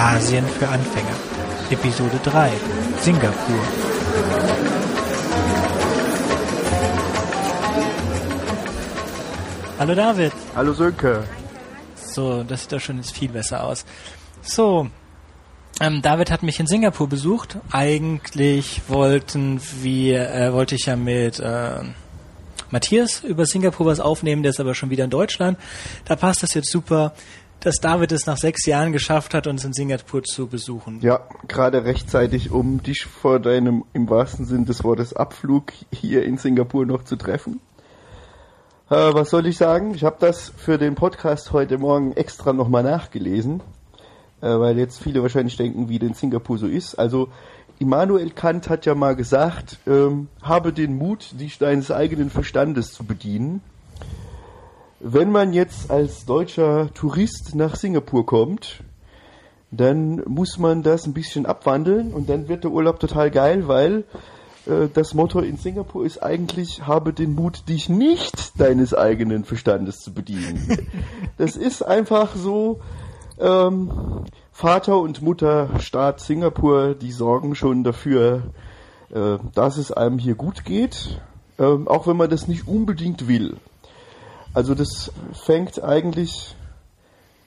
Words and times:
Asien 0.00 0.46
für 0.46 0.66
Anfänger. 0.66 1.14
Episode 1.70 2.18
3. 2.24 2.50
Singapur. 3.02 3.60
Hallo 9.78 9.94
David. 9.94 10.32
Hallo 10.56 10.72
Sönke. 10.72 11.24
So, 11.96 12.42
das 12.44 12.62
sieht 12.62 12.72
doch 12.72 12.80
schon 12.80 12.96
jetzt 12.96 13.14
viel 13.14 13.28
besser 13.28 13.62
aus. 13.62 13.84
So, 14.40 14.88
ähm, 15.80 16.00
David 16.00 16.30
hat 16.30 16.42
mich 16.42 16.58
in 16.58 16.66
Singapur 16.66 17.06
besucht. 17.06 17.58
Eigentlich 17.70 18.80
wollten 18.88 19.60
wir, 19.82 20.30
äh, 20.30 20.52
wollte 20.54 20.76
ich 20.76 20.86
ja 20.86 20.96
mit 20.96 21.40
äh, 21.40 21.82
Matthias 22.70 23.22
über 23.24 23.46
Singapur 23.46 23.86
was 23.86 24.00
aufnehmen, 24.00 24.42
der 24.42 24.50
ist 24.50 24.60
aber 24.60 24.74
schon 24.74 24.90
wieder 24.90 25.04
in 25.04 25.10
Deutschland. 25.10 25.58
Da 26.04 26.16
passt 26.16 26.42
das 26.42 26.54
jetzt 26.54 26.70
super, 26.70 27.12
dass 27.60 27.76
David 27.76 28.12
es 28.12 28.26
nach 28.26 28.36
sechs 28.36 28.66
Jahren 28.66 28.92
geschafft 28.92 29.34
hat, 29.34 29.46
uns 29.46 29.64
in 29.64 29.72
Singapur 29.72 30.22
zu 30.22 30.46
besuchen. 30.46 31.00
Ja, 31.00 31.20
gerade 31.46 31.84
rechtzeitig, 31.84 32.50
um 32.50 32.82
dich 32.82 33.04
vor 33.04 33.38
deinem 33.38 33.84
im 33.92 34.08
wahrsten 34.08 34.46
Sinn 34.46 34.64
des 34.64 34.82
Wortes 34.84 35.14
Abflug 35.14 35.72
hier 35.92 36.24
in 36.24 36.38
Singapur 36.38 36.86
noch 36.86 37.04
zu 37.04 37.16
treffen. 37.16 37.60
Äh, 38.88 39.14
was 39.14 39.30
soll 39.30 39.46
ich 39.46 39.56
sagen? 39.56 39.94
Ich 39.94 40.04
habe 40.04 40.16
das 40.18 40.52
für 40.56 40.78
den 40.78 40.94
Podcast 40.94 41.52
heute 41.52 41.78
Morgen 41.78 42.12
extra 42.12 42.52
nochmal 42.52 42.82
nachgelesen, 42.82 43.62
äh, 44.40 44.48
weil 44.48 44.78
jetzt 44.78 45.00
viele 45.00 45.22
wahrscheinlich 45.22 45.56
denken, 45.56 45.88
wie 45.88 45.98
denn 45.98 46.14
Singapur 46.14 46.58
so 46.58 46.66
ist. 46.66 46.96
Also 46.96 47.28
Immanuel 47.78 48.30
Kant 48.30 48.68
hat 48.68 48.84
ja 48.84 48.94
mal 48.94 49.16
gesagt, 49.16 49.78
ähm, 49.86 50.28
habe 50.42 50.72
den 50.72 50.96
Mut, 50.98 51.40
dich 51.40 51.58
deines 51.58 51.90
eigenen 51.90 52.30
Verstandes 52.30 52.92
zu 52.92 53.04
bedienen. 53.04 53.62
Wenn 55.00 55.32
man 55.32 55.54
jetzt 55.54 55.90
als 55.90 56.26
deutscher 56.26 56.92
Tourist 56.92 57.54
nach 57.54 57.74
Singapur 57.74 58.26
kommt, 58.26 58.84
dann 59.70 60.22
muss 60.26 60.58
man 60.58 60.82
das 60.82 61.06
ein 61.06 61.14
bisschen 61.14 61.46
abwandeln 61.46 62.12
und 62.12 62.28
dann 62.28 62.48
wird 62.48 62.64
der 62.64 62.70
Urlaub 62.70 63.00
total 63.00 63.30
geil, 63.30 63.66
weil 63.66 64.04
äh, 64.66 64.88
das 64.92 65.14
Motto 65.14 65.40
in 65.40 65.56
Singapur 65.56 66.04
ist 66.04 66.22
eigentlich, 66.22 66.86
habe 66.86 67.14
den 67.14 67.34
Mut, 67.34 67.66
dich 67.70 67.88
nicht 67.88 68.60
deines 68.60 68.92
eigenen 68.92 69.44
Verstandes 69.44 70.00
zu 70.00 70.12
bedienen. 70.12 70.86
das 71.38 71.56
ist 71.56 71.80
einfach 71.82 72.36
so, 72.36 72.80
ähm, 73.38 73.90
Vater 74.52 74.98
und 74.98 75.22
Mutter 75.22 75.80
Staat 75.80 76.20
Singapur, 76.20 76.94
die 76.94 77.12
sorgen 77.12 77.54
schon 77.54 77.84
dafür, 77.84 78.42
äh, 79.14 79.38
dass 79.54 79.78
es 79.78 79.92
einem 79.92 80.18
hier 80.18 80.34
gut 80.34 80.66
geht, 80.66 81.22
äh, 81.58 81.62
auch 81.62 82.06
wenn 82.06 82.18
man 82.18 82.28
das 82.28 82.48
nicht 82.48 82.68
unbedingt 82.68 83.28
will. 83.28 83.56
Also 84.52 84.74
das 84.74 85.12
fängt 85.32 85.82
eigentlich 85.82 86.56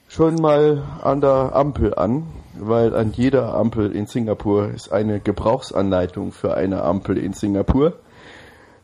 schon 0.07 0.35
mal 0.35 0.83
an 1.01 1.19
der 1.19 1.53
Ampel 1.53 1.93
an, 1.95 2.27
weil 2.57 2.95
an 2.95 3.11
jeder 3.11 3.55
Ampel 3.55 3.91
in 3.91 4.05
Singapur 4.05 4.69
ist 4.69 4.93
eine 4.93 5.19
Gebrauchsanleitung 5.19 6.31
für 6.31 6.55
eine 6.55 6.83
Ampel 6.83 7.17
in 7.17 7.33
Singapur. 7.33 7.93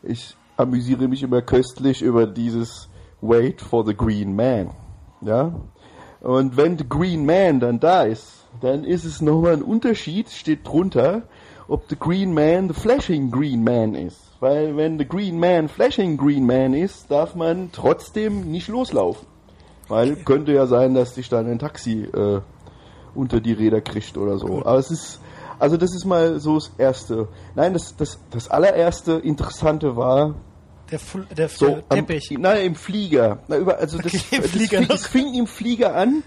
Ich 0.02 0.36
amüsiere 0.58 1.08
mich 1.08 1.22
immer 1.22 1.40
köstlich 1.40 2.02
über 2.02 2.26
dieses 2.26 2.90
Wait 3.22 3.62
for 3.62 3.86
the 3.86 3.96
Green 3.96 4.36
Man. 4.36 4.70
Ja? 5.22 5.54
Und 6.20 6.58
wenn 6.58 6.76
the 6.76 6.86
Green 6.86 7.24
Man 7.24 7.58
dann 7.58 7.80
da 7.80 8.02
ist, 8.02 8.44
dann 8.60 8.84
ist 8.84 9.04
es 9.04 9.22
nochmal 9.22 9.54
ein 9.54 9.62
Unterschied, 9.62 10.28
steht 10.28 10.68
drunter, 10.68 11.22
ob 11.68 11.88
the 11.88 11.96
Green 11.98 12.34
Man 12.34 12.68
the 12.68 12.74
Flashing 12.74 13.30
Green 13.30 13.64
Man 13.64 13.94
ist. 13.94 14.29
Weil 14.40 14.76
wenn 14.76 14.98
the 14.98 15.06
Green 15.06 15.38
Man 15.38 15.68
Flashing 15.68 16.16
Green 16.16 16.46
Man 16.46 16.72
ist, 16.74 17.10
darf 17.10 17.34
man 17.34 17.70
trotzdem 17.72 18.50
nicht 18.50 18.68
loslaufen. 18.68 19.26
Weil 19.88 20.16
könnte 20.16 20.52
ja 20.52 20.66
sein, 20.66 20.94
dass 20.94 21.14
dich 21.14 21.28
dann 21.28 21.46
ein 21.50 21.58
Taxi 21.58 22.02
äh, 22.04 22.40
unter 23.14 23.40
die 23.40 23.52
Räder 23.52 23.80
kriegt 23.80 24.16
oder 24.16 24.38
so. 24.38 24.60
Aber 24.64 24.78
es 24.78 24.90
ist, 24.90 25.20
also 25.58 25.76
das 25.76 25.94
ist 25.94 26.04
mal 26.06 26.38
so 26.40 26.54
das 26.54 26.70
Erste. 26.78 27.28
Nein, 27.56 27.72
das, 27.74 27.96
das, 27.96 28.18
das 28.30 28.48
allererste 28.48 29.14
Interessante 29.14 29.96
war, 29.96 30.36
Der, 30.90 30.98
Fl 31.00 31.26
der, 31.36 31.48
so, 31.48 31.66
der 31.66 31.84
am, 31.88 32.06
Teppich. 32.06 32.30
nein, 32.38 32.64
im 32.66 32.74
Flieger. 32.76 33.38
Na, 33.48 33.56
über, 33.58 33.78
also 33.78 33.98
das, 33.98 34.14
Okay, 34.14 34.36
im 34.36 34.42
das, 34.42 34.50
Flieger 34.52 34.78
fing, 34.78 34.80
noch. 34.82 34.88
das 34.88 35.06
fing 35.06 35.34
im 35.34 35.46
Flieger 35.48 35.94
an, 35.96 36.22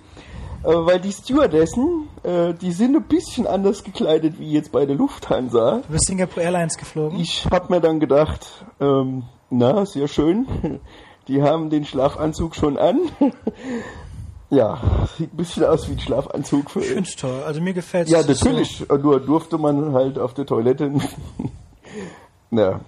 weil 0.63 0.99
die 0.99 1.11
Stewardessen, 1.11 2.07
äh, 2.23 2.53
die 2.53 2.71
sind 2.71 2.95
ein 2.95 3.03
bisschen 3.03 3.45
anders 3.47 3.83
gekleidet 3.83 4.39
wie 4.39 4.51
jetzt 4.51 4.71
bei 4.71 4.85
der 4.85 4.95
Lufthansa. 4.95 5.81
Du 5.85 5.91
bist 5.91 6.05
Singapore 6.07 6.41
Airlines 6.45 6.77
geflogen? 6.77 7.19
Ich 7.19 7.45
hab 7.51 7.69
mir 7.69 7.81
dann 7.81 7.99
gedacht, 7.99 8.65
ähm, 8.79 9.23
na, 9.49 9.85
sehr 9.85 10.07
schön. 10.07 10.47
Die 11.27 11.41
haben 11.41 11.69
den 11.69 11.85
Schlafanzug 11.85 12.55
schon 12.55 12.77
an. 12.77 12.99
ja, 14.49 14.79
sieht 15.17 15.33
ein 15.33 15.37
bisschen 15.37 15.63
aus 15.65 15.87
wie 15.87 15.93
ein 15.93 15.99
Schlafanzug 15.99 16.69
für 16.69 16.79
ich 16.81 16.87
find's 16.87 17.15
toll. 17.15 17.43
Also 17.45 17.61
mir 17.61 17.73
gefällt's. 17.73 18.11
ja, 18.11 18.19
Es 18.19 18.27
ist 18.29 18.43
natürlich. 18.43 18.85
Nur 18.89 19.19
durfte 19.19 19.57
man 19.57 19.93
halt 19.93 20.17
auf 20.19 20.33
der 20.33 20.45
Toilette 20.45 20.91
na, 22.49 22.81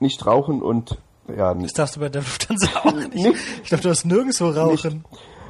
nicht 0.00 0.24
rauchen 0.26 0.62
und 0.62 0.98
ja, 1.36 1.52
So, 1.52 1.58
nicht. 1.58 1.66
das 1.70 1.72
darfst 1.74 1.96
du 1.96 2.00
bei 2.00 2.08
der 2.08 2.22
Lufthansa 2.22 2.68
auch 2.84 2.92
nicht. 2.92 3.14
Nicht. 3.14 3.36
Ich 3.62 3.68
glaube, 3.68 3.82
du 3.82 3.90
hast 3.90 4.04
nirgendwo 4.04 4.48
rauchen. 4.50 5.04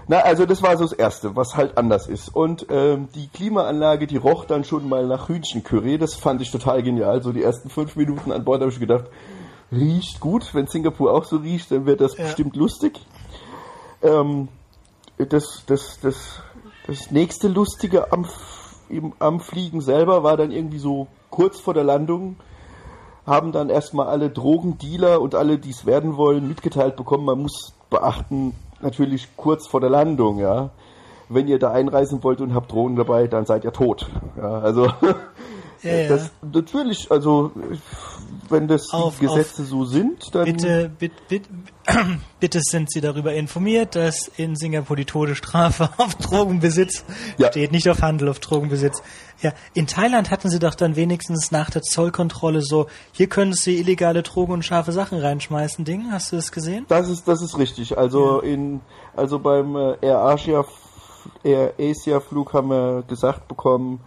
Na, 0.09 0.19
also 0.19 0.47
das 0.47 0.63
war 0.63 0.77
so 0.77 0.85
das 0.85 0.93
Erste, 0.93 1.37
was 1.37 1.57
halt 1.57 1.79
anders 1.79 2.07
ist. 2.09 2.35
Und 2.35 2.67
ähm, 2.71 3.09
die 3.15 3.29
Klimaanlage, 3.29 4.07
die 4.07 4.17
roch 4.17 4.45
dann 4.45 4.65
schon 4.65 4.89
mal 4.89 5.07
nach 5.07 5.29
Hühnchencurry. 5.29 5.99
Das 5.99 6.15
fand 6.15 6.41
ich 6.43 6.51
total 6.51 6.83
genial. 6.83 7.23
So 7.23 7.33
die 7.33 7.43
ersten 7.43 7.71
fünf 7.71 7.97
Minuten 7.97 8.33
an 8.33 8.45
Bord 8.45 8.61
habe 8.61 8.73
ich 8.73 8.81
gedacht, 8.81 9.05
riecht 9.71 10.21
gut. 10.21 10.55
Wenn 10.55 10.67
Singapur 10.67 11.13
auch 11.13 11.25
so 11.25 11.37
riecht, 11.37 11.71
dann 11.71 11.87
wird 11.87 12.01
das 12.01 12.17
Ja. 12.17 12.25
bestimmt 12.25 12.57
lustig. 12.57 13.01
Ähm, 14.03 14.49
das, 15.19 15.63
das, 15.67 16.01
das, 16.01 16.41
das 16.87 17.11
nächste 17.11 17.49
Lustige 17.49 18.13
am, 18.13 18.27
im, 18.89 19.13
am 19.21 19.41
Fliegen 19.41 19.81
selber 19.81 20.25
war 20.25 20.37
dann 20.37 20.51
irgendwie 20.51 20.79
so 20.79 21.07
kurz 21.31 21.61
vor 21.61 21.75
der 21.75 21.85
Landung 21.85 22.37
haben 23.27 23.53
dann 23.53 23.71
erstmal 23.71 24.09
alle 24.09 24.31
Drogendealer 24.31 25.21
und 25.21 25.35
alle, 25.35 25.59
die 25.59 25.71
es 25.71 25.87
werden 25.87 26.17
wollen, 26.17 26.49
mitgeteilt 26.49 26.97
bekommen, 26.97 27.25
man 27.25 27.43
muss 27.43 27.73
beachten, 27.89 28.53
natürlich 28.83 29.29
kurz 29.37 29.67
vor 29.69 29.81
der 29.81 29.91
Landung, 29.91 30.39
ja. 30.39 30.71
Wenn 31.29 31.49
ihr 31.49 31.59
da 31.59 31.71
einreisen 31.71 32.23
wollt 32.23 32.41
und 32.41 32.55
habt 32.55 32.71
Drogen 32.73 32.97
dabei, 32.97 33.27
dann 33.27 33.47
seid 33.47 33.65
ihr 33.65 33.73
tot. 33.73 34.09
Ja, 34.37 34.59
also 34.59 34.87
Ja, 35.83 35.91
ja. 35.95 36.09
das 36.09 36.31
natürlich, 36.43 37.11
also 37.11 37.51
wenn 38.49 38.69
das 38.69 38.93
Auf- 38.93 39.19
die 39.19 39.27
Gesetze 39.27 39.65
so 39.65 39.85
sind, 39.85 40.35
dann 40.35 40.45
Bitte, 40.45 40.91
bitte, 40.99 41.15
bitte, 41.29 41.49
bitte 42.41 42.61
sind 42.63 42.91
Sie 42.91 43.01
darüber 43.01 43.33
informiert, 43.35 43.97
dass 43.97 44.29
in 44.37 44.57
Singapur 44.57 44.97
die 44.97 45.05
Todesstrafe 45.05 45.91
auf 45.97 46.15
Drogenbesitz 46.15 47.05
Ja. 47.39 47.49
steht, 47.49 47.73
nicht 47.73 47.89
auf 47.89 48.03
Handel, 48.03 48.29
auf 48.29 48.39
Drogenbesitz. 48.39 49.03
Ja, 49.41 49.53
in 49.75 49.87
Thailand 49.87 50.31
hatten 50.31 50.49
Sie 50.49 50.59
doch 50.59 50.75
dann 50.75 50.95
wenigstens 50.95 51.51
nach 51.51 51.71
der 51.71 51.83
Zollkontrolle 51.83 52.63
so, 52.63 52.87
hier 53.11 53.29
können 53.29 53.53
Sie 53.53 53.79
illegale 53.79 54.23
Drogen 54.23 54.53
und 54.53 54.65
scharfe 54.65 54.93
Sachen 54.93 55.19
reinschmeißen, 55.19 55.85
Ding. 55.85 56.07
Hast 56.13 56.31
du 56.33 56.37
das 56.37 56.53
gesehen? 56.53 56.85
Das 56.89 57.09
ist, 57.09 57.27
das 57.27 57.43
ist 57.43 57.59
richtig. 57.59 57.99
Also 57.99 58.41
in, 58.41 58.81
also 59.17 59.39
beim 59.41 59.75
äh, 59.75 59.97
Air 60.03 60.19
Asia, 60.19 60.65
Air 61.43 61.75
Asia 61.79 62.21
Flug 62.21 62.53
haben 62.53 62.69
wir 62.69 63.03
gesagt 63.09 63.49
bekommen, 63.49 64.01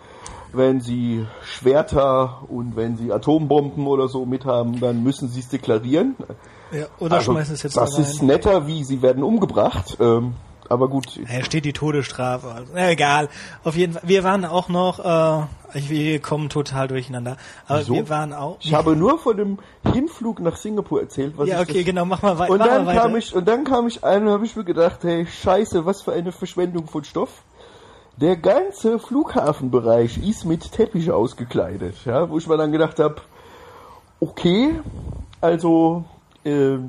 wenn 0.53 0.79
sie 0.79 1.25
Schwerter 1.43 2.43
und 2.47 2.77
wenn 2.77 2.95
sie 2.95 3.11
Atombomben 3.11 3.87
oder 3.87 4.07
so 4.07 4.25
mit 4.25 4.45
haben, 4.45 4.79
dann 4.79 5.03
müssen 5.03 5.27
sie 5.27 5.41
es 5.41 5.49
deklarieren. 5.49 6.15
Ja, 6.71 6.85
oder 6.99 7.15
Also, 7.17 7.31
schmeißen 7.31 7.53
es 7.55 7.63
jetzt 7.63 7.77
das 7.77 7.95
da 7.95 8.01
ist 8.01 8.21
netter, 8.21 8.67
wie 8.67 8.83
sie 8.83 9.01
werden 9.01 9.23
umgebracht. 9.23 9.97
Ähm, 9.99 10.33
aber 10.67 10.87
gut, 10.87 11.19
Ja, 11.31 11.43
steht 11.43 11.63
die 11.65 11.73
Todesstrafe. 11.73 12.47
Also, 12.51 12.71
na, 12.73 12.89
egal. 12.89 13.29
Auf 13.63 13.75
jeden 13.75 13.93
Fall. 13.93 14.01
Wir 14.05 14.23
waren 14.23 14.45
auch 14.45 14.67
noch, 14.67 14.99
äh, 14.99 15.43
wir 15.73 16.19
kommen 16.21 16.49
total 16.49 16.87
durcheinander. 16.87 17.37
Aber 17.67 17.79
Wieso? 17.81 17.93
wir 17.93 18.09
waren 18.09 18.33
auch. 18.33 18.57
ich 18.61 18.73
habe 18.73 18.95
nur 18.95 19.19
von 19.19 19.37
dem 19.37 19.59
Hinflug 19.93 20.39
nach 20.39 20.55
Singapur 20.57 21.01
erzählt. 21.01 21.33
Was 21.37 21.47
ja, 21.49 21.59
okay, 21.61 21.73
das 21.79 21.85
genau. 21.85 22.05
Mach 22.05 22.23
mal, 22.23 22.39
wei 22.39 22.49
Und 22.49 22.57
mach 22.57 22.65
dann 22.67 22.85
mal 22.85 22.95
weiter. 22.95 23.01
kam 23.03 23.15
ich 23.15 23.35
und 23.35 23.47
dann 23.47 23.63
kam 23.63 23.85
ich 23.87 24.03
ein 24.03 24.23
und 24.25 24.29
habe 24.33 24.45
ich 24.45 24.55
mir 24.55 24.63
gedacht, 24.63 25.03
hey, 25.03 25.27
scheiße, 25.27 25.85
was 25.85 26.01
für 26.01 26.13
eine 26.13 26.31
Verschwendung 26.31 26.87
von 26.87 27.03
Stoff. 27.03 27.43
Der 28.17 28.35
ganze 28.37 28.97
Flughafenbereich 28.97 30.17
ist 30.27 30.45
mit 30.45 30.71
Teppich 30.71 31.11
ausgekleidet, 31.11 31.95
ja, 32.05 32.27
wo 32.29 32.37
ich 32.39 32.47
mir 32.47 32.57
dann 32.57 32.71
gedacht 32.71 32.97
habe, 32.99 33.17
okay, 34.19 34.73
also 35.41 36.05
äh, 36.45 36.79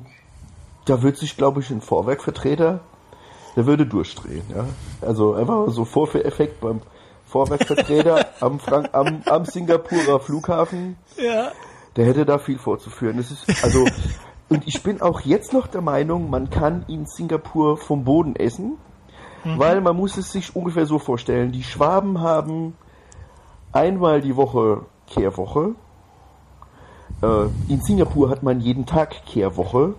da 0.85 1.03
wird 1.03 1.17
sich, 1.17 1.37
glaube 1.37 1.61
ich, 1.61 1.71
ein 1.71 1.81
Vorwerkvertreter, 1.81 2.81
der 3.57 3.67
würde 3.67 3.87
durchdrehen, 3.87 4.45
ja. 4.55 4.67
Also 5.01 5.35
einfach 5.35 5.69
so 5.71 5.85
Vorführeffekt 5.85 6.61
beim 6.61 6.81
Vorwerkvertreter 7.27 8.27
am, 8.41 8.61
Frank 8.61 8.91
am, 8.93 9.23
am 9.27 9.45
Singapurer 9.45 10.21
Flughafen 10.21 10.97
ja. 11.17 11.51
der 11.97 12.07
hätte 12.07 12.25
da 12.25 12.39
viel 12.39 12.59
vorzuführen. 12.59 13.17
Das 13.17 13.31
ist 13.31 13.65
also 13.65 13.87
und 14.49 14.67
ich 14.67 14.83
bin 14.83 15.01
auch 15.01 15.23
jetzt 15.23 15.53
noch 15.53 15.67
der 15.67 15.81
Meinung, 15.81 16.31
man 16.31 16.51
kann 16.51 16.85
in 16.87 17.07
Singapur 17.07 17.77
vom 17.77 18.05
Boden 18.05 18.37
essen, 18.37 18.79
weil 19.45 19.81
man 19.81 19.97
muss 19.97 20.17
es 20.17 20.31
sich 20.31 20.55
ungefähr 20.55 20.87
so 20.87 20.99
vorstellen. 20.99 21.53
Die 21.53 21.63
Schwaben 21.63 22.21
haben 22.21 22.77
einmal 23.73 24.21
die 24.21 24.37
Woche 24.37 24.87
Kehrwoche. 25.07 25.75
Äh, 27.23 27.47
in 27.69 27.81
Singapur 27.83 28.31
hat 28.31 28.43
man 28.43 28.61
jeden 28.61 28.87
Tag 28.87 29.25
Kehrwoche. 29.27 29.95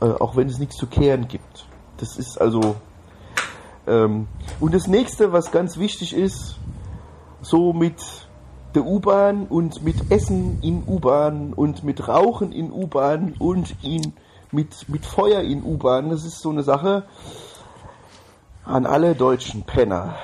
äh, 0.00 0.06
auch 0.06 0.36
wenn 0.36 0.48
es 0.48 0.58
nichts 0.58 0.76
zu 0.76 0.86
kehren 0.86 1.28
gibt. 1.28 1.66
Das 1.98 2.16
ist 2.16 2.40
also. 2.40 2.76
Ähm, 3.86 4.28
und 4.58 4.74
das 4.74 4.86
nächste, 4.86 5.32
was 5.32 5.50
ganz 5.52 5.78
wichtig 5.78 6.14
ist, 6.14 6.56
so 7.42 7.72
mit 7.72 7.96
der 8.74 8.84
U-Bahn 8.86 9.46
und 9.46 9.82
mit 9.82 10.10
Essen 10.10 10.58
in 10.62 10.84
U-Bahn 10.86 11.52
und 11.52 11.82
mit 11.82 12.06
Rauchen 12.06 12.52
in 12.52 12.70
U-Bahn 12.70 13.34
und 13.38 13.74
in, 13.82 14.12
mit, 14.52 14.88
mit 14.88 15.04
Feuer 15.04 15.40
in 15.40 15.64
U-Bahn, 15.64 16.10
das 16.10 16.24
ist 16.24 16.40
so 16.40 16.50
eine 16.50 16.62
Sache 16.62 17.04
an 18.64 18.86
alle 18.86 19.14
deutschen 19.14 19.62
Penner, 19.62 20.14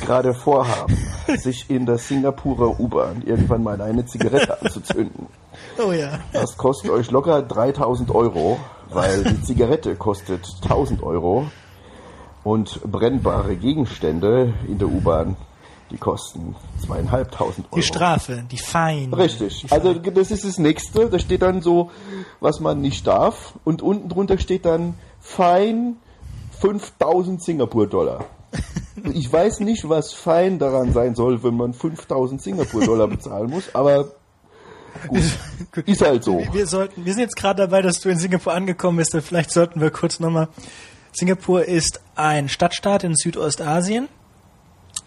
gerade 0.00 0.34
vorhaben, 0.34 0.96
sich 1.36 1.68
in 1.70 1.86
der 1.86 1.98
Singapurer 1.98 2.78
U-Bahn 2.78 3.22
irgendwann 3.24 3.62
mal 3.62 3.80
eine 3.80 4.04
Zigarette 4.06 4.60
anzuzünden. 4.60 5.26
Oh 5.84 5.92
ja. 5.92 6.20
Das 6.32 6.56
kostet 6.56 6.90
euch 6.90 7.10
locker 7.10 7.42
3000 7.42 8.10
Euro, 8.10 8.58
weil 8.90 9.24
die 9.24 9.42
Zigarette 9.42 9.96
kostet 9.96 10.46
1000 10.62 11.02
Euro 11.02 11.46
und 12.44 12.80
brennbare 12.82 13.56
Gegenstände 13.56 14.54
in 14.66 14.78
der 14.78 14.88
U-Bahn, 14.88 15.36
die 15.90 15.98
kosten 15.98 16.54
zweieinhalbtausend 16.84 17.66
Euro. 17.66 17.76
Die 17.76 17.82
Strafe, 17.82 18.44
die 18.50 18.58
Fein. 18.58 19.12
Richtig. 19.12 19.62
Die 19.62 19.72
Also 19.72 19.94
das 19.94 20.30
ist 20.30 20.44
das 20.44 20.58
nächste. 20.58 21.08
Da 21.08 21.18
steht 21.18 21.42
dann 21.42 21.62
so, 21.62 21.90
was 22.40 22.60
man 22.60 22.80
nicht 22.80 23.06
darf. 23.06 23.54
Und 23.64 23.82
unten 23.82 24.08
drunter 24.08 24.38
steht 24.38 24.64
dann 24.66 24.94
Fein 25.20 25.96
5000 26.60 27.42
Singapur-Dollar. 27.42 28.24
Ich 29.12 29.32
weiß 29.32 29.60
nicht, 29.60 29.88
was 29.88 30.12
fein 30.12 30.58
daran 30.58 30.92
sein 30.92 31.14
soll, 31.14 31.42
wenn 31.42 31.56
man 31.56 31.72
5000 31.72 32.42
Singapur-Dollar 32.42 33.08
bezahlen 33.08 33.50
muss, 33.50 33.74
aber 33.74 34.12
gut, 35.06 35.22
ist 35.86 36.02
halt 36.02 36.24
so. 36.24 36.42
Wir, 36.52 36.66
sollten, 36.66 37.04
wir 37.04 37.12
sind 37.12 37.22
jetzt 37.22 37.36
gerade 37.36 37.62
dabei, 37.62 37.82
dass 37.82 38.00
du 38.00 38.08
in 38.08 38.18
Singapur 38.18 38.52
angekommen 38.52 38.98
bist. 38.98 39.16
Vielleicht 39.22 39.52
sollten 39.52 39.80
wir 39.80 39.90
kurz 39.90 40.20
nochmal. 40.20 40.48
Singapur 41.12 41.64
ist 41.64 42.00
ein 42.16 42.48
Stadtstaat 42.48 43.04
in 43.04 43.14
Südostasien. 43.14 44.08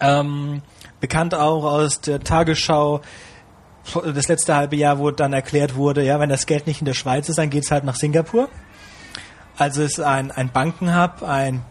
Ähm, 0.00 0.62
bekannt 1.00 1.34
auch 1.34 1.64
aus 1.64 2.00
der 2.00 2.20
Tagesschau. 2.20 3.00
Das 4.14 4.28
letzte 4.28 4.54
halbe 4.54 4.76
Jahr, 4.76 4.98
wo 4.98 5.10
dann 5.10 5.32
erklärt 5.32 5.74
wurde, 5.74 6.04
ja, 6.04 6.20
wenn 6.20 6.28
das 6.28 6.46
Geld 6.46 6.66
nicht 6.66 6.80
in 6.80 6.84
der 6.84 6.94
Schweiz 6.94 7.28
ist, 7.28 7.38
dann 7.38 7.50
geht's 7.50 7.70
halt 7.70 7.84
nach 7.84 7.96
Singapur. 7.96 8.48
Also 9.58 9.82
es 9.82 9.98
ist 9.98 10.00
ein, 10.00 10.30
ein 10.30 10.50
Bankenhub, 10.50 11.22
ein 11.22 11.62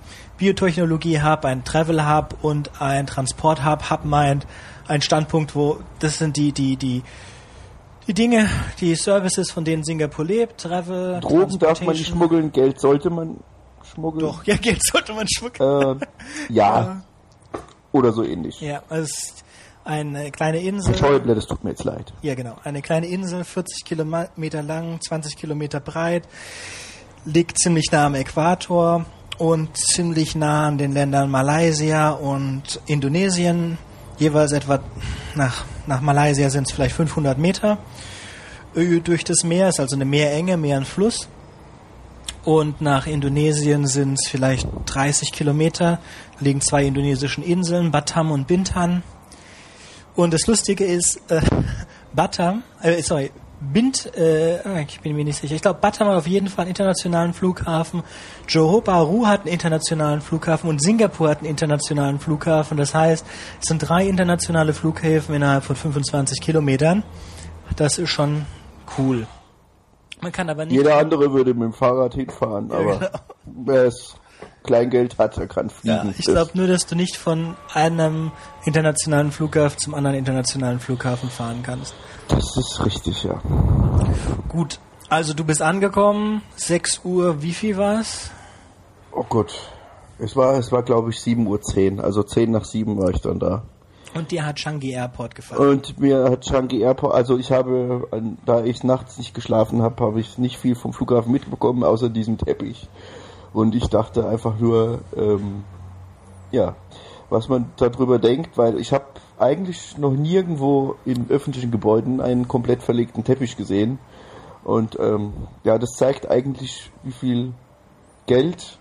Biotechnologie-Hub, 0.41 1.45
ein 1.45 1.63
Travel-Hub 1.63 2.37
und 2.41 2.81
ein 2.81 3.05
Transport-Hub. 3.05 3.91
Hub 3.91 4.05
meint 4.05 4.47
ein 4.87 5.03
Standpunkt, 5.03 5.55
wo 5.55 5.77
das 5.99 6.17
sind 6.17 6.35
die, 6.35 6.51
die, 6.51 6.77
die, 6.77 7.03
die 8.07 8.13
Dinge, 8.15 8.49
die 8.79 8.95
Services, 8.95 9.51
von 9.51 9.63
denen 9.65 9.83
Singapur 9.83 10.25
lebt. 10.25 10.61
Travel, 10.61 11.19
Drogen 11.19 11.59
darf 11.59 11.81
man 11.81 11.95
nicht 11.95 12.07
schmuggeln, 12.07 12.51
Geld 12.51 12.79
sollte 12.79 13.11
man 13.11 13.37
schmuggeln. 13.83 14.25
Doch, 14.25 14.43
ja, 14.43 14.55
Geld 14.55 14.83
sollte 14.83 15.13
man 15.13 15.27
schmuggeln. 15.29 16.01
Äh, 16.01 16.05
ja. 16.49 17.03
Oder 17.91 18.11
so 18.11 18.23
ähnlich. 18.23 18.59
Ja, 18.61 18.81
es 18.89 19.11
ist 19.11 19.43
eine 19.83 20.31
kleine 20.31 20.59
Insel. 20.61 20.97
Schäuble, 20.97 21.35
das 21.35 21.45
tut 21.45 21.63
mir 21.63 21.69
jetzt 21.69 21.83
leid. 21.83 22.13
Ja, 22.23 22.33
genau. 22.33 22.55
Eine 22.63 22.81
kleine 22.81 23.05
Insel, 23.05 23.43
40 23.43 23.85
Kilometer 23.85 24.63
lang, 24.63 24.99
20 25.01 25.37
Kilometer 25.37 25.79
breit, 25.79 26.27
liegt 27.25 27.59
ziemlich 27.59 27.91
nah 27.91 28.07
am 28.07 28.15
Äquator 28.15 29.05
und 29.41 29.75
ziemlich 29.75 30.35
nah 30.35 30.67
an 30.67 30.77
den 30.77 30.91
Ländern 30.91 31.31
Malaysia 31.31 32.11
und 32.11 32.79
Indonesien. 32.85 33.79
Jeweils 34.19 34.51
etwa 34.51 34.81
nach, 35.33 35.65
nach 35.87 35.99
Malaysia 35.99 36.47
sind 36.51 36.67
es 36.67 36.75
vielleicht 36.75 36.93
500 36.93 37.39
Meter 37.39 37.79
durch 38.75 39.23
das 39.23 39.43
Meer, 39.43 39.69
ist 39.69 39.79
also 39.79 39.95
eine 39.95 40.05
Meerenge, 40.05 40.57
mehr 40.57 40.77
ein 40.77 40.85
Fluss. 40.85 41.27
Und 42.45 42.81
nach 42.81 43.07
Indonesien 43.07 43.87
sind 43.87 44.13
es 44.13 44.29
vielleicht 44.29 44.67
30 44.85 45.31
Kilometer, 45.31 45.97
liegen 46.39 46.61
zwei 46.61 46.85
indonesischen 46.85 47.43
Inseln, 47.43 47.89
Batam 47.89 48.29
und 48.29 48.45
Bintan. 48.45 49.01
Und 50.15 50.35
das 50.35 50.45
Lustige 50.45 50.85
ist, 50.85 51.19
äh, 51.29 51.41
Batam, 52.13 52.61
äh, 52.83 53.01
sorry, 53.01 53.31
Bint, 53.61 54.15
äh, 54.17 54.81
ich 54.81 55.01
bin 55.01 55.15
mir 55.15 55.23
nicht 55.23 55.39
sicher. 55.39 55.53
Ich 55.53 55.61
glaube, 55.61 55.79
Batam 55.79 56.07
hat 56.07 56.17
auf 56.17 56.27
jeden 56.27 56.47
Fall 56.47 56.63
einen 56.63 56.69
internationalen 56.69 57.33
Flughafen. 57.33 58.03
Johor 58.47 58.83
Bahru 58.83 59.27
hat 59.27 59.41
einen 59.41 59.53
internationalen 59.53 60.21
Flughafen 60.21 60.69
und 60.69 60.81
Singapur 60.81 61.29
hat 61.29 61.39
einen 61.39 61.47
internationalen 61.47 62.19
Flughafen. 62.19 62.77
Das 62.77 62.95
heißt, 62.95 63.25
es 63.61 63.67
sind 63.67 63.79
drei 63.79 64.07
internationale 64.07 64.73
Flughäfen 64.73 65.35
innerhalb 65.35 65.63
von 65.63 65.75
25 65.75 66.41
Kilometern. 66.41 67.03
Das 67.75 67.99
ist 67.99 68.09
schon 68.09 68.45
cool. 68.97 69.27
Man 70.21 70.31
kann 70.31 70.49
aber 70.49 70.65
nicht. 70.65 70.75
Jeder 70.75 70.97
andere 70.97 71.33
würde 71.33 71.53
mit 71.53 71.63
dem 71.63 71.73
Fahrrad 71.73 72.15
hinfahren, 72.15 72.71
aber 72.71 73.11
wer 73.45 73.85
es 73.85 74.15
Kleingeld 74.63 75.17
hat, 75.17 75.37
der 75.37 75.47
kann 75.47 75.69
fliegen. 75.69 76.07
Ja, 76.07 76.13
ich 76.17 76.25
glaube 76.25 76.51
nur, 76.53 76.67
dass 76.67 76.85
du 76.85 76.95
nicht 76.95 77.17
von 77.17 77.55
einem 77.73 78.31
internationalen 78.65 79.31
Flughafen 79.31 79.79
zum 79.79 79.95
anderen 79.95 80.15
internationalen 80.15 80.79
Flughafen 80.79 81.29
fahren 81.29 81.61
kannst. 81.63 81.93
Das 82.27 82.57
ist 82.57 82.85
richtig, 82.85 83.23
ja. 83.23 83.41
Gut, 84.47 84.79
also 85.09 85.33
du 85.33 85.43
bist 85.43 85.61
angekommen, 85.61 86.41
6 86.55 87.01
Uhr, 87.03 87.41
wie 87.41 87.53
viel 87.53 87.77
war's? 87.77 88.31
Oh 89.11 89.25
Gott. 89.27 89.53
Es 90.19 90.35
war, 90.35 90.57
es 90.57 90.71
war 90.71 90.83
glaube 90.83 91.09
ich 91.09 91.17
7.10 91.17 91.97
Uhr, 91.97 92.03
also 92.03 92.21
10 92.23 92.51
nach 92.51 92.65
7 92.65 92.97
war 92.97 93.09
ich 93.09 93.21
dann 93.21 93.39
da. 93.39 93.63
Und 94.13 94.31
dir 94.31 94.45
hat 94.45 94.57
Changi 94.57 94.91
Airport 94.91 95.35
gefallen. 95.35 95.69
Und 95.69 95.99
mir 95.99 96.25
hat 96.25 96.41
Changi 96.41 96.81
Airport, 96.81 97.15
also 97.15 97.37
ich 97.37 97.51
habe, 97.51 98.07
da 98.45 98.63
ich 98.63 98.83
nachts 98.83 99.17
nicht 99.17 99.33
geschlafen 99.33 99.81
habe, 99.81 100.03
habe 100.03 100.19
ich 100.19 100.37
nicht 100.37 100.57
viel 100.57 100.75
vom 100.75 100.93
Flughafen 100.93 101.31
mitbekommen, 101.31 101.83
außer 101.83 102.09
diesem 102.09 102.37
Teppich. 102.37 102.87
Und 103.53 103.75
ich 103.75 103.87
dachte 103.89 104.27
einfach 104.27 104.59
nur, 104.59 105.01
ähm, 105.15 105.63
ja, 106.51 106.75
was 107.29 107.49
man 107.49 107.71
darüber 107.77 108.19
denkt, 108.19 108.57
weil 108.57 108.79
ich 108.79 108.93
habe 108.93 109.05
eigentlich 109.39 109.97
noch 109.97 110.11
nirgendwo 110.11 110.95
in 111.05 111.29
öffentlichen 111.29 111.71
Gebäuden 111.71 112.21
einen 112.21 112.47
komplett 112.47 112.83
verlegten 112.83 113.23
Teppich 113.23 113.57
gesehen. 113.57 113.99
Und 114.63 114.97
ähm, 114.99 115.33
ja, 115.63 115.77
das 115.77 115.91
zeigt 115.91 116.29
eigentlich, 116.29 116.91
wie 117.03 117.11
viel 117.11 117.53
Geld 118.27 118.77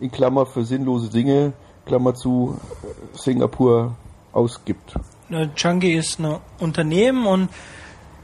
in 0.00 0.10
Klammer 0.10 0.46
für 0.46 0.64
sinnlose 0.64 1.10
Dinge, 1.10 1.54
Klammer 1.86 2.14
zu, 2.14 2.58
äh, 2.82 3.18
Singapur 3.18 3.96
ausgibt. 4.32 4.94
Changi 5.54 5.94
ist 5.94 6.20
ein 6.20 6.38
Unternehmen 6.60 7.26
und 7.26 7.48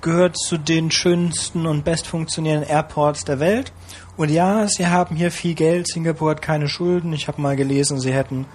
gehört 0.00 0.37
zu 0.38 0.59
den 0.59 0.90
schönsten 0.90 1.66
und 1.66 1.85
best 1.85 2.07
funktionierenden 2.07 2.69
Airports 2.69 3.25
der 3.25 3.40
Welt. 3.40 3.73
Und 4.16 4.30
ja, 4.30 4.66
sie 4.69 4.87
haben 4.87 5.16
hier 5.16 5.30
viel 5.30 5.54
Geld. 5.54 5.88
Singapur 5.88 6.30
hat 6.30 6.42
keine 6.42 6.69
Schulden. 6.69 7.12
Ich 7.12 7.28
habe 7.28 7.40
mal 7.40 7.57
gelesen, 7.57 8.00
sie 8.00 8.12
hätten 8.12 8.47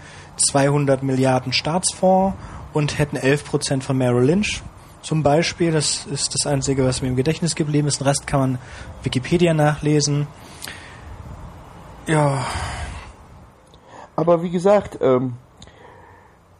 200 0.51 1.03
Milliarden 1.03 1.53
Staatsfonds 1.53 2.35
und 2.73 2.97
hätten 2.97 3.15
11 3.15 3.45
Prozent 3.45 3.83
von 3.83 3.97
Merrill 3.97 4.25
Lynch. 4.25 4.61
Zum 5.01 5.21
Beispiel, 5.21 5.71
das 5.71 6.05
ist 6.07 6.33
das 6.33 6.51
Einzige, 6.51 6.83
was 6.83 7.01
mir 7.01 7.09
im 7.09 7.15
Gedächtnis 7.15 7.55
geblieben 7.55 7.87
ist. 7.87 7.99
Den 7.99 8.07
Rest 8.07 8.25
kann 8.25 8.39
man 8.39 8.59
Wikipedia 9.03 9.53
nachlesen. 9.53 10.27
Ja, 12.07 12.45
Aber 14.15 14.41
wie 14.43 14.49
gesagt, 14.49 14.97
ähm, 15.01 15.35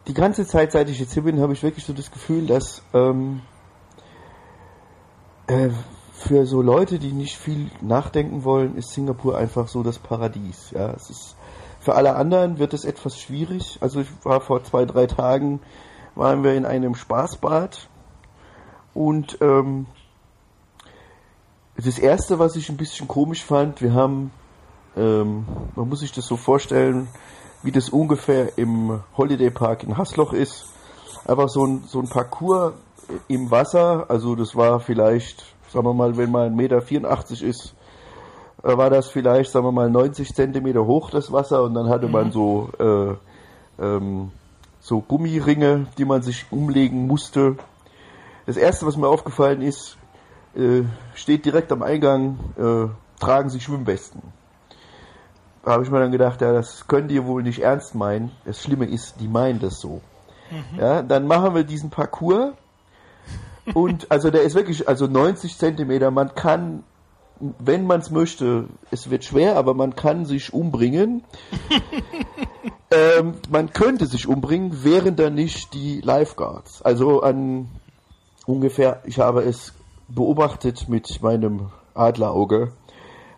die 0.06 0.14
ganze 0.14 0.46
Zeit, 0.46 0.72
seit 0.72 0.88
ich 0.88 0.98
jetzt 0.98 1.14
hier 1.14 1.22
bin, 1.22 1.40
habe 1.40 1.52
ich 1.52 1.62
wirklich 1.62 1.84
so 1.84 1.92
das 1.92 2.10
Gefühl, 2.10 2.46
dass 2.46 2.82
ähm, 2.92 3.40
äh, 5.56 5.70
für 6.12 6.46
so 6.46 6.62
Leute, 6.62 6.98
die 6.98 7.12
nicht 7.12 7.36
viel 7.36 7.70
nachdenken 7.80 8.44
wollen, 8.44 8.76
ist 8.76 8.92
Singapur 8.92 9.36
einfach 9.36 9.68
so 9.68 9.82
das 9.82 9.98
Paradies. 9.98 10.70
Ja, 10.72 10.92
es 10.92 11.10
ist 11.10 11.36
für 11.80 11.94
alle 11.94 12.16
anderen 12.16 12.58
wird 12.58 12.74
es 12.74 12.84
etwas 12.84 13.20
schwierig. 13.20 13.78
Also 13.80 14.00
ich 14.00 14.08
war 14.24 14.40
vor 14.40 14.64
zwei, 14.64 14.84
drei 14.84 15.06
Tagen 15.06 15.60
waren 16.16 16.42
wir 16.42 16.54
in 16.54 16.66
einem 16.66 16.96
Spaßbad 16.96 17.88
und 18.92 19.38
ähm, 19.40 19.86
das 21.76 21.98
erste, 21.98 22.38
was 22.38 22.56
ich 22.56 22.70
ein 22.70 22.76
bisschen 22.76 23.06
komisch 23.06 23.44
fand, 23.44 23.82
wir 23.82 23.92
haben, 23.92 24.32
ähm, 24.96 25.46
man 25.76 25.88
muss 25.88 26.00
sich 26.00 26.10
das 26.10 26.26
so 26.26 26.36
vorstellen, 26.36 27.06
wie 27.62 27.70
das 27.70 27.90
ungefähr 27.90 28.56
im 28.56 29.02
Holiday 29.16 29.50
Park 29.50 29.82
in 29.82 29.98
Hasloch 29.98 30.32
ist. 30.32 30.72
Einfach 31.26 31.48
so 31.48 31.66
ein, 31.66 31.82
so 31.86 31.98
ein 31.98 32.08
Parcours 32.08 32.74
im 33.26 33.50
Wasser, 33.50 34.06
also 34.08 34.36
das 34.36 34.54
war 34.54 34.78
vielleicht, 34.78 35.44
sagen 35.72 35.84
wir 35.84 35.92
mal, 35.92 36.16
wenn 36.16 36.30
man 36.30 36.54
1,84 36.54 36.54
Meter 36.54 37.48
ist, 37.48 37.74
äh, 38.62 38.76
war 38.76 38.90
das 38.90 39.08
vielleicht, 39.08 39.50
sagen 39.50 39.66
wir 39.66 39.72
mal, 39.72 39.90
90 39.90 40.32
Zentimeter 40.34 40.86
hoch, 40.86 41.10
das 41.10 41.32
Wasser, 41.32 41.64
und 41.64 41.74
dann 41.74 41.88
hatte 41.88 42.06
man 42.06 42.30
so, 42.30 42.70
äh, 42.78 43.82
ähm, 43.82 44.30
so 44.80 45.00
Gummiringe, 45.00 45.86
die 45.98 46.04
man 46.04 46.22
sich 46.22 46.46
umlegen 46.50 47.08
musste. 47.08 47.56
Das 48.46 48.56
erste, 48.56 48.86
was 48.86 48.96
mir 48.96 49.08
aufgefallen 49.08 49.62
ist, 49.62 49.98
äh, 50.54 50.82
steht 51.14 51.44
direkt 51.44 51.72
am 51.72 51.82
Eingang, 51.82 52.38
äh, 52.56 52.86
tragen 53.20 53.50
Sie 53.50 53.60
Schwimmwesten. 53.60 54.22
Da 55.64 55.72
habe 55.72 55.82
ich 55.82 55.90
mir 55.90 55.98
dann 55.98 56.12
gedacht, 56.12 56.40
ja, 56.40 56.52
das 56.52 56.86
können 56.86 57.08
die 57.08 57.24
wohl 57.24 57.42
nicht 57.42 57.58
ernst 57.58 57.96
meinen. 57.96 58.30
Das 58.44 58.62
Schlimme 58.62 58.86
ist, 58.86 59.20
die 59.20 59.26
meinen 59.26 59.58
das 59.58 59.80
so. 59.80 60.00
Ja, 60.78 61.02
dann 61.02 61.26
machen 61.26 61.54
wir 61.54 61.64
diesen 61.64 61.90
Parcours 61.90 62.52
und 63.74 64.10
also 64.10 64.30
der 64.30 64.42
ist 64.42 64.54
wirklich, 64.54 64.88
also 64.88 65.06
90 65.06 65.58
Zentimeter, 65.58 66.10
man 66.10 66.34
kann 66.34 66.84
wenn 67.58 67.86
man 67.86 68.00
es 68.00 68.10
möchte, 68.10 68.66
es 68.90 69.10
wird 69.10 69.24
schwer, 69.24 69.56
aber 69.56 69.74
man 69.74 69.94
kann 69.94 70.24
sich 70.24 70.52
umbringen. 70.52 71.22
ähm, 72.90 73.34
man 73.50 73.72
könnte 73.72 74.06
sich 74.06 74.26
umbringen, 74.26 74.84
wären 74.84 75.16
da 75.16 75.30
nicht 75.30 75.74
die 75.74 76.00
Lifeguards. 76.00 76.82
Also 76.82 77.20
an 77.20 77.68
ungefähr, 78.46 79.02
ich 79.04 79.18
habe 79.18 79.42
es 79.42 79.74
beobachtet 80.08 80.88
mit 80.88 81.20
meinem 81.22 81.70
Adlerauge, 81.94 82.72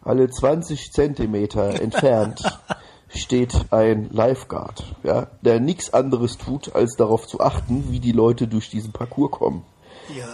alle 0.05 0.31
20 0.31 0.93
Zentimeter 0.93 1.81
entfernt 1.81 2.43
steht 3.09 3.73
ein 3.73 4.09
Lifeguard, 4.11 4.97
ja, 5.03 5.29
der 5.43 5.61
nichts 5.61 5.93
anderes 5.95 6.37
tut, 6.37 6.75
als 6.75 6.97
darauf 6.97 7.27
zu 7.27 7.41
achten, 7.41 7.91
wie 7.91 8.01
die 8.01 8.13
Leute 8.13 8.49
durch 8.49 8.71
diesen 8.71 8.93
Parcours 8.93 9.31
kommen. 9.31 9.65
Ja. 10.15 10.27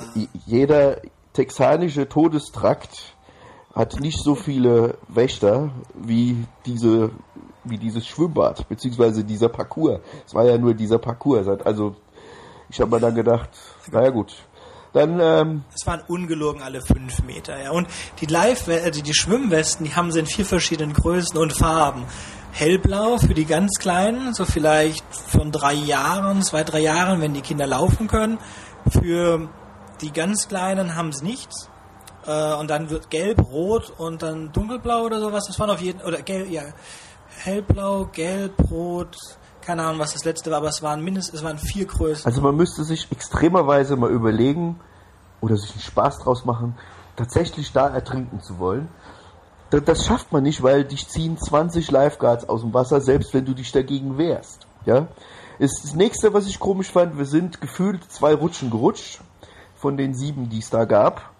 Jeder 0.47 1.01
texanische 1.33 2.09
Todestrakt 2.09 3.15
hat 3.75 4.01
nicht 4.01 4.23
so 4.23 4.35
viele 4.35 4.99
Wächter 5.09 5.71
wie 5.95 6.45
diese 6.65 7.11
wie 7.65 7.79
dieses 7.79 8.07
Schwimmbad 8.07 8.69
beziehungsweise 8.69 9.25
dieser 9.25 9.49
Parcours. 9.49 10.01
Es 10.27 10.35
war 10.35 10.45
ja 10.45 10.59
nur 10.59 10.75
dieser 10.75 10.99
Parcours. 10.99 11.49
Also 11.65 11.97
ich 12.69 12.81
habe 12.81 12.91
mir 12.91 13.01
dann 13.01 13.15
gedacht, 13.15 13.49
naja 13.91 14.11
gut, 14.11 14.35
dann 14.93 15.19
ähm, 15.21 15.65
Es 15.75 15.87
waren 15.87 16.03
ungelogen 16.07 16.63
alle 16.63 16.81
fünf 16.81 17.23
Meter, 17.25 17.61
ja. 17.61 17.73
Und 17.73 17.89
die 18.21 18.27
Live, 18.27 18.69
also 18.69 19.03
die 19.03 19.15
Schwimmwesten, 19.15 19.87
die 19.87 19.95
haben 19.95 20.13
sie 20.13 20.21
in 20.21 20.27
vier 20.27 20.45
verschiedenen 20.45 20.93
Größen 20.93 21.37
und 21.37 21.53
Farben. 21.53 22.05
Hellblau 22.55 23.19
für 23.19 23.35
die 23.35 23.47
ganz 23.47 23.81
Kleinen, 23.81 24.33
so 24.33 24.45
vielleicht 24.45 25.05
von 25.13 25.51
drei 25.51 25.75
Jahren, 25.75 26.41
zwei, 26.43 26.63
drei 26.63 26.79
Jahren, 26.79 27.21
wenn 27.21 27.35
die 27.35 27.41
Kinder 27.41 27.67
laufen 27.67 28.07
können. 28.07 28.39
Für 28.89 29.49
die 30.01 30.13
ganz 30.13 30.47
Kleinen 30.47 30.95
haben 30.95 31.13
sie 31.13 31.25
nichts. 31.25 31.69
Äh, 32.25 32.55
und 32.55 32.71
dann 32.71 32.91
wird 32.91 33.11
gelb, 33.11 33.45
rot 33.51 33.93
und 33.99 34.23
dann 34.23 34.53
dunkelblau 34.53 35.03
oder 35.03 35.19
sowas. 35.19 35.45
Das 35.49 35.59
waren 35.59 35.69
auf 35.69 35.81
jeden 35.81 36.01
oder 36.03 36.23
gelb, 36.23 36.49
ja. 36.49 36.63
Hellblau, 37.43 38.05
gelb, 38.13 38.53
rot, 38.71 39.17
keine 39.61 39.83
Ahnung, 39.83 39.99
was 39.99 40.13
das 40.13 40.25
letzte 40.25 40.53
war, 40.53 40.59
aber 40.59 40.69
es 40.69 40.81
waren 40.81 41.03
mindestens, 41.03 41.41
es 41.41 41.45
waren 41.45 41.59
vier 41.59 41.87
Größen. 41.87 42.25
Also 42.25 42.41
man 42.41 42.55
müsste 42.55 42.85
sich 42.85 43.11
extremerweise 43.11 43.97
mal 43.97 44.11
überlegen 44.11 44.79
oder 45.41 45.57
sich 45.57 45.73
einen 45.73 45.81
Spaß 45.81 46.21
draus 46.21 46.45
machen, 46.45 46.77
tatsächlich 47.17 47.73
da 47.73 47.89
ertrinken 47.89 48.41
zu 48.41 48.61
wollen. 48.61 48.89
Da- 49.75 49.81
Das 49.81 50.07
schafft 50.07 50.33
man 50.33 50.45
nicht, 50.45 50.63
weil 50.63 50.85
dich 50.85 51.09
ziehen 51.09 51.37
20 51.37 51.91
Lifeguards 51.91 52.49
aus 52.49 52.61
dem 52.61 52.73
Wasser, 52.73 53.01
selbst 53.01 53.35
wenn 53.35 53.45
du 53.45 53.55
dich 53.55 53.73
dagegen 53.73 54.19
wehrst. 54.19 54.67
Ja? 54.87 55.09
Ist 55.59 55.83
das 55.83 55.95
nächste, 55.95 56.33
was 56.33 56.47
ich 56.47 56.61
komisch 56.61 56.91
fand, 56.93 57.19
wir 57.19 57.25
sind 57.25 57.61
gefühlt 57.61 58.05
zwei 58.11 58.35
Rutschen 58.35 58.71
gerutscht 58.71 59.21
von 59.77 59.97
den 59.97 60.15
sieben, 60.15 60.49
die 60.49 60.59
es 60.61 60.71
da 60.71 60.85
gab. 60.85 61.31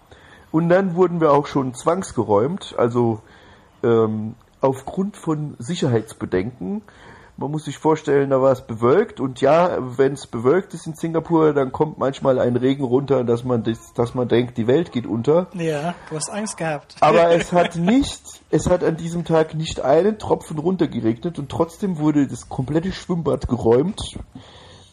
Und 0.51 0.67
dann 0.69 0.95
wurden 0.95 1.21
wir 1.21 1.31
auch 1.31 1.47
schon 1.47 1.73
zwangsgeräumt, 1.73 2.75
also 2.77 3.21
ähm, 3.83 4.35
aufgrund 4.61 5.15
von 5.17 5.55
Sicherheitsbedenken. 5.59 6.81
Man 7.37 7.51
muss 7.51 7.65
sich 7.65 7.77
vorstellen, 7.77 8.29
da 8.29 8.41
war 8.41 8.53
es 8.53 8.61
bewölkt 8.61 9.19
und 9.19 9.41
ja, 9.41 9.77
wenn 9.97 10.13
es 10.13 10.25
bewölkt 10.25 10.73
ist 10.73 10.87
in 10.87 10.95
Singapur, 10.95 11.53
dann 11.53 11.73
kommt 11.73 11.97
manchmal 11.97 12.39
ein 12.39 12.55
Regen 12.55 12.85
runter, 12.85 13.25
dass 13.25 13.43
man, 13.43 13.63
das, 13.63 13.93
dass 13.93 14.15
man 14.15 14.29
denkt, 14.29 14.57
die 14.57 14.67
Welt 14.67 14.93
geht 14.93 15.05
unter. 15.05 15.47
Ja, 15.53 15.95
du 16.09 16.15
hast 16.15 16.29
Angst 16.29 16.55
gehabt. 16.55 16.95
Aber 17.01 17.29
es 17.35 17.51
hat 17.51 17.75
nicht, 17.75 18.21
es 18.51 18.69
hat 18.69 18.85
an 18.85 18.95
diesem 18.95 19.25
Tag 19.25 19.53
nicht 19.53 19.81
einen 19.81 20.17
Tropfen 20.17 20.57
runtergeregnet 20.57 21.37
und 21.37 21.49
trotzdem 21.49 21.97
wurde 21.97 22.25
das 22.25 22.47
komplette 22.47 22.93
Schwimmbad 22.93 23.49
geräumt 23.49 24.17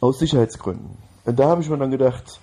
aus 0.00 0.18
Sicherheitsgründen. 0.18 0.98
Und 1.24 1.38
da 1.38 1.48
habe 1.48 1.62
ich 1.62 1.70
mir 1.70 1.78
dann 1.78 1.92
gedacht, 1.92 2.40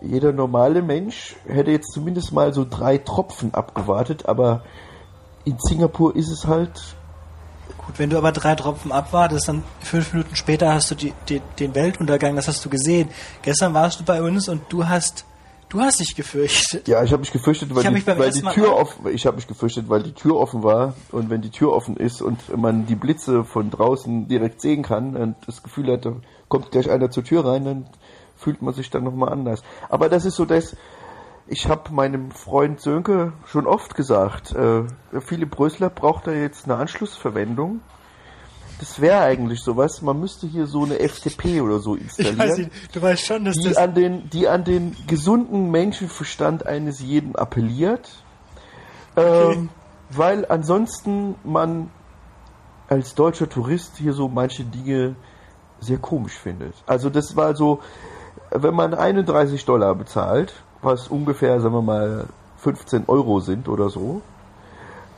jeder 0.00 0.32
normale 0.32 0.80
Mensch 0.80 1.36
hätte 1.46 1.70
jetzt 1.70 1.92
zumindest 1.92 2.32
mal 2.32 2.54
so 2.54 2.66
drei 2.68 2.96
Tropfen 2.96 3.52
abgewartet, 3.52 4.26
aber 4.26 4.62
in 5.44 5.58
Singapur 5.58 6.16
ist 6.16 6.30
es 6.30 6.46
halt 6.46 6.96
Gut, 7.78 7.98
wenn 7.98 8.10
du 8.10 8.18
aber 8.18 8.32
drei 8.32 8.54
Tropfen 8.54 8.92
abwartest, 8.92 9.48
dann 9.48 9.62
fünf 9.80 10.12
Minuten 10.12 10.36
später 10.36 10.72
hast 10.72 10.90
du 10.90 10.94
die, 10.94 11.12
die, 11.28 11.40
den 11.58 11.74
Weltuntergang, 11.74 12.36
das 12.36 12.48
hast 12.48 12.64
du 12.64 12.70
gesehen. 12.70 13.08
Gestern 13.42 13.74
warst 13.74 14.00
du 14.00 14.04
bei 14.04 14.22
uns 14.22 14.48
und 14.48 14.62
du 14.70 14.88
hast, 14.88 15.24
du 15.68 15.80
hast 15.80 16.00
dich 16.00 16.14
gefürchtet. 16.14 16.88
Ja, 16.88 17.02
ich 17.02 17.12
habe 17.12 17.20
mich 17.20 17.32
gefürchtet, 17.32 17.74
weil, 17.74 17.82
die, 17.82 17.90
mich 17.90 18.06
weil 18.06 18.30
die 18.30 18.42
Tür 18.42 18.76
offen, 18.76 19.06
ich 19.08 19.26
habe 19.26 19.36
mich 19.36 19.46
gefürchtet, 19.46 19.88
weil 19.88 20.02
die 20.02 20.12
Tür 20.12 20.36
offen 20.36 20.62
war 20.62 20.94
und 21.12 21.30
wenn 21.30 21.42
die 21.42 21.50
Tür 21.50 21.72
offen 21.72 21.96
ist 21.96 22.22
und 22.22 22.56
man 22.56 22.86
die 22.86 22.96
Blitze 22.96 23.44
von 23.44 23.70
draußen 23.70 24.28
direkt 24.28 24.60
sehen 24.60 24.82
kann 24.82 25.16
und 25.16 25.36
das 25.46 25.62
Gefühl 25.62 25.92
hat, 25.92 26.04
da 26.04 26.14
kommt 26.48 26.70
gleich 26.70 26.90
einer 26.90 27.10
zur 27.10 27.24
Tür 27.24 27.44
rein, 27.44 27.64
dann 27.64 27.86
fühlt 28.36 28.62
man 28.62 28.74
sich 28.74 28.90
dann 28.90 29.04
nochmal 29.04 29.30
anders. 29.30 29.62
Aber 29.88 30.08
das 30.08 30.24
ist 30.24 30.36
so 30.36 30.44
das, 30.44 30.76
ich 31.46 31.68
habe 31.68 31.92
meinem 31.92 32.30
Freund 32.30 32.80
Sönke 32.80 33.32
schon 33.46 33.66
oft 33.66 33.94
gesagt, 33.94 34.52
äh, 34.52 34.84
Philipp 35.20 35.58
Rösler 35.58 35.90
braucht 35.90 36.26
da 36.26 36.32
jetzt 36.32 36.64
eine 36.64 36.76
Anschlussverwendung. 36.76 37.80
Das 38.80 39.00
wäre 39.00 39.20
eigentlich 39.20 39.60
sowas, 39.60 40.02
man 40.02 40.18
müsste 40.18 40.46
hier 40.46 40.66
so 40.66 40.84
eine 40.84 40.96
FTP 40.96 41.60
oder 41.60 41.78
so 41.78 41.94
installieren 41.94 42.70
du 42.92 43.02
weißt 43.02 43.24
schon, 43.24 43.44
dass 43.44 43.56
die 43.56 43.76
an 43.76 43.94
den, 43.94 44.28
die 44.30 44.48
an 44.48 44.64
den 44.64 44.96
gesunden 45.06 45.70
Menschenverstand 45.70 46.66
eines 46.66 47.00
jeden 47.00 47.36
appelliert, 47.36 48.10
ähm, 49.16 49.68
weil 50.10 50.44
ansonsten 50.46 51.36
man 51.44 51.90
als 52.88 53.14
deutscher 53.14 53.48
Tourist 53.48 53.96
hier 53.96 54.12
so 54.12 54.28
manche 54.28 54.64
Dinge 54.64 55.14
sehr 55.80 55.98
komisch 55.98 56.34
findet. 56.34 56.74
Also 56.86 57.10
das 57.10 57.36
war 57.36 57.54
so, 57.54 57.80
wenn 58.50 58.74
man 58.74 58.92
31 58.92 59.64
Dollar 59.64 59.94
bezahlt, 59.94 60.63
was 60.84 61.08
ungefähr, 61.08 61.60
sagen 61.60 61.74
wir 61.74 61.82
mal, 61.82 62.26
15 62.58 63.04
Euro 63.08 63.40
sind 63.40 63.68
oder 63.68 63.90
so, 63.90 64.22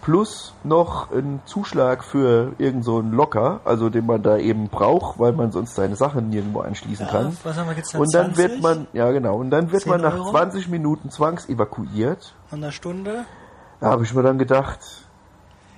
plus 0.02 0.54
noch 0.62 1.10
ein 1.10 1.40
Zuschlag 1.46 2.04
für 2.04 2.52
irgend 2.58 2.84
so 2.84 2.98
einen 2.98 3.12
Locker, 3.12 3.60
also 3.64 3.88
den 3.90 4.06
man 4.06 4.22
da 4.22 4.36
eben 4.36 4.68
braucht, 4.68 5.18
weil 5.18 5.32
man 5.32 5.50
sonst 5.50 5.74
seine 5.74 5.96
Sachen 5.96 6.30
nirgendwo 6.30 6.60
anschließen 6.60 7.08
kann. 7.08 7.36
was 7.42 7.56
haben 7.56 7.68
wir 7.68 7.76
jetzt 7.76 7.94
Und 7.94 8.14
dann 8.14 8.36
wird 8.36 8.62
man, 8.62 8.86
ja 8.92 9.10
genau, 9.10 9.36
und 9.36 9.50
dann 9.50 9.72
wird 9.72 9.82
10 9.82 9.90
man 9.90 10.00
nach 10.02 10.14
Euro? 10.14 10.30
20 10.30 10.68
Minuten 10.68 11.10
zwangsevakuiert. 11.10 12.34
an 12.50 12.60
der 12.60 12.70
Stunde. 12.70 13.24
Da 13.80 13.90
habe 13.90 14.04
ich 14.04 14.14
mir 14.14 14.22
dann 14.22 14.38
gedacht, 14.38 14.78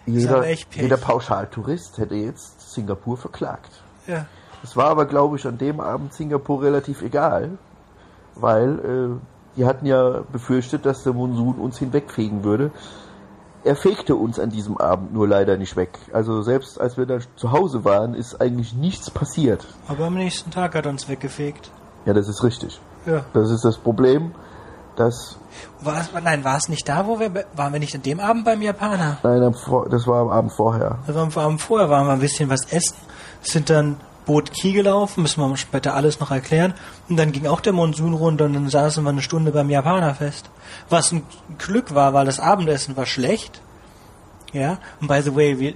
jeder, 0.04 0.45
jeder 0.73 0.97
Pauschaltourist 0.97 1.99
hätte 1.99 2.14
jetzt 2.14 2.73
Singapur 2.73 3.16
verklagt. 3.16 3.83
Ja. 4.07 4.26
Es 4.62 4.76
war 4.76 4.87
aber, 4.87 5.07
glaube 5.07 5.37
ich, 5.37 5.47
an 5.47 5.59
dem 5.59 5.80
Abend 5.80 6.12
Singapur 6.12 6.62
relativ 6.62 7.02
egal, 7.02 7.59
weil 8.35 8.78
äh, 8.78 9.38
die 9.58 9.66
hatten 9.66 9.86
ja 9.86 10.22
befürchtet, 10.32 10.86
dass 10.86 11.02
der 11.02 11.12
Monsun 11.12 11.56
uns 11.56 11.78
hinwegfegen 11.78 12.44
würde. 12.44 12.70
Er 13.64 13.74
fegte 13.74 14.14
uns 14.14 14.38
an 14.38 14.50
diesem 14.50 14.78
Abend 14.78 15.12
nur 15.12 15.26
leider 15.26 15.56
nicht 15.56 15.74
weg. 15.76 15.98
Also 16.12 16.42
selbst 16.42 16.80
als 16.80 16.96
wir 16.96 17.06
dann 17.06 17.22
zu 17.34 17.50
Hause 17.50 17.84
waren, 17.84 18.14
ist 18.14 18.40
eigentlich 18.40 18.72
nichts 18.72 19.10
passiert. 19.10 19.66
Aber 19.88 20.06
am 20.06 20.14
nächsten 20.14 20.52
Tag 20.52 20.76
hat 20.76 20.86
er 20.86 20.92
uns 20.92 21.08
weggefegt. 21.08 21.70
Ja, 22.06 22.14
das 22.14 22.28
ist 22.28 22.44
richtig. 22.44 22.80
Ja. 23.04 23.24
Das 23.34 23.50
ist 23.50 23.64
das 23.64 23.76
Problem, 23.76 24.32
dass 24.94 25.36
War 25.80 26.00
es, 26.00 26.10
nein, 26.22 26.44
war 26.44 26.56
es 26.56 26.68
nicht 26.68 26.88
da, 26.88 27.06
wo 27.06 27.18
wir, 27.18 27.30
waren 27.56 27.72
wir 27.72 27.80
nicht 27.80 27.94
an 27.96 28.02
dem 28.02 28.20
Abend 28.20 28.44
beim 28.44 28.62
Japaner? 28.62 29.18
Nein, 29.24 29.40
das 29.90 30.06
war 30.06 30.22
am 30.22 30.28
Abend 30.28 30.52
vorher. 30.52 30.98
Also 31.06 31.18
am 31.18 31.30
Abend 31.34 31.60
vorher 31.60 31.90
waren 31.90 32.06
wir 32.06 32.12
ein 32.12 32.20
bisschen 32.20 32.48
was 32.48 32.72
essen, 32.72 32.96
sind 33.42 33.70
dann 33.70 33.96
Boot 34.28 34.52
Kiel 34.52 34.75
gelaufen, 34.75 35.23
müssen 35.23 35.40
wir 35.40 35.56
später 35.56 35.94
alles 35.94 36.20
noch 36.20 36.30
erklären. 36.30 36.75
Und 37.08 37.16
dann 37.16 37.32
ging 37.32 37.47
auch 37.47 37.61
der 37.61 37.73
Monsun 37.73 38.12
runter 38.12 38.44
und 38.44 38.52
dann 38.52 38.68
saßen 38.68 39.02
wir 39.02 39.08
eine 39.08 39.23
Stunde 39.23 39.52
beim 39.52 39.70
Japaner 39.70 40.14
fest. 40.14 40.50
Was 40.90 41.12
ein 41.12 41.23
Glück 41.56 41.94
war, 41.94 42.12
weil 42.12 42.26
das 42.26 42.38
Abendessen 42.38 42.94
war 42.94 43.06
schlecht. 43.06 43.62
Ja, 44.52 44.78
und 45.00 45.08
by 45.08 45.23
the 45.23 45.35
way, 45.35 45.58
wir, 45.58 45.75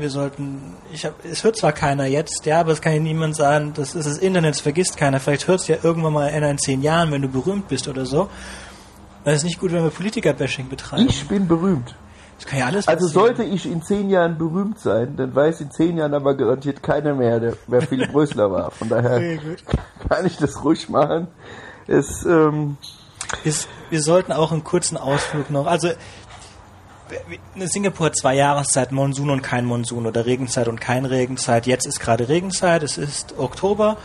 wir 0.00 0.10
sollten, 0.10 0.74
ich 0.92 1.06
hab, 1.06 1.24
es 1.24 1.42
hört 1.42 1.56
zwar 1.56 1.72
keiner 1.72 2.04
jetzt, 2.04 2.44
ja, 2.44 2.60
aber 2.60 2.72
es 2.72 2.82
kann 2.82 2.92
ja 2.92 3.00
niemand 3.00 3.34
sagen, 3.34 3.72
das 3.74 3.94
ist 3.94 4.06
das 4.06 4.18
Internet, 4.18 4.54
das 4.54 4.60
vergisst 4.60 4.98
keiner. 4.98 5.18
Vielleicht 5.18 5.48
hört 5.48 5.60
es 5.60 5.68
ja 5.68 5.76
irgendwann 5.82 6.12
mal 6.12 6.28
einer 6.28 6.50
in 6.50 6.58
zehn 6.58 6.82
Jahren, 6.82 7.12
wenn 7.12 7.22
du 7.22 7.28
berühmt 7.28 7.68
bist 7.68 7.88
oder 7.88 8.04
so. 8.04 8.28
Weil 9.24 9.34
es 9.34 9.40
ist 9.40 9.44
nicht 9.44 9.58
gut, 9.58 9.72
wenn 9.72 9.82
wir 9.82 9.90
Politiker-Bashing 9.90 10.68
betreiben. 10.68 11.06
Ich 11.08 11.26
bin 11.26 11.48
berühmt. 11.48 11.94
Das 12.36 12.46
kann 12.46 12.58
ja 12.58 12.66
alles 12.66 12.88
Also 12.88 13.06
passieren. 13.06 13.26
sollte 13.36 13.44
ich 13.44 13.66
in 13.66 13.82
zehn 13.82 14.10
Jahren 14.10 14.36
berühmt 14.38 14.78
sein, 14.78 15.16
dann 15.16 15.34
weiß 15.34 15.60
in 15.60 15.70
zehn 15.70 15.96
Jahren 15.96 16.14
aber 16.14 16.34
garantiert 16.36 16.82
keiner 16.82 17.14
mehr, 17.14 17.40
der, 17.40 17.54
wer 17.66 17.82
Philipp 17.82 18.12
Rösler 18.14 18.50
war. 18.50 18.70
Von 18.70 18.88
daher 18.88 19.38
kann 20.08 20.26
ich 20.26 20.36
das 20.36 20.62
ruhig 20.64 20.88
machen. 20.88 21.28
Es, 21.86 22.24
ähm, 22.24 22.76
Wir, 23.42 23.52
wir 23.90 24.02
sollten 24.02 24.32
auch 24.32 24.52
einen 24.52 24.64
kurzen 24.64 24.96
Ausflug 24.96 25.50
noch. 25.50 25.66
Also 25.66 25.88
wir- 27.54 27.68
Singapur 27.68 28.06
hat 28.06 28.16
zwei 28.16 28.34
Jahreszeiten, 28.34 28.94
Monsun 28.94 29.30
und 29.30 29.42
kein 29.42 29.64
Monsun 29.66 30.06
oder 30.06 30.26
Regenzeit 30.26 30.68
und 30.68 30.80
kein 30.80 31.04
Regenzeit. 31.04 31.66
Jetzt 31.66 31.86
ist 31.86 32.00
gerade 32.00 32.28
Regenzeit, 32.28 32.82
es 32.82 32.98
ist 32.98 33.34
Oktober. 33.38 33.96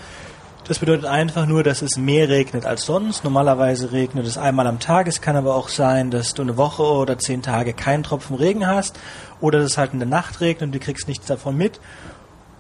Das 0.70 0.78
bedeutet 0.78 1.06
einfach 1.06 1.48
nur, 1.48 1.64
dass 1.64 1.82
es 1.82 1.98
mehr 1.98 2.30
regnet 2.30 2.64
als 2.64 2.86
sonst. 2.86 3.24
Normalerweise 3.24 3.92
regnet 3.92 4.28
es 4.28 4.38
einmal 4.38 4.68
am 4.68 4.80
Tag. 4.80 5.08
Es 5.08 5.20
kann 5.20 5.36
aber 5.36 5.56
auch 5.56 5.68
sein, 5.68 6.12
dass 6.12 6.36
du 6.36 6.44
eine 6.44 6.58
Woche 6.58 6.84
oder 6.84 7.18
zehn 7.18 7.42
Tage 7.42 7.74
keinen 7.74 8.04
Tropfen 8.04 8.36
Regen 8.36 8.68
hast 8.68 9.00
oder 9.42 9.58
dass 9.58 9.72
es 9.72 9.78
halt 9.80 9.94
in 9.94 10.00
der 10.00 10.08
Nacht 10.08 10.42
regnet 10.42 10.68
und 10.68 10.76
du 10.76 10.80
kriegst 10.80 11.08
nichts 11.08 11.26
davon 11.26 11.58
mit. 11.58 11.82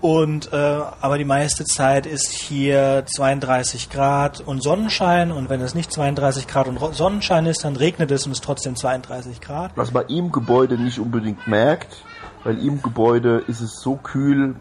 Und 0.01 0.51
äh, 0.51 0.55
aber 0.55 1.19
die 1.19 1.23
meiste 1.23 1.65
Zeit 1.65 2.07
ist 2.07 2.31
hier 2.31 3.03
32 3.05 3.91
Grad 3.91 4.41
und 4.41 4.63
Sonnenschein 4.63 5.31
und 5.31 5.49
wenn 5.49 5.61
es 5.61 5.75
nicht 5.75 5.91
32 5.91 6.47
Grad 6.47 6.67
und 6.67 6.79
Sonnenschein 6.95 7.45
ist, 7.45 7.63
dann 7.63 7.75
regnet 7.75 8.09
es 8.09 8.25
und 8.25 8.31
es 8.31 8.41
trotzdem 8.41 8.75
32 8.75 9.39
Grad. 9.39 9.73
Was 9.75 9.93
man 9.93 10.07
im 10.07 10.31
Gebäude 10.31 10.79
nicht 10.79 10.97
unbedingt 10.97 11.45
merkt, 11.45 12.03
weil 12.43 12.57
im 12.57 12.81
Gebäude 12.81 13.43
ist 13.45 13.61
es 13.61 13.81
so 13.81 13.97
kühl, 13.97 14.55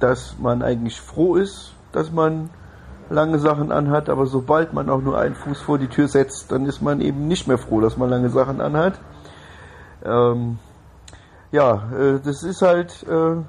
dass 0.00 0.36
man 0.38 0.60
eigentlich 0.60 1.00
froh 1.00 1.36
ist, 1.36 1.72
dass 1.92 2.10
man 2.12 2.50
lange 3.10 3.38
Sachen 3.38 3.72
anhat, 3.72 4.08
aber 4.08 4.26
sobald 4.26 4.72
man 4.72 4.88
auch 4.88 5.00
nur 5.02 5.18
einen 5.18 5.34
Fuß 5.34 5.60
vor 5.60 5.78
die 5.78 5.88
Tür 5.88 6.08
setzt, 6.08 6.50
dann 6.50 6.64
ist 6.66 6.80
man 6.80 7.00
eben 7.00 7.28
nicht 7.28 7.46
mehr 7.46 7.58
froh, 7.58 7.80
dass 7.80 7.96
man 7.96 8.08
lange 8.08 8.30
Sachen 8.30 8.60
anhat. 8.60 8.98
Ähm, 10.04 10.58
ja, 11.52 11.90
äh, 11.92 12.20
das 12.24 12.42
ist 12.42 12.62
halt 12.62 13.04
äh, 13.08 13.42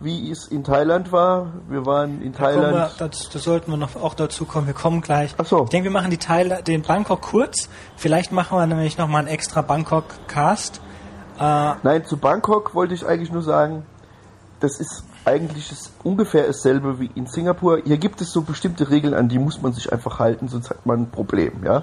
wie 0.00 0.30
es 0.30 0.46
in 0.48 0.62
Thailand 0.62 1.10
war. 1.12 1.52
Wir 1.68 1.86
waren 1.86 2.20
in 2.20 2.32
Thailand. 2.34 2.74
Da, 2.74 2.90
wir, 2.98 3.08
das, 3.08 3.30
das, 3.30 3.42
sollten 3.42 3.70
wir 3.70 3.78
noch 3.78 3.96
auch 3.96 4.14
dazu 4.14 4.44
kommen. 4.44 4.66
Wir 4.66 4.74
kommen 4.74 5.00
gleich. 5.00 5.34
Ach 5.38 5.46
so. 5.46 5.64
Ich 5.64 5.70
denke, 5.70 5.84
wir 5.84 5.92
machen 5.92 6.10
die 6.10 6.18
Teil, 6.18 6.62
den 6.66 6.82
Bangkok 6.82 7.22
kurz. 7.22 7.68
Vielleicht 7.96 8.32
machen 8.32 8.58
wir 8.58 8.66
nämlich 8.66 8.98
noch 8.98 9.08
mal 9.08 9.20
einen 9.20 9.28
extra 9.28 9.62
Bangkok-Cast. 9.62 10.80
Äh, 11.38 11.72
Nein, 11.82 12.04
zu 12.04 12.18
Bangkok 12.18 12.74
wollte 12.74 12.94
ich 12.94 13.06
eigentlich 13.06 13.32
nur 13.32 13.42
sagen, 13.42 13.86
das 14.60 14.80
ist 14.80 15.04
eigentlich 15.26 15.72
ist 15.72 15.92
ungefähr 16.04 16.46
dasselbe 16.46 17.00
wie 17.00 17.10
in 17.14 17.26
Singapur. 17.26 17.80
Hier 17.84 17.98
gibt 17.98 18.20
es 18.20 18.30
so 18.30 18.42
bestimmte 18.42 18.90
Regeln, 18.90 19.12
an 19.12 19.28
die 19.28 19.38
muss 19.38 19.60
man 19.60 19.72
sich 19.72 19.92
einfach 19.92 20.20
halten, 20.20 20.48
sonst 20.48 20.70
hat 20.70 20.86
man 20.86 21.02
ein 21.02 21.10
Problem, 21.10 21.64
ja. 21.64 21.82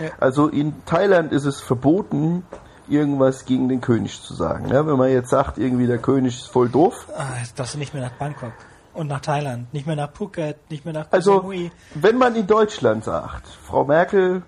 ja. 0.00 0.10
Also 0.20 0.48
in 0.48 0.84
Thailand 0.86 1.32
ist 1.32 1.44
es 1.44 1.60
verboten, 1.60 2.44
irgendwas 2.88 3.46
gegen 3.46 3.68
den 3.68 3.80
König 3.80 4.22
zu 4.22 4.34
sagen. 4.34 4.68
Ja, 4.68 4.86
wenn 4.86 4.96
man 4.96 5.10
jetzt 5.10 5.30
sagt, 5.30 5.58
irgendwie 5.58 5.86
der 5.86 5.98
König 5.98 6.36
ist 6.36 6.48
voll 6.48 6.68
doof. 6.68 7.08
Ah, 7.16 7.38
jetzt 7.40 7.58
darfst 7.58 7.74
du 7.74 7.78
nicht 7.78 7.94
mehr 7.94 8.02
nach 8.02 8.12
Bangkok 8.12 8.52
und 8.92 9.08
nach 9.08 9.20
Thailand, 9.20 9.72
nicht 9.74 9.86
mehr 9.86 9.96
nach 9.96 10.12
Phuket, 10.12 10.70
nicht 10.70 10.84
mehr 10.84 10.94
nach 10.94 11.10
Koh 11.10 11.16
Also, 11.16 11.40
Samui. 11.40 11.72
wenn 11.94 12.16
man 12.16 12.36
in 12.36 12.46
Deutschland 12.46 13.04
sagt, 13.04 13.48
Frau 13.48 13.84
Merkel 13.84 14.42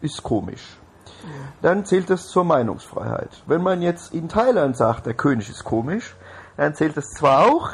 ist 0.00 0.22
komisch, 0.22 0.78
ja. 1.24 1.30
dann 1.60 1.84
zählt 1.84 2.08
das 2.08 2.28
zur 2.28 2.44
Meinungsfreiheit. 2.44 3.42
Wenn 3.46 3.62
man 3.62 3.82
jetzt 3.82 4.14
in 4.14 4.28
Thailand 4.28 4.76
sagt, 4.76 5.06
der 5.06 5.14
König 5.14 5.50
ist 5.50 5.64
komisch, 5.64 6.14
dann 6.56 6.74
zählt 6.74 6.96
das 6.96 7.10
zwar 7.10 7.46
auch 7.46 7.70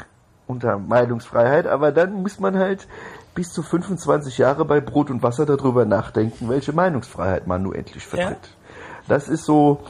unter 0.47 0.77
Meinungsfreiheit, 0.77 1.67
aber 1.67 1.91
dann 1.91 2.21
muss 2.21 2.39
man 2.39 2.57
halt 2.57 2.87
bis 3.33 3.49
zu 3.49 3.63
25 3.63 4.37
Jahre 4.37 4.65
bei 4.65 4.81
Brot 4.81 5.09
und 5.09 5.23
Wasser 5.23 5.45
darüber 5.45 5.85
nachdenken, 5.85 6.49
welche 6.49 6.73
Meinungsfreiheit 6.73 7.47
man 7.47 7.63
nun 7.63 7.75
endlich 7.75 8.05
vertritt. 8.05 8.37
Ja. 8.41 9.07
Das 9.07 9.27
ist 9.29 9.45
so 9.45 9.83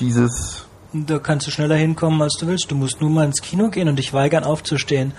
dieses. 0.00 0.66
Da 0.92 1.18
kannst 1.18 1.46
du 1.46 1.50
schneller 1.50 1.76
hinkommen, 1.76 2.20
als 2.20 2.36
du 2.38 2.46
willst. 2.46 2.70
Du 2.70 2.74
musst 2.74 3.00
nur 3.00 3.10
mal 3.10 3.24
ins 3.24 3.40
Kino 3.40 3.68
gehen 3.68 3.88
und 3.88 3.96
dich 3.96 4.12
weigern 4.12 4.44
aufzustehen. 4.44 5.12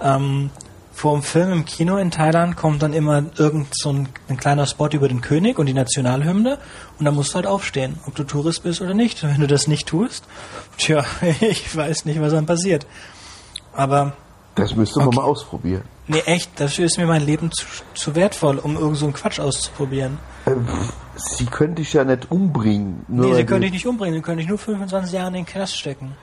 Ähm, 0.00 0.50
vor 0.92 1.14
dem 1.14 1.22
Film 1.22 1.52
im 1.52 1.64
Kino 1.64 1.96
in 1.96 2.10
Thailand 2.10 2.56
kommt 2.56 2.82
dann 2.82 2.92
immer 2.92 3.24
irgend 3.36 3.68
so 3.72 3.92
ein, 3.92 4.08
ein, 4.28 4.36
kleiner 4.36 4.66
Spot 4.66 4.88
über 4.88 5.08
den 5.08 5.20
König 5.20 5.58
und 5.58 5.66
die 5.66 5.72
Nationalhymne 5.72 6.58
und 6.98 7.04
dann 7.04 7.14
musst 7.14 7.30
du 7.30 7.36
halt 7.36 7.46
aufstehen, 7.46 7.98
ob 8.06 8.14
du 8.14 8.24
Tourist 8.24 8.62
bist 8.62 8.80
oder 8.80 8.94
nicht. 8.94 9.22
Wenn 9.22 9.40
du 9.40 9.46
das 9.46 9.66
nicht 9.66 9.86
tust, 9.86 10.24
tja, 10.76 11.04
ich 11.40 11.74
weiß 11.74 12.04
nicht, 12.04 12.20
was 12.20 12.32
dann 12.32 12.46
passiert. 12.46 12.86
Aber 13.72 14.14
das 14.54 14.74
müsste 14.74 15.00
okay. 15.00 15.06
man 15.06 15.14
mal 15.14 15.22
ausprobieren. 15.22 15.82
Nee, 16.06 16.22
echt, 16.26 16.58
dafür 16.60 16.86
ist 16.86 16.98
mir 16.98 17.06
mein 17.06 17.24
Leben 17.24 17.52
zu, 17.52 17.64
zu 17.94 18.14
wertvoll, 18.16 18.58
um 18.58 18.76
irgend 18.76 18.96
so 18.96 19.06
einen 19.06 19.14
Quatsch 19.14 19.38
auszuprobieren. 19.38 20.18
Äh, 20.44 20.52
sie 21.16 21.46
können 21.46 21.76
dich 21.76 21.92
ja 21.92 22.04
nicht 22.04 22.30
umbringen. 22.30 23.04
Nur 23.08 23.26
nee, 23.26 23.34
sie 23.36 23.44
können 23.44 23.62
dich 23.62 23.72
nicht 23.72 23.86
umbringen, 23.86 24.16
sie 24.16 24.22
können 24.22 24.38
dich 24.38 24.48
nur 24.48 24.58
25 24.58 25.12
Jahre 25.12 25.28
in 25.28 25.34
den 25.34 25.46
Knast 25.46 25.76
stecken. 25.76 26.16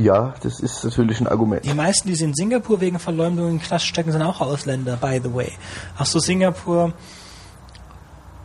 Ja, 0.00 0.32
das 0.42 0.60
ist 0.60 0.82
natürlich 0.82 1.20
ein 1.20 1.26
Argument. 1.26 1.64
Die 1.64 1.74
meisten, 1.74 2.08
die 2.08 2.14
sie 2.14 2.24
in 2.24 2.34
Singapur 2.34 2.80
wegen 2.80 2.98
Verleumdung 2.98 3.48
in 3.48 3.58
den 3.58 3.62
Knast 3.62 3.84
stecken, 3.84 4.12
sind 4.12 4.22
auch 4.22 4.40
Ausländer, 4.40 4.96
by 4.96 5.20
the 5.22 5.34
way. 5.34 5.52
Ach 5.98 6.06
so, 6.06 6.18
Singapur 6.18 6.94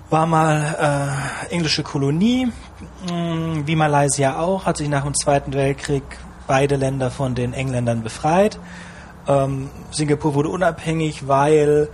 war 0.09 0.25
mal 0.25 1.47
äh, 1.49 1.53
englische 1.53 1.81
Kolonie, 1.81 2.51
hm, 3.07 3.65
wie 3.65 3.75
Malaysia 3.75 4.37
auch, 4.37 4.65
hat 4.65 4.77
sich 4.77 4.89
nach 4.89 5.03
dem 5.03 5.15
Zweiten 5.15 5.53
Weltkrieg 5.53 6.03
beide 6.45 6.75
Länder 6.75 7.09
von 7.09 7.35
den 7.35 7.53
Engländern 7.53 8.03
befreit. 8.03 8.59
Ähm, 9.25 9.69
Singapur 9.91 10.33
wurde 10.33 10.49
unabhängig, 10.49 11.27
weil 11.27 11.89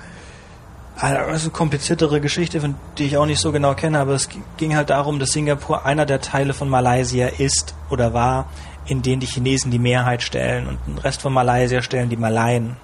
also 0.96 1.50
kompliziertere 1.50 2.20
Geschichte, 2.20 2.62
die 2.98 3.06
ich 3.06 3.18
auch 3.18 3.26
nicht 3.26 3.40
so 3.40 3.52
genau 3.52 3.74
kenne, 3.74 4.00
aber 4.00 4.14
es 4.14 4.30
ging 4.58 4.76
halt 4.76 4.90
darum, 4.90 5.20
dass 5.20 5.32
Singapur 5.32 5.86
einer 5.86 6.06
der 6.06 6.22
Teile 6.22 6.54
von 6.54 6.70
Malaysia 6.70 7.28
ist 7.28 7.74
oder 7.90 8.14
war, 8.14 8.50
in 8.86 9.02
denen 9.02 9.20
die 9.20 9.28
Chinesen 9.28 9.72
die 9.72 9.80
Mehrheit 9.80 10.22
stellen 10.24 10.68
und 10.68 10.80
den 10.88 10.98
Rest 10.98 11.22
von 11.22 11.34
Malaysia 11.34 11.82
stellen 11.82 12.10
die 12.10 12.18
Malaien 12.18 12.78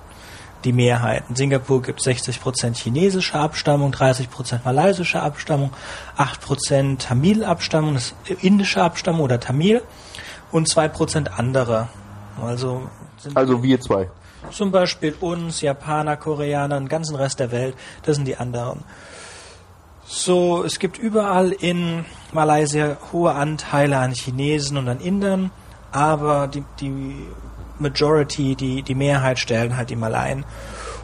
die 0.63 0.73
Mehrheit. 0.73 1.23
In 1.29 1.35
Singapur 1.35 1.81
gibt 1.81 1.99
es 1.99 2.07
60% 2.07 2.75
chinesische 2.75 3.35
Abstammung, 3.35 3.91
30% 3.91 4.59
malaysische 4.65 5.21
Abstammung, 5.21 5.71
8% 6.17 6.97
Tamil-Abstammung, 6.97 7.97
indische 8.41 8.81
Abstammung 8.81 9.21
oder 9.21 9.39
Tamil 9.39 9.81
und 10.51 10.67
2% 10.67 11.27
andere. 11.37 11.89
Also, 12.41 12.89
also 13.33 13.63
wir 13.63 13.79
zwei. 13.79 14.09
Zum 14.51 14.71
Beispiel 14.71 15.15
uns, 15.19 15.61
Japaner, 15.61 16.17
Koreaner, 16.17 16.79
den 16.79 16.87
ganzen 16.87 17.15
Rest 17.15 17.39
der 17.39 17.51
Welt, 17.51 17.75
das 18.03 18.15
sind 18.15 18.25
die 18.25 18.37
anderen. 18.37 18.83
So, 20.05 20.63
es 20.63 20.79
gibt 20.79 20.97
überall 20.97 21.51
in 21.51 22.05
Malaysia 22.31 22.97
hohe 23.11 23.33
Anteile 23.33 23.97
an 23.97 24.13
Chinesen 24.13 24.77
und 24.77 24.87
an 24.87 25.01
Indern, 25.01 25.51
aber 25.97 26.47
die, 26.47 26.63
die 26.79 27.15
Majority, 27.79 28.55
die, 28.55 28.83
die 28.83 28.93
Mehrheit 28.93 29.39
stellen 29.39 29.75
halt 29.75 29.89
die 29.89 29.95
Malaien. 29.95 30.45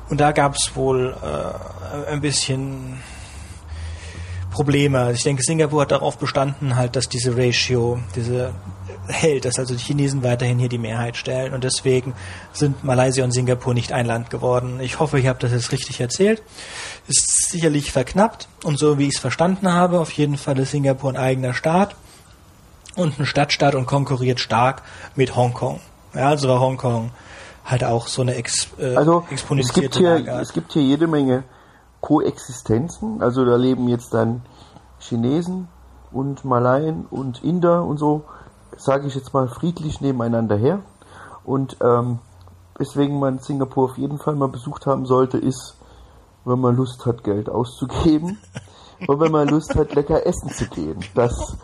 Und 0.09 0.21
da 0.21 0.31
gab 0.31 0.53
es 0.53 0.75
wohl 0.75 1.15
äh, 1.23 2.11
ein 2.11 2.21
bisschen 2.21 3.01
Probleme. 4.51 5.11
Ich 5.13 5.23
denke, 5.23 5.41
Singapur 5.41 5.81
hat 5.81 5.91
darauf 5.91 6.19
bestanden, 6.19 6.75
halt, 6.75 6.95
dass 6.95 7.09
diese 7.09 7.35
Ratio, 7.35 7.99
diese 8.15 8.53
hält, 9.07 9.45
dass 9.45 9.57
also 9.57 9.73
die 9.73 9.81
Chinesen 9.81 10.21
weiterhin 10.21 10.59
hier 10.59 10.69
die 10.69 10.77
Mehrheit 10.77 11.17
stellen 11.17 11.53
und 11.53 11.63
deswegen 11.63 12.13
sind 12.53 12.83
Malaysia 12.83 13.23
und 13.23 13.31
Singapur 13.31 13.73
nicht 13.73 13.91
ein 13.91 14.05
Land 14.05 14.29
geworden. 14.29 14.79
Ich 14.79 14.99
hoffe, 14.99 15.19
ich 15.19 15.27
habe 15.27 15.39
das 15.39 15.51
jetzt 15.51 15.71
richtig 15.71 15.99
erzählt. 15.99 16.41
Ist 17.07 17.49
sicherlich 17.49 17.91
verknappt 17.91 18.47
und 18.63 18.77
so 18.77 18.99
wie 18.99 19.07
ich 19.07 19.15
es 19.15 19.19
verstanden 19.19 19.73
habe, 19.73 19.99
auf 19.99 20.11
jeden 20.11 20.37
Fall 20.37 20.57
ist 20.59 20.71
Singapur 20.71 21.09
ein 21.09 21.17
eigener 21.17 21.53
Staat 21.53 21.95
und 22.95 23.19
ein 23.19 23.25
Stadtstaat 23.25 23.75
und 23.75 23.85
konkurriert 23.85 24.39
stark 24.39 24.83
mit 25.15 25.35
Hongkong. 25.35 25.79
Ja, 26.13 26.29
also 26.29 26.47
war 26.47 26.59
Hongkong 26.59 27.11
halt 27.65 27.83
auch 27.83 28.07
so 28.07 28.21
eine 28.21 28.35
ex, 28.35 28.67
äh, 28.77 28.95
also, 28.95 29.25
es 29.31 29.73
gibt 29.73 29.95
hier, 29.95 30.27
Es 30.41 30.53
gibt 30.53 30.73
hier 30.73 30.83
jede 30.83 31.07
Menge 31.07 31.43
Koexistenzen. 32.01 33.21
Also 33.21 33.45
da 33.45 33.55
leben 33.55 33.87
jetzt 33.87 34.13
dann 34.13 34.41
Chinesen 34.99 35.69
und 36.11 36.43
Malayen 36.43 37.05
und 37.09 37.43
Inder 37.43 37.85
und 37.85 37.97
so 37.97 38.25
sage 38.77 39.07
ich 39.07 39.15
jetzt 39.15 39.33
mal, 39.33 39.47
friedlich 39.47 40.01
nebeneinander 40.01 40.57
her. 40.57 40.79
Und 41.43 41.77
ähm, 41.81 42.19
weswegen 42.77 43.19
man 43.19 43.39
Singapur 43.39 43.85
auf 43.91 43.97
jeden 43.97 44.17
Fall 44.17 44.35
mal 44.35 44.47
besucht 44.47 44.85
haben 44.85 45.05
sollte, 45.05 45.37
ist, 45.37 45.75
wenn 46.45 46.59
man 46.59 46.75
Lust 46.75 47.05
hat, 47.05 47.23
Geld 47.23 47.49
auszugeben 47.49 48.39
und 49.07 49.19
wenn 49.19 49.31
man 49.31 49.47
Lust 49.47 49.75
hat, 49.75 49.93
lecker 49.95 50.25
essen 50.25 50.49
zu 50.49 50.67
gehen. 50.67 50.99
Das, 51.15 51.57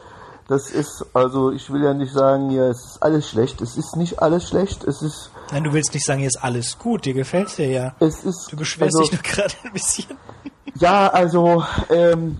das 0.50 0.72
ist, 0.72 1.06
also 1.14 1.52
ich 1.52 1.72
will 1.72 1.84
ja 1.84 1.94
nicht 1.94 2.12
sagen, 2.12 2.50
ja, 2.50 2.70
es 2.70 2.84
ist 2.84 3.04
alles 3.04 3.30
schlecht. 3.30 3.62
Es 3.62 3.78
ist 3.78 3.96
nicht 3.96 4.20
alles 4.20 4.50
schlecht. 4.50 4.84
Es 4.84 5.04
ist. 5.04 5.30
Nein, 5.52 5.64
du 5.64 5.74
willst 5.74 5.94
nicht 5.94 6.04
sagen, 6.04 6.20
hier 6.20 6.28
ist 6.28 6.44
alles 6.44 6.80
gut. 6.80 7.06
Dir 7.06 7.14
gefällt 7.14 7.56
dir 7.60 7.70
ja. 7.70 7.96
Es 8.00 8.24
ist. 8.24 8.52
Du 8.52 8.58
beschwerst 8.58 8.96
also, 8.96 9.04
dich 9.04 9.12
nur 9.12 9.22
gerade 9.22 9.54
ein 9.64 9.74
bisschen. 9.74 10.18
Ja, 10.74 11.08
also 11.08 11.64
ähm, 11.92 12.40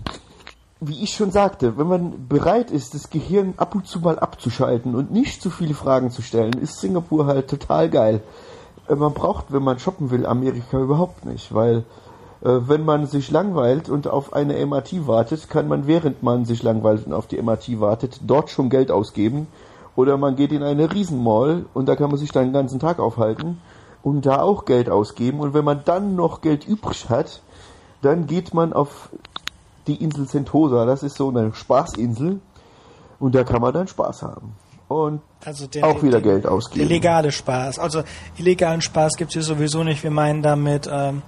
wie 0.80 1.04
ich 1.04 1.14
schon 1.14 1.30
sagte, 1.30 1.78
wenn 1.78 1.86
man 1.86 2.26
bereit 2.26 2.72
ist, 2.72 2.94
das 2.94 3.10
Gehirn 3.10 3.54
ab 3.58 3.76
und 3.76 3.86
zu 3.86 4.00
mal 4.00 4.18
abzuschalten 4.18 4.96
und 4.96 5.12
nicht 5.12 5.40
zu 5.40 5.50
viele 5.50 5.74
Fragen 5.74 6.10
zu 6.10 6.20
stellen, 6.20 6.54
ist 6.54 6.80
Singapur 6.80 7.26
halt 7.26 7.48
total 7.48 7.90
geil. 7.90 8.24
Äh, 8.88 8.96
man 8.96 9.14
braucht, 9.14 9.52
wenn 9.52 9.62
man 9.62 9.78
shoppen 9.78 10.10
will, 10.10 10.26
Amerika 10.26 10.80
überhaupt 10.80 11.26
nicht, 11.26 11.54
weil 11.54 11.84
wenn 12.42 12.84
man 12.84 13.06
sich 13.06 13.30
langweilt 13.30 13.88
und 13.88 14.08
auf 14.08 14.32
eine 14.32 14.64
MRT 14.64 15.06
wartet, 15.06 15.50
kann 15.50 15.68
man 15.68 15.86
während 15.86 16.22
man 16.22 16.44
sich 16.44 16.62
langweilt 16.62 17.06
und 17.06 17.12
auf 17.12 17.26
die 17.26 17.40
MRT 17.40 17.80
wartet, 17.80 18.20
dort 18.26 18.50
schon 18.50 18.70
Geld 18.70 18.90
ausgeben. 18.90 19.46
Oder 19.96 20.16
man 20.16 20.36
geht 20.36 20.52
in 20.52 20.62
eine 20.62 20.92
Riesenmall 20.92 21.66
und 21.74 21.86
da 21.86 21.96
kann 21.96 22.10
man 22.10 22.18
sich 22.18 22.30
dann 22.32 22.44
den 22.44 22.52
ganzen 22.52 22.78
Tag 22.78 22.98
aufhalten 22.98 23.58
und 24.02 24.24
da 24.24 24.40
auch 24.40 24.64
Geld 24.64 24.88
ausgeben. 24.88 25.40
Und 25.40 25.52
wenn 25.52 25.64
man 25.64 25.82
dann 25.84 26.16
noch 26.16 26.40
Geld 26.40 26.66
übrig 26.66 27.10
hat, 27.10 27.42
dann 28.00 28.26
geht 28.26 28.54
man 28.54 28.72
auf 28.72 29.10
die 29.86 30.02
Insel 30.02 30.26
Sentosa. 30.26 30.86
Das 30.86 31.02
ist 31.02 31.16
so 31.16 31.28
eine 31.28 31.52
Spaßinsel 31.52 32.40
und 33.18 33.34
da 33.34 33.44
kann 33.44 33.60
man 33.60 33.74
dann 33.74 33.88
Spaß 33.88 34.22
haben. 34.22 34.54
Und 34.88 35.20
also 35.44 35.66
der, 35.66 35.86
auch 35.86 36.02
wieder 36.02 36.20
der, 36.20 36.32
Geld 36.32 36.46
ausgeben. 36.46 36.88
Der 36.88 36.96
legale 36.96 37.30
Spaß. 37.30 37.78
Also 37.78 38.02
illegalen 38.36 38.80
Spaß 38.80 39.12
gibt 39.16 39.30
es 39.30 39.34
hier 39.34 39.42
sowieso 39.42 39.84
nicht. 39.84 40.02
Wir 40.02 40.10
meinen 40.10 40.42
damit 40.42 40.88
ähm, 40.90 41.22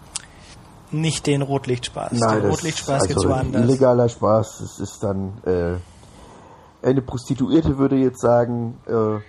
nicht 0.93 1.27
den 1.27 1.43
Rotlichtspaß. 1.43 2.13
Nein, 2.13 2.43
den 2.43 2.51
Rotlichtspaß 2.51 3.03
also 3.03 3.15
gibt 3.15 3.29
woanders. 3.29 3.63
Illegaler 3.63 4.09
Spaß, 4.09 4.59
das 4.61 4.81
ist 4.81 5.03
dann 5.03 5.33
äh, 5.45 6.87
eine 6.87 7.03
Prostituierte 7.03 7.79
würde 7.79 7.97
jetzt 7.97 8.21
sagen, 8.21 8.79
äh, 8.87 9.21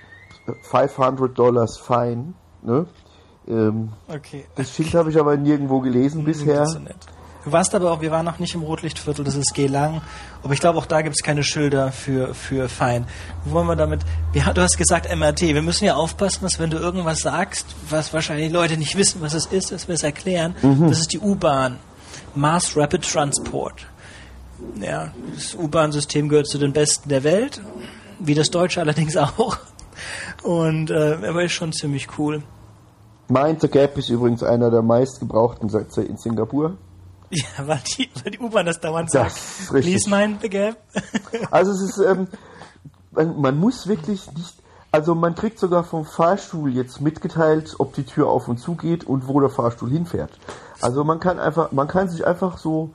500 0.63 1.37
Dollars 1.37 1.77
Fine. 1.79 2.33
Ne? 2.63 2.85
Ähm, 3.47 3.89
Okay. 4.07 4.45
das 4.55 4.69
Schild 4.75 4.93
habe 4.95 5.09
ich 5.09 5.19
aber 5.19 5.37
nirgendwo 5.37 5.79
gelesen 5.79 6.23
bisher. 6.23 6.65
Nett. 6.79 6.95
Du 7.45 7.51
warst 7.51 7.75
aber 7.75 7.91
auch, 7.91 8.01
wir 8.01 8.11
waren 8.11 8.25
noch 8.25 8.39
nicht 8.39 8.55
im 8.55 8.61
Rotlichtviertel, 8.61 9.25
das 9.25 9.35
ist 9.35 9.53
Gelang. 9.53 10.01
Aber 10.43 10.53
ich 10.53 10.61
glaube, 10.61 10.79
auch 10.79 10.85
da 10.85 11.01
gibt 11.01 11.15
es 11.19 11.25
keine 11.25 11.43
Schilder 11.43 11.91
für, 11.91 12.33
für 12.33 12.69
Fein. 12.69 13.05
Wo 13.43 13.55
wollen 13.55 13.67
wir 13.67 13.75
damit? 13.75 14.01
Du 14.33 14.61
hast 14.61 14.77
gesagt 14.77 15.13
MRT. 15.13 15.41
Wir 15.41 15.61
müssen 15.61 15.83
ja 15.85 15.95
aufpassen, 15.95 16.39
dass 16.43 16.57
wenn 16.59 16.69
du 16.69 16.77
irgendwas 16.77 17.19
sagst, 17.19 17.65
was 17.89 18.13
wahrscheinlich 18.13 18.51
Leute 18.51 18.77
nicht 18.77 18.95
wissen, 18.95 19.21
was 19.21 19.33
es 19.33 19.45
ist, 19.45 19.71
dass 19.73 19.87
wir 19.87 19.95
es 19.95 20.03
erklären. 20.03 20.55
Das 20.87 20.99
ist 20.99 21.11
die 21.11 21.19
U-Bahn. 21.19 21.79
Mass 22.33 22.77
Rapid 22.77 23.11
Transport. 23.11 23.87
Ja, 24.79 25.11
das 25.35 25.55
U-Bahn-System 25.55 26.29
gehört 26.29 26.47
zu 26.47 26.57
den 26.57 26.71
besten 26.71 27.09
der 27.09 27.23
Welt. 27.23 27.61
Wie 28.19 28.35
das 28.35 28.51
Deutsche 28.51 28.79
allerdings 28.79 29.17
auch. 29.17 29.57
Und 30.43 30.91
äh, 30.91 31.17
aber 31.27 31.43
ist 31.43 31.51
schon 31.51 31.73
ziemlich 31.73 32.07
cool. 32.17 32.43
Mind 33.27 33.61
the 33.61 33.67
Gap 33.67 33.97
ist 33.97 34.09
übrigens 34.09 34.43
einer 34.43 34.71
der 34.71 34.81
meistgebrauchten 34.81 35.69
Sätze 35.69 36.03
in 36.03 36.17
Singapur. 36.17 36.77
Ja, 37.57 37.67
weil 37.67 37.79
die, 37.97 38.09
weil 38.23 38.31
die 38.31 38.39
U-Bahn 38.39 38.65
das 38.65 38.79
dauernd 38.79 39.13
Das 39.13 39.33
sagt. 39.33 39.37
ist 39.61 39.73
richtig. 39.73 39.93
Please 40.03 40.09
mind 40.09 40.41
the 40.41 40.49
gap. 40.49 40.77
Also 41.51 41.71
es 41.71 41.81
ist, 41.81 41.97
ähm, 42.05 42.27
man, 43.11 43.39
man 43.41 43.57
muss 43.57 43.87
wirklich 43.87 44.31
nicht, 44.33 44.53
also 44.91 45.15
man 45.15 45.35
kriegt 45.35 45.59
sogar 45.59 45.83
vom 45.83 46.05
Fahrstuhl 46.05 46.71
jetzt 46.73 47.01
mitgeteilt, 47.01 47.75
ob 47.79 47.93
die 47.95 48.03
Tür 48.03 48.27
auf 48.29 48.47
und 48.47 48.59
zu 48.59 48.75
geht 48.75 49.03
und 49.03 49.27
wo 49.27 49.39
der 49.39 49.49
Fahrstuhl 49.49 49.89
hinfährt. 49.89 50.31
Also 50.81 51.03
man 51.03 51.19
kann 51.19 51.39
einfach, 51.39 51.71
man 51.71 51.87
kann 51.87 52.09
sich 52.09 52.25
einfach 52.27 52.57
so 52.57 52.91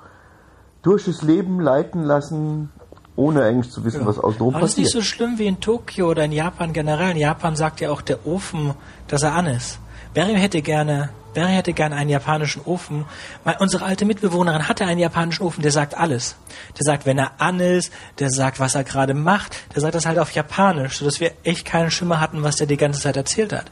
durch 0.83 1.07
das 1.07 1.23
Leben 1.23 1.61
leiten 1.61 2.03
lassen, 2.05 2.71
ohne 3.17 3.43
eigentlich 3.43 3.73
zu 3.73 3.85
wissen, 3.85 4.07
was 4.07 4.19
außenrum 4.19 4.55
Aber 4.55 4.61
das 4.63 4.71
ist 4.73 4.77
nicht 4.79 4.87
passiert. 4.89 5.05
so 5.05 5.09
schlimm 5.09 5.39
wie 5.39 5.47
in 5.47 5.61
Tokio 5.61 6.09
oder 6.11 6.25
in 6.25 6.33
Japan 6.33 6.73
generell. 6.73 7.11
In 7.11 7.17
Japan 7.17 7.57
sagt 7.57 7.81
ja 7.81 7.91
auch 7.91 8.01
der 8.01 8.25
Ofen, 8.27 8.75
dass 9.09 9.25
er 9.25 9.35
an 9.35 9.47
ist. 9.47 9.81
Barry 10.15 10.35
hätte 10.37 10.63
gerne, 10.63 11.11
Barry 11.39 11.53
hätte 11.53 11.73
gerne 11.73 11.95
einen 11.95 12.11
japanischen 12.11 12.63
Ofen. 12.65 13.05
Weil 13.45 13.57
unsere 13.61 13.85
alte 13.85 14.05
Mitbewohnerin 14.05 14.67
hatte 14.67 14.85
einen 14.85 14.99
japanischen 14.99 15.45
Ofen, 15.45 15.63
der 15.63 15.71
sagt 15.71 15.97
alles. 15.97 16.35
Der 16.77 16.85
sagt, 16.85 17.07
wenn 17.07 17.17
er 17.17 17.41
an 17.41 17.61
ist, 17.61 17.93
der 18.19 18.29
sagt, 18.31 18.59
was 18.59 18.75
er 18.75 18.83
gerade 18.83 19.15
macht, 19.15 19.57
der 19.73 19.81
sagt 19.81 19.95
das 19.95 20.05
halt 20.05 20.19
auf 20.19 20.33
Japanisch, 20.33 20.99
sodass 20.99 21.21
wir 21.21 21.31
echt 21.45 21.65
keinen 21.65 21.93
Schimmer 21.93 22.19
hatten, 22.19 22.43
was 22.43 22.57
der 22.57 22.67
die 22.67 22.77
ganze 22.77 23.01
Zeit 23.01 23.17
erzählt 23.17 23.53
hat. 23.53 23.67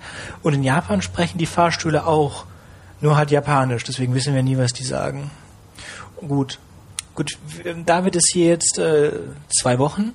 Und 0.44 0.55
in 0.55 0.62
Japan 0.62 1.02
sprechen 1.02 1.38
die 1.38 1.46
Fahrstühle 1.46 2.07
auch 2.07 2.44
nur 3.00 3.16
halt 3.16 3.33
Japanisch, 3.33 3.83
deswegen 3.83 4.14
wissen 4.14 4.35
wir 4.35 4.44
nie, 4.44 4.57
was 4.57 4.72
die 4.72 4.85
sagen. 4.85 5.33
Gut. 6.16 6.61
Gut, 7.16 7.37
David 7.85 8.14
ist 8.14 8.31
hier 8.33 8.46
jetzt 8.46 8.79
äh, 8.79 9.11
zwei 9.48 9.79
Wochen. 9.81 10.12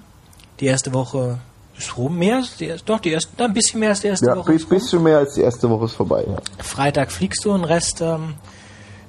Die 0.61 0.67
erste 0.67 0.93
Woche 0.93 1.39
ist 1.81 1.97
rum. 1.97 2.17
Mehr? 2.17 2.43
Die 2.59 2.65
erste, 2.65 2.85
doch, 2.85 2.99
die 2.99 3.11
erste, 3.11 3.43
ein 3.43 3.53
bisschen 3.53 3.79
mehr 3.79 3.89
als 3.89 4.01
die 4.01 4.07
erste 4.07 4.25
Ja, 4.27 4.37
Woche 4.37 4.51
ein 4.51 4.57
ist 4.57 4.69
bisschen 4.69 5.03
mehr 5.03 5.17
als 5.17 5.33
die 5.33 5.41
erste 5.41 5.69
Woche 5.69 5.85
ist 5.85 5.93
vorbei. 5.93 6.25
Ja. 6.27 6.37
Freitag 6.63 7.11
fliegst 7.11 7.43
du 7.45 7.51
und 7.51 7.63
Rest, 7.63 8.01
ähm, 8.01 8.35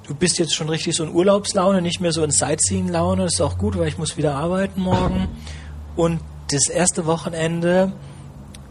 du 0.07 0.15
bist 0.15 0.39
jetzt 0.39 0.53
schon 0.55 0.69
richtig 0.69 0.95
so 0.95 1.03
in 1.03 1.13
Urlaubslaune, 1.13 1.81
nicht 1.81 2.01
mehr 2.01 2.11
so 2.11 2.23
in 2.23 2.31
Sightseeing-Laune. 2.31 3.25
Ist 3.25 3.41
auch 3.41 3.57
gut, 3.57 3.77
weil 3.77 3.87
ich 3.87 3.97
muss 3.97 4.17
wieder 4.17 4.35
arbeiten 4.35 4.81
morgen. 4.81 5.27
Und 5.95 6.19
das 6.51 6.67
erste 6.69 7.05
Wochenende, 7.05 7.93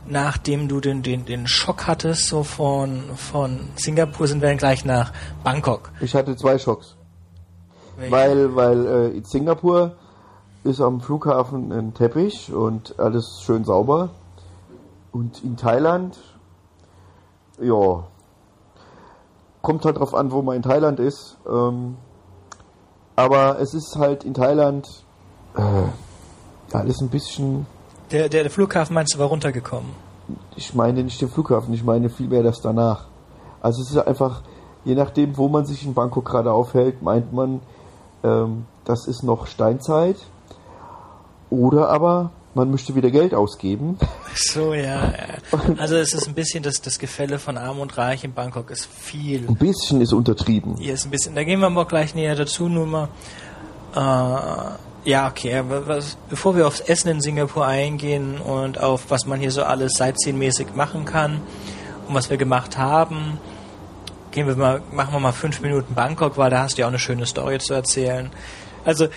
nachdem 0.07 0.69
du 0.69 0.81
den, 0.81 1.03
den, 1.03 1.25
den 1.25 1.47
Schock 1.47 1.87
hattest, 1.87 2.27
so 2.27 2.43
von, 2.43 3.03
von 3.17 3.61
Singapur, 3.77 4.27
sind 4.27 4.43
wir 4.43 4.49
dann 4.49 4.59
gleich 4.59 4.85
nach 4.85 5.13
Bangkok. 5.43 5.91
Ich 6.01 6.15
hatte 6.15 6.37
zwei 6.37 6.59
Schocks. 6.59 6.97
Weil, 8.09 8.55
weil 8.57 8.87
äh, 8.87 9.17
in 9.17 9.25
Singapur 9.25 9.97
ist 10.65 10.81
am 10.81 11.01
Flughafen 11.01 11.73
ein 11.73 11.95
Teppich 11.95 12.53
und 12.53 12.99
alles 12.99 13.41
schön 13.43 13.65
sauber. 13.65 14.11
Und 15.13 15.43
in 15.45 15.57
Thailand, 15.57 16.19
ja, 17.61 18.05
kommt 19.61 19.85
halt 19.85 19.99
drauf 19.99 20.15
an, 20.15 20.33
wo 20.33 20.43
man 20.43 20.57
in 20.57 20.63
Thailand 20.63 21.01
ist. 21.01 21.37
Ähm, 21.49 21.97
aber 23.17 23.59
es 23.61 23.75
ist 23.75 23.97
halt 23.97 24.25
in 24.25 24.35
Thailand 24.35 24.89
äh, 25.57 26.77
alles 26.77 27.01
ein 27.01 27.09
bisschen, 27.09 27.67
Der, 28.11 28.29
der, 28.29 28.43
der 28.43 28.51
Flughafen 28.51 28.95
meinst 28.95 29.15
du 29.15 29.19
war 29.19 29.27
runtergekommen? 29.27 29.91
ich 30.57 30.75
meine 30.75 31.03
nicht 31.03 31.21
den 31.21 31.29
Flughafen, 31.29 31.75
ich 31.75 31.85
meine 31.85 32.09
vielmehr 32.09 32.43
das 32.43 32.61
danach. 32.61 33.07
Also 33.61 33.83
es 33.83 33.91
ist 33.91 33.99
einfach, 33.99 34.43
je 34.85 34.95
nachdem, 34.95 35.37
wo 35.37 35.49
man 35.49 35.67
sich 35.67 35.85
in 35.85 35.95
Bangkok 35.95 36.25
gerade 36.25 36.53
aufhält, 36.53 37.03
meint 37.03 37.33
man, 37.33 37.61
ähm, 38.23 38.67
das 38.85 39.07
ist 39.07 39.23
noch 39.23 39.47
Steinzeit. 39.47 40.17
Oder 41.53 41.91
aber 41.91 42.31
man 42.55 42.71
möchte 42.71 42.95
wieder 42.95 43.11
Geld 43.11 43.35
ausgeben. 43.35 43.99
So, 44.35 44.73
ja. 44.73 45.13
Also 45.77 45.97
es 45.97 46.15
ist 46.15 46.27
ein 46.27 46.35
bisschen 46.35 46.63
das, 46.63 46.81
das 46.81 46.99
Gefälle 46.99 47.39
von 47.39 47.59
Arm 47.59 47.79
und 47.79 47.97
Reich 47.99 48.25
in 48.25 48.33
Bangkok 48.33 48.71
ist 48.71 48.87
viel. 48.87 49.47
Ein 49.47 49.57
bisschen 49.57 50.01
ist 50.01 50.15
untertrieben. 50.15 50.77
Hier 50.79 50.95
ist 50.95 51.05
ein 51.05 51.11
bisschen, 51.11 51.35
da 51.35 51.45
gehen 51.45 51.61
wir 51.61 51.69
mal 51.69 51.85
gleich 51.85 52.15
näher 52.15 52.35
dazu, 52.37 52.69
nur 52.69 52.87
mal. 52.87 53.09
Äh, 53.95 55.11
ja, 55.11 55.29
okay, 55.29 55.59
aber 55.59 55.87
was, 55.87 56.17
bevor 56.31 56.57
wir 56.57 56.67
aufs 56.67 56.81
Essen 56.81 57.09
in 57.09 57.21
Singapur 57.21 57.67
eingehen 57.67 58.39
und 58.39 58.81
auf 58.81 59.11
was 59.11 59.27
man 59.27 59.39
hier 59.39 59.51
so 59.51 59.65
alles 59.65 59.93
sightseeing-mäßig 59.99 60.75
machen 60.75 61.05
kann 61.05 61.41
und 62.09 62.15
was 62.15 62.31
wir 62.31 62.39
gemacht 62.39 62.79
haben, 62.79 63.39
gehen 64.31 64.47
wir 64.47 64.57
mal, 64.57 64.81
machen 64.93 65.13
wir 65.13 65.21
mal 65.21 65.33
fünf 65.33 65.61
Minuten 65.61 65.95
Bangkok, 65.95 66.39
weil 66.39 66.51
da 66.51 66.63
hast 66.63 66.79
du 66.79 66.81
ja 66.81 66.87
auch 66.87 66.91
eine 66.91 66.99
schöne 66.99 67.27
Story 67.27 67.59
zu 67.59 67.75
erzählen. 67.75 68.31
Also, 68.85 69.09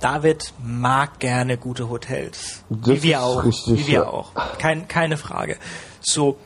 David 0.00 0.52
mag 0.62 1.18
gerne 1.18 1.56
gute 1.56 1.88
Hotels. 1.88 2.62
Das 2.68 2.88
wie 2.88 3.02
wir 3.02 3.22
auch. 3.22 3.44
richtig, 3.44 3.78
wie 3.78 3.86
wir 3.86 4.00
ja. 4.00 4.06
auch. 4.06 4.32
Kein, 4.58 4.88
keine 4.88 5.16
Frage. 5.16 5.56
So, 6.00 6.38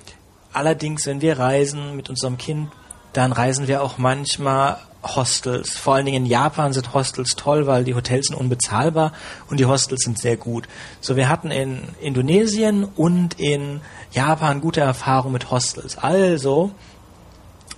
allerdings, 0.52 1.06
wenn 1.06 1.20
wir 1.20 1.38
reisen 1.38 1.96
mit 1.96 2.08
unserem 2.08 2.38
Kind, 2.38 2.70
dann 3.12 3.32
reisen 3.32 3.66
wir 3.66 3.82
auch 3.82 3.98
manchmal 3.98 4.78
Hostels. 5.02 5.78
Vor 5.78 5.94
allen 5.94 6.04
Dingen 6.04 6.24
in 6.24 6.30
Japan 6.30 6.72
sind 6.72 6.92
Hostels 6.92 7.34
toll, 7.36 7.66
weil 7.66 7.84
die 7.84 7.94
Hotels 7.94 8.26
sind 8.26 8.36
unbezahlbar 8.36 9.12
und 9.48 9.58
die 9.58 9.66
Hostels 9.66 10.02
sind 10.02 10.18
sehr 10.18 10.36
gut. 10.36 10.68
So, 11.00 11.16
wir 11.16 11.28
hatten 11.28 11.50
in 11.50 11.82
Indonesien 12.00 12.84
und 12.84 13.40
in 13.40 13.80
Japan 14.12 14.60
gute 14.60 14.80
Erfahrungen 14.80 15.32
mit 15.32 15.50
Hostels. 15.50 15.96
Also 15.98 16.72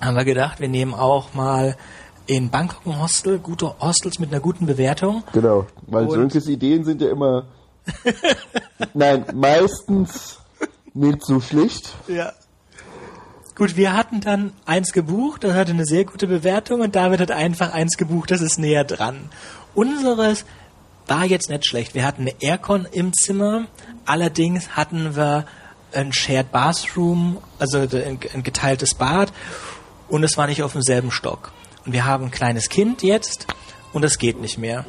haben 0.01 0.17
wir 0.17 0.25
gedacht, 0.25 0.61
wir 0.61 0.69
nehmen 0.69 0.95
auch 0.95 1.33
mal 1.33 1.77
in 2.27 2.51
Bangkok 2.51 2.87
ein 2.87 3.01
Hostel, 3.01 3.39
gute 3.39 3.75
Hostels 3.81 4.19
mit 4.19 4.31
einer 4.31 4.41
guten 4.41 4.67
Bewertung. 4.67 5.25
Genau. 5.33 5.67
Weil 5.87 6.05
Und- 6.07 6.11
Sönkes 6.13 6.49
Ideen 6.49 6.85
sind 6.85 7.01
ja 7.03 7.11
immer. 7.11 7.45
Nein, 8.95 9.25
meistens 9.35 10.39
nicht 10.95 11.25
so 11.25 11.41
schlicht. 11.41 11.95
Ja. 12.09 12.33
Gut, 13.55 13.77
wir 13.77 13.93
hatten 13.95 14.21
dann 14.21 14.53
eins 14.65 14.93
gebucht, 14.93 15.45
das 15.45 15.55
hatte 15.55 15.73
eine 15.73 15.85
sehr 15.85 16.05
gute 16.05 16.27
Bewertung 16.27 16.81
und 16.81 16.97
David 16.97 17.21
hat 17.21 17.31
einfach 17.31 17.73
eins 17.73 17.97
gebucht, 17.97 18.31
das 18.31 18.41
ist 18.41 18.59
näher 18.59 18.85
dran. 18.85 19.29
Unseres 19.75 20.45
war 21.07 21.25
jetzt 21.25 21.51
nicht 21.51 21.67
schlecht. 21.67 21.95
Wir 21.95 22.07
hatten 22.07 22.23
eine 22.23 22.35
Aircon 22.41 22.87
im 22.91 23.13
Zimmer, 23.13 23.67
allerdings 24.07 24.71
hatten 24.77 25.17
wir 25.17 25.45
ein 25.93 26.13
Shared 26.13 26.51
Bathroom, 26.51 27.39
also 27.59 27.79
ein, 27.79 28.19
ein 28.33 28.43
geteiltes 28.43 28.95
Bad 28.95 29.33
und 30.09 30.25
es 30.25 30.39
war 30.39 30.47
nicht 30.47 30.63
auf 30.63 30.73
demselben 30.73 31.11
Stock. 31.11 31.53
Und 31.85 31.93
wir 31.93 32.05
haben 32.05 32.25
ein 32.25 32.31
kleines 32.31 32.69
Kind 32.69 33.03
jetzt 33.03 33.47
und 33.93 34.03
das 34.03 34.19
geht 34.19 34.41
nicht 34.41 34.59
mehr. 34.59 34.85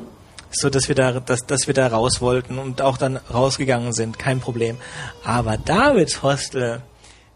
So 0.51 0.69
dass 0.69 0.87
wir 0.87 0.95
da, 0.95 1.19
dass, 1.19 1.39
dass 1.47 1.65
wir 1.65 1.73
da 1.73 1.87
raus 1.87 2.21
wollten 2.21 2.59
und 2.59 2.81
auch 2.81 2.97
dann 2.97 3.17
rausgegangen 3.33 3.91
sind, 3.91 4.19
kein 4.19 4.39
Problem. 4.39 4.77
Aber 5.23 5.57
Davids 5.57 6.21
Hostel, 6.21 6.81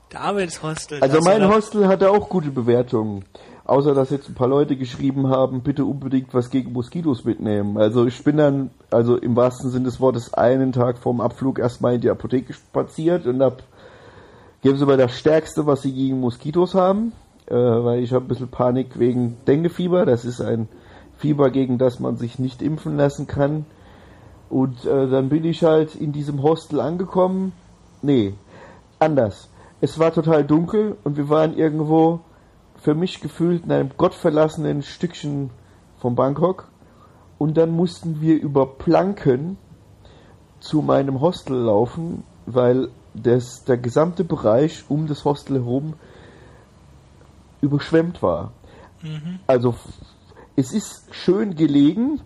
Davids 0.09 0.61
Hostel. 0.63 1.01
Also 1.01 1.19
mein 1.21 1.47
Hostel 1.47 1.87
hatte 1.87 2.11
auch 2.11 2.29
gute 2.29 2.51
Bewertungen. 2.51 3.25
Außer 3.65 3.93
dass 3.93 4.11
jetzt 4.11 4.29
ein 4.29 4.35
paar 4.35 4.47
Leute 4.47 4.77
geschrieben 4.77 5.27
haben, 5.27 5.61
bitte 5.61 5.83
unbedingt 5.83 6.33
was 6.33 6.49
gegen 6.49 6.71
Moskitos 6.71 7.25
mitnehmen. 7.25 7.77
Also 7.77 8.05
ich 8.05 8.23
bin 8.23 8.37
dann, 8.37 8.69
also 8.91 9.17
im 9.17 9.35
wahrsten 9.35 9.69
Sinne 9.71 9.85
des 9.85 9.99
Wortes, 9.99 10.33
einen 10.33 10.71
Tag 10.71 10.97
vorm 10.99 11.19
Abflug 11.19 11.59
erstmal 11.59 11.95
in 11.95 12.01
die 12.01 12.09
Apotheke 12.09 12.53
spaziert 12.53 13.25
und 13.25 13.41
hab, 13.41 13.63
geben 14.61 14.77
sie 14.77 14.85
mal 14.85 14.95
das 14.95 15.19
Stärkste, 15.19 15.65
was 15.65 15.81
sie 15.81 15.91
gegen 15.91 16.21
Moskitos 16.21 16.75
haben, 16.75 17.11
äh, 17.47 17.53
weil 17.55 18.03
ich 18.03 18.13
habe 18.13 18.25
ein 18.25 18.27
bisschen 18.27 18.49
Panik 18.49 18.99
wegen 18.99 19.37
Denguefieber. 19.47 20.05
Das 20.05 20.25
ist 20.25 20.41
ein 20.41 20.67
Fieber, 21.17 21.49
gegen 21.49 21.77
das 21.77 21.99
man 21.99 22.17
sich 22.17 22.39
nicht 22.39 22.61
impfen 22.61 22.97
lassen 22.97 23.27
kann. 23.27 23.65
Und 24.49 24.85
äh, 24.85 25.09
dann 25.09 25.29
bin 25.29 25.43
ich 25.43 25.63
halt 25.63 25.95
in 25.95 26.11
diesem 26.11 26.43
Hostel 26.43 26.79
angekommen. 26.79 27.53
Nee, 28.01 28.33
anders. 28.99 29.49
Es 29.81 29.99
war 29.99 30.13
total 30.13 30.43
dunkel 30.43 30.97
und 31.03 31.17
wir 31.17 31.29
waren 31.29 31.55
irgendwo 31.55 32.21
für 32.75 32.95
mich 32.95 33.21
gefühlt 33.21 33.65
in 33.65 33.71
einem 33.71 33.91
gottverlassenen 33.97 34.81
Stückchen 34.81 35.49
von 35.99 36.15
Bangkok. 36.15 36.69
Und 37.37 37.57
dann 37.57 37.71
mussten 37.71 38.21
wir 38.21 38.41
über 38.41 38.65
Planken 38.65 39.57
zu 40.59 40.81
meinem 40.81 41.21
Hostel 41.21 41.57
laufen, 41.57 42.23
weil 42.45 42.89
das, 43.13 43.63
der 43.65 43.77
gesamte 43.77 44.23
Bereich 44.23 44.85
um 44.89 45.07
das 45.07 45.25
Hostel 45.25 45.57
herum 45.57 45.93
überschwemmt 47.61 48.21
war. 48.21 48.51
Also 49.47 49.69
f- 49.69 49.87
es 50.55 50.71
ist 50.73 51.03
schön 51.11 51.55
gelegen, 51.55 52.19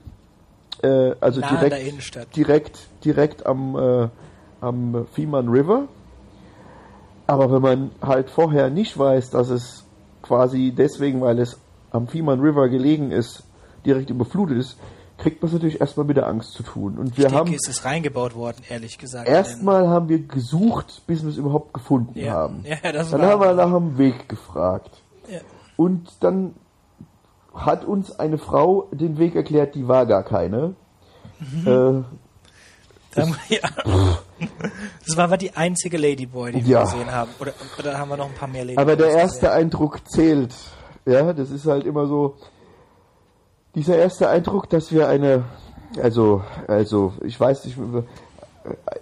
äh, 0.83 1.11
also 1.19 1.41
Nah 1.41 1.49
direkt, 1.57 2.35
direkt, 2.35 2.79
direkt 3.03 3.45
am, 3.45 3.75
äh, 3.75 4.07
am 4.61 5.05
Fehmarn 5.13 5.49
River. 5.49 5.83
Aber 7.27 7.51
wenn 7.51 7.61
man 7.61 7.91
halt 8.01 8.29
vorher 8.29 8.69
nicht 8.69 8.97
weiß, 8.97 9.29
dass 9.29 9.49
es 9.49 9.83
quasi 10.21 10.73
deswegen, 10.75 11.21
weil 11.21 11.39
es 11.39 11.57
am 11.91 12.07
Fehmarn 12.07 12.39
River 12.39 12.69
gelegen 12.69 13.11
ist, 13.11 13.43
direkt 13.85 14.09
überflutet 14.09 14.57
ist, 14.57 14.77
kriegt 15.17 15.41
man 15.41 15.47
es 15.49 15.53
natürlich 15.53 15.79
erstmal 15.79 16.05
mit 16.05 16.17
der 16.17 16.27
Angst 16.27 16.53
zu 16.53 16.63
tun. 16.63 16.97
Und 16.97 17.17
wir 17.17 17.27
ich 17.27 17.33
haben 17.33 17.45
denke, 17.45 17.59
es 17.63 17.69
ist 17.69 17.85
reingebaut 17.85 18.33
worden, 18.33 18.57
ehrlich 18.69 18.97
gesagt. 18.97 19.27
erstmal 19.29 19.87
haben 19.87 20.09
wir 20.09 20.19
gesucht, 20.19 21.03
bis 21.05 21.21
wir 21.21 21.29
es 21.29 21.37
überhaupt 21.37 21.73
gefunden 21.73 22.17
Ja. 22.17 22.33
haben. 22.33 22.65
Ja, 22.65 22.91
das 22.91 23.11
dann 23.11 23.21
war- 23.21 23.29
haben 23.29 23.41
wir 23.41 23.53
nach 23.53 23.71
dem 23.77 23.97
Weg 23.97 24.27
gefragt. 24.29 25.00
Ja. 25.31 25.39
Und 25.77 26.09
dann 26.19 26.53
hat 27.53 27.85
uns 27.85 28.11
eine 28.19 28.37
Frau 28.37 28.87
den 28.91 29.17
Weg 29.17 29.35
erklärt, 29.35 29.75
die 29.75 29.87
war 29.87 30.05
gar 30.05 30.23
keine. 30.23 30.75
Mhm. 31.39 31.67
Äh, 31.67 32.03
Da, 33.13 33.25
ja. 33.49 33.59
Das 35.05 35.17
war 35.17 35.25
aber 35.25 35.37
die 35.37 35.53
einzige 35.55 35.97
Ladyboy, 35.97 36.51
die 36.53 36.65
wir 36.65 36.71
Ja. 36.71 36.83
gesehen 36.83 37.11
haben. 37.11 37.29
Oder, 37.39 37.53
oder 37.77 37.97
haben 37.99 38.09
wir 38.09 38.17
noch 38.17 38.27
ein 38.29 38.33
paar 38.35 38.47
mehr 38.47 38.63
Ladyboys 38.63 38.81
Aber 38.81 38.95
der 38.95 39.09
erste 39.11 39.41
gesehen? 39.47 39.51
Eindruck 39.57 39.99
zählt. 40.09 40.53
Ja, 41.05 41.33
das 41.33 41.49
ist 41.51 41.65
halt 41.65 41.85
immer 41.85 42.07
so. 42.07 42.35
Dieser 43.75 43.97
erste 43.97 44.29
Eindruck, 44.29 44.69
dass 44.69 44.91
wir 44.91 45.07
eine, 45.09 45.43
also, 46.01 46.41
also, 46.67 47.13
ich 47.23 47.39
weiß 47.39 47.65
nicht, 47.65 47.77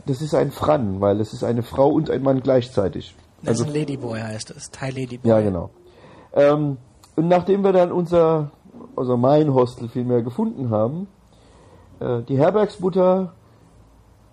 das 0.05 0.21
ist 0.21 0.33
ein 0.35 0.51
Fran, 0.51 1.01
weil 1.01 1.19
es 1.21 1.33
ist 1.33 1.43
eine 1.43 1.63
Frau 1.63 1.89
und 1.89 2.09
ein 2.09 2.21
Mann 2.23 2.41
gleichzeitig. 2.41 3.15
Das 3.41 3.49
Also, 3.49 3.63
ist 3.63 3.69
ein 3.69 3.73
Ladyboy 3.75 4.19
heißt 4.19 4.49
das. 4.55 4.69
Thai 4.71 4.89
Ladyboy. 4.91 5.29
ja, 5.29 5.39
genau. 5.41 5.69
Ähm, 6.33 6.77
und 7.15 7.27
nachdem 7.27 7.63
wir 7.63 7.73
dann 7.73 7.91
unser, 7.91 8.51
also 8.95 9.17
mein 9.17 9.53
Hostel 9.53 9.89
vielmehr 9.89 10.21
gefunden 10.21 10.69
haben, 10.69 11.07
äh, 11.99 12.21
die 12.23 12.37
Herbergsmutter 12.37 13.33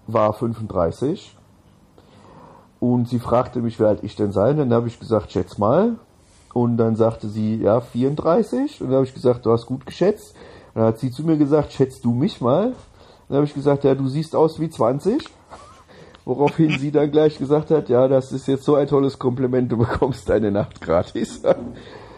war 0.06 0.32
35 0.32 1.36
und 2.80 3.08
sie 3.08 3.18
fragte 3.18 3.60
mich, 3.60 3.80
wie 3.80 3.84
alt 3.84 4.02
ich 4.02 4.16
denn 4.16 4.32
sei. 4.32 4.50
Und 4.50 4.58
dann 4.58 4.72
habe 4.72 4.88
ich 4.88 5.00
gesagt, 5.00 5.32
schätz 5.32 5.58
mal. 5.58 5.96
Und 6.52 6.76
dann 6.76 6.96
sagte 6.96 7.28
sie, 7.28 7.56
ja, 7.56 7.80
34. 7.80 8.80
Und 8.80 8.88
dann 8.88 8.96
habe 8.96 9.06
ich 9.06 9.14
gesagt, 9.14 9.44
du 9.46 9.52
hast 9.52 9.66
gut 9.66 9.86
geschätzt. 9.86 10.34
Und 10.74 10.80
dann 10.80 10.84
hat 10.88 10.98
sie 10.98 11.10
zu 11.10 11.22
mir 11.22 11.36
gesagt, 11.36 11.72
schätzt 11.72 12.04
du 12.04 12.12
mich 12.12 12.40
mal. 12.40 12.72
Dann 13.28 13.36
habe 13.36 13.46
ich 13.46 13.54
gesagt, 13.54 13.84
ja, 13.84 13.94
du 13.94 14.06
siehst 14.08 14.36
aus 14.36 14.60
wie 14.60 14.70
20. 14.70 15.28
Woraufhin 16.26 16.76
sie 16.80 16.90
dann 16.90 17.12
gleich 17.12 17.38
gesagt 17.38 17.70
hat, 17.70 17.88
ja, 17.88 18.08
das 18.08 18.32
ist 18.32 18.48
jetzt 18.48 18.64
so 18.64 18.74
ein 18.74 18.88
tolles 18.88 19.16
Kompliment, 19.16 19.70
du 19.70 19.76
bekommst 19.76 20.28
deine 20.28 20.50
Nacht 20.50 20.80
gratis. 20.80 21.40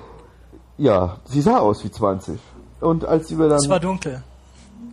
ja, 0.78 1.18
sie 1.26 1.42
sah 1.42 1.58
aus 1.58 1.84
wie 1.84 1.90
20. 1.90 2.40
Und 2.80 3.04
als 3.04 3.28
sie 3.28 3.36
dann... 3.36 3.52
Es 3.52 3.68
war 3.68 3.78
dunkel. 3.78 4.22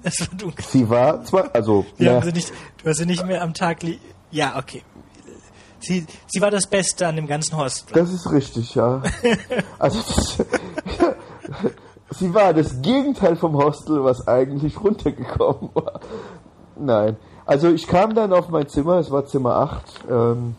Es 0.03 0.19
war 0.19 0.37
dunkel. 0.37 0.65
sie 0.65 0.89
war 0.89 1.23
zwar, 1.23 1.49
also, 1.55 1.85
Wir 1.97 2.07
ja, 2.07 2.15
haben 2.15 2.25
sie 2.25 2.33
nicht, 2.33 2.51
du 2.83 2.89
hast 2.89 2.97
sie 2.97 3.05
nicht 3.05 3.25
mehr 3.25 3.41
am 3.41 3.53
Tag. 3.53 3.77
Ja, 4.31 4.57
okay. 4.59 4.83
Sie, 5.79 6.05
sie 6.27 6.41
war 6.41 6.51
das 6.51 6.67
Beste 6.67 7.07
an 7.07 7.15
dem 7.15 7.27
ganzen 7.27 7.55
Hostel. 7.55 7.93
das 7.93 8.11
ist 8.11 8.29
richtig, 8.29 8.75
ja. 8.75 9.01
Also, 9.79 9.99
sie 12.09 12.33
war 12.33 12.53
das 12.53 12.81
Gegenteil 12.81 13.37
vom 13.37 13.55
Hostel, 13.55 14.03
was 14.03 14.27
eigentlich 14.27 14.83
runtergekommen 14.83 15.69
war. 15.73 16.01
Nein. 16.77 17.15
Also 17.45 17.69
ich 17.69 17.87
kam 17.87 18.15
dann 18.15 18.33
auf 18.33 18.49
mein 18.49 18.67
Zimmer, 18.67 18.97
es 18.97 19.11
war 19.11 19.25
Zimmer 19.25 19.55
8, 19.55 20.05
ähm, 20.09 20.55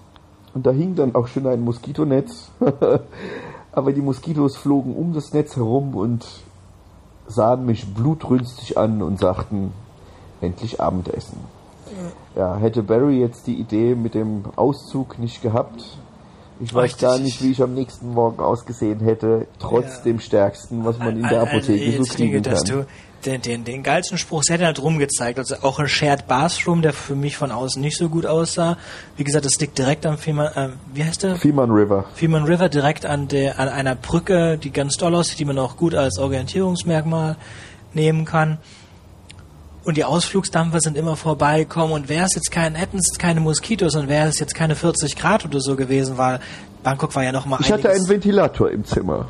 und 0.55 0.65
da 0.67 0.71
hing 0.71 0.95
dann 0.95 1.15
auch 1.15 1.27
schon 1.27 1.47
ein 1.47 1.63
Moskitonetz. 1.63 2.51
Aber 3.73 3.93
die 3.93 4.01
Moskitos 4.01 4.57
flogen 4.57 4.95
um 4.97 5.13
das 5.13 5.35
Netz 5.35 5.57
herum 5.57 5.95
und 5.95 6.27
sahen 7.27 7.67
mich 7.67 7.93
blutrünstig 7.93 8.79
an 8.79 9.03
und 9.03 9.19
sagten, 9.19 9.73
endlich 10.41 10.81
Abendessen. 10.81 11.39
Ja, 12.35 12.57
hätte 12.57 12.83
Barry 12.83 13.21
jetzt 13.21 13.47
die 13.47 13.61
Idee 13.61 13.95
mit 13.95 14.15
dem 14.15 14.45
Auszug 14.57 15.19
nicht 15.19 15.43
gehabt, 15.43 15.99
ich 16.61 16.73
weiß 16.75 16.85
Richtig. 16.85 17.01
gar 17.03 17.19
nicht, 17.19 17.43
wie 17.43 17.51
ich 17.51 17.63
am 17.63 17.75
nächsten 17.75 18.09
Morgen 18.11 18.41
ausgesehen 18.43 19.01
hätte, 19.01 19.47
trotz 19.59 19.97
Ja. 19.99 20.03
dem 20.05 20.21
Stärksten, 20.21 20.85
was 20.85 20.99
man 20.99 21.17
in 21.17 21.23
der 21.23 21.41
Also, 21.41 21.47
Apotheke 21.53 21.93
so 21.93 21.99
jetzt 21.99 22.15
kriegen 22.17 22.43
dass 22.43 22.65
kann. 22.65 22.79
du 22.81 22.87
den, 23.25 23.43
den, 23.43 23.65
den 23.65 23.83
geilsten 23.83 24.19
Spruch, 24.19 24.43
sie 24.45 24.53
hat 24.53 24.61
halt 24.61 24.81
rumgezeigt, 24.81 25.39
also 25.39 25.57
auch 25.63 25.79
ein 25.81 25.89
Shared 25.89 26.29
Bathroom, 26.29 26.83
der 26.83 26.93
für 26.93 27.17
mich 27.17 27.37
von 27.37 27.51
außen 27.51 27.81
nicht 27.83 27.97
so 27.97 28.09
gut 28.09 28.25
aussah. 28.25 28.77
Wie 29.17 29.25
gesagt, 29.25 29.45
das 29.45 29.59
liegt 29.59 29.77
direkt 29.79 30.07
am 30.07 30.17
Fehmarn, 30.17 30.53
äh, 30.55 30.69
wie 30.95 31.03
heißt 31.03 31.25
der? 31.25 31.37
Fehmarn 31.37 31.71
River. 31.71 32.05
Fehmarn 32.15 32.45
River, 32.45 32.69
direkt 32.69 33.05
an 33.05 33.27
der, 33.27 33.59
an 33.59 33.69
einer 33.69 33.97
Brücke, 33.97 34.59
die 34.59 34.71
ganz 34.71 34.97
toll 34.97 35.15
aussieht, 35.15 35.39
die 35.41 35.45
man 35.45 35.59
auch 35.59 35.77
gut 35.77 35.95
als 35.95 36.19
Orientierungsmerkmal 36.19 37.37
nehmen 37.95 38.25
kann. 38.27 38.59
Und 39.87 39.97
die 39.97 40.05
Ausflugsdampfer 40.05 40.81
sind 40.81 40.97
immer 40.97 41.15
vorbeigekommen 41.15 41.93
und 41.93 42.09
wäre 42.09 42.25
es 42.25 42.35
jetzt 42.35 42.51
kein, 42.51 42.75
hätten 42.75 42.99
es 42.99 43.17
keine 43.19 43.39
Moskitos 43.39 43.95
und 43.95 44.09
wäre 44.09 44.27
es 44.27 44.41
jetzt 44.41 44.53
keine 44.53 44.75
40 44.75 45.15
Grad 45.15 45.45
oder 45.45 45.61
so 45.61 45.77
gewesen, 45.77 46.19
weil 46.19 46.41
Bangkok 46.83 47.15
war 47.15 47.23
ja 47.23 47.31
noch 47.31 47.47
mal 47.47 47.61
Ich 47.61 47.71
hatte 47.71 47.91
einen 47.91 48.09
Ventilator 48.09 48.69
im 48.69 48.85
Zimmer. 48.85 49.29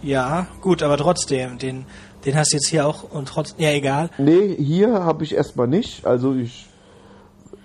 Ja, 0.00 0.46
gut, 0.62 0.82
aber 0.82 0.96
trotzdem, 0.96 1.58
den, 1.58 1.84
den 2.24 2.34
hast 2.34 2.52
du 2.52 2.56
jetzt 2.56 2.68
hier 2.68 2.86
auch 2.86 3.02
und 3.10 3.28
trotzdem, 3.28 3.62
ja 3.62 3.72
egal. 3.72 4.08
Nee, 4.16 4.56
hier 4.56 5.04
habe 5.04 5.22
ich 5.22 5.34
erstmal 5.34 5.68
nicht. 5.68 6.06
Also 6.06 6.32
ich 6.34 6.66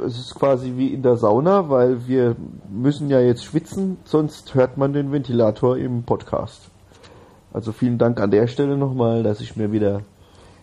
es 0.06 0.20
ist 0.20 0.36
quasi 0.36 0.74
wie 0.76 0.94
in 0.94 1.04
der 1.04 1.16
Sauna, 1.16 1.70
weil 1.70 2.06
wir 2.06 2.36
müssen 2.70 3.10
ja 3.10 3.22
jetzt 3.22 3.46
schwitzen, 3.46 3.98
sonst 4.04 4.56
hört 4.56 4.76
man 4.78 4.92
den 4.92 5.14
Ventilator 5.14 5.78
im 5.78 6.04
Podcast. 6.04 6.70
Also 7.54 7.72
vielen 7.72 7.98
Dank 7.98 8.20
an 8.20 8.32
der 8.32 8.48
Stelle 8.48 8.78
nochmal, 8.78 9.24
dass 9.24 9.40
ich 9.40 9.56
mir 9.56 9.72
wieder 9.72 10.02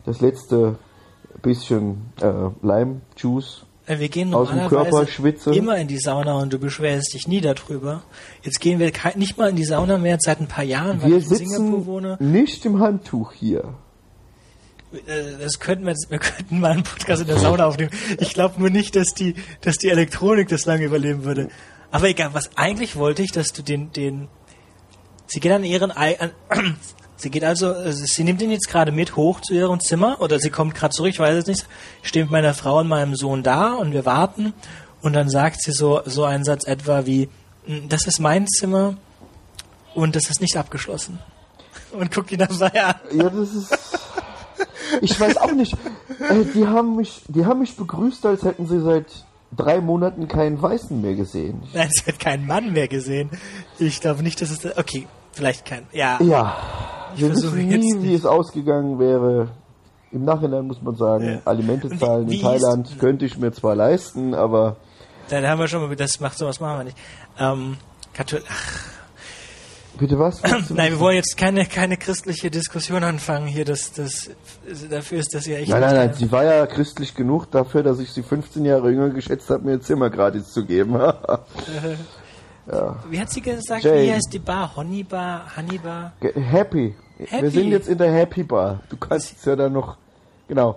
das 0.05 0.21
letzte 0.21 0.77
bisschen 1.43 2.13
äh, 2.21 2.27
Lime-Juice 2.67 3.65
Äh, 3.87 3.99
Wir 3.99 4.09
gehen 4.09 4.31
normalerweise 4.31 5.53
immer 5.53 5.77
in 5.77 5.87
die 5.89 5.99
Sauna 5.99 6.35
und 6.35 6.53
du 6.53 6.59
beschwerst 6.59 7.15
dich 7.15 7.29
nie 7.29 7.41
darüber. 7.41 8.03
Jetzt 8.43 8.61
gehen 8.61 8.79
wir 8.79 8.91
nicht 9.15 9.39
mal 9.39 9.51
in 9.51 9.57
die 9.57 9.65
Sauna 9.65 9.99
mehr 9.99 10.19
seit 10.21 10.41
ein 10.41 10.49
paar 10.49 10.65
Jahren, 10.65 11.01
weil 11.03 11.11
Wir 11.11 11.19
ich 11.19 11.31
in 11.31 11.37
Singapur 11.37 11.67
sitzen 11.79 11.87
wohne. 11.87 12.17
nicht 12.21 12.65
im 12.67 12.81
Handtuch 12.81 13.33
hier. 13.33 13.75
Äh, 14.93 15.39
Das 15.41 15.59
könnten 15.61 15.87
wir, 15.87 15.95
wir 16.09 16.19
könnten 16.19 16.61
mal 16.61 16.73
einen 16.73 16.83
Podcast 16.83 17.23
in 17.23 17.29
der 17.29 17.39
Sauna 17.39 17.67
aufnehmen. 17.67 17.91
Ich 18.19 18.35
glaube 18.35 18.59
nur 18.59 18.71
nicht, 18.71 18.97
dass 18.97 19.15
die, 19.15 19.35
dass 19.61 19.77
die 19.77 19.89
Elektronik 19.89 20.49
das 20.49 20.67
lange 20.67 20.85
überleben 20.85 21.25
würde. 21.25 21.49
Aber 21.93 22.09
egal, 22.09 22.31
was 22.33 22.51
eigentlich 22.57 22.97
wollte 22.97 23.23
ich, 23.23 23.31
dass 23.33 23.53
du 23.53 23.63
den, 23.63 23.93
den, 23.93 24.29
sie 25.29 25.39
geht 25.41 25.53
an 25.53 25.63
ihren, 25.65 25.91
an, 25.93 26.33
sie 27.17 27.31
geht 27.31 27.45
also, 27.45 27.73
äh, 27.73 27.93
sie 27.93 28.25
nimmt 28.25 28.43
ihn 28.43 28.51
jetzt 28.51 28.69
gerade 28.69 28.93
mit 28.93 29.17
hoch 29.17 29.41
zu 29.41 29.55
ihrem 29.55 29.81
Zimmer 29.81 30.21
oder 30.21 30.39
sie 30.39 30.51
kommt 30.51 30.75
gerade 30.75 30.95
zurück, 30.95 31.11
ich 31.11 31.19
weiß 31.19 31.35
es 31.37 31.47
nicht. 31.47 31.67
Ich 32.03 32.09
stehe 32.09 32.25
mit 32.25 32.33
meiner 32.33 32.55
Frau 32.55 32.81
und 32.81 32.89
meinem 32.89 33.15
Sohn 33.17 33.43
da 33.43 33.73
und 33.75 33.93
wir 33.93 34.07
warten 34.07 34.53
und 35.03 35.13
dann 35.13 35.29
sagt 35.29 35.63
sie 35.63 35.73
so, 35.73 36.01
so 36.05 36.25
einen 36.25 36.45
Satz 36.45 36.67
etwa 36.67 37.07
wie, 37.07 37.29
"Mm, 37.67 37.89
das 37.89 38.07
ist 38.07 38.19
mein 38.21 38.47
Zimmer 38.47 38.97
und 39.95 40.15
das 40.17 40.29
ist 40.31 40.41
nicht 40.41 40.57
abgeschlossen. 40.57 41.19
Und 41.93 42.13
guckt 42.13 42.31
ihn 42.33 42.39
dabei 42.39 42.85
an. 42.85 42.95
Ja, 43.13 43.31
das 43.31 43.55
ist. 43.55 43.79
Ich 45.01 45.19
weiß 45.19 45.37
auch 45.39 45.53
nicht. 45.53 45.75
Äh, 46.29 46.45
die 46.55 46.67
haben 46.67 46.97
mich, 46.97 47.23
die 47.29 47.45
haben 47.47 47.61
mich 47.61 47.77
begrüßt, 47.77 48.25
als 48.27 48.43
hätten 48.43 48.67
sie 48.67 48.81
seit 48.81 49.07
drei 49.57 49.81
Monaten 49.81 50.29
keinen 50.29 50.61
Weißen 50.61 51.01
mehr 51.01 51.15
gesehen. 51.15 51.63
Nein, 51.73 51.89
es 51.95 52.07
wird 52.07 52.19
keinen 52.19 52.47
Mann 52.47 52.73
mehr 52.73 52.89
gesehen. 52.89 53.31
Ich 53.79 54.01
glaube 54.01 54.23
nicht, 54.23 54.41
dass 54.41 54.51
es. 54.51 54.65
Okay, 54.79 55.07
vielleicht 55.37 55.65
kein. 55.65 55.87
Ja. 55.93 56.19
Ja, 56.23 56.57
wir 57.15 57.29
versuche 57.29 57.57
wissen 57.57 57.71
jetzt 57.71 57.81
nie, 57.81 57.95
wie 58.03 58.07
nicht. 58.09 58.19
es 58.21 58.27
ausgegangen 58.27 58.99
wäre. 58.99 59.49
Im 60.13 60.25
Nachhinein 60.25 60.67
muss 60.67 60.81
man 60.83 60.97
sagen, 60.97 61.25
Ja. 61.25 61.39
Alimente 61.45 61.91
wie- 61.91 61.99
zahlen 61.99 62.29
wie 62.31 62.37
in 62.37 62.43
Thailand 62.43 62.89
hieß- 62.89 62.99
könnte 62.99 63.25
ich 63.27 63.37
mir 63.39 63.53
zwar 63.53 63.75
leisten, 63.75 64.35
aber 64.35 64.77
Da 65.29 65.43
haben 65.43 65.59
wir 65.59 65.69
schon 65.69 65.87
mal, 65.87 65.95
das 65.97 66.21
macht 66.21 66.39
sowas 66.39 66.61
machen 66.61 66.79
wir 66.79 66.85
nicht. 66.85 66.97
Ähm, 67.39 67.77
Kathol 68.15 68.43
Ach, 68.49 69.99
bitte 69.99 70.19
was? 70.19 70.41
Nein, 70.71 70.93
wir 70.93 71.01
wollen 71.01 71.17
jetzt 71.17 71.37
keine, 71.37 71.67
keine 71.67 71.97
christliche 71.97 72.51
Diskussion 72.51 73.03
anfangen 73.03 73.47
hier. 73.47 73.65
Das, 73.65 73.93
das, 73.93 74.31
dafür 74.89 75.19
ist 75.19 75.35
das 75.35 75.47
ja 75.47 75.57
echt. 75.57 75.69
Nein, 75.71 75.81
nein, 75.81 75.95
nein, 75.97 76.15
sie 76.15 76.31
war 76.31 76.45
ja 76.45 76.67
christlich 76.67 77.15
genug 77.15 77.51
dafür, 77.51 77.83
dass 77.83 77.99
ich 77.99 78.11
sie 78.13 78.23
15 78.23 78.65
Jahre 78.65 78.91
jünger 78.91 79.11
geschätzt 79.11 79.51
habe, 79.51 79.65
mir 79.65 79.73
ein 79.73 79.81
Zimmer 79.83 80.09
gratis 80.11 80.53
zu 80.53 80.65
geben. 80.65 80.95
Wie 83.11 83.21
hat 83.21 83.31
sie 83.31 83.41
gesagt? 83.41 83.85
Jane. 83.85 84.03
Wie 84.03 84.13
heißt 84.13 84.33
die 84.33 84.39
Bar? 84.39 84.75
Honey 84.77 85.05
Bar? 85.05 85.43
Honey 85.57 85.79
Bar? 85.79 86.13
Ge- 86.21 86.33
Happy. 86.41 86.95
Wir 87.19 87.27
Happy. 87.29 87.51
sind 87.51 87.69
jetzt 87.69 87.89
in 87.89 87.99
der 87.99 88.13
Happy 88.13 88.43
Bar. 88.43 88.81
Du 88.89 88.97
kannst 88.97 89.37
es 89.39 89.45
ja 89.45 89.55
dann 89.57 89.73
noch. 89.73 89.97
Genau. 90.49 90.77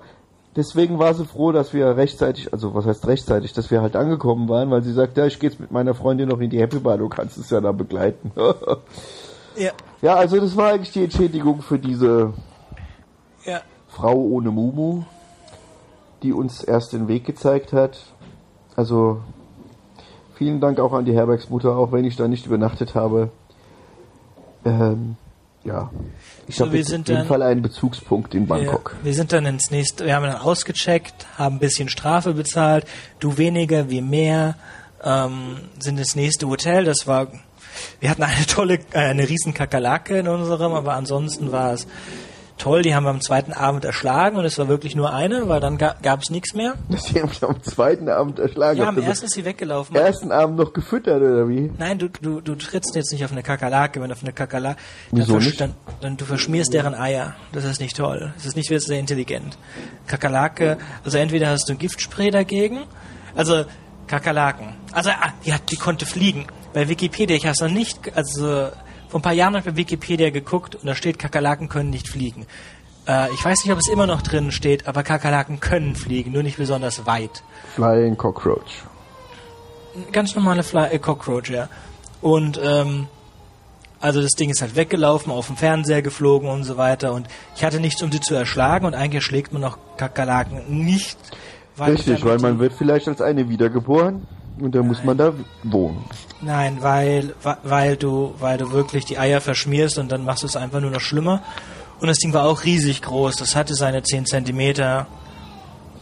Deswegen 0.55 0.97
war 0.99 1.13
sie 1.13 1.25
froh, 1.25 1.51
dass 1.51 1.73
wir 1.73 1.95
rechtzeitig, 1.95 2.51
also 2.51 2.73
was 2.73 2.85
heißt 2.85 3.07
rechtzeitig, 3.07 3.53
dass 3.53 3.69
wir 3.71 3.81
halt 3.81 3.95
angekommen 3.95 4.49
waren, 4.49 4.71
weil 4.71 4.81
sie 4.83 4.93
sagt, 4.93 5.15
ja, 5.17 5.25
ich 5.25 5.39
gehe 5.39 5.49
jetzt 5.49 5.59
mit 5.59 5.71
meiner 5.71 5.93
Freundin 5.93 6.27
noch 6.29 6.39
in 6.39 6.49
die 6.49 6.59
Happy 6.59 6.79
Bar, 6.79 6.97
du 6.97 7.07
kannst 7.07 7.37
es 7.37 7.49
ja 7.49 7.59
da 7.61 7.71
begleiten. 7.71 8.31
Ja, 9.55 9.71
ja, 10.01 10.15
also 10.15 10.39
das 10.39 10.55
war 10.55 10.69
eigentlich 10.71 10.93
die 10.93 11.03
Entschädigung 11.03 11.61
für 11.61 11.79
diese 11.79 12.31
ja. 13.43 13.59
Frau 13.89 14.13
ohne 14.15 14.51
Mumu, 14.51 15.03
die 16.23 16.31
uns 16.31 16.63
erst 16.63 16.93
den 16.93 17.09
Weg 17.09 17.25
gezeigt 17.25 17.73
hat. 17.73 17.99
Also 18.77 19.21
vielen 20.39 20.59
Dank 20.59 20.79
auch 20.79 20.93
an 20.93 21.05
die 21.05 21.13
Herbergsmutter, 21.13 21.75
auch 21.77 21.91
wenn 21.91 22.05
ich 22.05 22.15
da 22.15 22.27
nicht 22.27 22.45
übernachtet 22.47 22.95
habe. 22.95 23.29
Ähm, 24.65 25.15
ja, 25.63 25.91
ich 26.47 26.55
So, 26.55 26.65
habe 26.65 26.79
auf 26.79 26.87
jeden 26.89 27.03
dann- 27.03 27.27
Fall 27.27 27.41
einen 27.43 27.61
Bezugspunkt 27.61 28.33
in 28.33 28.47
Bangkok. 28.47 28.95
Wir, 29.01 29.05
wir 29.07 29.13
sind 29.13 29.33
dann 29.33 29.45
ins 29.45 29.69
nächste, 29.69 30.05
wir 30.05 30.15
haben 30.15 30.23
dann 30.23 30.37
ausgecheckt, 30.37 31.27
haben 31.37 31.57
ein 31.57 31.59
bisschen 31.59 31.89
Strafe 31.89 32.33
bezahlt, 32.33 32.85
du 33.19 33.37
weniger, 33.37 33.89
wir 33.89 34.01
mehr. 34.01 34.55
ähm, 35.03 35.57
sind 35.79 35.97
ins 35.97 36.15
nächste 36.17 36.47
Hotel. 36.49 36.83
Das 36.83 37.05
war, 37.07 37.27
wir 38.01 38.09
hatten 38.09 38.23
eine 38.23 38.45
tolle, 38.45 38.75
äh, 38.91 38.97
eine 38.99 39.29
riesen 39.29 39.53
Kakerlake 39.53 40.19
in 40.19 40.27
unserem, 40.27 40.73
aber 40.73 40.93
ansonsten 40.95 41.53
war 41.53 41.71
es 41.73 41.87
toll. 42.59 42.83
Die 42.83 42.93
haben 42.93 43.03
wir 43.05 43.09
am 43.09 43.21
zweiten 43.21 43.53
Abend 43.53 43.85
erschlagen 43.85 44.37
und 44.37 44.45
es 44.45 44.59
war 44.59 44.67
wirklich 44.67 44.95
nur 44.95 45.11
eine, 45.13 45.49
weil 45.49 45.59
dann 45.59 45.77
ga, 45.79 45.95
gab 46.03 46.21
es 46.21 46.29
nichts 46.29 46.53
mehr. 46.53 46.75
Das 46.89 47.07
haben 47.15 47.31
wir 47.39 47.49
am 47.49 47.63
zweiten 47.63 48.07
Abend 48.09 48.37
erschlagen. 48.37 48.79
Ja, 48.79 48.87
am 48.89 48.97
ersten 48.99 49.25
ist 49.25 49.33
sie 49.33 49.45
weggelaufen. 49.45 49.95
am 49.97 50.03
ersten 50.03 50.31
Abend 50.31 50.57
noch 50.57 50.73
gefüttert, 50.73 51.21
oder 51.21 51.49
wie? 51.49 51.71
Nein, 51.77 51.97
du, 51.97 52.09
du, 52.09 52.41
du 52.41 52.55
trittst 52.55 52.95
jetzt 52.95 53.11
nicht 53.11 53.25
auf 53.25 53.31
eine 53.31 53.41
Kakerlake, 53.41 53.99
wenn 54.01 54.09
du 54.09 54.13
auf 54.13 54.21
eine 54.23 54.33
Kakerlake, 54.33 54.77
dann, 55.11 55.19
Wieso 55.19 55.37
versch- 55.37 55.45
nicht? 55.45 55.61
dann, 55.61 55.73
dann 56.01 56.17
du 56.17 56.25
verschmierst 56.25 56.73
deren 56.73 56.93
Eier. 56.93 57.35
Das 57.51 57.63
ist 57.65 57.79
nicht 57.81 57.97
toll. 57.97 58.31
Das 58.35 58.45
ist 58.45 58.55
nicht 58.55 58.69
sehr 58.69 58.99
intelligent. 58.99 59.57
Kakerlake, 60.07 60.77
also 61.03 61.17
entweder 61.17 61.47
hast 61.49 61.67
du 61.69 61.73
ein 61.73 61.79
Giftspray 61.79 62.29
dagegen, 62.31 62.81
also 63.35 63.65
Kakerlaken. 64.07 64.75
Also 64.91 65.09
ah, 65.11 65.33
die 65.45 65.53
hat, 65.53 65.71
die 65.71 65.75
konnte 65.77 66.05
fliegen. 66.05 66.45
Bei 66.73 66.87
Wikipedia, 66.89 67.35
ich 67.35 67.45
habe 67.45 67.53
es 67.53 67.61
noch 67.61 67.69
nicht, 67.69 68.15
also 68.15 68.69
vor 69.09 69.19
ein 69.19 69.23
paar 69.23 69.33
Jahren 69.33 69.55
habe 69.55 69.59
ich 69.59 69.73
bei 69.73 69.77
Wikipedia 69.77 70.29
geguckt 70.29 70.75
und 70.75 70.85
da 70.85 70.95
steht, 70.95 71.19
Kakerlaken 71.19 71.67
können 71.67 71.89
nicht 71.89 72.07
fliegen. 72.07 72.45
Äh, 73.07 73.33
ich 73.33 73.43
weiß 73.43 73.65
nicht, 73.65 73.73
ob 73.73 73.79
es 73.79 73.89
immer 73.89 74.05
noch 74.05 74.21
drin 74.21 74.51
steht, 74.51 74.87
aber 74.87 75.03
Kakerlaken 75.03 75.59
können 75.59 75.95
fliegen, 75.95 76.31
nur 76.31 76.43
nicht 76.43 76.57
besonders 76.57 77.05
weit. 77.05 77.43
Flying 77.75 78.15
Cockroach. 78.15 78.83
ganz 80.11 80.35
normale 80.35 80.63
Fly 80.63 80.89
äh, 80.91 80.99
Cockroach, 80.99 81.49
ja. 81.49 81.69
Und 82.21 82.59
ähm, 82.63 83.07
also 83.99 84.21
das 84.21 84.31
Ding 84.31 84.49
ist 84.49 84.61
halt 84.61 84.75
weggelaufen, 84.75 85.31
auf 85.31 85.47
dem 85.47 85.57
Fernseher 85.57 86.01
geflogen 86.01 86.47
und 86.47 86.63
so 86.63 86.77
weiter. 86.77 87.13
Und 87.13 87.27
ich 87.55 87.63
hatte 87.63 87.79
nichts, 87.79 88.01
um 88.01 88.11
sie 88.11 88.21
zu 88.21 88.35
erschlagen. 88.35 88.85
Und 88.85 88.93
eigentlich 88.93 89.15
erschlägt 89.15 89.51
man 89.51 89.63
auch 89.63 89.77
Kakerlaken 89.97 90.85
nicht. 90.85 91.17
Weil 91.75 91.93
Richtig, 91.93 92.23
weil 92.23 92.39
man 92.39 92.59
wird 92.59 92.73
vielleicht 92.73 93.07
als 93.07 93.21
eine 93.21 93.49
wiedergeboren 93.49 94.27
und 94.61 94.75
dann 94.75 94.87
muss 94.87 95.03
man 95.03 95.17
da 95.17 95.33
wohnen. 95.63 96.03
Nein, 96.41 96.77
weil, 96.81 97.33
weil 97.63 97.97
du, 97.97 98.33
weil 98.39 98.57
du 98.57 98.71
wirklich 98.71 99.05
die 99.05 99.17
Eier 99.17 99.41
verschmierst 99.41 99.97
und 99.97 100.11
dann 100.11 100.23
machst 100.23 100.43
du 100.43 100.47
es 100.47 100.55
einfach 100.55 100.79
nur 100.79 100.91
noch 100.91 101.01
schlimmer. 101.01 101.41
Und 101.99 102.07
das 102.07 102.17
Ding 102.17 102.33
war 102.33 102.45
auch 102.45 102.63
riesig 102.63 103.01
groß. 103.01 103.35
Das 103.35 103.55
hatte 103.55 103.75
seine 103.75 104.03
10 104.03 104.25
Zentimeter. 104.25 105.07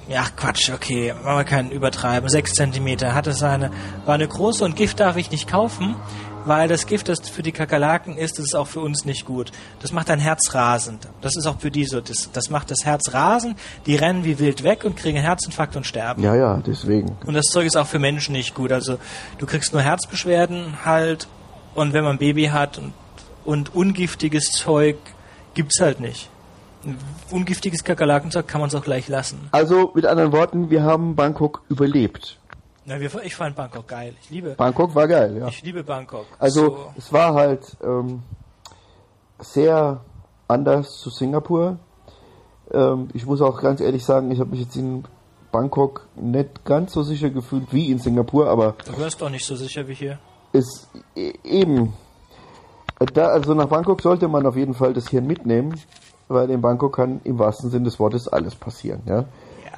Ja, 0.08 0.26
Quatsch, 0.36 0.70
okay, 0.70 1.13
machen 1.24 1.38
wir 1.38 1.43
keinen 1.43 1.72
Übertreiben. 1.72 2.30
6 2.30 2.54
Zentimeter 2.54 3.13
hatte 3.13 3.34
seine, 3.34 3.72
war 4.06 4.15
eine 4.15 4.28
große 4.28 4.63
und 4.63 4.76
Gift 4.76 5.00
darf 5.00 5.17
ich 5.17 5.32
nicht 5.32 5.50
kaufen, 5.50 5.96
weil 6.48 6.68
das 6.68 6.86
Gift, 6.88 7.10
das 7.10 7.28
für 7.30 7.44
die 7.44 7.52
Kakerlaken 7.52 8.18
ist, 8.18 8.38
das 8.38 8.46
ist 8.46 8.56
auch 8.56 8.68
für 8.68 8.80
uns 8.80 9.06
nicht 9.06 9.26
gut. 9.26 9.52
Das 9.82 9.92
macht 9.92 10.10
dein 10.10 10.20
Herz 10.20 10.54
rasend. 10.54 11.08
Das 11.22 11.36
ist 11.36 11.46
auch 11.46 11.60
für 11.60 11.72
die 11.72 11.86
so. 11.86 12.02
Das, 12.02 12.30
das 12.32 12.50
macht 12.50 12.72
das 12.72 12.86
Herz 12.86 13.14
rasend. 13.14 13.58
Die 13.86 13.96
rennen 13.96 14.24
wie 14.24 14.40
wild 14.40 14.64
weg 14.64 14.84
und 14.84 14.96
kriegen 14.96 15.18
einen 15.18 15.26
Herzinfarkt 15.26 15.76
und 15.76 15.86
sterben. 15.86 16.24
Ja, 16.24 16.36
ja, 16.36 16.62
deswegen. 16.66 17.18
Und 17.26 17.34
das 17.34 17.46
Zeug 17.46 17.66
ist 17.66 17.76
auch 17.76 17.88
für 17.88 18.00
Menschen 18.00 18.34
nicht 18.34 18.54
gut. 18.54 18.72
Also 18.72 18.98
du 19.38 19.46
kriegst 19.46 19.74
nur 19.74 19.82
Herzbeschwerden 19.82 20.86
halt 20.86 21.28
und 21.76 21.94
wenn 21.94 22.04
man 22.04 22.16
ein 22.16 22.20
Baby 22.20 22.46
hat 22.46 22.78
und, 22.78 22.94
und 23.46 23.76
ungiftiges 23.76 24.52
Zeug 24.52 24.98
gibt's 25.54 25.80
halt 25.80 26.00
nicht. 26.00 26.30
Ungiftiges 27.32 27.84
Kakerlakenzeug 27.84 28.48
kann 28.48 28.62
man 28.62 28.70
es 28.70 28.76
auch 28.76 28.84
gleich 28.84 29.08
lassen. 29.08 29.50
Also 29.52 29.92
mit 29.94 30.06
anderen 30.06 30.32
Worten, 30.32 30.70
wir 30.70 30.84
haben 30.84 31.16
Bangkok 31.16 31.64
überlebt. 31.70 32.38
Na, 32.89 32.97
wir, 33.02 33.12
ich 33.23 33.36
fand 33.36 33.54
Bangkok 33.56 33.86
geil. 33.86 34.13
Ich 34.21 34.30
liebe, 34.30 34.52
Bangkok 34.52 34.95
war 34.95 35.08
geil, 35.10 35.36
ja. 35.38 35.47
ich 35.50 35.62
liebe 35.62 35.84
Bangkok. 35.84 36.26
Also 36.39 36.62
So. 36.67 36.93
es 36.97 37.12
war 37.12 37.34
halt 37.34 37.76
ähm, 37.84 38.23
sehr 39.39 40.00
anders 40.47 41.00
zu 41.02 41.10
Singapur. 41.10 41.78
Ähm, 42.71 43.10
ich 43.13 43.26
muss 43.26 43.41
auch 43.41 43.62
ganz 43.62 43.82
ehrlich 43.82 44.06
sagen, 44.06 44.32
ich 44.32 44.39
habe 44.39 44.52
mich 44.52 44.62
jetzt 44.62 44.78
in 44.78 45.04
Bangkok 45.52 46.08
nicht 46.15 46.63
ganz 46.63 46.93
so 46.93 47.04
sicher 47.04 47.30
gefühlt 47.30 47.73
wie 47.73 47.91
in 47.91 48.00
Singapur, 48.00 48.47
aber 48.47 48.76
du 48.86 48.95
hörst 48.95 49.21
doch 49.21 49.30
nicht 49.30 49.45
so 49.45 49.58
sicher 49.58 49.86
wie 49.89 49.93
hier. 49.93 50.17
es 50.54 50.88
e- 51.15 51.34
eben 51.43 51.91
da, 53.13 53.28
also 53.28 53.54
nach 53.54 53.67
Bangkok 53.67 54.02
sollte 54.02 54.30
man 54.30 54.45
auf 54.45 54.56
jeden 54.56 54.73
Fall 54.73 54.93
das 54.93 55.10
Hirn 55.10 55.28
mitnehmen, 55.28 55.78
weil 56.30 56.50
in 56.50 56.62
Bangkok 56.62 56.95
kann 56.95 57.19
im 57.26 57.38
wahrsten 57.38 57.69
Sinne 57.69 57.86
des 57.86 58.00
Wortes 58.00 58.30
alles 58.30 58.56
passieren. 58.56 59.02
Ja? 59.06 59.26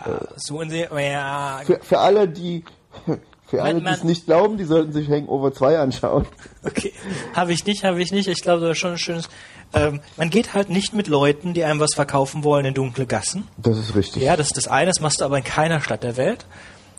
Ja, 0.05 0.19
so 0.35 0.61
in 0.61 0.69
der, 0.69 0.89
ja, 1.01 1.59
Für, 1.65 1.79
für 1.81 1.99
alle, 1.99 2.27
die 2.27 2.63
für 3.47 3.63
alle, 3.63 3.81
die 3.81 3.87
es 3.87 4.03
nicht 4.03 4.25
glauben, 4.25 4.57
die 4.57 4.65
sollten 4.65 4.91
sich 4.91 5.09
Hangover 5.09 5.53
2 5.53 5.79
anschauen. 5.79 6.25
Okay, 6.61 6.91
habe 7.33 7.53
ich 7.53 7.65
nicht, 7.65 7.85
habe 7.85 8.01
ich 8.01 8.11
nicht. 8.11 8.27
Ich 8.27 8.41
glaube, 8.41 8.61
das 8.61 8.71
ist 8.71 8.79
schon 8.79 8.91
ein 8.91 8.97
schönes. 8.97 9.29
Ähm, 9.73 10.01
man 10.17 10.29
geht 10.29 10.53
halt 10.53 10.69
nicht 10.69 10.93
mit 10.93 11.07
Leuten, 11.07 11.53
die 11.53 11.63
einem 11.63 11.79
was 11.79 11.93
verkaufen 11.95 12.43
wollen, 12.43 12.65
in 12.65 12.73
dunkle 12.73 13.05
Gassen. 13.05 13.47
Das 13.55 13.77
ist 13.77 13.95
richtig. 13.95 14.23
Ja, 14.23 14.35
das 14.35 14.47
ist 14.47 14.57
das 14.57 14.67
eine, 14.67 14.87
das 14.87 14.99
machst 14.99 15.21
du 15.21 15.25
aber 15.25 15.37
in 15.37 15.45
keiner 15.45 15.79
Stadt 15.79 16.03
der 16.03 16.17
Welt. 16.17 16.45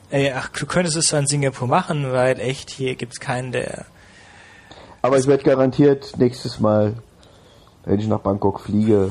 Ey, 0.08 0.32
ach, 0.32 0.48
du 0.48 0.64
könntest 0.64 0.96
es 0.96 1.08
zwar 1.08 1.20
in 1.20 1.26
Singapur 1.26 1.68
machen, 1.68 2.10
weil 2.10 2.40
echt 2.40 2.70
hier 2.70 2.96
gibt's 2.96 3.20
keinen, 3.20 3.52
der. 3.52 3.84
Aber 5.02 5.18
ich 5.18 5.26
werde 5.26 5.44
garantiert 5.44 6.14
nächstes 6.16 6.58
Mal, 6.58 6.94
wenn 7.84 8.00
ich 8.00 8.08
nach 8.08 8.20
Bangkok 8.20 8.60
fliege, 8.60 9.10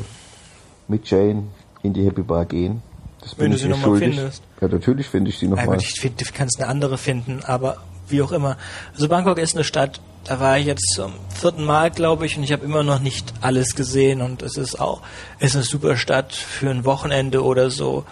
mit 0.87 1.09
Jane 1.09 1.43
in 1.83 1.93
die 1.93 2.05
Happy 2.05 2.23
Bar 2.23 2.45
gehen. 2.45 2.81
Das 3.21 3.37
Wenn 3.37 3.51
du 3.51 3.57
sie 3.57 3.65
ihr 3.65 3.69
noch 3.71 3.77
mal 3.77 3.85
schuldig. 3.85 4.15
findest. 4.15 4.43
Ja, 4.61 4.67
natürlich 4.67 5.07
finde 5.07 5.29
ich 5.29 5.37
sie 5.39 5.47
nochmal. 5.47 5.77
gut, 5.77 5.83
ich 5.83 5.99
finde, 5.99 6.23
du 6.23 6.31
kannst 6.33 6.59
eine 6.59 6.69
andere 6.69 6.97
finden, 6.97 7.41
aber 7.43 7.77
wie 8.07 8.21
auch 8.21 8.31
immer. 8.31 8.57
Also 8.93 9.07
Bangkok 9.07 9.37
ist 9.37 9.55
eine 9.55 9.63
Stadt, 9.63 9.99
da 10.23 10.39
war 10.39 10.57
ich 10.57 10.65
jetzt 10.65 10.93
zum 10.93 11.13
vierten 11.33 11.63
Mal, 11.63 11.91
glaube 11.91 12.25
ich, 12.25 12.37
und 12.37 12.43
ich 12.43 12.51
habe 12.51 12.65
immer 12.65 12.83
noch 12.83 12.99
nicht 12.99 13.33
alles 13.41 13.75
gesehen 13.75 14.21
und 14.21 14.41
es 14.41 14.57
ist 14.57 14.79
auch, 14.79 15.01
es 15.39 15.51
ist 15.51 15.55
eine 15.55 15.63
super 15.65 15.97
Stadt 15.97 16.33
für 16.33 16.69
ein 16.69 16.85
Wochenende 16.85 17.43
oder 17.43 17.69
so. 17.69 18.05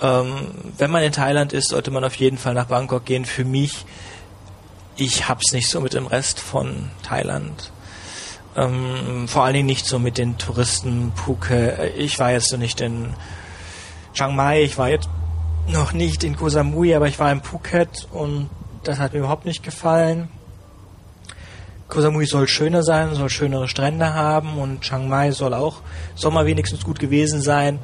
Ähm, 0.00 0.32
wenn 0.78 0.90
man 0.90 1.02
in 1.02 1.12
Thailand 1.12 1.52
ist, 1.52 1.68
sollte 1.68 1.90
man 1.90 2.04
auf 2.04 2.14
jeden 2.14 2.38
Fall 2.38 2.54
nach 2.54 2.66
Bangkok 2.66 3.04
gehen. 3.04 3.24
Für 3.24 3.44
mich, 3.44 3.84
ich 4.96 5.28
hab's 5.28 5.52
nicht 5.52 5.68
so 5.68 5.80
mit 5.80 5.92
dem 5.92 6.06
Rest 6.06 6.40
von 6.40 6.90
Thailand. 7.02 7.70
Ähm, 8.56 9.28
vor 9.28 9.44
allen 9.44 9.54
Dingen 9.54 9.66
nicht 9.66 9.86
so 9.86 9.98
mit 9.98 10.18
den 10.18 10.38
Touristen 10.38 11.12
Phuket. 11.14 11.94
Ich 11.98 12.18
war 12.18 12.32
jetzt 12.32 12.48
so 12.48 12.56
nicht 12.56 12.80
in 12.80 13.14
Chiang 14.12 14.34
Mai, 14.34 14.62
ich 14.62 14.76
war 14.76 14.88
jetzt 14.88 15.08
noch 15.68 15.92
nicht 15.92 16.24
in 16.24 16.36
Koh 16.36 16.48
Samui, 16.48 16.94
aber 16.94 17.06
ich 17.06 17.18
war 17.18 17.30
in 17.30 17.42
Phuket 17.42 18.08
und 18.10 18.50
das 18.82 18.98
hat 18.98 19.12
mir 19.12 19.20
überhaupt 19.20 19.44
nicht 19.44 19.62
gefallen. 19.62 20.28
Koh 21.88 22.00
Samui 22.00 22.26
soll 22.26 22.48
schöner 22.48 22.82
sein, 22.82 23.14
soll 23.14 23.30
schönere 23.30 23.68
Strände 23.68 24.14
haben 24.14 24.58
und 24.58 24.82
Chiang 24.82 25.08
Mai 25.08 25.30
soll 25.30 25.54
auch 25.54 25.76
Sommer 26.14 26.46
wenigstens 26.46 26.84
gut 26.84 26.98
gewesen 26.98 27.40
sein. 27.40 27.78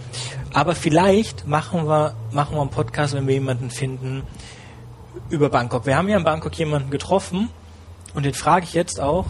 Aber 0.52 0.74
vielleicht 0.74 1.46
machen 1.46 1.86
wir, 1.86 2.14
machen 2.32 2.56
wir 2.56 2.60
einen 2.60 2.70
Podcast, 2.70 3.14
wenn 3.14 3.26
wir 3.26 3.34
jemanden 3.34 3.70
finden 3.70 4.22
über 5.28 5.48
Bangkok. 5.48 5.86
Wir 5.86 5.96
haben 5.96 6.08
ja 6.08 6.16
in 6.16 6.24
Bangkok 6.24 6.56
jemanden 6.58 6.90
getroffen 6.90 7.50
und 8.14 8.24
den 8.24 8.34
frage 8.34 8.64
ich 8.64 8.74
jetzt 8.74 9.00
auch. 9.00 9.26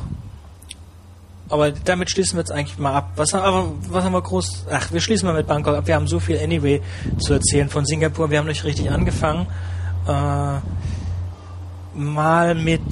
Aber 1.48 1.70
damit 1.70 2.11
schließen 2.11 2.37
wir 2.37 2.40
jetzt 2.40 2.50
eigentlich 2.50 2.78
mal 2.78 2.94
ab. 2.94 3.12
Was, 3.16 3.32
aber, 3.35 3.72
was 3.88 4.04
haben 4.04 4.12
wir 4.12 4.22
groß? 4.22 4.66
Ach, 4.70 4.92
wir 4.92 5.00
schließen 5.00 5.26
mal 5.26 5.35
mit 5.35 5.46
Bangkok 5.46 5.76
ab. 5.76 5.87
Wir 5.87 5.94
haben 5.94 6.09
so 6.09 6.18
viel 6.18 6.38
anyway 6.38 6.82
zu 7.18 7.35
erzählen 7.35 7.68
von 7.68 7.85
Singapur. 7.85 8.30
Wir 8.30 8.38
haben 8.38 8.46
nicht 8.46 8.64
richtig 8.64 8.90
angefangen. 8.90 9.46
Äh, 10.09 10.59
mal 11.94 12.54
mit, 12.54 12.82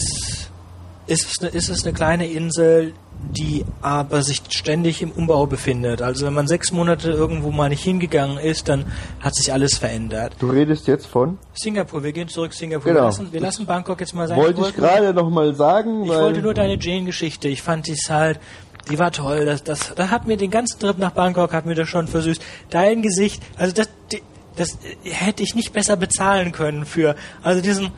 ist 1.07 1.31
es, 1.31 1.41
eine, 1.41 1.51
ist 1.51 1.69
es 1.69 1.85
eine 1.85 1.93
kleine 1.93 2.27
Insel, 2.27 2.95
die 3.33 3.65
aber 3.83 4.23
sich 4.23 4.43
ständig 4.51 5.03
im 5.03 5.11
Umbau 5.11 5.47
befindet. 5.47 6.03
Also 6.03 6.27
wenn 6.27 6.35
man 6.35 6.47
sechs 6.47 6.73
Monate 6.73 7.11
irgendwo 7.11 7.51
mal 7.51 7.69
nicht 7.69 7.83
hingegangen 7.83 8.39
ist, 8.39 8.69
dann 8.69 8.85
hat 9.21 9.35
sich 9.35 9.53
alles 9.53 9.77
verändert. 9.79 10.35
Du 10.39 10.51
redest 10.51 10.87
jetzt 10.87 11.07
von? 11.07 11.39
Singapur, 11.55 12.03
wir 12.03 12.13
gehen 12.13 12.29
zurück 12.29 12.53
Singapur. 12.53 12.85
Genau. 12.93 13.01
Wir, 13.03 13.07
lassen, 13.07 13.33
wir 13.33 13.41
lassen 13.41 13.67
Bangkok 13.67 14.01
jetzt 14.01 14.15
mal 14.15 14.29
sein. 14.29 14.37
Wollte 14.37 14.53
ich 14.53 14.59
wollten- 14.59 14.81
gerade 14.81 15.15
nochmal 15.15 15.55
sagen, 15.55 16.05
ich 16.05 16.11
wollte 16.11 16.41
nur 16.41 16.55
deine 16.55 16.79
Jane-Geschichte. 16.79 17.49
Ich 17.49 17.63
fand 17.63 17.87
dies 17.87 18.09
halt, 18.11 18.39
die 18.91 18.99
war 18.99 19.11
toll. 19.13 19.45
Das, 19.45 19.65
das, 19.65 19.95
das 19.95 20.11
hat 20.11 20.27
mir 20.27 20.37
den 20.37 20.51
ganzen 20.51 20.79
Trip 20.79 20.99
nach 20.99 21.13
Bangkok 21.13 21.53
hat 21.53 21.67
mir 21.67 21.75
das 21.75 21.89
schon 21.89 22.07
versüßt. 22.09 22.43
Dein 22.71 23.03
Gesicht, 23.03 23.43
also 23.57 23.75
das, 23.75 23.89
das 24.57 24.79
hätte 25.03 25.43
ich 25.43 25.55
nicht 25.55 25.73
besser 25.73 25.97
bezahlen 25.97 26.53
können 26.53 26.85
für. 26.85 27.17
Also 27.43 27.61
diesen, 27.61 27.91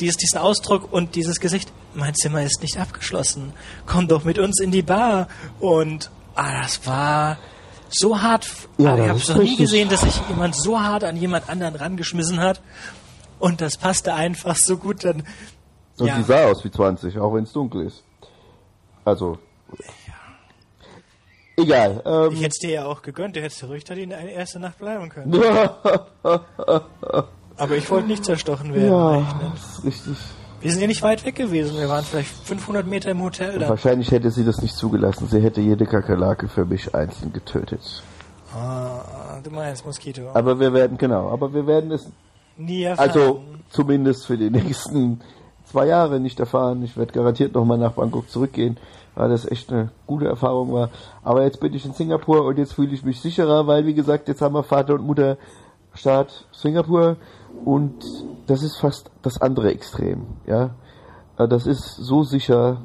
dieses, 0.00 0.16
diesen 0.16 0.38
Ausdruck 0.38 0.92
und 0.92 1.14
dieses 1.14 1.40
Gesicht. 1.40 1.72
Mein 1.94 2.14
Zimmer 2.14 2.42
ist 2.42 2.62
nicht 2.62 2.78
abgeschlossen. 2.78 3.52
Komm 3.86 4.08
doch 4.08 4.24
mit 4.24 4.38
uns 4.38 4.60
in 4.60 4.70
die 4.70 4.82
Bar. 4.82 5.28
Und 5.60 6.10
ah, 6.34 6.62
das 6.62 6.86
war 6.86 7.38
so 7.88 8.20
hart. 8.20 8.48
Ja, 8.76 8.94
ah, 8.94 8.98
ich 8.98 9.08
habe 9.08 9.18
ist 9.18 9.28
noch 9.28 9.38
nie 9.38 9.56
gesehen, 9.56 9.88
dass 9.88 10.02
sich 10.02 10.20
jemand 10.28 10.54
so 10.56 10.80
hart 10.80 11.04
an 11.04 11.16
jemand 11.16 11.48
anderen 11.48 11.74
rangeschmissen 11.74 12.40
hat. 12.40 12.60
Und 13.38 13.60
das 13.60 13.76
passte 13.76 14.14
einfach 14.14 14.56
so 14.56 14.76
gut. 14.76 15.04
Dann 15.04 15.24
und 15.98 16.06
ja. 16.06 16.16
sie 16.16 16.22
sah 16.22 16.46
aus 16.46 16.64
wie 16.64 16.70
20, 16.70 17.18
auch 17.18 17.34
wenn 17.34 17.44
es 17.44 17.52
dunkel 17.52 17.86
ist. 17.86 18.04
Also 19.04 19.38
egal. 21.56 22.02
Ähm, 22.04 22.32
Ich 22.32 22.40
hätte 22.40 22.48
es 22.48 22.58
dir 22.58 22.70
ja 22.70 22.86
auch 22.86 23.02
gegönnt, 23.02 23.36
du 23.36 23.42
hättest 23.42 23.64
ruhig 23.64 23.84
da 23.84 23.94
die 23.94 24.02
eine 24.02 24.30
erste 24.30 24.60
Nacht 24.60 24.78
bleiben 24.78 25.08
können. 25.08 25.34
Aber 27.56 27.76
ich 27.76 27.90
wollte 27.90 28.06
nicht 28.06 28.24
zerstochen 28.24 28.72
werden. 28.72 28.88
ja, 28.88 29.08
eigentlich, 29.10 29.34
ne? 29.34 29.52
das 29.52 29.78
ist 29.78 29.84
richtig. 29.84 30.16
Wir 30.60 30.72
sind 30.72 30.80
ja 30.80 30.86
nicht 30.88 31.02
weit 31.02 31.24
weg 31.24 31.36
gewesen, 31.36 31.76
wir 31.78 31.88
waren 31.88 32.04
vielleicht 32.04 32.30
500 32.30 32.84
Meter 32.86 33.10
im 33.12 33.22
Hotel 33.22 33.58
da. 33.60 33.68
Wahrscheinlich 33.68 34.10
hätte 34.10 34.30
sie 34.30 34.44
das 34.44 34.60
nicht 34.60 34.74
zugelassen. 34.74 35.28
Sie 35.28 35.40
hätte 35.40 35.60
jede 35.60 35.86
Kakerlake 35.86 36.48
für 36.48 36.64
mich 36.64 36.94
einzeln 36.94 37.32
getötet. 37.32 38.02
Ah, 38.52 39.38
du 39.42 39.50
meinst 39.50 39.86
Moskito. 39.86 40.22
Aber 40.34 40.58
wir 40.58 40.72
werden, 40.72 40.98
genau, 40.98 41.30
aber 41.30 41.52
wir 41.54 41.66
werden 41.66 41.92
es, 41.92 42.10
Nie 42.56 42.82
erfahren. 42.84 43.08
also 43.08 43.40
zumindest 43.70 44.26
für 44.26 44.36
die 44.36 44.50
nächsten 44.50 45.20
zwei 45.64 45.86
Jahre 45.86 46.18
nicht 46.18 46.40
erfahren. 46.40 46.82
Ich 46.82 46.96
werde 46.96 47.12
garantiert 47.12 47.54
nochmal 47.54 47.78
nach 47.78 47.92
Bangkok 47.92 48.28
zurückgehen, 48.28 48.78
weil 49.14 49.28
das 49.28 49.48
echt 49.48 49.70
eine 49.70 49.90
gute 50.08 50.26
Erfahrung 50.26 50.72
war. 50.72 50.90
Aber 51.22 51.44
jetzt 51.44 51.60
bin 51.60 51.72
ich 51.72 51.84
in 51.84 51.92
Singapur 51.92 52.44
und 52.44 52.58
jetzt 52.58 52.72
fühle 52.72 52.92
ich 52.94 53.04
mich 53.04 53.20
sicherer, 53.20 53.68
weil 53.68 53.86
wie 53.86 53.94
gesagt, 53.94 54.26
jetzt 54.26 54.40
haben 54.42 54.54
wir 54.56 54.64
Vater 54.64 54.94
und 54.94 55.06
Mutter 55.06 55.36
Staat 55.94 56.46
Singapur 56.52 57.16
und 57.64 58.04
das 58.46 58.62
ist 58.62 58.76
fast 58.76 59.10
das 59.22 59.40
andere 59.40 59.72
Extrem, 59.72 60.26
ja. 60.46 60.70
Äh, 61.38 61.48
das 61.48 61.66
ist 61.66 61.96
so 61.96 62.22
sicher. 62.22 62.82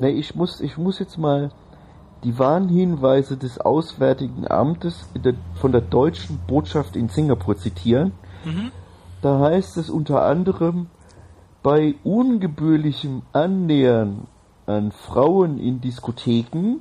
Nee, 0.00 0.10
ich 0.10 0.34
muss, 0.34 0.60
ich 0.60 0.76
muss 0.76 0.98
jetzt 0.98 1.18
mal 1.18 1.50
die 2.24 2.38
Warnhinweise 2.38 3.36
des 3.36 3.58
Auswärtigen 3.58 4.50
Amtes 4.50 5.08
der, 5.14 5.34
von 5.54 5.72
der 5.72 5.80
deutschen 5.80 6.38
Botschaft 6.46 6.96
in 6.96 7.08
Singapur 7.08 7.56
zitieren. 7.56 8.12
Mhm. 8.44 8.72
Da 9.22 9.38
heißt 9.40 9.76
es 9.76 9.90
unter 9.90 10.24
anderem, 10.24 10.88
bei 11.62 11.94
ungebührlichem 12.04 13.22
Annähern 13.32 14.26
an 14.66 14.92
Frauen 14.92 15.58
in 15.58 15.80
Diskotheken 15.80 16.80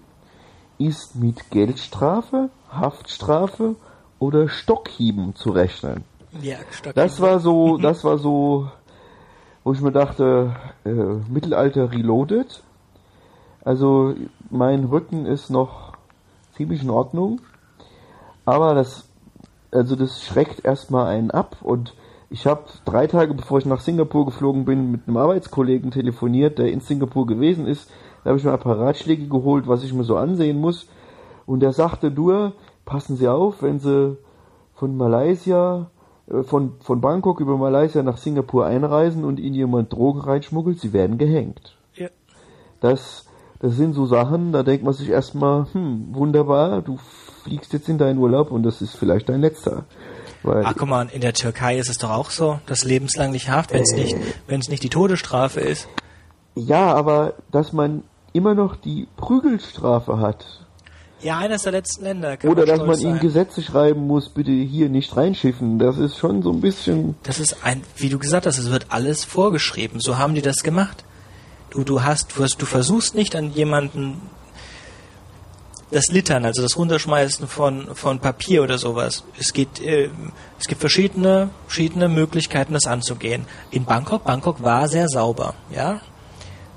ist 0.77 1.15
mit 1.15 1.49
Geldstrafe, 1.51 2.49
Haftstrafe 2.71 3.75
oder 4.19 4.47
Stockhieben 4.47 5.35
zu 5.35 5.51
rechnen. 5.51 6.05
Ja. 6.41 6.57
Das 6.93 7.19
war 7.21 7.39
so, 7.39 7.77
das 7.77 8.03
war 8.03 8.17
so, 8.17 8.69
wo 9.63 9.73
ich 9.73 9.81
mir 9.81 9.91
dachte, 9.91 10.55
äh, 10.85 10.91
Mittelalter 10.91 11.91
reloaded. 11.91 12.63
Also 13.63 14.15
mein 14.49 14.85
Rücken 14.85 15.25
ist 15.25 15.49
noch 15.49 15.93
ziemlich 16.55 16.83
in 16.83 16.89
Ordnung, 16.89 17.41
aber 18.45 18.73
das, 18.73 19.07
also 19.71 19.95
das 19.95 20.23
schreckt 20.23 20.63
erstmal 20.65 21.07
einen 21.07 21.31
ab 21.31 21.57
und 21.61 21.93
ich 22.29 22.45
habe 22.45 22.65
drei 22.85 23.07
Tage 23.07 23.33
bevor 23.33 23.57
ich 23.57 23.65
nach 23.65 23.81
Singapur 23.81 24.25
geflogen 24.25 24.65
bin 24.65 24.91
mit 24.91 25.07
einem 25.07 25.17
Arbeitskollegen 25.17 25.91
telefoniert, 25.91 26.57
der 26.57 26.71
in 26.71 26.79
Singapur 26.79 27.25
gewesen 27.25 27.65
ist. 27.65 27.89
Da 28.23 28.29
habe 28.29 28.37
ich 28.37 28.45
mir 28.45 28.53
ein 28.53 28.59
paar 28.59 28.79
Ratschläge 28.79 29.27
geholt, 29.27 29.67
was 29.67 29.83
ich 29.83 29.93
mir 29.93 30.03
so 30.03 30.15
ansehen 30.15 30.59
muss. 30.59 30.87
Und 31.45 31.63
er 31.63 31.73
sagte 31.73 32.11
nur, 32.11 32.53
passen 32.85 33.17
Sie 33.17 33.27
auf, 33.27 33.61
wenn 33.61 33.79
Sie 33.79 34.17
von 34.75 34.95
Malaysia, 34.95 35.89
von, 36.43 36.73
von 36.81 37.01
Bangkok 37.01 37.39
über 37.39 37.57
Malaysia 37.57 38.03
nach 38.03 38.17
Singapur 38.17 38.65
einreisen 38.65 39.25
und 39.25 39.39
Ihnen 39.39 39.55
jemand 39.55 39.91
Drogen 39.91 40.21
reinschmuggelt, 40.21 40.79
Sie 40.79 40.93
werden 40.93 41.17
gehängt. 41.17 41.75
Ja. 41.95 42.09
Das, 42.81 43.25
das 43.59 43.75
sind 43.75 43.93
so 43.93 44.05
Sachen, 44.05 44.51
da 44.51 44.63
denkt 44.63 44.83
man 44.83 44.93
sich 44.93 45.09
erstmal, 45.09 45.65
hm, 45.73 46.13
wunderbar, 46.13 46.81
du 46.81 46.97
fliegst 47.43 47.73
jetzt 47.73 47.89
in 47.89 47.97
deinen 47.97 48.19
Urlaub 48.19 48.51
und 48.51 48.63
das 48.63 48.81
ist 48.81 48.95
vielleicht 48.95 49.29
dein 49.29 49.41
letzter. 49.41 49.85
Weil 50.43 50.63
Ach 50.65 50.73
guck 50.77 50.87
mal, 50.87 51.07
in 51.09 51.21
der 51.21 51.33
Türkei 51.33 51.77
ist 51.77 51.89
es 51.89 51.97
doch 51.97 52.11
auch 52.11 52.29
so, 52.29 52.59
dass 52.65 52.85
lebenslänglich 52.85 53.49
Haft, 53.49 53.73
wenn 53.73 53.81
es 53.81 53.93
äh, 53.93 53.97
nicht, 53.97 54.17
wenn 54.47 54.59
es 54.59 54.69
nicht 54.69 54.83
die 54.83 54.89
Todesstrafe 54.89 55.59
ist. 55.59 55.87
Ja, 56.55 56.93
aber 56.93 57.33
dass 57.51 57.73
man 57.73 58.03
immer 58.33 58.55
noch 58.55 58.75
die 58.75 59.07
Prügelstrafe 59.17 60.19
hat. 60.19 60.65
Ja, 61.21 61.37
eines 61.39 61.63
der 61.63 61.73
letzten 61.73 62.03
Länder. 62.03 62.37
Oder 62.43 62.65
dass 62.65 62.79
man 62.79 62.99
ihnen 62.99 63.19
Gesetze 63.19 63.61
schreiben 63.61 64.07
muss, 64.07 64.29
bitte 64.29 64.51
hier 64.51 64.89
nicht 64.89 65.15
reinschiffen. 65.15 65.79
Das 65.79 65.97
ist 65.97 66.17
schon 66.17 66.41
so 66.41 66.51
ein 66.51 66.61
bisschen. 66.61 67.15
Das 67.23 67.39
ist 67.39 67.57
ein, 67.63 67.83
wie 67.97 68.09
du 68.09 68.19
gesagt 68.19 68.45
hast, 68.45 68.57
es 68.57 68.71
wird 68.71 68.87
alles 68.89 69.25
vorgeschrieben. 69.25 69.99
So 69.99 70.17
haben 70.17 70.33
die 70.33 70.41
das 70.41 70.63
gemacht. 70.63 71.03
Du, 71.71 71.83
du 71.83 72.03
hast, 72.03 72.37
du, 72.37 72.43
hast, 72.43 72.61
du 72.61 72.65
versuchst 72.65 73.15
nicht 73.15 73.35
an 73.35 73.51
jemanden 73.51 74.21
das 75.91 76.07
Littern, 76.11 76.45
also 76.45 76.61
das 76.61 76.77
Runterschmeißen 76.77 77.47
von, 77.47 77.95
von 77.95 78.19
Papier 78.19 78.63
oder 78.63 78.77
sowas. 78.77 79.23
Es 79.39 79.53
geht, 79.53 79.81
äh, 79.81 80.09
es 80.59 80.67
gibt 80.67 80.81
verschiedene, 80.81 81.49
verschiedene 81.65 82.07
Möglichkeiten, 82.09 82.73
das 82.73 82.85
anzugehen. 82.85 83.45
In 83.71 83.85
Bangkok, 83.85 84.23
Bangkok 84.23 84.61
war 84.63 84.87
sehr 84.87 85.07
sauber, 85.07 85.55
ja. 85.73 86.01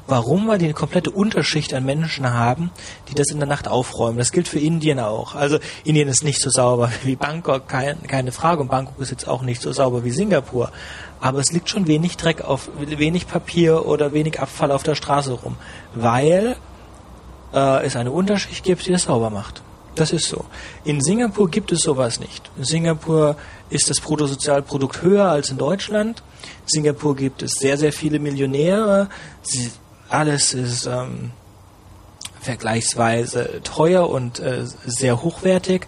Warum? 0.07 0.49
Weil 0.49 0.59
die 0.59 0.73
komplette 0.73 1.11
Unterschicht 1.11 1.73
an 1.75 1.85
Menschen 1.85 2.33
haben, 2.33 2.71
die 3.09 3.15
das 3.15 3.29
in 3.29 3.39
der 3.39 3.49
Nacht 3.49 3.69
aufräumen. 3.69 4.19
Das 4.19 4.33
gilt 4.33 4.49
für 4.49 4.59
Indien 4.59 4.99
auch. 4.99 5.35
Also 5.35 5.59
Indien 5.85 6.09
ist 6.09 6.25
nicht 6.25 6.41
so 6.41 6.51
sauber 6.51 6.91
wie 7.05 7.17
Bangkok, 7.17 7.69
kein, 7.69 8.03
keine 8.03 8.33
Frage. 8.33 8.63
Und 8.63 8.69
Bangkok 8.69 9.01
ist 9.01 9.11
jetzt 9.11 9.29
auch 9.29 9.43
nicht 9.43 9.63
so 9.63 9.73
sauber 9.73 10.05
wie 10.05 10.11
Singapur. 10.11 10.73
Aber 11.21 11.39
es 11.39 11.53
liegt 11.53 11.71
schon 11.71 11.87
wenig 11.87 12.17
Dreck 12.17 12.43
auf, 12.43 12.69
wenig 12.79 13.29
Papier 13.29 13.87
oder 13.87 14.13
wenig 14.13 14.41
Abfall 14.41 14.73
auf 14.73 14.83
der 14.83 14.97
Straße 14.97 15.33
rum. 15.33 15.57
Weil 15.95 16.57
äh, 17.55 17.85
es 17.87 17.95
eine 17.97 18.11
Unterschicht 18.11 18.65
gibt, 18.65 18.87
die 18.87 18.93
das 18.93 19.05
sauber 19.05 19.31
macht. 19.31 19.63
Das 19.95 20.11
ist 20.11 20.27
so. 20.27 20.47
In 20.85 21.03
Singapur 21.03 21.51
gibt 21.51 21.71
es 21.71 21.81
sowas 21.81 22.19
nicht. 22.19 22.51
In 22.57 22.65
Singapur 22.65 23.37
ist 23.69 23.91
das 23.91 24.01
Bruttosozialprodukt 24.01 25.03
höher 25.03 25.27
als 25.27 25.51
in 25.51 25.59
Deutschland. 25.59 26.23
In 26.63 26.69
Singapur 26.69 27.15
gibt 27.15 27.43
es 27.43 27.53
sehr, 27.53 27.77
sehr 27.77 27.93
viele 27.93 28.19
Millionäre. 28.19 29.09
Sie, 29.43 29.71
alles 30.13 30.55
ist 30.55 30.87
ähm, 30.87 31.31
vergleichsweise 32.41 33.61
teuer 33.63 34.09
und 34.09 34.41
äh, 34.41 34.65
sehr 34.85 35.23
hochwertig. 35.23 35.87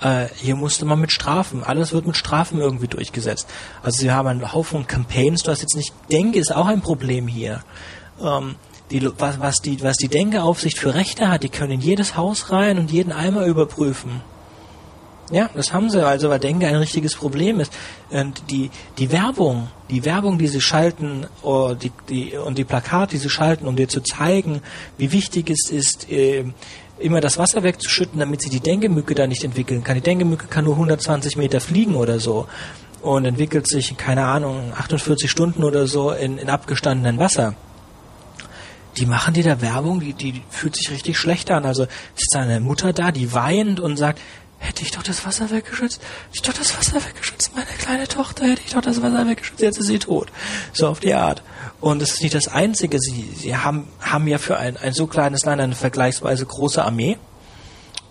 Äh, 0.00 0.26
hier 0.36 0.56
musste 0.56 0.84
man 0.84 1.00
mit 1.00 1.12
Strafen, 1.12 1.64
alles 1.64 1.92
wird 1.92 2.06
mit 2.06 2.16
Strafen 2.16 2.58
irgendwie 2.58 2.88
durchgesetzt. 2.88 3.48
Also 3.82 3.98
sie 3.98 4.10
haben 4.10 4.28
einen 4.28 4.52
Haufen 4.52 4.86
Campaigns, 4.86 5.46
hast 5.48 5.62
jetzt 5.62 5.76
nicht, 5.76 5.92
denke, 6.10 6.38
ist 6.38 6.54
auch 6.54 6.66
ein 6.66 6.82
Problem 6.82 7.26
hier. 7.26 7.62
Ähm, 8.22 8.56
die, 8.90 9.10
was, 9.18 9.40
was, 9.40 9.56
die, 9.56 9.82
was 9.82 9.96
die 9.96 10.08
Denkeaufsicht 10.08 10.78
für 10.78 10.94
Rechte 10.94 11.28
hat, 11.28 11.42
die 11.42 11.48
können 11.48 11.72
in 11.72 11.80
jedes 11.80 12.16
Haus 12.16 12.52
rein 12.52 12.78
und 12.78 12.90
jeden 12.92 13.12
Eimer 13.12 13.44
überprüfen. 13.46 14.20
Ja, 15.30 15.50
das 15.54 15.72
haben 15.72 15.90
sie, 15.90 16.06
also 16.06 16.30
weil 16.30 16.38
Denke 16.38 16.66
ein 16.66 16.76
richtiges 16.76 17.16
Problem 17.16 17.58
ist. 17.58 17.72
Und 18.10 18.50
die, 18.50 18.70
die 18.98 19.10
Werbung, 19.10 19.68
die 19.90 20.04
Werbung, 20.04 20.38
die 20.38 20.46
sie 20.46 20.60
schalten, 20.60 21.26
oh, 21.42 21.74
die, 21.74 21.90
die, 22.08 22.36
und 22.36 22.58
die 22.58 22.64
Plakate, 22.64 23.12
die 23.12 23.18
sie 23.18 23.30
schalten, 23.30 23.66
um 23.66 23.74
dir 23.74 23.88
zu 23.88 24.00
zeigen, 24.00 24.62
wie 24.98 25.10
wichtig 25.10 25.50
es 25.50 25.70
ist, 25.70 26.10
äh, 26.10 26.44
immer 26.98 27.20
das 27.20 27.38
Wasser 27.38 27.62
wegzuschütten, 27.64 28.20
damit 28.20 28.40
sie 28.40 28.50
die 28.50 28.60
Dengemücke 28.60 29.14
da 29.14 29.26
nicht 29.26 29.42
entwickeln 29.42 29.82
kann. 29.82 29.96
Die 29.96 30.00
Dengemücke 30.00 30.46
kann 30.46 30.64
nur 30.64 30.74
120 30.74 31.36
Meter 31.36 31.60
fliegen 31.60 31.96
oder 31.96 32.20
so 32.20 32.46
und 33.02 33.24
entwickelt 33.24 33.66
sich, 33.68 33.96
keine 33.96 34.24
Ahnung, 34.24 34.72
48 34.76 35.30
Stunden 35.30 35.64
oder 35.64 35.86
so 35.88 36.12
in, 36.12 36.38
in 36.38 36.48
abgestandenen 36.48 37.18
Wasser 37.18 37.54
die 38.98 39.06
machen 39.06 39.34
dir 39.34 39.44
da 39.44 39.60
Werbung, 39.60 40.00
die, 40.00 40.14
die 40.14 40.42
fühlt 40.48 40.74
sich 40.74 40.90
richtig 40.90 41.18
schlecht 41.18 41.50
an. 41.50 41.64
Also 41.66 41.84
ist 41.84 42.30
da 42.32 42.40
eine 42.40 42.60
Mutter 42.60 42.92
da, 42.92 43.12
die 43.12 43.32
weint 43.32 43.78
und 43.80 43.96
sagt, 43.96 44.20
hätte 44.58 44.82
ich 44.82 44.90
doch 44.90 45.02
das 45.02 45.24
Wasser 45.26 45.50
weggeschützt, 45.50 46.00
hätte 46.00 46.32
ich 46.32 46.42
doch 46.42 46.52
das 46.52 46.76
Wasser 46.76 46.96
weggeschützt, 47.04 47.54
meine 47.54 47.66
kleine 47.78 48.08
Tochter, 48.08 48.46
hätte 48.46 48.62
ich 48.64 48.72
doch 48.72 48.80
das 48.80 49.02
Wasser 49.02 49.26
weggeschützt, 49.26 49.60
jetzt 49.60 49.78
ist 49.78 49.86
sie 49.86 49.98
tot. 49.98 50.28
So 50.72 50.88
auf 50.88 51.00
die 51.00 51.14
Art. 51.14 51.42
Und 51.80 52.00
es 52.02 52.14
ist 52.14 52.22
nicht 52.22 52.34
das 52.34 52.48
Einzige, 52.48 52.98
sie, 52.98 53.28
sie 53.36 53.56
haben, 53.56 53.88
haben 54.00 54.26
ja 54.26 54.38
für 54.38 54.56
ein, 54.56 54.76
ein 54.76 54.92
so 54.92 55.06
kleines 55.06 55.44
Land 55.44 55.60
eine 55.60 55.74
vergleichsweise 55.74 56.46
große 56.46 56.82
Armee. 56.82 57.18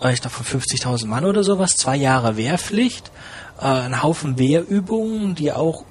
Äh, 0.02 0.14
ich 0.14 0.22
glaube 0.22 0.36
von 0.36 0.62
50.000 0.62 1.08
Mann 1.08 1.26
oder 1.26 1.43
sowas, 1.43 1.72
zwei 1.76 1.96
Jahre 1.96 2.38
Wehrpflicht, 2.38 3.12
äh, 3.60 3.66
ein 3.66 4.04
Haufen 4.04 4.38
Wehrübungen, 4.38 5.36
die 5.36 5.52
auch, 5.52 5.84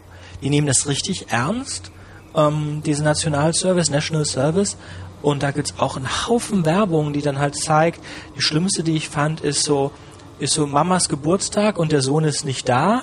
die 0.43 0.51
nehmen 0.51 0.67
das 0.67 0.87
richtig 0.87 1.31
ernst 1.31 1.91
ähm, 2.35 2.83
diese 2.85 3.03
Nationalservice, 3.05 3.91
National 3.91 4.25
Service. 4.25 4.77
Und 5.23 5.43
da 5.43 5.53
gibt's 5.53 5.75
auch 5.79 5.97
einen 5.97 6.27
Haufen 6.29 6.67
Werbung, 6.67 7.15
die 7.15 7.23
dann 7.23 7.39
halt 7.39 7.57
zeigt, 7.57 8.01
die 8.37 8.43
schlimmste, 8.43 8.83
die 8.83 8.97
ich 8.97 9.09
fand, 9.09 9.41
ist 9.41 9.63
so, 9.63 9.91
ist 10.39 10.55
so 10.55 10.67
Mamas 10.67 11.09
Geburtstag 11.09 11.79
und 11.79 11.93
der 11.93 12.03
Sohn 12.03 12.25
ist 12.25 12.45
nicht 12.45 12.69
da. 12.69 13.03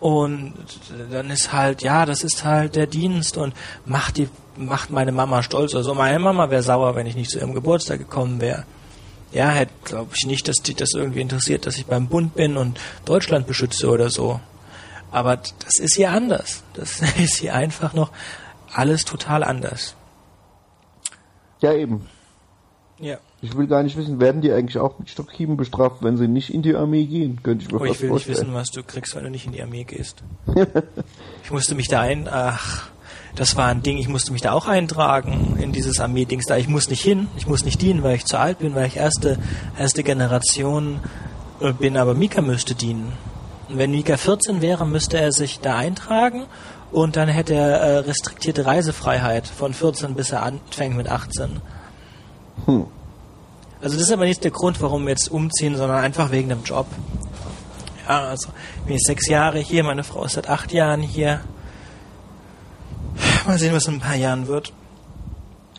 Und 0.00 0.54
dann 1.10 1.30
ist 1.30 1.52
halt, 1.52 1.82
ja, 1.82 2.04
das 2.04 2.24
ist 2.24 2.44
halt 2.44 2.76
der 2.76 2.86
Dienst 2.86 3.38
und 3.38 3.54
macht 3.86 4.18
die, 4.18 4.28
macht 4.56 4.90
meine 4.90 5.12
Mama 5.12 5.42
stolz. 5.42 5.74
Also 5.74 5.94
meine 5.94 6.18
Mama 6.18 6.50
wäre 6.50 6.62
sauer, 6.62 6.94
wenn 6.94 7.06
ich 7.06 7.16
nicht 7.16 7.30
zu 7.30 7.38
ihrem 7.38 7.54
Geburtstag 7.54 7.98
gekommen 7.98 8.40
wäre. 8.40 8.64
Ja, 9.32 9.48
hätte, 9.48 9.72
glaube 9.84 10.10
ich 10.14 10.26
nicht, 10.26 10.46
dass 10.46 10.56
die 10.56 10.74
das 10.74 10.90
irgendwie 10.94 11.20
interessiert, 11.20 11.66
dass 11.66 11.76
ich 11.76 11.86
beim 11.86 12.08
Bund 12.08 12.34
bin 12.34 12.56
und 12.56 12.78
Deutschland 13.04 13.46
beschütze 13.46 13.88
oder 13.88 14.10
so. 14.10 14.40
Aber 15.10 15.36
das 15.36 15.78
ist 15.78 15.94
hier 15.96 16.10
anders. 16.10 16.62
Das 16.74 17.00
ist 17.18 17.36
hier 17.36 17.54
einfach 17.54 17.94
noch 17.94 18.10
alles 18.72 19.04
total 19.04 19.42
anders. 19.42 19.94
Ja, 21.60 21.72
eben. 21.72 22.08
Ja. 22.98 23.18
Ich 23.44 23.54
will 23.58 23.66
gar 23.66 23.82
nicht 23.82 23.94
wissen, 23.98 24.20
werden 24.20 24.40
die 24.40 24.50
eigentlich 24.50 24.78
auch 24.78 24.98
mit 24.98 25.10
Stockhieben 25.10 25.58
bestraft, 25.58 25.96
wenn 26.00 26.16
sie 26.16 26.28
nicht 26.28 26.54
in 26.54 26.62
die 26.62 26.74
Armee 26.74 27.04
gehen? 27.04 27.40
Könnte 27.42 27.66
ich 27.66 27.70
mir 27.70 27.78
oh, 27.78 27.84
ich 27.84 28.00
will 28.00 28.08
vorstellen. 28.08 28.36
nicht 28.36 28.46
wissen, 28.46 28.54
was 28.54 28.70
du 28.70 28.82
kriegst, 28.82 29.14
wenn 29.14 29.24
du 29.24 29.30
nicht 29.30 29.44
in 29.44 29.52
die 29.52 29.62
Armee 29.62 29.84
gehst. 29.84 30.22
ich 31.44 31.50
musste 31.50 31.74
mich 31.74 31.88
da 31.88 32.00
ein, 32.00 32.26
ach, 32.26 32.88
das 33.36 33.54
war 33.54 33.66
ein 33.66 33.82
Ding, 33.82 33.98
ich 33.98 34.08
musste 34.08 34.32
mich 34.32 34.40
da 34.40 34.52
auch 34.52 34.66
eintragen 34.66 35.58
in 35.60 35.72
dieses 35.72 36.00
Armee-Dings 36.00 36.46
da. 36.46 36.56
Ich 36.56 36.68
muss 36.68 36.88
nicht 36.88 37.02
hin, 37.02 37.28
ich 37.36 37.46
muss 37.46 37.66
nicht 37.66 37.82
dienen, 37.82 38.02
weil 38.02 38.16
ich 38.16 38.24
zu 38.24 38.38
alt 38.38 38.60
bin, 38.60 38.74
weil 38.74 38.86
ich 38.86 38.96
erste, 38.96 39.38
erste 39.78 40.02
Generation 40.04 41.00
äh, 41.60 41.74
bin, 41.74 41.98
aber 41.98 42.14
Mika 42.14 42.40
müsste 42.40 42.74
dienen. 42.74 43.12
Und 43.68 43.76
wenn 43.76 43.90
Mika 43.90 44.16
14 44.16 44.62
wäre, 44.62 44.86
müsste 44.86 45.20
er 45.20 45.32
sich 45.32 45.60
da 45.60 45.76
eintragen 45.76 46.44
und 46.92 47.16
dann 47.16 47.28
hätte 47.28 47.52
er 47.52 47.76
äh, 47.76 47.98
restriktierte 47.98 48.64
Reisefreiheit 48.64 49.46
von 49.46 49.74
14 49.74 50.14
bis 50.14 50.32
er 50.32 50.44
anfängt 50.44 50.96
mit 50.96 51.10
18. 51.10 51.60
Hm. 52.64 52.86
Also 53.84 53.98
das 53.98 54.06
ist 54.06 54.12
aber 54.12 54.24
nicht 54.24 54.42
der 54.42 54.50
Grund, 54.50 54.80
warum 54.80 55.02
wir 55.02 55.10
jetzt 55.10 55.30
umziehen, 55.30 55.76
sondern 55.76 56.02
einfach 56.02 56.30
wegen 56.30 56.48
dem 56.48 56.62
Job. 56.64 56.86
Ja, 58.08 58.28
also 58.28 58.48
ich 58.78 58.82
bin 58.84 58.94
jetzt 58.94 59.06
sechs 59.06 59.28
Jahre 59.28 59.58
hier, 59.58 59.84
meine 59.84 60.04
Frau 60.04 60.24
ist 60.24 60.32
seit 60.32 60.48
acht 60.48 60.72
Jahren 60.72 61.02
hier. 61.02 61.40
mal 63.46 63.58
sehen, 63.58 63.74
was 63.74 63.86
in 63.86 63.96
ein 63.96 64.00
paar 64.00 64.14
Jahren 64.16 64.46
wird. 64.46 64.72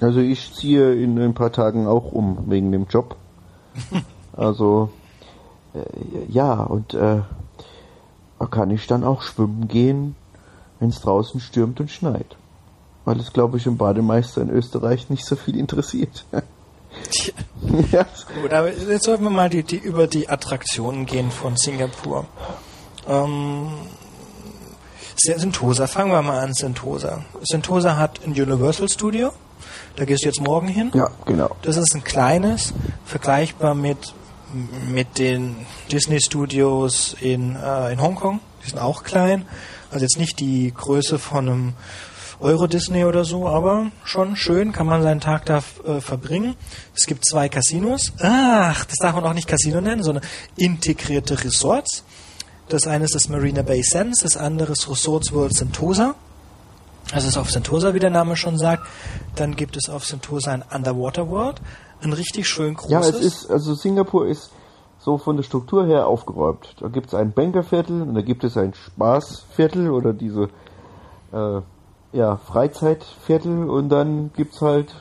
Also 0.02 0.20
ich 0.20 0.54
ziehe 0.54 0.94
in 0.94 1.18
ein 1.18 1.34
paar 1.34 1.52
Tagen 1.52 1.88
auch 1.88 2.12
um 2.12 2.44
wegen 2.48 2.72
dem 2.72 2.86
Job. 2.86 3.16
also 4.34 4.92
äh, 5.74 5.80
ja, 6.28 6.62
und 6.62 6.94
äh, 6.94 7.22
da 8.38 8.46
kann 8.46 8.70
ich 8.70 8.86
dann 8.86 9.04
auch 9.04 9.24
schwimmen 9.24 9.68
gehen, 9.68 10.16
wenn 10.80 10.90
es 10.90 11.02
draußen 11.02 11.40
stürmt 11.40 11.80
und 11.80 11.90
schneit. 11.90 12.38
Weil 13.04 13.20
es, 13.20 13.34
glaube 13.34 13.58
ich, 13.58 13.66
im 13.66 13.78
Bademeister 13.78 14.44
in 14.44 14.52
Österreich 14.52 15.10
nicht 15.10 15.26
so 15.26 15.36
viel 15.36 15.58
interessiert. 15.58 16.24
ja. 17.92 18.06
Gut, 18.42 18.54
aber 18.54 18.72
jetzt 18.72 19.06
sollten 19.06 19.24
wir 19.24 19.30
mal 19.30 19.50
die, 19.50 19.64
die, 19.64 19.78
über 19.78 20.08
die 20.08 20.30
Attraktionen 20.30 21.06
gehen 21.06 21.32
von 21.32 21.58
Singapur. 21.58 22.26
Ähm, 23.08 23.70
Sentosa, 25.16 25.88
fangen 25.88 26.12
wir 26.12 26.22
mal 26.22 26.40
an, 26.40 26.54
Sentosa. 26.54 27.24
Sentosa 27.44 27.98
hat 27.98 28.20
ein 28.26 28.32
Universal 28.32 28.90
Studio, 28.90 29.32
da 29.96 30.06
gehst 30.06 30.24
du 30.24 30.28
jetzt 30.28 30.42
morgen 30.42 30.68
hin. 30.68 30.92
Ja, 30.94 31.10
genau. 31.26 31.56
Das 31.62 31.78
ist 31.78 31.96
ein 31.96 32.04
kleines, 32.04 32.74
vergleichbar 33.06 33.76
mit, 33.76 34.14
mit 34.88 35.18
den 35.18 35.56
Disney 35.92 36.20
Studios 36.20 37.16
in, 37.20 37.56
äh, 37.56 37.94
in 37.94 38.02
Hongkong. 38.02 38.40
Die 38.64 38.70
sind 38.70 38.80
auch 38.80 39.04
klein. 39.04 39.46
Also 39.92 40.04
jetzt 40.04 40.18
nicht 40.18 40.40
die 40.40 40.74
Größe 40.76 41.20
von 41.20 41.48
einem 41.48 41.74
Euro 42.40 42.68
Disney 42.68 43.06
oder 43.06 43.24
so, 43.24 43.48
aber 43.48 43.92
schon 44.04 44.36
schön, 44.36 44.72
kann 44.72 44.88
man 44.88 45.02
seinen 45.02 45.22
Tag 45.22 45.46
da 45.46 45.64
äh, 45.86 46.02
verbringen. 46.02 46.56
Es 46.96 47.06
gibt 47.06 47.26
zwei 47.26 47.50
Casinos. 47.50 48.14
Ach, 48.22 48.86
das 48.86 48.98
darf 49.00 49.16
man 49.16 49.24
auch 49.24 49.34
nicht 49.34 49.48
Casino 49.48 49.82
nennen, 49.82 50.04
sondern 50.04 50.24
integrierte 50.58 51.44
Resorts. 51.44 52.04
Das 52.68 52.88
eine 52.88 53.06
ist 53.06 53.16
das 53.16 53.30
Marina 53.30 53.62
Bay 53.62 53.84
Sands, 53.84 54.22
das 54.22 54.38
andere 54.38 54.74
ist 54.74 54.90
Resorts 54.90 55.32
World 55.32 55.56
Sentosa. 55.56 56.16
Also 57.14 57.28
ist 57.28 57.38
auf 57.38 57.52
Sentosa, 57.52 57.94
wie 57.94 58.00
der 58.00 58.10
Name 58.10 58.36
schon 58.36 58.58
sagt. 58.58 58.88
Dann 59.36 59.56
gibt 59.56 59.78
es 59.78 59.90
auf 59.90 60.06
Sentosa 60.06 60.52
ein 60.52 60.64
Underwater 60.74 61.30
World, 61.30 61.62
ein 62.02 62.14
richtig 62.14 62.48
schön 62.48 62.74
großes. 62.74 62.92
Ja, 62.92 63.02
es 63.02 63.20
ist, 63.20 63.52
also 63.52 63.76
Singapur 63.76 64.28
ist 64.28 64.52
so 64.98 65.20
von 65.20 65.36
der 65.36 65.44
Struktur 65.44 65.86
her 65.86 66.08
aufgeräumt. 66.08 66.76
Da 66.80 66.88
gibt 66.88 67.08
es 67.08 67.14
ein 67.14 67.32
Bankerviertel 67.32 68.02
und 68.02 68.16
da 68.16 68.22
gibt 68.22 68.44
es 68.44 68.58
ein 68.58 68.74
Spaßviertel 68.74 69.92
oder 69.92 70.14
diese 70.14 70.50
äh, 71.32 71.62
ja, 72.16 72.38
Freizeitviertel 72.38 73.70
und 73.70 73.90
dann 73.90 74.32
gibt 74.36 74.56
es 74.56 74.62
halt 74.62 74.94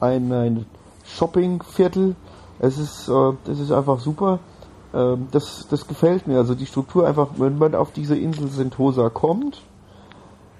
ein, 0.00 0.32
ein 0.32 0.66
Shoppingviertel. 1.04 2.16
Es 2.58 2.78
ist, 2.78 3.08
äh, 3.08 3.32
das 3.44 3.60
ist 3.60 3.70
einfach 3.70 4.00
super. 4.00 4.38
Ähm, 4.94 5.28
das, 5.30 5.66
das 5.68 5.86
gefällt 5.86 6.26
mir. 6.26 6.38
Also 6.38 6.54
die 6.54 6.66
Struktur 6.66 7.06
einfach, 7.06 7.28
wenn 7.36 7.58
man 7.58 7.74
auf 7.74 7.92
diese 7.92 8.16
Insel 8.16 8.48
Sentosa 8.48 9.10
kommt, 9.10 9.62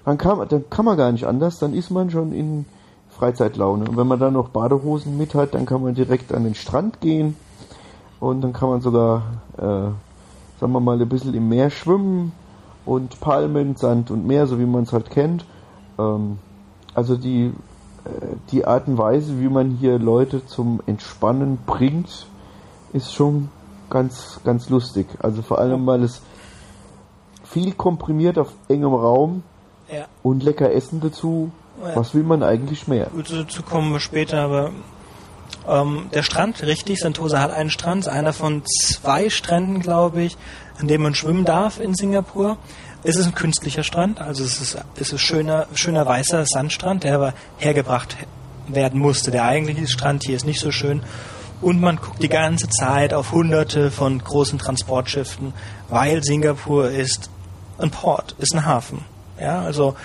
dann 0.05 0.17
kann, 0.17 0.47
dann 0.47 0.69
kann 0.69 0.85
man 0.85 0.95
gar 0.97 1.11
nicht 1.11 1.25
anders, 1.25 1.57
dann 1.59 1.73
ist 1.73 1.89
man 1.89 2.11
schon 2.11 2.33
in 2.33 2.65
Freizeitlaune. 3.09 3.89
Und 3.89 3.97
wenn 3.97 4.07
man 4.07 4.19
dann 4.19 4.33
noch 4.33 4.49
Badehosen 4.49 5.17
mit 5.17 5.33
hat, 5.33 5.55
dann 5.55 5.65
kann 5.65 5.81
man 5.81 5.95
direkt 5.95 6.33
an 6.33 6.43
den 6.43 6.55
Strand 6.55 7.01
gehen 7.01 7.35
und 8.19 8.41
dann 8.41 8.53
kann 8.53 8.69
man 8.69 8.81
sogar, 8.81 9.23
äh, 9.57 9.61
sagen 10.59 10.71
wir 10.71 10.79
mal, 10.79 11.01
ein 11.01 11.09
bisschen 11.09 11.33
im 11.33 11.49
Meer 11.49 11.71
schwimmen 11.71 12.31
und 12.85 13.19
Palmen, 13.19 13.75
Sand 13.75 14.11
und 14.11 14.27
Meer, 14.27 14.45
so 14.45 14.59
wie 14.59 14.65
man 14.65 14.83
es 14.83 14.93
halt 14.93 15.09
kennt. 15.09 15.45
Ähm, 15.99 16.39
also 16.93 17.15
die, 17.15 17.47
äh, 18.05 18.09
die 18.51 18.65
Art 18.65 18.87
und 18.87 18.97
Weise, 18.97 19.39
wie 19.39 19.49
man 19.49 19.71
hier 19.71 19.99
Leute 19.99 20.45
zum 20.45 20.81
Entspannen 20.87 21.59
bringt, 21.65 22.25
ist 22.93 23.13
schon 23.13 23.49
ganz, 23.89 24.39
ganz 24.43 24.69
lustig. 24.69 25.07
Also 25.19 25.41
vor 25.41 25.59
allem, 25.59 25.85
weil 25.85 26.03
es 26.03 26.21
viel 27.43 27.73
komprimiert 27.73 28.37
auf 28.37 28.51
engem 28.67 28.93
Raum 28.93 29.43
ja. 29.91 30.05
und 30.23 30.43
lecker 30.43 30.71
Essen 30.71 31.01
dazu. 31.01 31.51
Ja. 31.83 31.95
Was 31.95 32.13
will 32.13 32.23
man 32.23 32.43
eigentlich 32.43 32.87
mehr? 32.87 33.07
Dazu 33.15 33.63
kommen 33.63 33.91
wir 33.91 33.99
später, 33.99 34.41
aber 34.41 34.71
ähm, 35.67 36.09
der 36.13 36.23
Strand, 36.23 36.61
richtig, 36.63 36.99
Sentosa 36.99 37.39
hat 37.39 37.51
einen 37.51 37.69
Strand, 37.69 38.07
einer 38.07 38.33
von 38.33 38.63
zwei 38.65 39.29
Stränden, 39.29 39.79
glaube 39.79 40.21
ich, 40.21 40.37
an 40.79 40.87
dem 40.87 41.01
man 41.01 41.15
schwimmen 41.15 41.45
darf 41.45 41.79
in 41.79 41.93
Singapur. 41.93 42.57
Es 43.01 43.15
ist 43.15 43.27
ein 43.27 43.35
künstlicher 43.35 43.83
Strand, 43.83 44.19
also 44.19 44.43
es 44.43 44.59
ist, 44.59 44.77
es 44.99 45.13
ist 45.13 45.21
schöner, 45.21 45.67
schöner 45.73 46.05
weißer 46.05 46.45
Sandstrand, 46.45 47.05
der 47.05 47.15
aber 47.15 47.33
hergebracht 47.57 48.17
werden 48.67 48.99
musste. 48.99 49.31
Der 49.31 49.45
eigentliche 49.45 49.87
Strand 49.87 50.23
hier 50.25 50.35
ist 50.35 50.45
nicht 50.45 50.59
so 50.59 50.71
schön 50.71 51.01
und 51.61 51.79
man 51.79 51.95
guckt 51.97 52.21
die 52.21 52.29
ganze 52.29 52.67
Zeit 52.67 53.13
auf 53.13 53.31
hunderte 53.31 53.89
von 53.89 54.19
großen 54.19 54.59
Transportschiffen, 54.59 55.53
weil 55.87 56.23
Singapur 56.23 56.89
ist 56.89 57.29
ein 57.77 57.89
Port, 57.89 58.35
ist 58.37 58.53
ein 58.53 58.65
Hafen. 58.65 59.05
Ja, 59.39 59.61
also 59.61 59.95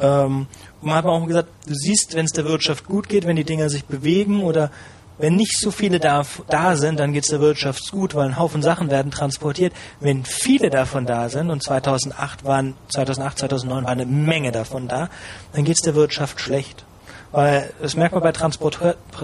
ähm, 0.00 0.46
man 0.82 0.96
hat 0.96 1.06
auch 1.06 1.26
gesagt, 1.26 1.48
du 1.66 1.74
siehst, 1.74 2.14
wenn 2.14 2.26
es 2.26 2.32
der 2.32 2.44
Wirtschaft 2.44 2.86
gut 2.86 3.08
geht, 3.08 3.26
wenn 3.26 3.36
die 3.36 3.44
Dinger 3.44 3.70
sich 3.70 3.86
bewegen 3.86 4.42
oder 4.42 4.70
wenn 5.18 5.36
nicht 5.36 5.58
so 5.58 5.70
viele 5.70 6.00
da, 6.00 6.22
da 6.48 6.76
sind, 6.76 6.98
dann 6.98 7.12
geht 7.12 7.24
es 7.24 7.30
der 7.30 7.40
Wirtschaft 7.40 7.90
gut, 7.90 8.14
weil 8.14 8.26
ein 8.28 8.38
Haufen 8.38 8.62
Sachen 8.62 8.90
werden 8.90 9.12
transportiert. 9.12 9.72
Wenn 10.00 10.24
viele 10.24 10.70
davon 10.70 11.06
da 11.06 11.28
sind, 11.28 11.50
und 11.50 11.62
2008 11.62 12.44
waren, 12.44 12.74
2008, 12.88 13.38
2009 13.40 13.84
war 13.84 13.90
eine 13.90 14.06
Menge 14.06 14.52
davon 14.52 14.88
da, 14.88 15.10
dann 15.52 15.64
geht 15.64 15.76
es 15.76 15.82
der 15.82 15.94
Wirtschaft 15.94 16.40
schlecht. 16.40 16.84
Weil 17.30 17.72
das 17.80 17.96
merkt 17.96 18.14
man 18.14 18.22
bei 18.22 18.32
Transport, 18.32 18.78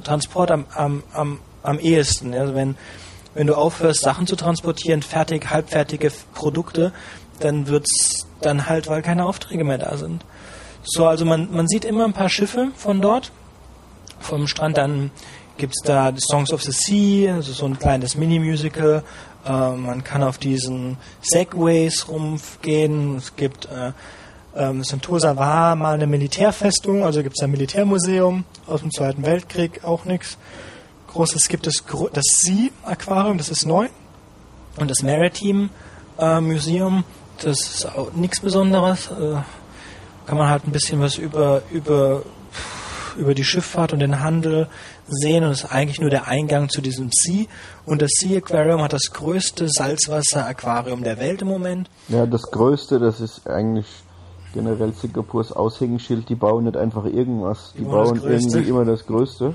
Transport 0.04 0.50
am, 0.50 0.66
am, 0.74 1.02
am 1.12 1.40
am 1.62 1.78
ehesten. 1.78 2.34
Also 2.34 2.54
wenn, 2.54 2.76
wenn 3.34 3.46
du 3.46 3.54
aufhörst, 3.54 4.00
Sachen 4.00 4.26
zu 4.26 4.36
transportieren, 4.36 5.02
fertig, 5.02 5.50
halbfertige 5.50 6.10
Produkte, 6.34 6.92
dann 7.40 7.68
wird's 7.68 8.26
dann 8.40 8.68
halt, 8.68 8.88
weil 8.88 9.02
keine 9.02 9.26
Aufträge 9.26 9.64
mehr 9.64 9.78
da 9.78 9.96
sind. 9.96 10.24
So, 10.84 11.06
also 11.06 11.24
man, 11.24 11.48
man 11.52 11.68
sieht 11.68 11.84
immer 11.84 12.04
ein 12.04 12.12
paar 12.12 12.28
Schiffe 12.28 12.68
von 12.76 13.00
dort, 13.00 13.30
vom 14.20 14.46
Strand, 14.46 14.78
dann 14.78 15.10
gibt's 15.58 15.82
da 15.84 16.10
die 16.10 16.20
Songs 16.20 16.52
of 16.52 16.62
the 16.62 16.72
Sea, 16.72 17.34
also 17.34 17.52
so 17.52 17.66
ein 17.66 17.78
kleines 17.78 18.16
Mini-Musical, 18.16 19.02
äh, 19.44 19.50
man 19.50 20.02
kann 20.02 20.22
auf 20.22 20.38
diesen 20.38 20.96
Segways 21.20 22.08
rumgehen, 22.08 23.16
es 23.16 23.36
gibt 23.36 23.66
äh, 23.66 23.92
ähm, 24.56 24.82
Sentosa 24.82 25.36
war 25.36 25.76
mal 25.76 25.94
eine 25.94 26.06
Militärfestung, 26.06 27.04
also 27.04 27.22
gibt 27.22 27.36
es 27.38 27.44
ein 27.44 27.50
Militärmuseum 27.50 28.44
aus 28.66 28.80
dem 28.80 28.90
Zweiten 28.90 29.24
Weltkrieg, 29.24 29.84
auch 29.84 30.04
nichts 30.04 30.38
großes 31.08 31.48
gibt 31.48 31.66
es 31.66 31.84
das 32.12 32.24
Sea 32.24 32.70
Aquarium, 32.84 33.38
das 33.38 33.48
ist 33.48 33.66
neu. 33.66 33.88
Und 34.76 34.90
das 34.90 35.02
Maritime 35.02 35.70
äh, 36.18 36.40
Museum, 36.40 37.04
das 37.42 37.58
ist 37.58 37.86
auch 37.86 38.12
nichts 38.12 38.40
Besonderes. 38.40 39.10
Äh, 39.10 39.36
kann 40.26 40.38
man 40.38 40.48
halt 40.48 40.66
ein 40.66 40.72
bisschen 40.72 41.00
was 41.00 41.16
über, 41.16 41.62
über, 41.70 42.22
über 43.16 43.34
die 43.34 43.44
Schifffahrt 43.44 43.92
und 43.92 44.00
den 44.00 44.20
Handel 44.20 44.68
sehen 45.08 45.44
und 45.44 45.52
ist 45.52 45.64
eigentlich 45.64 46.00
nur 46.00 46.10
der 46.10 46.28
Eingang 46.28 46.68
zu 46.68 46.80
diesem 46.80 47.10
Sea. 47.12 47.46
Und 47.84 48.02
das 48.02 48.10
Sea 48.18 48.38
Aquarium 48.38 48.82
hat 48.82 48.92
das 48.92 49.12
größte 49.12 49.68
Salzwasser-Aquarium 49.68 51.02
der 51.02 51.18
Welt 51.18 51.42
im 51.42 51.48
Moment. 51.48 51.90
Ja, 52.08 52.26
das 52.26 52.42
größte, 52.42 52.98
das 52.98 53.20
ist 53.20 53.46
eigentlich 53.48 53.86
generell 54.54 54.92
Singapurs 54.92 55.52
Aushängeschild. 55.52 56.28
Die 56.28 56.34
bauen 56.34 56.64
nicht 56.64 56.76
einfach 56.76 57.04
irgendwas, 57.04 57.72
die, 57.74 57.78
die 57.78 57.84
bauen 57.84 58.20
irgendwie 58.22 58.68
immer 58.68 58.84
das 58.84 59.06
Größte. 59.06 59.54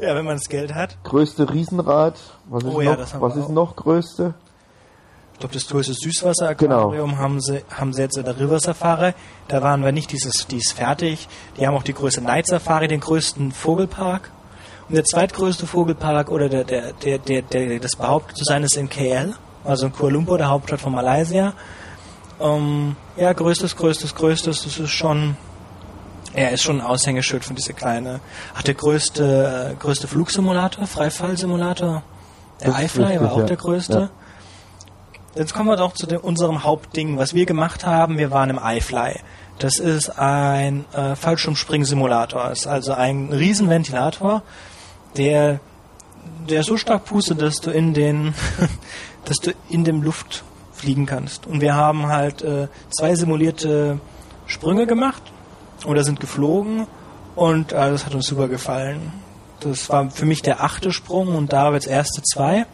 Ja, 0.00 0.14
wenn 0.14 0.24
man 0.24 0.36
das 0.36 0.48
Geld 0.48 0.74
hat. 0.74 0.96
Größte 1.02 1.52
Riesenrad. 1.52 2.14
Was 2.48 2.62
ist, 2.62 2.72
oh, 2.72 2.80
ja, 2.80 2.96
noch, 2.96 3.20
was 3.20 3.36
ist 3.36 3.48
noch 3.48 3.74
größte? 3.74 4.34
Ich 5.32 5.40
glaube, 5.40 5.54
das 5.54 5.68
größte 5.68 5.94
Süßwasser-Aquarium 5.94 7.10
genau. 7.10 7.18
haben, 7.18 7.40
sie, 7.40 7.62
haben 7.70 7.92
sie 7.92 8.02
jetzt 8.02 8.16
in 8.16 8.24
der 8.24 8.38
River 8.38 8.58
Safari. 8.58 9.12
Da 9.46 9.62
waren 9.62 9.84
wir 9.84 9.92
nicht, 9.92 10.10
dieses, 10.12 10.46
die 10.48 10.56
ist 10.56 10.72
fertig. 10.72 11.28
Die 11.56 11.66
haben 11.66 11.76
auch 11.76 11.84
die 11.84 11.94
größte 11.94 12.20
Night 12.20 12.46
Safari, 12.46 12.88
den 12.88 13.00
größten 13.00 13.52
Vogelpark. 13.52 14.30
Der 14.88 15.04
zweitgrößte 15.04 15.66
Vogelpark 15.66 16.30
oder 16.30 16.48
der, 16.48 16.64
der, 16.64 16.92
der, 16.92 17.18
der, 17.18 17.42
der 17.42 17.78
das 17.78 17.96
behauptet 17.96 18.38
zu 18.38 18.44
sein, 18.44 18.62
ist 18.62 18.76
in 18.76 18.88
KL, 18.88 19.34
also 19.64 19.86
in 19.86 19.92
Kuala 19.92 20.14
Lumpur, 20.14 20.38
der 20.38 20.48
Hauptstadt 20.48 20.80
von 20.80 20.92
Malaysia. 20.94 21.52
Ähm, 22.40 22.96
ja, 23.16 23.32
größtes, 23.32 23.76
größtes, 23.76 24.14
größtes, 24.14 24.64
das 24.64 24.78
ist 24.78 24.90
schon 24.90 25.36
er 26.34 26.52
ist 26.52 26.62
schon 26.62 26.80
ein 26.80 26.86
Aushängeschild 26.86 27.44
von 27.44 27.56
dieser 27.56 27.72
kleine. 27.72 28.20
Ach, 28.54 28.62
der 28.62 28.74
größte, 28.74 29.72
äh, 29.72 29.74
größte 29.76 30.06
Flugsimulator, 30.08 30.86
Freifallsimulator. 30.86 32.02
Der 32.62 32.78
iFly 32.84 33.20
war 33.20 33.32
auch 33.32 33.38
ja. 33.38 33.44
der 33.44 33.56
größte. 33.56 33.98
Ja. 33.98 34.10
Jetzt 35.34 35.54
kommen 35.54 35.68
wir 35.68 35.76
doch 35.76 35.92
zu 35.94 36.06
dem, 36.06 36.20
unserem 36.20 36.64
Hauptding, 36.64 37.16
was 37.18 37.34
wir 37.34 37.46
gemacht 37.46 37.86
haben. 37.86 38.18
Wir 38.18 38.30
waren 38.30 38.50
im 38.50 38.60
iFly. 38.62 39.20
Das 39.58 39.78
ist 39.78 40.10
ein 40.18 40.84
äh, 40.92 41.16
Fallschirmspringsimulator. 41.16 42.50
ist 42.50 42.66
also 42.66 42.92
ein 42.92 43.30
Riesenventilator, 43.32 44.42
der, 45.16 45.60
der 46.48 46.62
so 46.62 46.76
stark 46.76 47.04
pustet, 47.04 47.40
dass 47.40 47.56
du 47.56 47.70
in 47.70 47.94
den, 47.94 48.34
dass 49.24 49.38
du 49.38 49.52
in 49.68 49.84
dem 49.84 50.02
Luft 50.02 50.44
fliegen 50.72 51.06
kannst. 51.06 51.46
Und 51.46 51.60
wir 51.60 51.74
haben 51.74 52.06
halt 52.06 52.42
äh, 52.42 52.68
zwei 52.90 53.14
simulierte 53.14 54.00
Sprünge 54.46 54.86
gemacht 54.86 55.22
oder 55.84 56.04
sind 56.04 56.20
geflogen 56.20 56.86
und 57.34 57.72
äh, 57.72 57.90
das 57.90 58.06
hat 58.06 58.14
uns 58.14 58.26
super 58.26 58.48
gefallen. 58.48 59.12
Das 59.60 59.88
war 59.90 60.10
für 60.10 60.24
mich 60.24 60.42
der 60.42 60.62
achte 60.62 60.92
Sprung 60.92 61.34
und 61.34 61.52
Davids 61.52 61.86
erste 61.86 62.22
zwei. 62.22 62.66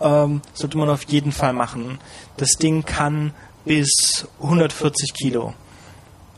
Ähm, 0.00 0.42
sollte 0.52 0.78
man 0.78 0.90
auf 0.90 1.04
jeden 1.04 1.32
Fall 1.32 1.52
machen. 1.52 1.98
Das 2.36 2.50
Ding 2.52 2.84
kann 2.84 3.32
bis 3.64 4.26
140 4.40 5.14
Kilo. 5.14 5.54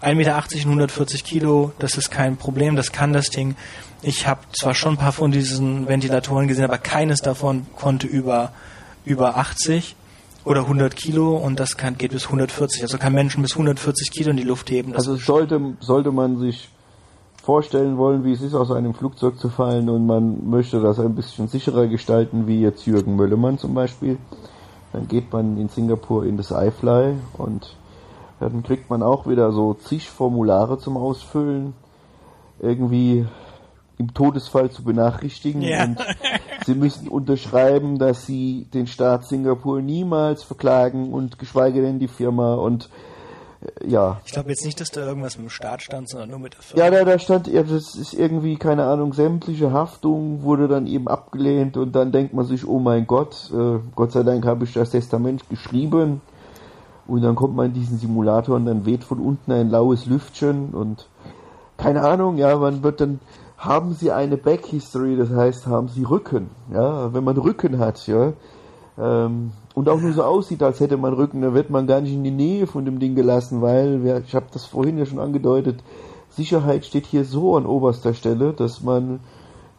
1,80 0.00 0.14
Meter 0.14 0.36
und 0.36 0.64
140 0.66 1.24
Kilo, 1.24 1.72
das 1.78 1.96
ist 1.96 2.10
kein 2.10 2.36
Problem, 2.36 2.76
das 2.76 2.92
kann 2.92 3.12
das 3.12 3.30
Ding. 3.30 3.56
Ich 4.02 4.26
habe 4.26 4.40
zwar 4.52 4.74
schon 4.74 4.94
ein 4.94 4.98
paar 4.98 5.12
von 5.12 5.32
diesen 5.32 5.88
Ventilatoren 5.88 6.46
gesehen, 6.46 6.64
aber 6.64 6.78
keines 6.78 7.20
davon 7.20 7.66
konnte 7.76 8.06
über, 8.06 8.52
über 9.04 9.36
80 9.36 9.96
oder 10.44 10.62
100 10.62 10.94
Kilo 10.94 11.36
und 11.36 11.58
das 11.58 11.76
kann, 11.76 11.98
geht 11.98 12.12
bis 12.12 12.26
140. 12.26 12.82
Also 12.82 12.98
kann 12.98 13.12
Menschen 13.12 13.42
bis 13.42 13.52
140 13.52 14.10
Kilo 14.10 14.30
in 14.30 14.36
die 14.36 14.44
Luft 14.44 14.70
heben. 14.70 14.94
Also 14.94 15.16
sollte, 15.16 15.60
sollte 15.80 16.12
man 16.12 16.38
sich 16.38 16.70
vorstellen 17.42 17.96
wollen, 17.96 18.24
wie 18.24 18.32
es 18.32 18.42
ist, 18.42 18.54
aus 18.54 18.70
einem 18.70 18.94
Flugzeug 18.94 19.38
zu 19.38 19.48
fallen 19.48 19.88
und 19.88 20.06
man 20.06 20.48
möchte 20.48 20.80
das 20.80 21.00
ein 21.00 21.14
bisschen 21.14 21.48
sicherer 21.48 21.86
gestalten, 21.86 22.46
wie 22.46 22.60
jetzt 22.60 22.86
Jürgen 22.86 23.16
Möllemann 23.16 23.58
zum 23.58 23.74
Beispiel, 23.74 24.18
dann 24.92 25.08
geht 25.08 25.32
man 25.32 25.56
in 25.56 25.68
Singapur 25.68 26.24
in 26.24 26.36
das 26.36 26.50
iFly 26.50 27.14
und 27.36 27.74
dann 28.38 28.62
kriegt 28.62 28.90
man 28.90 29.02
auch 29.02 29.26
wieder 29.26 29.50
so 29.52 29.74
zig 29.74 30.08
Formulare 30.10 30.78
zum 30.78 30.96
Ausfüllen. 30.96 31.74
Irgendwie 32.60 33.26
im 33.98 34.14
Todesfall 34.14 34.70
zu 34.70 34.84
benachrichtigen 34.84 35.60
ja. 35.62 35.84
und 35.84 35.98
sie 36.64 36.74
müssen 36.74 37.08
unterschreiben, 37.08 37.98
dass 37.98 38.26
sie 38.26 38.66
den 38.72 38.86
Staat 38.86 39.26
Singapur 39.26 39.82
niemals 39.82 40.44
verklagen 40.44 41.12
und 41.12 41.38
geschweige 41.38 41.82
denn 41.82 41.98
die 41.98 42.08
Firma 42.08 42.54
und 42.54 42.88
äh, 43.60 43.88
ja. 43.88 44.20
Ich 44.24 44.32
glaube 44.32 44.50
jetzt 44.50 44.64
nicht, 44.64 44.80
dass 44.80 44.90
da 44.90 45.04
irgendwas 45.04 45.36
mit 45.36 45.46
dem 45.46 45.50
Staat 45.50 45.82
stand, 45.82 46.08
sondern 46.08 46.30
nur 46.30 46.38
mit 46.38 46.54
der 46.54 46.62
Firma. 46.62 46.84
Ja, 46.84 46.90
da, 46.90 47.04
da 47.04 47.18
stand, 47.18 47.48
ja, 47.48 47.62
das 47.64 47.96
ist 47.96 48.14
irgendwie, 48.14 48.56
keine 48.56 48.84
Ahnung, 48.84 49.12
sämtliche 49.12 49.72
Haftung 49.72 50.42
wurde 50.42 50.68
dann 50.68 50.86
eben 50.86 51.08
abgelehnt 51.08 51.76
und 51.76 51.92
dann 51.92 52.12
denkt 52.12 52.34
man 52.34 52.46
sich, 52.46 52.66
oh 52.66 52.78
mein 52.78 53.06
Gott, 53.06 53.50
äh, 53.52 53.80
Gott 53.96 54.12
sei 54.12 54.22
Dank 54.22 54.46
habe 54.46 54.64
ich 54.64 54.72
das 54.72 54.90
Testament 54.90 55.48
geschrieben 55.48 56.20
und 57.08 57.22
dann 57.22 57.34
kommt 57.34 57.56
man 57.56 57.66
in 57.66 57.74
diesen 57.74 57.98
Simulator 57.98 58.54
und 58.54 58.66
dann 58.66 58.86
weht 58.86 59.02
von 59.02 59.18
unten 59.18 59.50
ein 59.50 59.70
laues 59.70 60.06
Lüftchen 60.06 60.70
und 60.70 61.08
keine 61.76 62.02
Ahnung, 62.02 62.38
ja, 62.38 62.56
man 62.56 62.82
wird 62.82 63.00
dann 63.00 63.20
haben 63.58 63.92
sie 63.92 64.12
eine 64.12 64.36
Back 64.36 64.66
History, 64.66 65.16
das 65.16 65.30
heißt, 65.30 65.66
haben 65.66 65.88
sie 65.88 66.04
Rücken. 66.04 66.50
Ja, 66.72 67.12
wenn 67.12 67.24
man 67.24 67.36
Rücken 67.36 67.78
hat, 67.78 68.06
ja, 68.06 68.32
ähm, 68.98 69.52
und 69.74 69.88
auch 69.88 70.00
nur 70.00 70.12
so 70.12 70.24
aussieht, 70.24 70.62
als 70.62 70.80
hätte 70.80 70.96
man 70.96 71.12
Rücken, 71.12 71.42
dann 71.42 71.54
wird 71.54 71.70
man 71.70 71.86
gar 71.86 72.00
nicht 72.00 72.12
in 72.12 72.24
die 72.24 72.30
Nähe 72.30 72.66
von 72.66 72.84
dem 72.84 72.98
Ding 72.98 73.14
gelassen, 73.14 73.60
weil, 73.62 74.02
wir, 74.02 74.22
ich 74.26 74.34
habe 74.34 74.46
das 74.52 74.64
vorhin 74.64 74.98
ja 74.98 75.06
schon 75.06 75.20
angedeutet, 75.20 75.80
Sicherheit 76.30 76.84
steht 76.84 77.06
hier 77.06 77.24
so 77.24 77.56
an 77.56 77.66
oberster 77.66 78.14
Stelle, 78.14 78.52
dass 78.52 78.82
man 78.82 79.20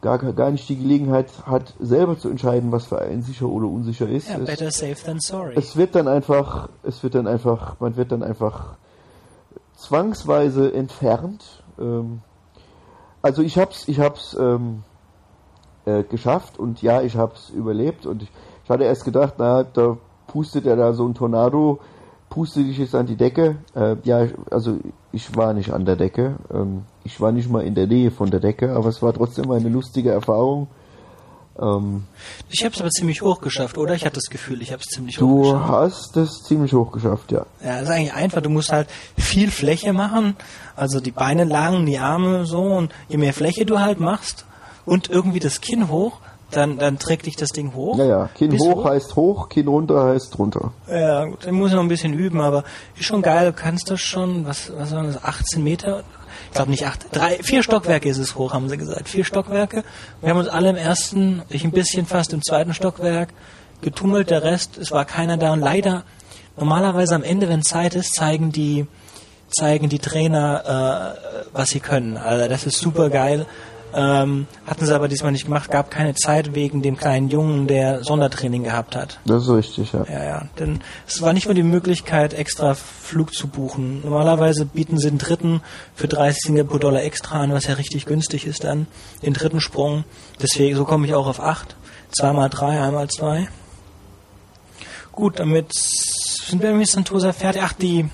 gar, 0.02 0.18
gar 0.18 0.52
nicht 0.52 0.68
die 0.70 0.78
Gelegenheit 0.78 1.28
hat, 1.46 1.74
selber 1.80 2.18
zu 2.18 2.30
entscheiden, 2.30 2.72
was 2.72 2.86
für 2.86 3.00
einen 3.00 3.22
sicher 3.22 3.48
oder 3.48 3.68
unsicher 3.68 4.08
ist. 4.08 4.30
Ja, 4.30 4.38
better 4.38 4.72
safe 4.72 4.96
than 5.06 5.20
sorry. 5.20 5.54
Es 5.56 5.76
wird 5.76 5.96
dann 5.96 6.08
einfach, 6.08 6.70
es 6.84 7.04
wird 7.04 7.16
dann 7.16 7.28
einfach, 7.28 7.80
man 7.80 7.98
wird 7.98 8.12
dann 8.12 8.24
einfach 8.24 8.76
zwangsweise 9.76 10.74
entfernt. 10.74 11.64
Ähm, 11.80 12.22
also 13.22 13.42
ich 13.42 13.58
hab's, 13.58 13.88
ich 13.88 14.00
hab's 14.00 14.36
ähm, 14.40 14.84
äh, 15.86 16.04
geschafft 16.04 16.60
und 16.60 16.82
ja, 16.82 17.02
ich 17.02 17.16
hab's 17.18 17.50
überlebt 17.50 18.06
und 18.06 18.24
ich, 18.24 18.32
ich 18.64 18.70
hatte 18.70 18.84
erst 18.84 19.06
gedacht, 19.06 19.36
na, 19.38 19.64
da 19.64 19.98
pustet 20.28 20.66
er 20.66 20.76
da 20.76 20.94
so 20.94 21.08
ein 21.08 21.16
Tornado, 21.16 21.80
pustet 22.30 22.68
dich 22.68 22.78
jetzt 22.78 22.96
an 22.96 23.08
die 23.08 23.16
Decke. 23.16 23.58
Äh, 23.76 23.96
ja, 24.04 24.28
also 24.52 24.78
ich 25.12 25.36
war 25.36 25.54
nicht 25.54 25.74
an 25.74 25.86
der 25.86 25.96
Decke, 25.96 26.36
ähm, 26.54 26.84
ich 27.04 27.20
war 27.20 27.32
nicht 27.32 27.50
mal 27.50 27.64
in 27.64 27.76
der 27.76 27.88
Nähe 27.88 28.12
von 28.12 28.30
der 28.30 28.40
Decke, 28.40 28.76
aber 28.76 28.90
es 28.90 29.02
war 29.02 29.14
trotzdem 29.14 29.50
eine 29.52 29.70
lustige 29.70 30.12
Erfahrung. 30.12 30.68
Ähm, 31.62 32.04
ich 32.50 32.64
habe 32.64 32.74
es 32.74 32.82
aber 32.82 32.90
ziemlich 32.90 33.22
hoch 33.22 33.42
geschafft, 33.42 33.78
oder? 33.78 33.94
Ich 33.96 34.06
hatte 34.06 34.16
das 34.16 34.30
Gefühl, 34.30 34.62
ich 34.62 34.72
habe 34.72 34.82
es 34.82 34.88
ziemlich 34.88 35.20
hoch 35.20 35.44
geschafft. 35.44 35.70
Du 35.70 35.74
hast 35.74 36.18
es 36.18 36.44
ziemlich 36.44 36.74
hoch 36.74 36.92
geschafft, 36.92 37.32
ja. 37.32 37.46
Ja, 37.64 37.80
ist 37.80 37.90
eigentlich 37.90 38.14
einfach. 38.14 38.42
Du 38.42 38.50
musst 38.50 38.72
halt 38.72 38.88
viel 39.18 39.52
Fläche 39.52 39.94
machen, 39.94 40.36
also 40.76 41.00
die 41.00 41.12
Beine 41.12 41.44
lang, 41.44 41.86
die 41.86 42.00
Arme 42.00 42.46
so 42.46 42.62
und 42.62 42.92
je 43.08 43.18
mehr 43.18 43.34
Fläche 43.34 43.66
du 43.66 43.80
halt 43.80 44.00
machst 44.00 44.46
und 44.86 45.10
irgendwie 45.10 45.40
das 45.40 45.62
Kinn 45.62 45.90
hoch, 45.90 46.20
dann, 46.52 46.78
dann 46.78 46.98
trägt 46.98 47.26
dich 47.26 47.36
das 47.36 47.50
Ding 47.50 47.74
hoch. 47.76 47.98
Ja, 47.98 48.06
ja. 48.06 48.30
Kinn 48.36 48.58
hoch, 48.58 48.78
hoch, 48.78 48.86
heißt 48.86 49.16
hoch, 49.16 49.50
Kinn 49.50 49.68
runter 49.68 50.04
heißt 50.06 50.38
runter. 50.40 50.72
Ja, 50.90 51.26
gut, 51.26 51.46
dann 51.46 51.54
muss 51.56 51.70
ich 51.70 51.76
noch 51.76 51.84
ein 51.84 51.90
bisschen 51.90 52.14
üben, 52.14 52.42
aber 52.42 52.64
ist 52.98 53.06
schon 53.06 53.22
geil, 53.22 53.48
du 53.48 53.54
kannst 53.54 53.90
das 53.92 54.00
schon, 54.00 54.46
was, 54.48 54.72
was 54.76 54.92
waren 54.92 55.08
das, 55.08 55.24
18 55.24 55.64
Meter 55.64 56.04
ich 56.50 56.56
glaube 56.56 56.72
nicht 56.72 56.86
acht, 56.86 57.06
drei, 57.12 57.38
vier 57.44 57.62
Stockwerke 57.62 58.10
ist 58.10 58.18
es 58.18 58.36
hoch, 58.36 58.54
haben 58.54 58.70
sie 58.70 58.78
gesagt. 58.78 59.08
Vier 59.08 59.24
Stockwerke. 59.24 59.84
Wir 60.22 60.32
haben 60.32 60.40
uns 60.40 60.48
alle 60.48 60.72
im 60.72 60.76
ersten, 60.76 61.44
ich 61.50 61.64
ein 61.64 61.72
bisschen 61.72 62.06
fast 62.06 62.34
im 62.34 62.42
zweiten 62.42 62.74
Stockwerk 62.74 63.30
getummelt, 63.82 64.30
der 64.30 64.44
Rest, 64.44 64.78
es 64.78 64.92
war 64.92 65.06
keiner 65.06 65.38
da 65.38 65.54
und 65.54 65.62
leider, 65.62 66.04
normalerweise 66.58 67.16
am 67.16 67.24
Ende, 67.24 67.48
wenn 67.48 67.62
Zeit 67.62 67.96
ist, 67.96 68.16
zeigen 68.16 68.52
die, 68.52 68.88
zeigen 69.50 69.90
die 69.90 70.00
Trainer, 70.00 71.16
äh, 71.16 71.48
was 71.54 71.70
sie 71.70 71.80
können. 71.80 72.18
Also 72.18 72.50
das 72.50 72.66
ist 72.66 72.80
super 72.80 73.10
geil. 73.10 73.46
Ähm, 73.94 74.48
hatten 74.66 74.86
sie 74.86 74.94
aber 74.94 75.08
diesmal 75.08 75.32
nicht 75.32 75.46
gemacht, 75.46 75.72
gab 75.72 75.90
keine 75.90 76.14
Zeit 76.14 76.54
wegen 76.54 76.82
dem 76.82 76.98
kleinen 76.98 77.30
Jungen, 77.30 77.68
der 77.68 78.04
Sondertraining 78.04 78.64
gehabt 78.64 78.96
hat. 78.96 79.20
Das 79.26 79.44
ist 79.44 79.50
richtig, 79.50 79.94
ja. 79.94 80.06
Ja, 80.10 80.24
ja. 80.24 80.42
Denn 80.60 80.82
es 81.08 81.22
war 81.22 81.34
nicht 81.34 81.46
nur 81.46 81.56
die 81.56 81.64
Möglichkeit, 81.64 82.34
extra 82.34 82.76
Flug 82.76 83.34
zu 83.34 83.48
buchen. 83.48 84.02
Normalerweise 84.04 84.66
bieten 84.66 84.98
sie 85.00 85.10
den 85.10 85.18
dritten 85.18 85.62
für 85.96 86.08
30 86.08 86.44
Singapur-Dollar 86.44 87.04
extra 87.04 87.40
an, 87.40 87.54
was 87.54 87.66
ja 87.66 87.76
richtig 87.76 88.06
günstig 88.06 88.46
ist 88.46 88.64
dann, 88.64 88.88
den 89.24 89.34
dritten 89.34 89.62
Sprung. 89.62 90.04
Deswegen, 90.42 90.76
so 90.76 90.86
komme 90.86 91.08
ich 91.08 91.16
auch 91.16 91.28
auf 91.28 91.40
acht. 91.40 91.76
Zweimal 92.12 92.50
drei, 92.50 92.82
einmal 92.82 93.08
zwei. 93.10 93.48
Gut, 95.12 95.40
damit 95.40 95.74
sind 95.74 96.62
wir 96.62 96.74
mit 96.74 96.88
Santosa 96.88 97.34
fertig. 97.34 97.62
Ach, 97.64 97.74
die 97.74 98.10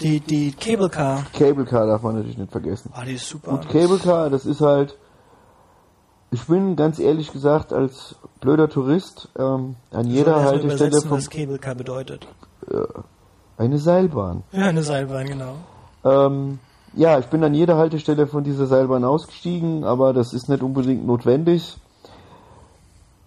die, 0.00 0.20
die 0.20 0.52
Cable 0.52 0.88
Car. 0.88 1.24
Cable 1.32 1.64
Car 1.64 1.86
darf 1.86 2.02
man 2.02 2.16
natürlich 2.16 2.38
nicht 2.38 2.52
vergessen. 2.52 2.90
Ah, 2.94 3.04
die 3.04 3.14
ist 3.14 3.28
super. 3.28 3.52
Und 3.52 3.68
Cable 3.68 3.98
Car, 3.98 4.30
das 4.30 4.46
ist 4.46 4.60
halt, 4.60 4.96
ich 6.30 6.44
bin 6.46 6.76
ganz 6.76 6.98
ehrlich 6.98 7.32
gesagt 7.32 7.72
als 7.72 8.16
blöder 8.40 8.68
Tourist 8.68 9.28
ähm, 9.38 9.76
an 9.90 10.06
jeder 10.06 10.42
Haltestelle 10.44 11.00
von. 11.00 11.10
was 11.12 11.30
Cable 11.30 11.58
Car 11.58 11.74
bedeutet. 11.74 12.26
Äh, 12.70 12.82
eine 13.58 13.78
Seilbahn. 13.78 14.42
Ja, 14.52 14.66
eine 14.66 14.82
Seilbahn, 14.82 15.26
genau. 15.26 15.54
Ähm, 16.04 16.58
ja, 16.94 17.18
ich 17.18 17.26
bin 17.26 17.42
an 17.44 17.54
jeder 17.54 17.76
Haltestelle 17.76 18.26
von 18.26 18.44
dieser 18.44 18.66
Seilbahn 18.66 19.04
ausgestiegen, 19.04 19.84
aber 19.84 20.12
das 20.12 20.32
ist 20.32 20.48
nicht 20.48 20.62
unbedingt 20.62 21.06
notwendig. 21.06 21.78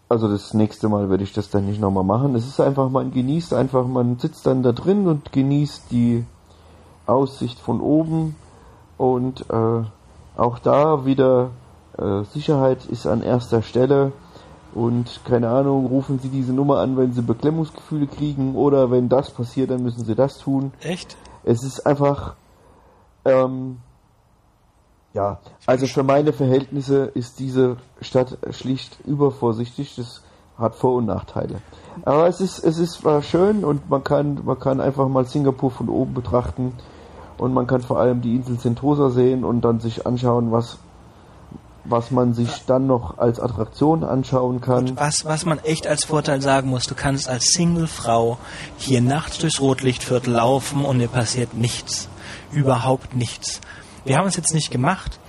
Also 0.08 0.28
das 0.28 0.56
nächste 0.56 0.90
Mal 0.90 1.10
werde 1.12 1.24
ich 1.24 1.34
das 1.34 1.52
dann 1.52 1.68
nicht 1.68 1.80
nochmal 1.80 2.04
machen. 2.04 2.34
Es 2.34 2.48
ist 2.48 2.60
einfach, 2.60 2.90
man 2.90 3.12
genießt 3.12 3.54
einfach, 3.54 3.86
man 3.86 4.18
sitzt 4.18 4.48
dann 4.48 4.64
da 4.64 4.72
drin 4.72 5.08
und 5.08 5.32
genießt 5.32 5.92
die 5.92 6.26
Aussicht 7.10 7.60
von 7.60 7.82
oben 7.82 8.36
und 8.98 9.50
äh, 9.50 9.84
auch 10.38 10.60
da 10.60 11.06
wieder 11.06 11.50
äh, 11.98 12.24
Sicherheit 12.24 12.86
ist 12.86 13.08
an 13.08 13.22
erster 13.22 13.62
Stelle 13.62 14.12
und 14.74 15.22
keine 15.26 15.50
Ahnung, 15.50 15.88
rufen 15.88 16.20
Sie 16.20 16.30
diese 16.30 16.54
Nummer 16.54 16.80
an, 16.80 16.96
wenn 16.96 17.12
Sie 17.12 17.22
Beklemmungsgefühle 17.22 18.08
kriegen 18.08 18.56
oder 18.56 18.92
wenn 18.92 19.10
das 19.10 19.32
passiert, 19.32 19.72
dann 19.72 19.84
müssen 19.84 20.06
Sie 20.06 20.16
das 20.16 20.38
tun. 20.38 20.72
Echt? 20.82 21.18
Es 21.44 21.64
ist 21.64 21.86
einfach, 21.86 22.36
ähm, 23.26 23.78
ja, 25.14 25.40
also 25.66 25.88
für 25.88 26.04
meine 26.04 26.34
Verhältnisse 26.34 27.06
ist 27.06 27.40
diese 27.40 27.78
Stadt 28.00 28.38
schlicht 28.52 29.00
übervorsichtig. 29.06 29.96
Das 29.96 30.22
hat 30.58 30.76
Vor- 30.76 30.96
und 30.96 31.06
Nachteile. 31.06 31.62
Aber 32.04 32.28
es 32.28 32.42
ist, 32.42 32.60
es 32.60 32.78
ist 32.78 33.04
war 33.04 33.22
schön 33.22 33.64
und 33.64 33.90
man 33.90 34.04
kann, 34.04 34.42
man 34.46 34.60
kann 34.60 34.82
einfach 34.82 35.08
mal 35.08 35.26
Singapur 35.26 35.72
von 35.72 35.90
oben 35.90 36.14
betrachten 36.14 36.74
und 37.40 37.54
man 37.54 37.68
kann 37.68 37.82
vor 37.82 38.00
allem 38.00 38.22
die 38.22 38.36
Insel 38.36 38.60
Sentosa 38.60 39.10
sehen 39.10 39.44
und 39.44 39.62
dann 39.62 39.80
sich 39.80 40.06
anschauen, 40.06 40.52
was 40.52 40.80
was 41.86 42.12
man 42.12 42.34
sich 42.34 42.66
dann 42.66 42.88
noch 42.88 43.18
als 43.18 43.40
Attraktion 43.40 44.04
anschauen 44.04 44.62
kann. 44.62 44.90
Und 44.90 44.98
was, 44.98 45.26
was 45.26 45.46
man 45.46 45.60
echt 45.60 45.88
als 45.88 46.06
Vorteil 46.06 46.42
sagen 46.42 46.70
muss, 46.70 46.84
du 46.84 46.96
kannst 46.96 47.28
als 47.28 47.46
Single-Frau 47.54 48.38
hier 48.78 49.02
nachts 49.02 49.40
durchs 49.40 49.60
Rotlichtviertel 49.60 50.34
laufen 50.34 50.86
und 50.86 51.00
dir 51.00 51.08
passiert 51.08 51.54
nichts. 51.56 52.10
Überhaupt 52.52 53.16
nichts. 53.16 53.62
Wir 54.06 54.18
haben 54.18 54.28
es 54.28 54.36
jetzt 54.36 54.54
nicht 54.54 54.72
gemacht, 54.72 55.20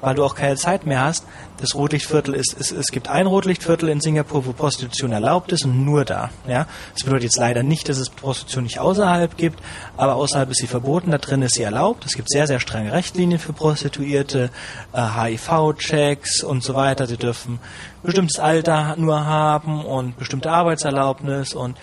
weil 0.00 0.14
du 0.14 0.24
auch 0.24 0.34
keine 0.34 0.56
Zeit 0.56 0.86
mehr 0.86 1.02
hast. 1.02 1.24
Das 1.58 1.74
Rotlichtviertel 1.74 2.34
ist, 2.34 2.54
es, 2.58 2.70
es 2.70 2.88
gibt 2.88 3.08
ein 3.08 3.26
Rotlichtviertel 3.26 3.88
in 3.88 4.00
Singapur, 4.00 4.44
wo 4.46 4.52
Prostitution 4.52 5.12
erlaubt 5.12 5.52
ist 5.52 5.64
und 5.64 5.84
nur 5.84 6.04
da. 6.04 6.30
Ja, 6.46 6.66
das 6.92 7.04
bedeutet 7.04 7.24
jetzt 7.24 7.38
leider 7.38 7.62
nicht, 7.62 7.88
dass 7.88 7.98
es 7.98 8.10
Prostitution 8.10 8.64
nicht 8.64 8.78
außerhalb 8.78 9.36
gibt, 9.36 9.60
aber 9.96 10.16
außerhalb 10.16 10.50
ist 10.50 10.58
sie 10.58 10.66
verboten, 10.66 11.10
da 11.10 11.18
drin 11.18 11.42
ist 11.42 11.54
sie 11.54 11.62
erlaubt. 11.62 12.04
Es 12.04 12.14
gibt 12.14 12.28
sehr, 12.30 12.46
sehr 12.46 12.60
strenge 12.60 12.92
Richtlinien 12.92 13.38
für 13.38 13.52
Prostituierte, 13.52 14.50
äh, 14.92 15.00
HIV-Checks 15.00 16.44
und 16.44 16.62
so 16.62 16.74
weiter. 16.74 17.06
Sie 17.06 17.16
dürfen 17.16 17.58
bestimmtes 18.02 18.38
Alter 18.38 18.96
nur 18.98 19.24
haben 19.24 19.84
und 19.84 20.18
bestimmte 20.18 20.50
Arbeitserlaubnis 20.50 21.54
und 21.54 21.78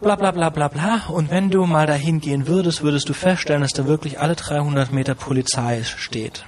bla 0.00 0.14
bla 0.14 0.30
bla 0.30 0.50
bla 0.50 0.68
bla. 0.68 1.02
Und 1.08 1.30
wenn 1.30 1.50
du 1.50 1.66
mal 1.66 1.86
dahin 1.86 2.20
gehen 2.20 2.46
würdest, 2.46 2.82
würdest 2.82 3.08
du 3.08 3.12
feststellen, 3.12 3.62
dass 3.62 3.72
da 3.72 3.86
wirklich 3.86 4.20
alle 4.20 4.36
300 4.36 4.92
Meter 4.92 5.16
Polizei 5.16 5.82
steht 5.82 6.44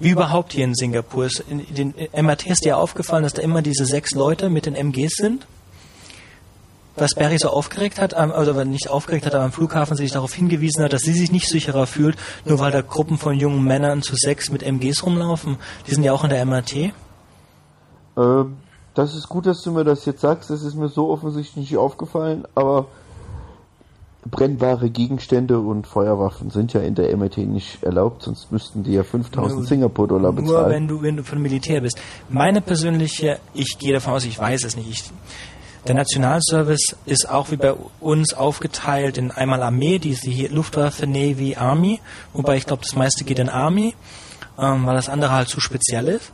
wie 0.00 0.10
überhaupt 0.10 0.52
hier 0.52 0.64
in 0.64 0.74
Singapur. 0.74 1.26
Ist 1.26 1.44
in 1.48 1.64
den 1.74 1.94
MRT 2.12 2.46
ist 2.46 2.64
dir 2.64 2.78
aufgefallen, 2.78 3.22
dass 3.22 3.34
da 3.34 3.42
immer 3.42 3.62
diese 3.62 3.86
sechs 3.86 4.12
Leute 4.12 4.50
mit 4.50 4.66
den 4.66 4.74
MGs 4.74 5.14
sind? 5.16 5.46
was 6.96 7.14
Barry 7.14 7.38
so 7.38 7.48
aufgeregt 7.48 8.00
hat, 8.00 8.14
oder 8.14 8.64
nicht 8.64 8.88
aufgeregt 8.88 9.26
hat, 9.26 9.34
aber 9.34 9.44
am 9.44 9.52
Flughafen 9.52 9.96
sich 9.96 10.12
darauf 10.12 10.32
hingewiesen 10.32 10.84
hat, 10.84 10.92
dass 10.92 11.02
sie 11.02 11.12
sich 11.12 11.32
nicht 11.32 11.48
sicherer 11.48 11.86
fühlt, 11.86 12.16
nur 12.44 12.58
weil 12.60 12.70
da 12.70 12.82
Gruppen 12.82 13.18
von 13.18 13.34
jungen 13.34 13.64
Männern 13.64 14.02
zu 14.02 14.14
sechs 14.16 14.50
mit 14.50 14.62
MGs 14.62 15.04
rumlaufen. 15.04 15.58
Die 15.86 15.94
sind 15.94 16.04
ja 16.04 16.12
auch 16.12 16.24
in 16.24 16.30
der 16.30 16.44
MRT. 16.44 16.74
Äh, 16.76 16.92
das 18.94 19.14
ist 19.16 19.28
gut, 19.28 19.46
dass 19.46 19.62
du 19.62 19.72
mir 19.72 19.84
das 19.84 20.04
jetzt 20.04 20.20
sagst. 20.20 20.50
Das 20.50 20.62
ist 20.62 20.76
mir 20.76 20.88
so 20.88 21.10
offensichtlich 21.10 21.56
nicht 21.56 21.76
aufgefallen, 21.76 22.46
aber 22.54 22.86
brennbare 24.30 24.90
Gegenstände 24.90 25.58
und 25.58 25.86
Feuerwaffen 25.86 26.50
sind 26.50 26.72
ja 26.72 26.80
in 26.80 26.94
der 26.94 27.14
MRT 27.16 27.38
nicht 27.38 27.82
erlaubt, 27.82 28.22
sonst 28.22 28.50
müssten 28.50 28.82
die 28.82 28.92
ja 28.92 29.02
5000 29.02 29.66
Singapur-Dollar 29.66 30.32
bezahlen. 30.32 30.48
Nur 30.48 30.70
wenn 30.70 30.88
du, 30.88 31.02
wenn 31.02 31.16
du 31.16 31.24
von 31.24 31.40
Militär 31.40 31.80
bist. 31.80 32.00
Meine 32.28 32.60
persönliche, 32.60 33.38
ich 33.52 33.78
gehe 33.78 33.92
davon 33.92 34.14
aus, 34.14 34.24
ich 34.24 34.38
weiß 34.38 34.64
es 34.64 34.76
nicht. 34.76 34.88
Ich, 34.88 35.04
der 35.86 35.94
Nationalservice 35.94 36.96
ist 37.04 37.28
auch 37.28 37.50
wie 37.50 37.56
bei 37.56 37.74
uns 38.00 38.32
aufgeteilt 38.32 39.18
in 39.18 39.30
einmal 39.30 39.62
Armee, 39.62 39.98
die 39.98 40.10
ist 40.10 40.24
die 40.24 40.46
Luftwaffe, 40.46 41.06
Navy, 41.06 41.56
Army, 41.56 42.00
wobei 42.32 42.56
ich 42.56 42.64
glaube, 42.64 42.82
das 42.82 42.96
meiste 42.96 43.24
geht 43.24 43.38
in 43.38 43.50
Army, 43.50 43.94
ähm, 44.58 44.86
weil 44.86 44.94
das 44.94 45.10
andere 45.10 45.32
halt 45.32 45.48
zu 45.48 45.60
speziell 45.60 46.08
ist. 46.08 46.32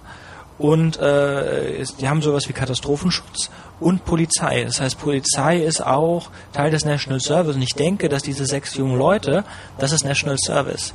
Und 0.59 0.99
äh, 0.99 1.83
die 1.99 2.09
haben 2.09 2.21
sowas 2.21 2.49
wie 2.49 2.53
Katastrophenschutz 2.53 3.51
und 3.81 4.05
Polizei. 4.05 4.65
Das 4.65 4.81
heißt, 4.81 4.99
Polizei 4.99 5.59
ist 5.59 5.85
auch 5.85 6.31
Teil 6.53 6.71
des 6.71 6.85
National 6.85 7.21
Service. 7.21 7.57
Und 7.57 7.63
ich 7.63 7.75
denke, 7.75 8.09
dass 8.09 8.23
diese 8.23 8.47
sechs 8.47 8.77
jungen 8.77 8.99
Leute, 8.99 9.45
das 9.79 9.93
ist 9.93 10.05
National 10.05 10.39
Service. 10.39 10.93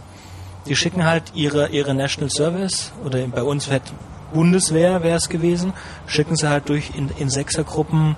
Die 0.67 0.75
schicken 0.75 1.05
halt 1.05 1.23
ihre, 1.33 1.69
ihre 1.69 1.93
National 1.93 2.29
Service, 2.29 2.91
oder 3.03 3.19
bei 3.27 3.43
uns 3.43 3.69
wird 3.69 3.83
Bundeswehr 4.33 5.03
wäre 5.03 5.17
es 5.17 5.29
gewesen, 5.29 5.73
schicken 6.07 6.36
sie 6.36 6.49
halt 6.49 6.69
durch 6.69 6.91
in, 6.95 7.09
in 7.17 7.29
Sechsergruppen 7.29 8.15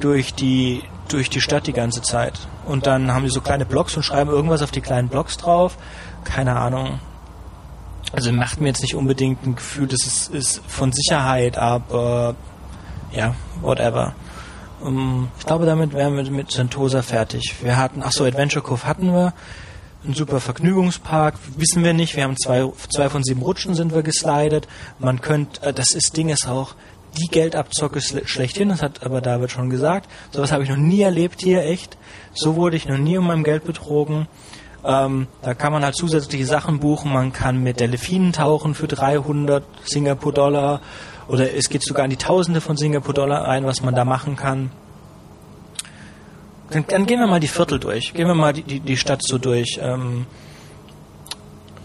durch 0.00 0.32
die 0.34 0.82
durch 1.08 1.30
die 1.30 1.40
Stadt 1.40 1.66
die 1.66 1.72
ganze 1.72 2.02
Zeit. 2.02 2.38
Und 2.66 2.86
dann 2.86 3.12
haben 3.12 3.24
die 3.24 3.30
so 3.30 3.40
kleine 3.40 3.64
Blocks 3.64 3.96
und 3.96 4.02
schreiben 4.02 4.30
irgendwas 4.30 4.62
auf 4.62 4.70
die 4.70 4.82
kleinen 4.82 5.08
Blocks 5.08 5.38
drauf. 5.38 5.78
Keine 6.24 6.56
Ahnung. 6.56 7.00
Also 8.12 8.30
macht 8.32 8.60
mir 8.60 8.68
jetzt 8.68 8.82
nicht 8.82 8.94
unbedingt 8.94 9.44
ein 9.46 9.56
Gefühl, 9.56 9.86
dass 9.86 10.06
es 10.06 10.28
ist 10.28 10.60
von 10.66 10.92
Sicherheit, 10.92 11.58
aber 11.58 12.36
ja, 13.12 13.34
whatever. 13.60 14.14
Um, 14.80 15.28
ich 15.38 15.46
glaube, 15.46 15.66
damit 15.66 15.92
wären 15.92 16.16
wir 16.16 16.30
mit 16.30 16.52
Sentosa 16.52 17.02
fertig. 17.02 17.56
Wir 17.62 17.76
hatten, 17.76 18.02
ach 18.04 18.12
so, 18.12 18.24
Adventure 18.24 18.64
Cove 18.64 18.84
hatten 18.84 19.12
wir. 19.12 19.32
Ein 20.04 20.14
super 20.14 20.38
Vergnügungspark, 20.38 21.34
wissen 21.56 21.82
wir 21.82 21.92
nicht. 21.92 22.14
Wir 22.14 22.22
haben 22.22 22.36
zwei, 22.36 22.70
zwei 22.88 23.08
von 23.08 23.24
sieben 23.24 23.42
Rutschen 23.42 23.74
sind 23.74 23.92
wir 23.92 24.02
geslidet. 24.02 24.68
Man 25.00 25.20
könnte, 25.20 25.62
äh, 25.66 25.72
das 25.72 25.90
ist, 25.90 26.16
Ding 26.16 26.28
ist 26.28 26.46
auch, 26.46 26.74
die 27.18 27.26
Geldabzocke 27.26 28.00
schlechthin, 28.00 28.68
das 28.68 28.82
hat 28.82 29.02
aber 29.02 29.20
David 29.20 29.50
schon 29.50 29.70
gesagt. 29.70 30.08
Sowas 30.30 30.52
habe 30.52 30.62
ich 30.62 30.68
noch 30.68 30.76
nie 30.76 31.00
erlebt 31.00 31.42
hier, 31.42 31.64
echt. 31.64 31.96
So 32.32 32.54
wurde 32.54 32.76
ich 32.76 32.86
noch 32.86 32.98
nie 32.98 33.18
um 33.18 33.26
mein 33.26 33.42
Geld 33.42 33.64
betrogen. 33.64 34.28
Ähm, 34.84 35.26
da 35.42 35.54
kann 35.54 35.72
man 35.72 35.84
halt 35.84 35.96
zusätzliche 35.96 36.46
Sachen 36.46 36.78
buchen. 36.78 37.12
Man 37.12 37.32
kann 37.32 37.62
mit 37.62 37.80
Delfinen 37.80 38.32
tauchen 38.32 38.74
für 38.74 38.86
300 38.86 39.64
Singapur-Dollar 39.84 40.80
oder 41.28 41.54
es 41.54 41.68
geht 41.68 41.82
sogar 41.82 42.04
in 42.04 42.10
die 42.10 42.16
Tausende 42.16 42.60
von 42.60 42.76
Singapur-Dollar 42.76 43.46
ein, 43.46 43.66
was 43.66 43.82
man 43.82 43.94
da 43.94 44.04
machen 44.04 44.36
kann. 44.36 44.70
Dann, 46.70 46.84
dann, 46.86 47.06
gehen 47.06 47.20
wir 47.20 47.26
mal 47.26 47.40
die 47.40 47.48
Viertel 47.48 47.78
durch. 47.78 48.12
Gehen 48.12 48.26
wir 48.26 48.34
mal 48.34 48.52
die, 48.52 48.62
die, 48.62 48.80
die 48.80 48.96
Stadt 48.96 49.20
so 49.22 49.38
durch. 49.38 49.78
Ähm, 49.80 50.26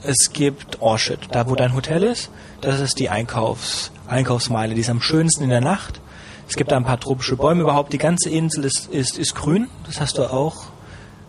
es 0.04 0.34
gibt 0.34 0.82
Orchard, 0.82 1.30
da 1.32 1.50
wo 1.50 1.56
dein 1.56 1.74
Hotel 1.74 2.04
ist. 2.04 2.30
Das 2.62 2.80
ist 2.80 3.00
die 3.00 3.10
Einkaufs, 3.10 3.92
Einkaufsmeile. 4.08 4.74
Die 4.76 4.82
ist 4.82 4.90
am 4.90 5.02
schönsten 5.02 5.44
in 5.44 5.50
der 5.50 5.62
Nacht. 5.62 6.02
Es 6.50 6.56
gibt 6.56 6.72
da 6.72 6.78
ein 6.78 6.84
paar 6.84 7.00
tropische 7.00 7.38
Bäume 7.38 7.62
überhaupt. 7.62 7.94
Die 7.94 7.98
ganze 7.98 8.30
Insel 8.30 8.66
ist, 8.66 8.90
ist, 8.92 9.18
ist 9.18 9.36
grün. 9.36 9.70
Das 9.86 10.02
hast 10.02 10.18
du 10.18 10.24
auch. 10.24 10.66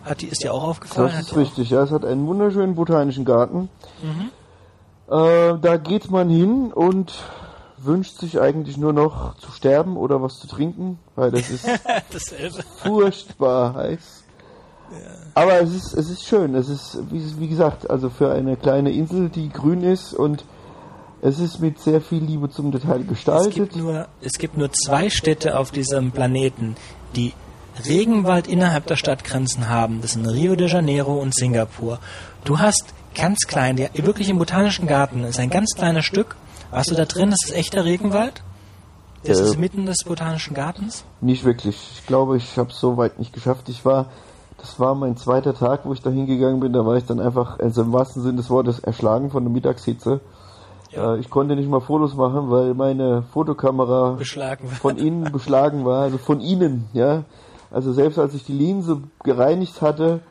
Hat 0.03 0.21
die, 0.21 0.27
ist 0.27 0.43
dir 0.43 0.53
auch 0.53 0.63
aufgefallen? 0.63 1.11
Das 1.15 1.27
ist 1.27 1.37
richtig, 1.37 1.69
ja. 1.69 1.83
Es 1.83 1.91
hat 1.91 2.05
einen 2.05 2.27
wunderschönen 2.27 2.75
botanischen 2.75 3.25
Garten. 3.25 3.69
Mhm. 4.03 4.29
Äh, 5.07 5.57
da 5.61 5.77
geht 5.77 6.11
man 6.11 6.29
hin 6.29 6.71
und 6.73 7.13
wünscht 7.77 8.19
sich 8.19 8.39
eigentlich 8.39 8.77
nur 8.77 8.93
noch 8.93 9.37
zu 9.37 9.51
sterben 9.51 9.97
oder 9.97 10.21
was 10.21 10.39
zu 10.39 10.47
trinken, 10.47 10.99
weil 11.15 11.31
das 11.31 11.49
ist 11.49 11.67
furchtbar 12.83 13.73
heiß. 13.75 14.23
Ja. 14.91 14.97
Aber 15.33 15.61
es 15.61 15.73
ist, 15.73 15.93
es 15.93 16.09
ist 16.09 16.23
schön. 16.23 16.55
Es 16.55 16.69
ist, 16.69 16.99
wie, 17.11 17.39
wie 17.39 17.47
gesagt, 17.47 17.89
also 17.89 18.09
für 18.09 18.31
eine 18.31 18.55
kleine 18.55 18.91
Insel, 18.91 19.29
die 19.29 19.49
grün 19.49 19.83
ist 19.83 20.13
und 20.13 20.45
es 21.21 21.39
ist 21.39 21.59
mit 21.59 21.79
sehr 21.79 22.01
viel 22.01 22.23
Liebe 22.23 22.49
zum 22.49 22.71
Detail 22.71 23.03
gestaltet. 23.03 23.49
Es 23.49 23.55
gibt 23.55 23.75
nur, 23.75 24.07
es 24.21 24.33
gibt 24.33 24.57
nur 24.57 24.71
zwei 24.71 25.09
Städte 25.09 25.57
auf 25.57 25.71
diesem 25.71 26.11
Planeten, 26.11 26.75
die 27.15 27.33
Regenwald 27.87 28.47
innerhalb 28.47 28.85
der 28.85 28.95
Stadtgrenzen 28.95 29.67
haben. 29.67 30.01
Das 30.01 30.13
sind 30.13 30.27
Rio 30.27 30.55
de 30.55 30.67
Janeiro 30.67 31.19
und 31.19 31.33
Singapur. 31.33 31.99
Du 32.43 32.59
hast 32.59 32.93
ganz 33.15 33.39
klein, 33.47 33.75
der, 33.75 33.89
wirklich 33.95 34.29
im 34.29 34.37
Botanischen 34.37 34.87
Garten 34.87 35.23
ist 35.23 35.39
ein 35.39 35.49
ganz 35.49 35.71
kleines 35.75 36.05
Stück. 36.05 36.35
Warst 36.71 36.91
du 36.91 36.95
da 36.95 37.05
drin? 37.05 37.31
Das 37.31 37.39
ist 37.45 37.55
echter 37.55 37.85
Regenwald? 37.85 38.43
Das 39.23 39.39
äh, 39.39 39.43
ist 39.43 39.59
mitten 39.59 39.85
des 39.85 40.03
Botanischen 40.05 40.53
Gartens? 40.53 41.03
Nicht 41.21 41.43
wirklich. 41.45 41.77
Ich 41.93 42.05
glaube, 42.05 42.37
ich 42.37 42.57
habe 42.57 42.69
es 42.69 42.79
so 42.79 42.97
weit 42.97 43.19
nicht 43.19 43.33
geschafft. 43.33 43.69
Ich 43.69 43.85
war, 43.85 44.07
das 44.57 44.79
war 44.79 44.95
mein 44.95 45.17
zweiter 45.17 45.53
Tag, 45.53 45.81
wo 45.85 45.93
ich 45.93 46.01
da 46.01 46.09
hingegangen 46.09 46.59
bin. 46.59 46.73
Da 46.73 46.85
war 46.85 46.95
ich 46.97 47.05
dann 47.05 47.19
einfach, 47.19 47.59
also 47.59 47.81
im 47.81 47.93
wahrsten 47.93 48.21
Sinne 48.21 48.37
des 48.37 48.49
Wortes, 48.49 48.79
erschlagen 48.79 49.31
von 49.31 49.43
der 49.43 49.51
Mittagshitze. 49.51 50.21
Ja. 50.91 51.15
Äh, 51.15 51.19
ich 51.19 51.29
konnte 51.29 51.55
nicht 51.55 51.69
mal 51.69 51.81
Fotos 51.81 52.15
machen, 52.15 52.49
weil 52.49 52.73
meine 52.73 53.23
Fotokamera 53.33 54.17
von 54.81 54.97
innen 54.97 55.31
beschlagen 55.31 55.85
war, 55.85 56.03
also 56.03 56.17
von 56.17 56.39
ihnen, 56.39 56.87
ja. 56.93 57.23
Also 57.71 57.91
selbst 57.93 58.19
als 58.19 58.33
ich 58.33 58.45
die 58.45 58.53
Linse 58.53 59.01
gereinigt 59.23 59.81
hatte, 59.81 60.21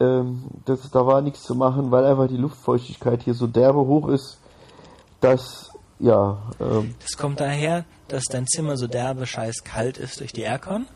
ähm, 0.00 0.44
das, 0.64 0.90
da 0.90 1.06
war 1.06 1.22
nichts 1.22 1.42
zu 1.44 1.54
machen, 1.54 1.90
weil 1.90 2.04
einfach 2.04 2.26
die 2.26 2.36
Luftfeuchtigkeit 2.36 3.22
hier 3.22 3.34
so 3.34 3.46
derbe 3.46 3.80
hoch 3.80 4.08
ist, 4.08 4.38
dass 5.20 5.71
ja. 6.02 6.36
Ähm, 6.60 6.94
das 7.00 7.16
kommt 7.16 7.40
daher, 7.40 7.84
dass 8.08 8.24
dein 8.24 8.46
Zimmer 8.46 8.76
so 8.76 8.86
derbe 8.86 9.26
scheiß 9.26 9.64
kalt 9.64 9.96
ist 9.96 10.20
durch 10.20 10.32
die 10.32 10.42
Aircon. 10.42 10.86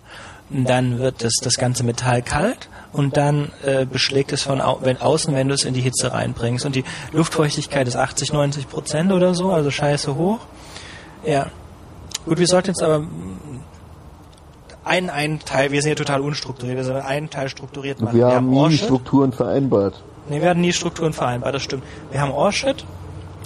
Und 0.50 0.68
dann 0.68 0.98
wird 0.98 1.24
das, 1.24 1.32
das 1.42 1.56
ganze 1.56 1.82
Metall 1.82 2.22
kalt 2.22 2.68
und 2.92 3.16
dann 3.16 3.50
äh, 3.64 3.84
beschlägt 3.84 4.32
es 4.32 4.42
von 4.42 4.60
au 4.60 4.78
wenn, 4.82 5.00
außen, 5.00 5.34
wenn 5.34 5.48
du 5.48 5.54
es 5.54 5.64
in 5.64 5.74
die 5.74 5.80
Hitze 5.80 6.12
reinbringst. 6.12 6.66
Und 6.66 6.76
die 6.76 6.84
Luftfeuchtigkeit 7.12 7.88
ist 7.88 7.96
80, 7.96 8.32
90 8.32 8.68
Prozent 8.68 9.12
oder 9.12 9.34
so, 9.34 9.50
also 9.52 9.70
scheiße 9.70 10.14
hoch. 10.14 10.40
Ja. 11.24 11.46
Gut, 12.26 12.38
wir 12.38 12.46
sollten 12.46 12.68
jetzt 12.68 12.82
aber 12.82 13.06
einen, 14.84 15.10
einen 15.10 15.40
Teil, 15.40 15.72
wir 15.72 15.82
sind 15.82 15.90
ja 15.90 15.94
total 15.96 16.20
unstrukturiert, 16.20 16.78
also 16.78 16.94
einen 16.94 17.30
Teil 17.30 17.48
strukturiert 17.48 18.00
machen. 18.00 18.16
Wir, 18.16 18.26
wir 18.26 18.34
haben 18.34 18.50
nie 18.50 18.58
Orchid. 18.58 18.80
Strukturen 18.80 19.32
vereinbart. 19.32 20.02
Nee, 20.28 20.40
wir 20.40 20.50
hatten 20.50 20.60
nie 20.60 20.72
Strukturen 20.72 21.12
vereinbart, 21.12 21.54
das 21.54 21.62
stimmt. 21.62 21.82
Wir 22.10 22.20
haben 22.20 22.32
Orchid, 22.32 22.84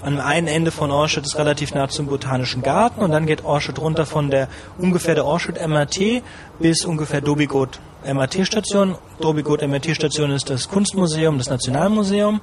an 0.02 0.20
einem 0.20 0.46
Ende 0.46 0.70
von 0.70 0.90
Orchid 0.90 1.24
ist 1.24 1.36
relativ 1.36 1.74
nah 1.74 1.88
zum 1.88 2.06
Botanischen 2.06 2.62
Garten 2.62 3.00
und 3.00 3.10
dann 3.10 3.26
geht 3.26 3.44
Orchid 3.44 3.78
runter 3.78 4.06
von 4.06 4.30
der 4.30 4.48
ungefähr 4.78 5.14
der 5.14 5.24
Orchid 5.24 5.56
MRT 5.66 6.22
bis 6.58 6.84
ungefähr 6.84 7.20
Dobigot 7.20 7.80
MRT 8.04 8.46
Station. 8.46 8.96
Dobigot 9.20 9.66
MRT 9.66 9.94
Station 9.94 10.30
ist 10.30 10.48
das 10.48 10.68
Kunstmuseum, 10.68 11.38
das 11.38 11.50
Nationalmuseum. 11.50 12.40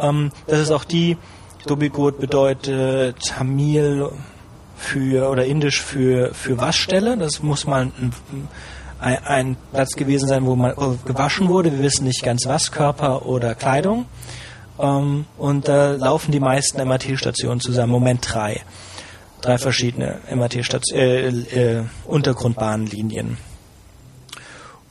Ähm, 0.00 0.30
das 0.46 0.60
ist 0.60 0.70
auch 0.70 0.84
die, 0.84 1.16
Dobigot 1.66 2.20
bedeutet 2.20 3.18
Tamil 3.26 4.08
für 4.76 5.28
oder 5.28 5.44
Indisch 5.44 5.82
für 5.82 6.32
für 6.32 6.58
Waschstelle. 6.58 7.16
Das 7.16 7.42
muss 7.42 7.66
mal 7.66 7.82
ein, 7.82 8.12
ein, 9.00 9.24
ein 9.24 9.56
Platz 9.72 9.96
gewesen 9.96 10.28
sein, 10.28 10.46
wo 10.46 10.54
man 10.54 10.74
gewaschen 11.04 11.48
wurde. 11.48 11.72
Wir 11.72 11.80
wissen 11.80 12.04
nicht 12.04 12.22
ganz 12.22 12.46
was, 12.46 12.70
Körper 12.70 13.26
oder 13.26 13.56
Kleidung. 13.56 14.06
Ähm, 14.78 15.26
und 15.38 15.68
da 15.68 15.92
laufen 15.92 16.32
die 16.32 16.40
meisten 16.40 16.86
MRT-Stationen 16.86 17.60
zusammen. 17.60 17.92
Moment 17.92 18.26
drei. 18.28 18.62
Drei 19.40 19.58
verschiedene 19.58 20.18
MRT-Stationen, 20.30 21.00
äh, 21.00 21.28
äh, 21.28 21.82
Untergrundbahnlinien. 22.06 23.38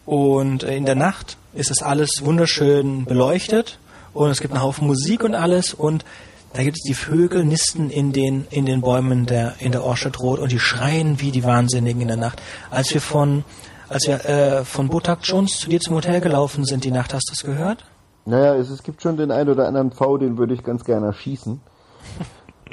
Und 0.06 0.64
in 0.64 0.86
der 0.86 0.96
Nacht 0.96 1.38
ist 1.54 1.72
es 1.72 1.82
alles 1.82 2.22
wunderschön 2.24 3.06
beleuchtet 3.06 3.80
und 4.14 4.30
es 4.30 4.40
gibt 4.40 4.54
einen 4.54 4.62
Haufen 4.62 4.88
Musik 4.88 5.24
und 5.24 5.34
alles 5.34 5.74
und 5.74 6.06
da 6.54 6.64
gibt 6.64 6.78
es 6.78 6.84
die 6.84 6.94
Vögel 6.94 7.44
nisten 7.44 7.90
in 7.90 8.14
den 8.14 8.46
in 8.50 8.66
den 8.66 8.82
Bäumen 8.82 9.26
der 9.26 9.56
in 9.60 9.72
der 9.72 9.84
Orchard 9.84 10.20
Road 10.20 10.40
und 10.40 10.52
die 10.52 10.60
schreien 10.60 11.20
wie 11.20 11.32
die 11.32 11.44
Wahnsinnigen 11.44 12.02
in 12.02 12.08
der 12.08 12.18
Nacht. 12.18 12.42
Als 12.70 12.94
wir 12.94 13.02
von 13.02 13.44
als 13.90 14.08
wir 14.08 14.26
äh, 14.26 14.66
von 14.66 14.90
Botak 14.90 15.20
Jones 15.24 15.58
zu 15.58 15.70
dir 15.70 15.80
zum 15.80 15.96
Hotel 15.96 16.22
gelaufen 16.22 16.66
sind 16.66 16.84
die 16.84 16.92
Nacht, 16.92 17.14
hast 17.14 17.30
du 17.30 17.34
es 17.34 17.44
gehört? 17.44 17.84
Naja, 18.26 18.56
es, 18.56 18.70
es 18.70 18.84
gibt 18.84 19.02
schon 19.02 19.18
den 19.18 19.32
einen 19.32 19.50
oder 19.50 19.68
anderen 19.68 19.92
V, 19.92 20.18
den 20.18 20.38
würde 20.38 20.54
ich 20.54 20.64
ganz 20.64 20.84
gerne 20.84 21.08
erschießen. 21.08 21.62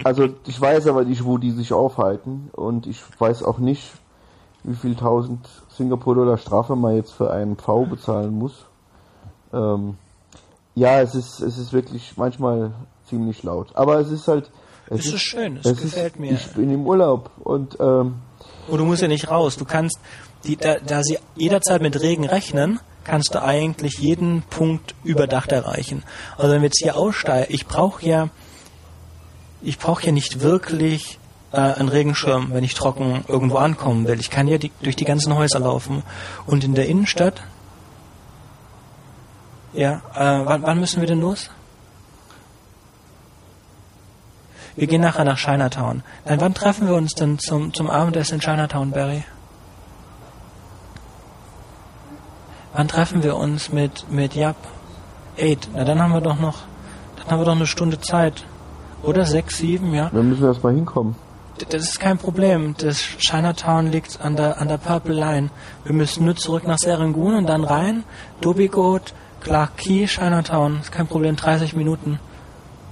Also 0.04 0.28
ich 0.46 0.60
weiß 0.60 0.86
aber 0.86 1.04
nicht, 1.04 1.24
wo 1.24 1.38
die 1.38 1.50
sich 1.50 1.72
aufhalten 1.72 2.50
und 2.52 2.86
ich 2.86 3.02
weiß 3.18 3.42
auch 3.42 3.58
nicht, 3.58 3.92
wie 4.64 4.74
viel 4.74 4.94
tausend 4.96 5.46
Singapur-Dollar 5.76 6.38
Strafe 6.38 6.76
man 6.76 6.96
jetzt 6.96 7.12
für 7.12 7.30
einen 7.30 7.56
V 7.56 7.84
bezahlen 7.84 8.32
muss. 8.38 8.64
Ähm, 9.52 9.96
ja, 10.74 11.00
es 11.00 11.14
ist, 11.14 11.40
es 11.40 11.58
ist 11.58 11.72
wirklich 11.72 12.14
manchmal 12.16 12.72
ziemlich 13.08 13.42
laut. 13.42 13.74
Aber 13.74 14.00
es 14.00 14.10
ist 14.10 14.28
halt. 14.28 14.50
Es, 14.88 15.00
es 15.00 15.06
ist, 15.06 15.14
ist, 15.14 15.20
schön, 15.20 15.56
es, 15.58 15.66
es 15.66 15.80
gefällt 15.80 16.14
ist, 16.14 16.20
mir. 16.20 16.32
Ich 16.32 16.48
bin 16.52 16.70
im 16.70 16.86
Urlaub 16.86 17.30
und. 17.40 17.78
Ähm, 17.78 18.14
und 18.68 18.78
du 18.78 18.84
musst 18.84 19.02
ja 19.02 19.08
nicht 19.08 19.30
raus. 19.30 19.56
Du 19.56 19.64
kannst, 19.64 19.98
die, 20.44 20.56
da, 20.56 20.76
da 20.78 21.02
sie 21.02 21.18
jederzeit 21.36 21.82
mit 21.82 22.00
Regen 22.00 22.24
rechnen, 22.24 22.80
kannst 23.04 23.34
du 23.34 23.42
eigentlich 23.42 23.98
jeden 23.98 24.42
Punkt 24.42 24.94
überdacht 25.04 25.52
erreichen. 25.52 26.02
Also 26.36 26.52
wenn 26.52 26.62
wir 26.62 26.66
jetzt 26.66 26.82
hier 26.82 26.96
aussteigen, 26.96 27.52
ich 27.52 27.66
brauche 27.66 28.04
ja, 28.06 28.28
ich 29.62 29.78
brauche 29.78 30.06
ja 30.06 30.12
nicht 30.12 30.40
wirklich 30.40 31.18
äh, 31.52 31.58
einen 31.58 31.88
Regenschirm, 31.88 32.52
wenn 32.52 32.64
ich 32.64 32.74
trocken 32.74 33.24
irgendwo 33.28 33.56
ankommen 33.56 34.06
will. 34.06 34.18
Ich 34.18 34.30
kann 34.30 34.48
ja 34.48 34.58
die, 34.58 34.72
durch 34.82 34.96
die 34.96 35.04
ganzen 35.04 35.34
Häuser 35.34 35.60
laufen. 35.60 36.02
Und 36.46 36.64
in 36.64 36.74
der 36.74 36.88
Innenstadt, 36.88 37.42
ja, 39.72 40.02
äh, 40.14 40.44
wann, 40.44 40.62
wann 40.62 40.80
müssen 40.80 41.00
wir 41.00 41.08
denn 41.08 41.20
los? 41.20 41.50
Wir 44.74 44.86
gehen 44.86 45.02
nachher 45.02 45.24
nach 45.24 45.38
Chinatown. 45.38 46.02
Dann 46.24 46.40
wann 46.40 46.54
treffen 46.54 46.88
wir 46.88 46.94
uns 46.94 47.12
denn 47.12 47.38
zum, 47.38 47.74
zum 47.74 47.90
Abendessen 47.90 48.36
in 48.36 48.40
Chinatown, 48.40 48.90
Barry? 48.90 49.24
Wann 52.74 52.88
treffen 52.88 53.22
wir 53.22 53.36
uns 53.36 53.72
mit, 53.72 54.10
mit 54.10 54.34
Jap? 54.34 54.56
Eight. 55.38 55.68
Na, 55.74 55.84
dann 55.84 56.00
haben 56.00 56.12
wir 56.12 56.20
doch 56.20 56.38
noch, 56.38 56.58
dann 57.16 57.30
haben 57.30 57.40
wir 57.40 57.44
doch 57.44 57.56
eine 57.56 57.66
Stunde 57.66 58.00
Zeit. 58.00 58.44
Oder 59.02 59.26
sechs, 59.26 59.58
sieben, 59.58 59.94
ja. 59.94 60.10
Dann 60.12 60.28
müssen 60.28 60.42
wir 60.42 60.48
erstmal 60.48 60.74
hinkommen. 60.74 61.16
Das 61.68 61.82
ist 61.82 62.00
kein 62.00 62.18
Problem. 62.18 62.74
Das 62.78 62.98
Chinatown 63.18 63.90
liegt 63.90 64.20
an 64.20 64.36
der, 64.36 64.60
an 64.60 64.68
der 64.68 64.78
Purple 64.78 65.14
Line. 65.14 65.50
Wir 65.84 65.94
müssen 65.94 66.24
nur 66.24 66.36
zurück 66.36 66.66
nach 66.66 66.78
Serangoon 66.78 67.34
und 67.34 67.46
dann 67.46 67.64
rein. 67.64 68.04
Dobigot, 68.40 69.12
Clark 69.40 69.76
Key, 69.76 70.06
Chinatown. 70.06 70.80
Ist 70.80 70.92
kein 70.92 71.06
Problem, 71.06 71.36
30 71.36 71.74
Minuten. 71.74 72.20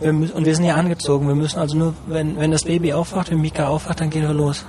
Wir 0.01 0.13
müssen, 0.13 0.33
und 0.33 0.47
wir 0.47 0.55
sind 0.55 0.65
ja 0.65 0.75
angezogen. 0.75 1.27
Wir 1.27 1.35
müssen 1.35 1.59
also 1.59 1.77
nur, 1.77 1.95
wenn, 2.07 2.39
wenn 2.39 2.51
das 2.51 2.65
Baby 2.65 2.93
aufwacht, 2.93 3.31
wenn 3.31 3.41
Mika 3.41 3.69
aufwacht, 3.69 4.01
dann 4.01 4.11
gehen 4.11 4.23
wir 4.23 4.35
los. 4.35 4.65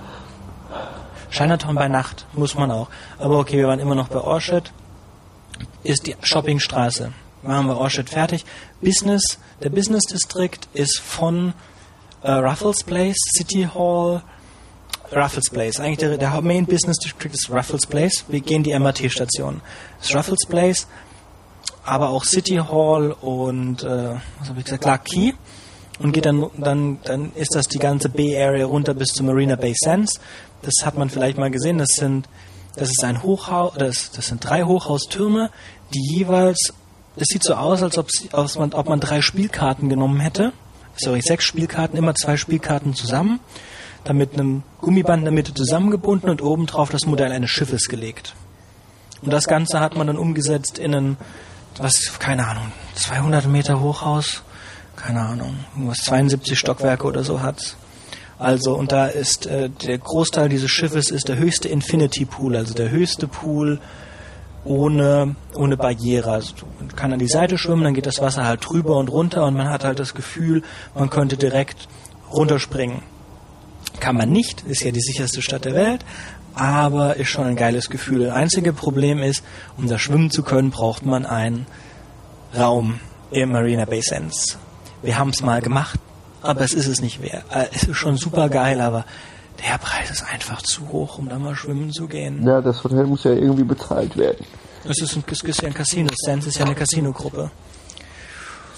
Chinatown 1.32 1.76
bei 1.76 1.88
Nacht, 1.88 2.28
muss 2.34 2.56
man 2.56 2.72
auch. 2.72 2.88
Aber 3.18 3.40
okay, 3.40 3.58
wir 3.58 3.68
waren 3.68 3.80
immer 3.80 3.96
noch 3.96 4.10
bei 4.10 4.20
Orchard. 4.20 4.72
Ist 5.84 6.08
die 6.08 6.16
Shoppingstraße. 6.22 7.14
Machen 7.44 7.68
wir 7.68 7.78
Orchard 7.78 8.10
fertig. 8.10 8.46
Business, 8.82 9.40
der 9.64 9.70
Business 9.70 10.04
District 10.04 10.60
ist 10.74 11.00
von 11.00 11.54
äh, 12.22 12.32
Ruffles 12.32 12.84
Place, 12.84 13.18
City 13.36 13.68
Hall, 13.74 14.22
Ruffles 15.12 15.50
Place. 15.50 15.80
Eigentlich 15.80 15.98
der, 15.98 16.18
der 16.18 16.42
Main 16.42 16.66
Business 16.66 16.98
District 16.98 17.32
ist 17.34 17.50
Ruffles 17.50 17.86
Place. 17.88 18.26
Wir 18.28 18.42
gehen 18.42 18.64
die 18.64 18.78
MRT-Station. 18.78 19.62
Das 19.98 20.10
ist 20.10 20.16
Ruffles 20.16 20.46
Place, 20.48 20.88
aber 21.84 22.10
auch 22.10 22.26
City 22.26 22.58
Hall 22.58 23.12
und 23.22 23.84
äh, 23.84 24.16
was 24.40 24.50
habe 24.50 24.60
ich 24.60 24.66
gesagt, 24.66 24.84
Clark 24.84 25.06
Key. 25.06 25.34
Und 26.00 26.14
geht 26.14 26.26
dann, 26.26 26.50
dann, 26.58 27.00
dann 27.04 27.32
ist 27.36 27.54
das 27.54 27.68
die 27.68 27.78
ganze 27.78 28.10
Bay 28.10 28.36
Area 28.36 28.66
runter 28.66 28.96
bis 28.96 29.10
zu 29.10 29.24
Marina 29.24 29.56
Bay 29.56 29.74
Sands. 29.76 30.20
Das 30.64 30.74
hat 30.84 30.98
man 30.98 31.10
vielleicht 31.10 31.38
mal 31.38 31.52
gesehen. 31.52 31.78
Das 31.78 31.90
sind, 31.92 32.28
das 32.76 32.90
ist 32.90 33.04
ein 33.04 33.22
Hochhaus, 33.22 33.74
das, 33.78 34.12
das 34.12 34.28
sind 34.28 34.44
drei 34.44 34.64
Hochhaustürme, 34.64 35.50
die 35.94 36.16
jeweils, 36.16 36.74
es 37.16 37.28
sieht 37.28 37.44
so 37.44 37.56
aus, 37.56 37.84
als 37.84 37.98
ob, 37.98 38.08
als 38.32 38.58
man, 38.58 38.74
ob 38.74 38.88
man 38.88 39.00
drei 39.00 39.22
Spielkarten 39.22 39.90
genommen 39.90 40.20
hätte. 40.20 40.54
Sorry, 40.96 41.22
sechs 41.22 41.46
Spielkarten, 41.46 41.98
immer 41.98 42.16
zwei 42.16 42.38
Spielkarten 42.38 42.94
zusammen, 42.94 43.40
dann 44.04 44.18
mit 44.18 44.34
einem 44.34 44.64
Gummiband 44.80 45.20
in 45.20 45.26
der 45.26 45.34
Mitte 45.34 45.54
zusammengebunden 45.54 46.30
und 46.30 46.42
obendrauf 46.42 46.90
das 46.90 47.06
Modell 47.06 47.32
eines 47.32 47.50
Schiffes 47.50 47.88
gelegt. 47.90 48.36
Und 49.22 49.32
das 49.32 49.46
Ganze 49.48 49.80
hat 49.80 49.96
man 49.96 50.08
dann 50.08 50.18
umgesetzt 50.18 50.80
in 50.80 50.96
ein, 50.96 51.18
was, 51.78 52.20
keine 52.20 52.48
Ahnung, 52.48 52.72
200 52.96 53.48
Meter 53.48 53.80
Hochhaus, 53.80 54.44
keine 54.96 55.22
Ahnung, 55.22 55.56
irgendwas 55.76 56.00
72 56.00 56.58
Stockwerke 56.58 57.06
oder 57.06 57.24
so 57.24 57.42
hat's. 57.42 57.76
Also, 58.42 58.74
und 58.74 58.92
da 58.92 59.06
ist 59.06 59.46
äh, 59.46 59.70
der 59.70 60.00
Großteil 60.00 60.50
dieses 60.50 60.72
Schiffes 60.72 61.12
ist 61.12 61.30
der 61.30 61.38
höchste 61.38 61.68
Infinity 61.68 62.26
Pool, 62.26 62.56
also 62.56 62.74
der 62.74 62.90
höchste 62.90 63.28
Pool 63.28 63.80
ohne, 64.66 65.36
ohne 65.54 65.78
Barriere. 65.78 66.32
Also 66.32 66.56
man 66.80 66.96
kann 66.96 67.14
an 67.14 67.20
die 67.20 67.28
Seite 67.28 67.60
schwimmen, 67.60 67.84
dann 67.84 67.94
geht 67.94 68.08
das 68.08 68.20
Wasser 68.20 68.44
halt 68.44 68.68
drüber 68.68 68.98
und 68.98 69.10
runter 69.10 69.46
und 69.46 69.54
man 69.54 69.70
hat 69.70 69.84
halt 69.84 70.00
das 70.00 70.16
Gefühl, 70.16 70.64
man 70.96 71.12
könnte 71.12 71.38
direkt 71.38 71.88
runterspringen. 72.34 73.04
Kann 74.00 74.18
man 74.18 74.32
nicht, 74.32 74.64
ist 74.64 74.84
ja 74.84 74.90
die 74.90 75.02
sicherste 75.02 75.44
Stadt 75.44 75.66
der 75.66 75.76
Welt, 75.76 76.04
aber 76.56 77.18
ist 77.18 77.30
schon 77.30 77.46
ein 77.46 77.56
geiles 77.56 77.92
Gefühl. 77.92 78.26
Das 78.26 78.34
einzige 78.34 78.74
Problem 78.74 79.20
ist, 79.20 79.44
um 79.78 79.88
da 79.88 80.00
schwimmen 80.00 80.32
zu 80.32 80.42
können, 80.42 80.72
braucht 80.72 81.06
man 81.06 81.28
einen 81.28 81.68
Raum 82.58 83.02
im 83.30 83.52
Marina 83.52 83.86
Bay 83.86 84.02
Sands. 84.02 84.58
Wir 85.04 85.20
haben 85.20 85.30
es 85.30 85.44
mal 85.44 85.62
gemacht, 85.62 86.00
aber 86.42 86.62
es 86.62 86.74
ist 86.74 86.88
es 86.88 87.02
nicht 87.02 87.22
wert. 87.22 87.44
Äh, 87.52 87.66
Es 87.72 87.84
ist 87.84 87.98
schon 87.98 88.18
super 88.18 88.50
geil, 88.50 88.82
aber 88.82 89.06
der 89.68 89.78
Preis 89.78 90.10
ist 90.10 90.24
einfach 90.24 90.62
zu 90.62 90.90
hoch, 90.90 91.18
um 91.18 91.30
da 91.30 91.38
mal 91.38 91.56
schwimmen 91.56 91.92
zu 91.92 92.08
gehen. 92.08 92.46
Ja, 92.46 92.62
das 92.62 92.84
Hotel 92.84 93.06
muss 93.06 93.24
ja 93.24 93.32
irgendwie 93.32 93.64
bezahlt 93.64 94.18
werden. 94.18 94.46
Es 94.84 95.02
ist, 95.02 95.16
ein, 95.16 95.24
es 95.30 95.44
ist 95.44 95.62
ja 95.62 95.68
ein 95.68 95.74
Casino. 95.74 96.10
Sands 96.16 96.48
ist 96.48 96.58
ja 96.58 96.66
eine 96.66 96.74
Casino-Gruppe. 96.74 97.52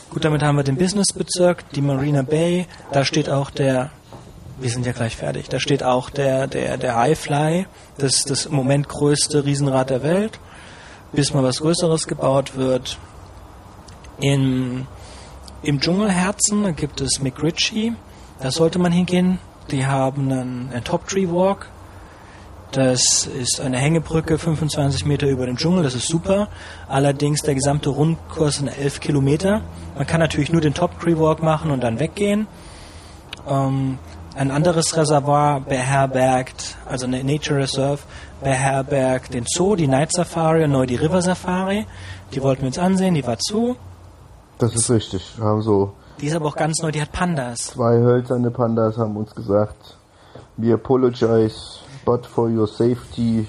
Gut, 0.09 0.26
damit 0.26 0.43
haben 0.43 0.57
wir 0.57 0.64
den 0.64 0.76
Businessbezirk, 0.76 1.70
die 1.72 1.82
Marina 1.82 2.22
Bay. 2.22 2.68
Da 2.91 3.05
steht 3.05 3.30
auch 3.30 3.49
der, 3.49 3.89
wir 4.59 4.70
sind 4.70 4.86
ja 4.86 4.91
gleich 4.91 5.16
fertig, 5.16 5.49
da 5.49 5.59
steht 5.59 5.82
auch 5.84 6.09
der, 6.09 6.47
der, 6.47 6.78
der 6.78 7.09
iFly, 7.09 7.66
das, 7.97 8.24
das 8.26 8.45
im 8.45 8.53
Moment 8.53 8.89
größte 8.89 9.45
Riesenrad 9.45 9.89
der 9.89 10.03
Welt, 10.03 10.39
bis 11.14 11.34
mal 11.34 11.41
was 11.43 11.61
Größeres 11.61 12.05
gebaut 12.07 12.55
wird. 12.57 12.97
In, 14.20 14.86
Im 15.64 15.80
Dschungelherzen 15.80 16.76
gibt 16.76 16.99
es 16.99 17.22
McRitchie, 17.22 17.93
da 18.41 18.51
sollte 18.51 18.80
man 18.80 18.91
hingehen. 18.91 19.39
Die 19.72 19.86
haben 19.86 20.30
einen, 20.30 20.70
einen 20.74 20.84
Top 20.84 21.07
Tree 21.07 21.30
Walk, 21.30 21.70
das 22.74 23.28
ist 23.28 23.61
eine 23.61 23.78
Hängebrücke 23.78 24.38
25 24.38 25.05
Meter 25.05 25.28
über 25.28 25.45
dem 25.45 25.55
Dschungel, 25.55 25.84
das 25.84 25.95
ist 25.95 26.09
super. 26.09 26.49
Allerdings 26.89 27.43
der 27.43 27.55
gesamte 27.55 27.91
Rundkurs 27.91 28.55
sind 28.55 28.68
11 28.68 28.99
Kilometer. 28.99 29.61
Man 29.95 30.05
kann 30.05 30.20
natürlich 30.20 30.51
nur 30.51 30.59
den 30.59 30.74
Top 30.74 30.99
Tree 30.99 31.18
Walk 31.18 31.41
machen 31.41 31.72
und 31.72 31.82
dann 31.82 31.97
weggehen. 31.97 32.47
Ähm, 33.47 33.99
ein 34.36 34.51
anderes 34.51 34.97
Reservoir 34.97 35.61
beherbergt, 35.61 36.76
also 36.86 37.05
eine 37.05 37.24
Nature 37.24 37.59
Reserve, 37.59 37.99
beherbergt 38.43 39.34
den 39.34 39.45
Zoo, 39.47 39.78
die 39.78 39.88
Night 39.88 40.11
Safari 40.11 40.66
und 40.66 40.72
neu 40.72 40.86
die 40.86 40.95
River 40.95 41.22
Safari. 41.22 41.86
Die 42.34 42.41
wollten 42.41 42.64
wir 42.64 42.68
uns 42.68 42.80
ansehen, 42.80 43.14
die 43.14 43.26
war 43.26 43.39
zu. 43.39 43.78
Das 44.64 44.76
ist 44.76 44.89
richtig. 44.91 45.34
Haben 45.39 45.61
so 45.61 45.93
Die 46.22 46.28
ist 46.28 46.36
aber 46.36 46.45
auch 46.47 46.55
ganz 46.55 46.82
neu, 46.82 46.91
die 46.91 47.01
hat 47.01 47.11
Pandas. 47.11 47.57
zwei 47.59 47.97
hölzerne 47.97 48.51
Pandas 48.51 48.97
haben 48.97 49.18
uns 49.18 49.34
gesagt, 49.36 49.97
we 50.57 50.74
apologize, 50.74 51.55
but 52.05 52.26
for 52.26 52.49
your 52.49 52.68
safety. 52.68 53.47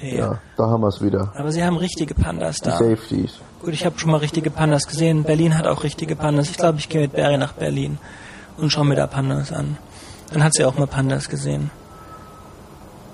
Ja. 0.00 0.08
Ja, 0.16 0.38
da 0.56 0.66
haben 0.68 0.80
wir 0.80 0.88
es 0.88 1.00
wieder. 1.00 1.32
Aber 1.36 1.52
sie 1.52 1.62
haben 1.62 1.76
richtige 1.76 2.14
Pandas 2.14 2.56
Die 2.56 2.70
da. 2.70 2.76
Safeties. 2.76 3.34
Gut, 3.62 3.72
ich 3.72 3.86
habe 3.86 3.96
schon 3.98 4.10
mal 4.10 4.16
richtige 4.16 4.50
Pandas 4.50 4.86
gesehen. 4.88 5.22
Berlin 5.22 5.56
hat 5.56 5.66
auch 5.68 5.84
richtige 5.84 6.16
Pandas. 6.16 6.50
Ich 6.50 6.56
glaube, 6.56 6.78
ich 6.78 6.88
gehe 6.88 7.02
mit 7.02 7.12
Barry 7.12 7.38
nach 7.38 7.52
Berlin 7.52 7.98
und 8.56 8.70
schaue 8.72 8.84
mir 8.84 8.96
da 8.96 9.06
Pandas 9.06 9.52
an. 9.52 9.76
Dann 10.32 10.42
hat 10.42 10.54
sie 10.54 10.64
auch 10.64 10.76
mal 10.76 10.88
Pandas 10.88 11.28
gesehen. 11.28 11.70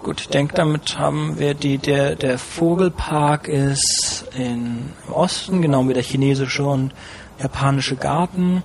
Gut, 0.02 0.20
ich 0.20 0.28
denke, 0.28 0.54
damit 0.54 0.98
haben 0.98 1.38
wir 1.38 1.54
die, 1.54 1.78
der, 1.78 2.14
der 2.14 2.38
Vogelpark 2.38 3.48
ist 3.48 4.24
in, 4.36 4.90
im 5.06 5.12
Osten, 5.12 5.60
genau 5.60 5.86
wie 5.88 5.94
der 5.94 6.02
chinesische 6.02 6.64
und 6.64 6.92
japanische 7.40 7.96
Garten. 7.96 8.62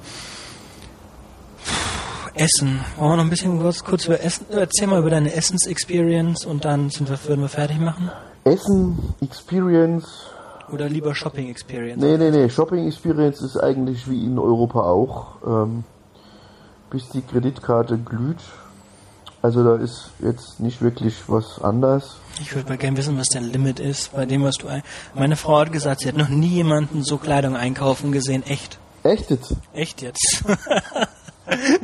Essen. 2.36 2.79
Wollen 2.97 3.11
wir 3.11 3.17
noch 3.17 3.23
ein 3.23 3.29
bisschen 3.29 3.59
kurz, 3.59 3.84
kurz 3.84 4.05
über 4.05 4.21
Essen? 4.21 4.45
Erzähl 4.49 4.88
mal 4.88 4.99
über 4.99 5.09
deine 5.09 5.34
Essens-Experience 5.34 6.45
und 6.45 6.65
dann 6.65 6.89
sind 6.89 7.09
wir, 7.09 7.17
würden 7.27 7.41
wir 7.41 7.49
fertig 7.49 7.79
machen. 7.79 8.09
Essen, 8.43 9.13
Experience. 9.21 10.07
Oder 10.71 10.89
lieber 10.89 11.13
Shopping-Experience? 11.13 12.01
Nee, 12.01 12.17
nee, 12.17 12.31
nee. 12.31 12.49
Shopping 12.49 12.88
Experience 12.88 13.41
ist 13.41 13.57
eigentlich 13.57 14.09
wie 14.09 14.25
in 14.25 14.39
Europa 14.39 14.81
auch. 14.81 15.36
Ähm, 15.45 15.84
bis 16.89 17.09
die 17.09 17.21
Kreditkarte 17.21 17.97
glüht. 17.97 18.41
Also 19.44 19.62
da 19.62 19.76
ist 19.76 20.10
jetzt 20.20 20.62
nicht 20.62 20.82
wirklich 20.82 21.16
was 21.28 21.62
anders. 21.62 22.16
Ich 22.39 22.56
würde 22.56 22.70
mal 22.70 22.78
gerne 22.78 22.96
wissen, 22.96 23.18
was 23.18 23.28
der 23.28 23.41
Limit 23.41 23.82
ist, 23.82 24.14
bei 24.14 24.26
dem, 24.26 24.41
was 24.41 24.56
du 24.56 24.70
ein... 24.70 24.84
Meine 25.16 25.36
Frau 25.36 25.60
hat 25.60 25.74
gesagt, 25.74 26.00
sie 26.00 26.08
hat 26.08 26.16
noch 26.16 26.30
nie 26.30 26.48
jemanden 26.48 27.04
so 27.04 27.18
Kleidung 27.18 27.58
einkaufen 27.58 28.14
gesehen. 28.14 28.44
Echt. 28.44 28.80
Echt 29.04 29.30
jetzt? 29.30 29.56
Echt 29.74 30.02
jetzt. 30.02 30.44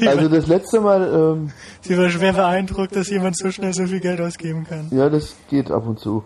Also 0.08 0.30
das 0.30 0.48
letzte 0.48 0.80
Mal, 0.80 1.14
ähm, 1.14 1.52
sie 1.82 1.98
war 1.98 2.10
schwer 2.10 2.32
beeindruckt, 2.32 2.96
dass 2.96 3.10
jemand 3.10 3.38
so 3.38 3.52
schnell 3.52 3.74
so 3.74 3.86
viel 3.88 4.00
Geld 4.00 4.22
ausgeben 4.22 4.64
kann. 4.64 4.88
ja, 4.90 5.10
das 5.10 5.36
geht 5.50 5.70
ab 5.70 5.86
und 5.86 6.00
zu. 6.00 6.24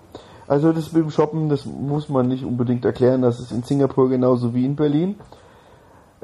Also 0.47 0.71
das 0.71 0.93
mit 0.93 1.01
dem 1.01 1.09
Shoppen, 1.09 1.49
das 1.49 1.65
muss 1.65 2.09
man 2.09 2.27
nicht 2.27 2.43
unbedingt 2.43 2.85
erklären. 2.85 3.23
Das 3.23 3.39
ist 3.39 3.51
in 3.51 3.63
Singapur 3.63 4.07
genauso 4.07 4.53
wie 4.53 4.65
in 4.65 4.75
Berlin. 4.75 5.15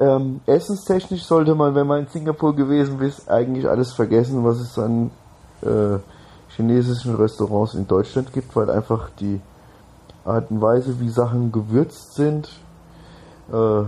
Ähm, 0.00 0.40
essenstechnisch 0.46 1.24
sollte 1.24 1.54
man, 1.54 1.74
wenn 1.74 1.86
man 1.86 2.00
in 2.00 2.06
Singapur 2.06 2.56
gewesen 2.56 2.98
ist, 3.02 3.30
eigentlich 3.30 3.68
alles 3.68 3.92
vergessen, 3.92 4.42
was 4.42 4.58
es 4.58 4.78
an 4.78 5.10
äh, 5.60 5.98
chinesischen 6.56 7.14
Restaurants 7.16 7.74
in 7.74 7.86
Deutschland 7.86 8.32
gibt, 8.32 8.56
weil 8.56 8.70
einfach 8.70 9.10
die 9.20 9.40
Art 10.24 10.50
und 10.50 10.62
Weise, 10.62 10.98
wie 11.00 11.10
Sachen 11.10 11.52
gewürzt 11.52 12.14
sind, 12.14 12.48
äh, 13.52 13.82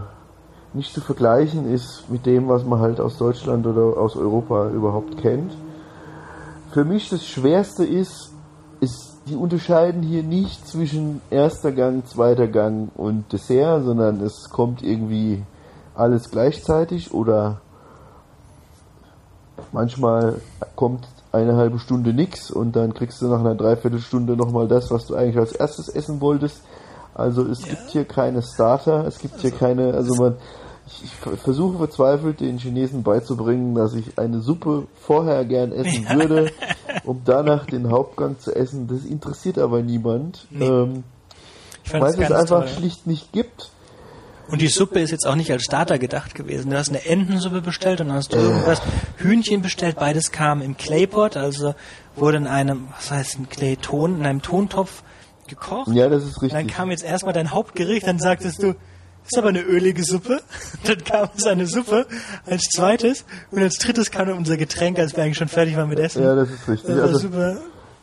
nicht 0.74 0.92
zu 0.92 1.00
vergleichen 1.00 1.72
ist 1.72 2.04
mit 2.10 2.26
dem, 2.26 2.46
was 2.46 2.64
man 2.64 2.80
halt 2.80 3.00
aus 3.00 3.16
Deutschland 3.16 3.66
oder 3.66 3.98
aus 3.98 4.14
Europa 4.14 4.68
überhaupt 4.68 5.16
kennt. 5.18 5.52
Für 6.72 6.84
mich 6.84 7.08
das 7.08 7.26
Schwerste 7.26 7.84
ist, 7.84 8.32
ist 8.80 9.18
die 9.28 9.36
unterscheiden 9.36 10.02
hier 10.02 10.22
nicht 10.22 10.66
zwischen 10.66 11.22
erster 11.30 11.72
Gang, 11.72 12.06
zweiter 12.06 12.48
Gang 12.48 12.90
und 12.96 13.32
Dessert, 13.32 13.84
sondern 13.84 14.20
es 14.20 14.50
kommt 14.50 14.82
irgendwie 14.82 15.42
alles 15.94 16.30
gleichzeitig 16.30 17.12
oder 17.12 17.60
manchmal 19.72 20.40
kommt 20.76 21.06
eine 21.32 21.56
halbe 21.56 21.78
Stunde 21.78 22.12
nix 22.12 22.50
und 22.50 22.76
dann 22.76 22.94
kriegst 22.94 23.22
du 23.22 23.28
nach 23.28 23.40
einer 23.40 23.54
Dreiviertelstunde 23.54 24.36
nochmal 24.36 24.68
das, 24.68 24.90
was 24.90 25.06
du 25.06 25.14
eigentlich 25.14 25.38
als 25.38 25.52
erstes 25.52 25.88
essen 25.88 26.20
wolltest. 26.20 26.62
Also 27.14 27.46
es 27.46 27.62
ja. 27.62 27.70
gibt 27.70 27.90
hier 27.90 28.04
keine 28.04 28.42
Starter, 28.42 29.06
es 29.06 29.18
gibt 29.18 29.34
also, 29.34 29.48
hier 29.48 29.56
keine, 29.56 29.94
also 29.94 30.14
man, 30.14 30.36
ich, 30.86 31.04
ich, 31.04 31.40
versuche 31.40 31.78
verzweifelt 31.78 32.40
den 32.40 32.58
Chinesen 32.58 33.02
beizubringen, 33.02 33.74
dass 33.74 33.94
ich 33.94 34.18
eine 34.18 34.40
Suppe 34.40 34.86
vorher 34.94 35.44
gern 35.44 35.72
essen 35.72 36.04
ja. 36.04 36.14
würde, 36.16 36.50
um 37.04 37.22
danach 37.24 37.66
den 37.66 37.90
Hauptgang 37.90 38.38
zu 38.38 38.54
essen. 38.54 38.88
Das 38.88 39.04
interessiert 39.04 39.58
aber 39.58 39.82
niemand. 39.82 40.46
Nee. 40.50 40.66
Ähm, 40.66 41.04
weil 41.90 42.14
es 42.20 42.30
einfach 42.30 42.64
toll. 42.64 42.68
schlicht 42.68 43.06
nicht 43.06 43.32
gibt. 43.32 43.70
Und 44.48 44.60
die 44.60 44.68
Suppe 44.68 45.00
ist 45.00 45.10
jetzt 45.10 45.26
auch 45.26 45.34
nicht 45.34 45.50
als 45.50 45.62
Starter 45.62 45.98
gedacht 45.98 46.34
gewesen. 46.34 46.70
Du 46.70 46.76
hast 46.76 46.90
eine 46.90 47.04
Entensuppe 47.06 47.62
bestellt 47.62 48.00
und 48.00 48.08
dann 48.08 48.16
hast 48.16 48.32
du 48.32 48.38
irgendwas 48.38 48.82
Hühnchen 49.16 49.62
bestellt. 49.62 49.96
Beides 49.96 50.32
kam 50.32 50.62
im 50.62 50.76
Claypot, 50.76 51.36
also 51.36 51.74
wurde 52.16 52.38
in 52.38 52.46
einem, 52.46 52.88
was 52.96 53.10
heißt 53.10 53.38
ein 53.38 53.48
Clayton, 53.48 54.18
in 54.18 54.26
einem 54.26 54.42
Tontopf 54.42 55.02
gekocht. 55.46 55.88
Ja, 55.88 56.08
das 56.08 56.24
ist 56.24 56.42
richtig. 56.42 56.52
dann 56.52 56.66
kam 56.66 56.90
jetzt 56.90 57.04
erstmal 57.04 57.32
dein 57.32 57.50
Hauptgericht, 57.50 58.06
dann 58.06 58.18
sagtest 58.18 58.62
du, 58.62 58.74
ist 59.24 59.38
aber 59.38 59.48
eine 59.48 59.62
ölige 59.62 60.02
Suppe. 60.02 60.40
Dann 60.84 61.04
kam 61.04 61.28
es 61.36 61.46
eine 61.46 61.66
Suppe 61.66 62.06
als 62.44 62.64
zweites 62.64 63.24
und 63.52 63.62
als 63.62 63.78
drittes 63.78 64.10
kam 64.10 64.28
unser 64.30 64.56
Getränk, 64.56 64.98
als 64.98 65.16
wir 65.16 65.22
eigentlich 65.22 65.38
schon 65.38 65.46
fertig 65.46 65.76
waren 65.76 65.88
mit 65.88 66.00
Essen. 66.00 66.24
Ja, 66.24 66.34
das 66.34 66.50
ist 66.50 66.68
richtig. 66.68 66.90
Das 66.92 67.02
also 67.02 67.18
super. 67.18 67.58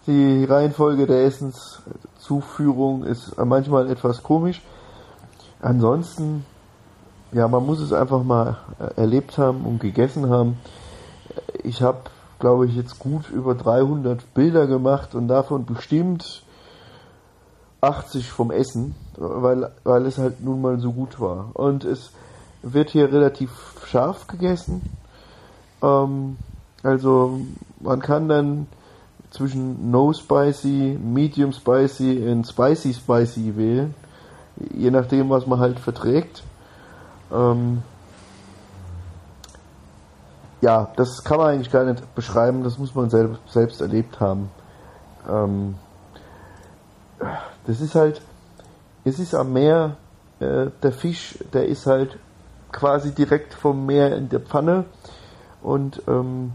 Die 0.07 0.45
Reihenfolge 0.45 1.07
der 1.07 1.25
Essenszuführung 1.25 3.03
ist 3.03 3.35
manchmal 3.37 3.91
etwas 3.91 4.23
komisch. 4.23 4.61
Ansonsten, 5.61 6.45
ja, 7.31 7.47
man 7.47 7.65
muss 7.65 7.79
es 7.79 7.91
einfach 7.91 8.23
mal 8.23 8.57
erlebt 8.95 9.37
haben 9.37 9.65
und 9.65 9.79
gegessen 9.79 10.29
haben. 10.29 10.57
Ich 11.63 11.81
habe, 11.81 11.99
glaube 12.39 12.67
ich, 12.67 12.75
jetzt 12.75 12.99
gut 12.99 13.29
über 13.29 13.55
300 13.55 14.33
Bilder 14.33 14.67
gemacht 14.67 15.15
und 15.15 15.27
davon 15.27 15.65
bestimmt 15.65 16.43
80 17.81 18.29
vom 18.29 18.51
Essen, 18.51 18.95
weil, 19.17 19.71
weil 19.83 20.05
es 20.05 20.17
halt 20.17 20.41
nun 20.41 20.61
mal 20.61 20.79
so 20.79 20.91
gut 20.91 21.19
war. 21.19 21.51
Und 21.53 21.83
es 21.85 22.11
wird 22.61 22.89
hier 22.89 23.11
relativ 23.11 23.51
scharf 23.85 24.27
gegessen. 24.27 24.81
Ähm, 25.81 26.37
also 26.83 27.41
man 27.79 28.01
kann 28.01 28.27
dann 28.27 28.67
zwischen 29.31 29.91
No 29.91 30.13
Spicy, 30.13 30.97
Medium 31.01 31.51
Spicy 31.51 32.27
und 32.27 32.47
Spicy 32.47 32.93
Spicy 32.93 33.55
wählen, 33.55 33.93
je 34.73 34.91
nachdem, 34.91 35.29
was 35.29 35.47
man 35.47 35.59
halt 35.59 35.79
verträgt. 35.79 36.43
Ähm, 37.31 37.83
ja, 40.61 40.89
das 40.95 41.23
kann 41.23 41.37
man 41.37 41.47
eigentlich 41.47 41.71
gar 41.71 41.85
nicht 41.85 42.15
beschreiben, 42.15 42.63
das 42.63 42.77
muss 42.77 42.93
man 42.95 43.09
selbst, 43.09 43.39
selbst 43.47 43.81
erlebt 43.81 44.19
haben. 44.19 44.49
Ähm, 45.29 45.75
das 47.65 47.81
ist 47.81 47.95
halt, 47.95 48.21
es 49.05 49.19
ist 49.19 49.35
am 49.35 49.53
Meer, 49.53 49.95
äh, 50.39 50.67
der 50.83 50.91
Fisch, 50.91 51.37
der 51.53 51.67
ist 51.67 51.85
halt 51.85 52.17
quasi 52.71 53.11
direkt 53.11 53.53
vom 53.53 53.85
Meer 53.85 54.15
in 54.15 54.29
der 54.29 54.39
Pfanne 54.39 54.85
und 55.61 56.01
ähm, 56.07 56.51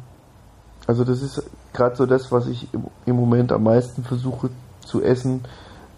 also 0.86 1.05
das 1.05 1.22
ist 1.22 1.42
gerade 1.72 1.96
so 1.96 2.07
das, 2.07 2.30
was 2.30 2.46
ich 2.46 2.72
im, 2.72 2.84
im, 3.07 3.16
Moment 3.16 3.52
am 3.52 3.64
meisten 3.64 4.05
versuche 4.05 4.50
zu 4.84 5.02
essen, 5.02 5.44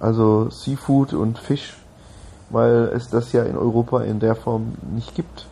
also 0.00 0.48
Seafood 0.50 1.12
und 1.12 1.38
Fisch, 1.38 1.76
weil 2.51 2.90
es 2.94 3.09
das 3.09 3.32
ja 3.32 3.42
in 3.42 3.57
Europa 3.57 4.03
in 4.03 4.20
der 4.20 4.36
Form 4.36 4.74
nicht 4.92 5.14
gibt. 5.14 5.47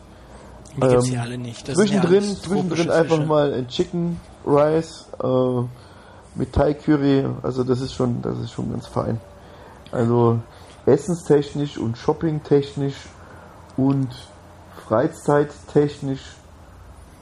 Die 0.75 0.81
ähm, 0.81 0.89
gibt's 0.89 1.09
ja 1.09 1.21
alle 1.21 1.37
nicht. 1.37 1.67
Das 1.67 1.75
zwischendrin, 1.75 2.23
ja 2.23 2.35
zwischendrin 2.35 2.91
einfach 2.91 3.15
Fische. 3.17 3.27
mal 3.27 3.53
ein 3.53 3.67
Chicken 3.67 4.19
Rice 4.45 5.07
äh, 5.21 5.61
mit 6.35 6.53
Thai 6.53 6.73
Curry, 6.73 7.25
also 7.43 7.63
das 7.63 7.81
ist 7.81 7.93
schon, 7.93 8.21
das 8.21 8.37
ist 8.39 8.51
schon 8.51 8.71
ganz 8.71 8.87
fein. 8.87 9.19
Also 9.91 10.39
essenstechnisch 10.85 11.77
und 11.77 11.97
shoppingtechnisch 11.97 12.95
und 13.77 14.09
freizeittechnisch 14.87 16.35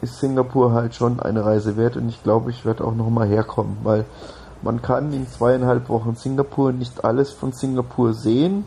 ist 0.01 0.19
Singapur 0.19 0.73
halt 0.73 0.95
schon 0.95 1.19
eine 1.19 1.45
Reise 1.45 1.77
wert 1.77 1.95
und 1.95 2.09
ich 2.09 2.21
glaube, 2.23 2.51
ich 2.51 2.65
werde 2.65 2.83
auch 2.83 2.95
nochmal 2.95 3.27
herkommen, 3.27 3.77
weil 3.83 4.05
man 4.61 4.81
kann 4.81 5.13
in 5.13 5.27
zweieinhalb 5.27 5.89
Wochen 5.89 6.15
Singapur 6.15 6.71
nicht 6.71 7.05
alles 7.05 7.31
von 7.31 7.51
Singapur 7.51 8.13
sehen. 8.13 8.65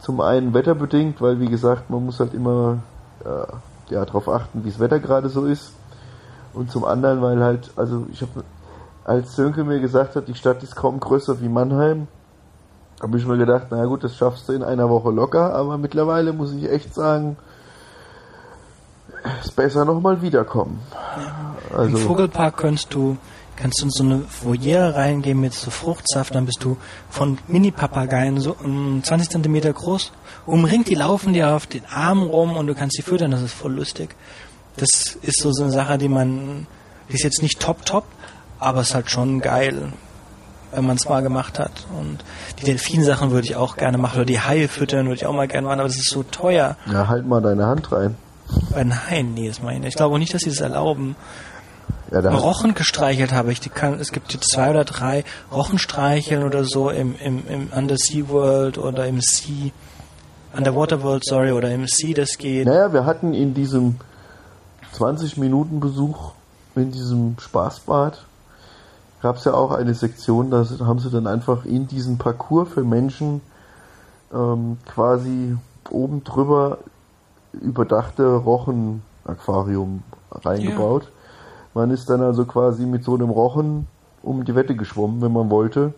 Zum 0.00 0.20
einen 0.20 0.54
wetterbedingt, 0.54 1.20
weil 1.20 1.40
wie 1.40 1.48
gesagt, 1.48 1.90
man 1.90 2.04
muss 2.04 2.20
halt 2.20 2.34
immer 2.34 2.78
äh, 3.24 3.92
ja, 3.92 4.04
darauf 4.04 4.28
achten, 4.28 4.64
wie 4.64 4.70
das 4.70 4.80
Wetter 4.80 5.00
gerade 5.00 5.28
so 5.28 5.46
ist. 5.46 5.72
Und 6.54 6.70
zum 6.70 6.84
anderen, 6.84 7.22
weil 7.22 7.42
halt, 7.42 7.70
also 7.76 8.06
ich 8.10 8.22
habe, 8.22 8.44
als 9.04 9.36
Sönke 9.36 9.64
mir 9.64 9.80
gesagt 9.80 10.16
hat, 10.16 10.28
die 10.28 10.34
Stadt 10.34 10.62
ist 10.62 10.74
kaum 10.76 11.00
größer 11.00 11.40
wie 11.40 11.48
Mannheim, 11.48 12.08
habe 13.02 13.18
ich 13.18 13.26
mir 13.26 13.36
gedacht, 13.36 13.66
na 13.70 13.84
gut, 13.84 14.04
das 14.04 14.16
schaffst 14.16 14.48
du 14.48 14.52
in 14.52 14.62
einer 14.62 14.88
Woche 14.88 15.10
locker, 15.10 15.54
aber 15.54 15.76
mittlerweile 15.76 16.32
muss 16.32 16.52
ich 16.52 16.70
echt 16.70 16.94
sagen, 16.94 17.36
ist 19.42 19.54
besser 19.56 19.84
nochmal 19.84 20.22
wiederkommen. 20.22 20.80
Ja. 20.92 21.76
Also 21.76 21.96
Im 21.96 22.02
Vogelpark 22.02 22.56
kannst 22.56 22.94
du 22.94 23.16
kannst 23.56 23.80
du 23.80 23.86
in 23.86 23.90
so 23.90 24.04
eine 24.04 24.20
Foyer 24.20 24.94
reingehen 24.94 25.40
mit 25.40 25.54
so 25.54 25.70
Fruchtsaft, 25.70 26.34
dann 26.34 26.46
bist 26.46 26.62
du 26.62 26.76
von 27.10 27.38
Mini-Papageien 27.48 28.40
so 28.40 28.56
um 28.62 29.02
20 29.02 29.30
Zentimeter 29.30 29.72
groß, 29.72 30.12
umringt, 30.44 30.88
die 30.88 30.94
laufen 30.94 31.32
dir 31.32 31.54
auf 31.54 31.66
den 31.66 31.84
Arm 31.86 32.22
rum 32.22 32.56
und 32.56 32.66
du 32.66 32.74
kannst 32.74 32.96
sie 32.96 33.02
füttern, 33.02 33.30
das 33.30 33.42
ist 33.42 33.54
voll 33.54 33.74
lustig. 33.74 34.14
Das 34.76 35.16
ist 35.22 35.40
so, 35.40 35.52
so 35.52 35.64
eine 35.64 35.72
Sache, 35.72 35.98
die 35.98 36.08
man, 36.08 36.66
die 37.08 37.14
ist 37.14 37.24
jetzt 37.24 37.42
nicht 37.42 37.60
top 37.60 37.84
top, 37.86 38.04
aber 38.58 38.82
ist 38.82 38.94
halt 38.94 39.10
schon 39.10 39.40
geil 39.40 39.92
wenn 40.72 40.84
man 40.84 40.96
es 40.96 41.08
mal 41.08 41.22
gemacht 41.22 41.58
hat. 41.58 41.86
Und 41.98 42.18
die 42.60 42.64
Delfinsachen 42.64 43.30
würde 43.30 43.46
ich 43.46 43.56
auch 43.56 43.76
gerne 43.76 43.98
machen. 43.98 44.16
Oder 44.16 44.26
die 44.26 44.40
Haie 44.40 44.68
füttern 44.68 45.06
würde 45.06 45.16
ich 45.16 45.26
auch 45.26 45.32
mal 45.32 45.48
gerne 45.48 45.66
machen, 45.66 45.80
aber 45.80 45.88
das 45.88 45.96
ist 45.96 46.10
so 46.10 46.22
teuer. 46.22 46.76
Ja, 46.92 47.08
halt 47.08 47.26
mal 47.26 47.40
deine 47.40 47.66
Hand 47.66 47.90
rein. 47.92 48.16
Nein, 48.74 49.34
nee, 49.34 49.48
das 49.48 49.62
meine 49.62 49.80
ich. 49.80 49.88
Ich 49.88 49.94
glaube 49.96 50.18
nicht, 50.18 50.32
dass 50.32 50.42
sie 50.42 50.50
das 50.50 50.60
erlauben. 50.60 51.16
Ja, 52.10 52.20
Rochen 52.30 52.74
gestreichelt 52.74 53.32
habe 53.32 53.52
ich. 53.52 53.60
Die 53.60 53.68
kann, 53.68 53.94
es 53.98 54.12
gibt 54.12 54.32
jetzt 54.32 54.50
zwei 54.50 54.70
oder 54.70 54.84
drei 54.84 55.24
Rochenstreicheln 55.52 56.44
oder 56.44 56.64
so 56.64 56.90
im, 56.90 57.16
im, 57.16 57.46
im 57.48 57.68
Undersea 57.76 58.28
World 58.28 58.78
oder 58.78 59.06
im 59.06 59.20
Sea, 59.20 59.70
Underwater 60.56 61.02
World, 61.02 61.24
sorry, 61.24 61.52
oder 61.52 61.70
im 61.70 61.86
Sea, 61.88 62.14
das 62.14 62.38
geht. 62.38 62.66
Naja, 62.66 62.92
wir 62.92 63.04
hatten 63.04 63.34
in 63.34 63.54
diesem 63.54 63.96
20 64.92 65.36
Minuten 65.36 65.80
Besuch 65.80 66.32
in 66.76 66.92
diesem 66.92 67.36
Spaßbad 67.38 68.24
gab 69.22 69.36
es 69.36 69.44
ja 69.44 69.54
auch 69.54 69.72
eine 69.72 69.94
Sektion, 69.94 70.50
da 70.50 70.64
haben 70.80 71.00
sie 71.00 71.10
dann 71.10 71.26
einfach 71.26 71.64
in 71.64 71.88
diesen 71.88 72.18
Parcours 72.18 72.68
für 72.68 72.84
Menschen 72.84 73.40
ähm, 74.32 74.78
quasi 74.86 75.56
oben 75.90 76.22
drüber 76.22 76.78
überdachte 77.52 78.36
Rochen-Aquarium 78.36 80.02
reingebaut. 80.30 81.04
Ja. 81.04 81.08
Man 81.76 81.90
ist 81.90 82.08
dann 82.08 82.22
also 82.22 82.46
quasi 82.46 82.86
mit 82.86 83.04
so 83.04 83.16
einem 83.16 83.28
Rochen 83.28 83.86
um 84.22 84.46
die 84.46 84.54
Wette 84.54 84.74
geschwommen, 84.74 85.20
wenn 85.20 85.30
man 85.30 85.50
wollte. 85.50 85.92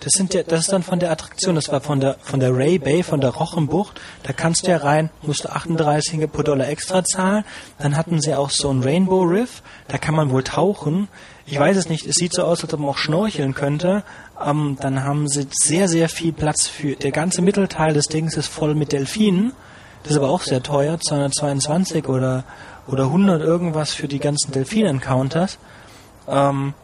Das 0.00 0.12
sind 0.12 0.34
ja, 0.34 0.42
das 0.42 0.60
ist 0.60 0.72
dann 0.72 0.82
von 0.82 1.00
der 1.00 1.10
Attraktion, 1.10 1.54
das 1.54 1.72
war 1.72 1.80
von 1.80 1.98
der 1.98 2.16
von 2.20 2.40
der 2.40 2.54
Ray 2.54 2.78
Bay, 2.78 3.02
von 3.02 3.22
der 3.22 3.30
Rochenbucht. 3.30 3.98
Da 4.22 4.34
kannst 4.34 4.66
du 4.66 4.70
ja 4.70 4.76
rein, 4.76 5.08
musst 5.22 5.44
du 5.46 5.48
38 5.48 6.28
Dollar 6.44 6.68
extra 6.68 7.02
zahlen. 7.04 7.44
Dann 7.78 7.96
hatten 7.96 8.20
sie 8.20 8.34
auch 8.34 8.50
so 8.50 8.68
ein 8.68 8.82
Rainbow 8.82 9.22
Riff, 9.22 9.62
da 9.88 9.96
kann 9.96 10.14
man 10.14 10.30
wohl 10.30 10.44
tauchen. 10.44 11.08
Ich 11.46 11.58
weiß 11.58 11.78
es 11.78 11.88
nicht, 11.88 12.06
es 12.06 12.16
sieht 12.16 12.34
so 12.34 12.42
aus, 12.42 12.62
als 12.62 12.74
ob 12.74 12.80
man 12.80 12.90
auch 12.90 12.98
schnorcheln 12.98 13.54
könnte. 13.54 14.02
Ähm, 14.44 14.76
dann 14.78 15.04
haben 15.04 15.26
sie 15.26 15.46
sehr, 15.50 15.88
sehr 15.88 16.10
viel 16.10 16.34
Platz 16.34 16.66
für. 16.66 16.96
Der 16.96 17.12
ganze 17.12 17.40
Mittelteil 17.40 17.94
des 17.94 18.08
Dings 18.08 18.36
ist 18.36 18.48
voll 18.48 18.74
mit 18.74 18.92
Delfinen. 18.92 19.54
Das 20.02 20.12
ist 20.12 20.18
aber 20.18 20.28
auch 20.28 20.42
sehr 20.42 20.62
teuer, 20.62 21.00
222 21.00 22.06
oder, 22.08 22.44
oder 22.88 23.04
100 23.04 23.42
irgendwas 23.42 23.92
für 23.92 24.08
die 24.08 24.18
ganzen 24.18 24.52
Delfin-Encounters. 24.52 25.58
Ähm, 26.26 26.74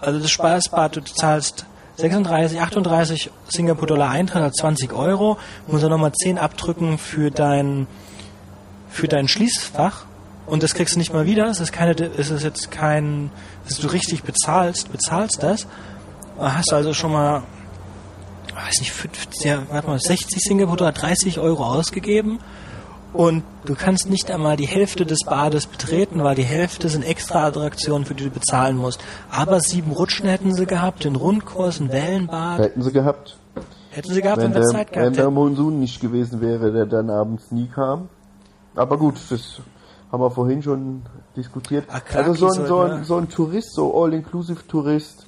also 0.00 0.20
das 0.20 0.30
Spaßbad, 0.30 0.96
du 0.96 1.00
zahlst 1.02 1.66
36, 1.96 2.60
38 2.60 3.30
Singapur-Dollar 3.48 4.10
Eintritt, 4.10 4.42
also 4.42 4.60
20 4.60 4.92
Euro, 4.92 5.38
musst 5.66 5.82
dann 5.82 5.90
nochmal 5.90 6.12
10 6.12 6.38
abdrücken 6.38 6.98
für 6.98 7.30
dein, 7.30 7.86
für 8.90 9.08
dein 9.08 9.28
Schließfach 9.28 10.04
und 10.46 10.62
das 10.62 10.74
kriegst 10.74 10.96
du 10.96 10.98
nicht 10.98 11.12
mal 11.12 11.26
wieder. 11.26 11.46
Es 11.46 11.60
ist 11.60 11.72
keine, 11.72 11.92
es 11.92 12.30
ist 12.30 12.42
jetzt 12.42 12.70
kein, 12.70 13.30
dass 13.66 13.78
du 13.78 13.86
richtig 13.86 14.24
bezahlst, 14.24 14.92
bezahlst 14.92 15.42
das. 15.42 15.66
Hast 16.38 16.72
du 16.72 16.76
also 16.76 16.92
schon 16.92 17.12
mal, 17.12 17.42
weiß 18.54 18.80
nicht, 18.80 18.92
50, 18.92 19.44
ja, 19.44 19.62
warte 19.70 19.86
mal, 19.86 19.98
60 19.98 20.42
Singapur-Dollar, 20.42 20.92
30 20.92 21.38
Euro 21.38 21.64
ausgegeben 21.64 22.40
Und 23.14 23.44
du 23.64 23.76
kannst 23.76 24.10
nicht 24.10 24.28
einmal 24.32 24.56
die 24.56 24.66
Hälfte 24.66 25.06
des 25.06 25.20
Bades 25.24 25.68
betreten, 25.68 26.24
weil 26.24 26.34
die 26.34 26.42
Hälfte 26.42 26.88
sind 26.88 27.04
extra 27.04 27.46
Attraktionen, 27.46 28.04
für 28.04 28.14
die 28.14 28.24
du 28.24 28.30
bezahlen 28.30 28.76
musst. 28.76 29.00
Aber 29.30 29.60
sieben 29.60 29.92
Rutschen 29.92 30.28
hätten 30.28 30.52
sie 30.52 30.66
gehabt, 30.66 31.04
den 31.04 31.14
Rundkurs, 31.14 31.78
ein 31.78 31.92
Wellenbad. 31.92 32.58
Hätten 32.58 32.82
sie 32.82 32.92
gehabt. 32.92 33.38
Hätten 33.90 34.12
sie 34.12 34.20
gehabt, 34.20 34.38
wenn, 34.38 34.52
wenn 34.52 34.62
der, 34.62 34.62
Zeit 34.64 34.88
wenn 34.90 35.00
gehabt 35.00 35.16
der 35.16 35.24
hätten. 35.26 35.34
Monsun 35.34 35.78
nicht 35.78 36.00
gewesen 36.00 36.40
wäre, 36.40 36.72
der 36.72 36.86
dann 36.86 37.08
abends 37.08 37.52
nie 37.52 37.68
kam. 37.68 38.08
Aber 38.74 38.98
gut, 38.98 39.14
das 39.30 39.60
haben 40.10 40.20
wir 40.20 40.30
vorhin 40.32 40.60
schon 40.64 41.02
diskutiert. 41.36 41.84
Akraki 41.88 42.30
also 42.30 42.48
so 42.48 42.60
ein, 42.60 42.66
so, 42.66 42.80
ein, 42.80 43.04
so 43.04 43.16
ein 43.16 43.28
Tourist, 43.28 43.74
so 43.74 43.94
All-Inclusive-Tourist, 44.02 45.23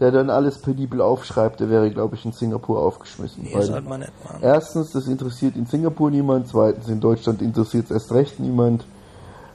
der 0.00 0.10
dann 0.10 0.30
alles 0.30 0.58
penibel 0.58 1.00
aufschreibt, 1.00 1.60
der 1.60 1.68
wäre, 1.70 1.90
glaube 1.90 2.16
ich, 2.16 2.24
in 2.24 2.32
Singapur 2.32 2.80
aufgeschmissen. 2.80 3.44
Nee, 3.44 3.60
sollte 3.62 3.88
man 3.88 4.00
nicht 4.00 4.12
machen. 4.24 4.38
erstens, 4.42 4.92
das 4.92 5.06
interessiert 5.06 5.56
in 5.56 5.66
Singapur 5.66 6.10
niemand, 6.10 6.48
zweitens, 6.48 6.88
in 6.88 7.00
Deutschland 7.00 7.42
interessiert 7.42 7.84
es 7.86 7.90
erst 7.90 8.12
recht 8.12 8.40
niemand. 8.40 8.84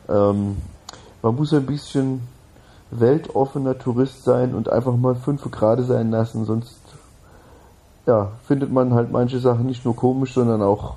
Ähm, 0.07 0.57
man 1.21 1.35
muss 1.35 1.53
ein 1.53 1.65
bisschen 1.65 2.21
weltoffener 2.91 3.77
Tourist 3.77 4.23
sein 4.23 4.53
und 4.53 4.69
einfach 4.69 4.95
mal 4.95 5.15
fünf 5.15 5.49
Grade 5.49 5.83
sein 5.83 6.11
lassen, 6.11 6.45
sonst 6.45 6.77
ja, 8.05 8.31
findet 8.47 8.71
man 8.71 8.93
halt 8.93 9.11
manche 9.11 9.39
Sachen 9.39 9.65
nicht 9.65 9.83
nur 9.83 9.95
komisch, 9.95 10.33
sondern 10.33 10.61
auch 10.61 10.95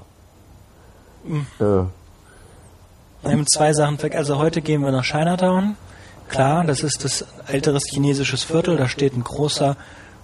Mhm. 1.24 1.46
äh, 1.58 1.62
Wir 3.22 3.32
haben 3.32 3.46
zwei 3.46 3.72
Sachen 3.72 4.00
weg. 4.02 4.14
Also 4.14 4.38
heute 4.38 4.62
gehen 4.62 4.82
wir 4.82 4.92
nach 4.92 5.04
Chinatown. 5.04 5.76
Klar, 6.28 6.64
das 6.64 6.82
ist 6.82 7.04
das 7.04 7.24
älteres 7.46 7.84
chinesisches 7.90 8.44
Viertel. 8.44 8.76
Da 8.76 8.88
steht 8.88 9.16
ein 9.16 9.24
großer 9.24 9.76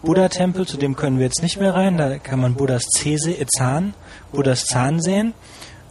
Buddha-Tempel. 0.02 0.66
Zu 0.66 0.76
dem 0.76 0.96
können 0.96 1.18
wir 1.18 1.24
jetzt 1.24 1.42
nicht 1.42 1.59
mehr 1.59 1.74
rein. 1.74 1.96
Da 1.96 2.18
kann 2.18 2.40
man 2.40 2.55
Buddhas 2.55 2.84
äh, 3.05 3.46
Zahn, 3.46 3.94
Buddhas 4.32 4.66
Zahn 4.66 5.00
sehen. 5.00 5.32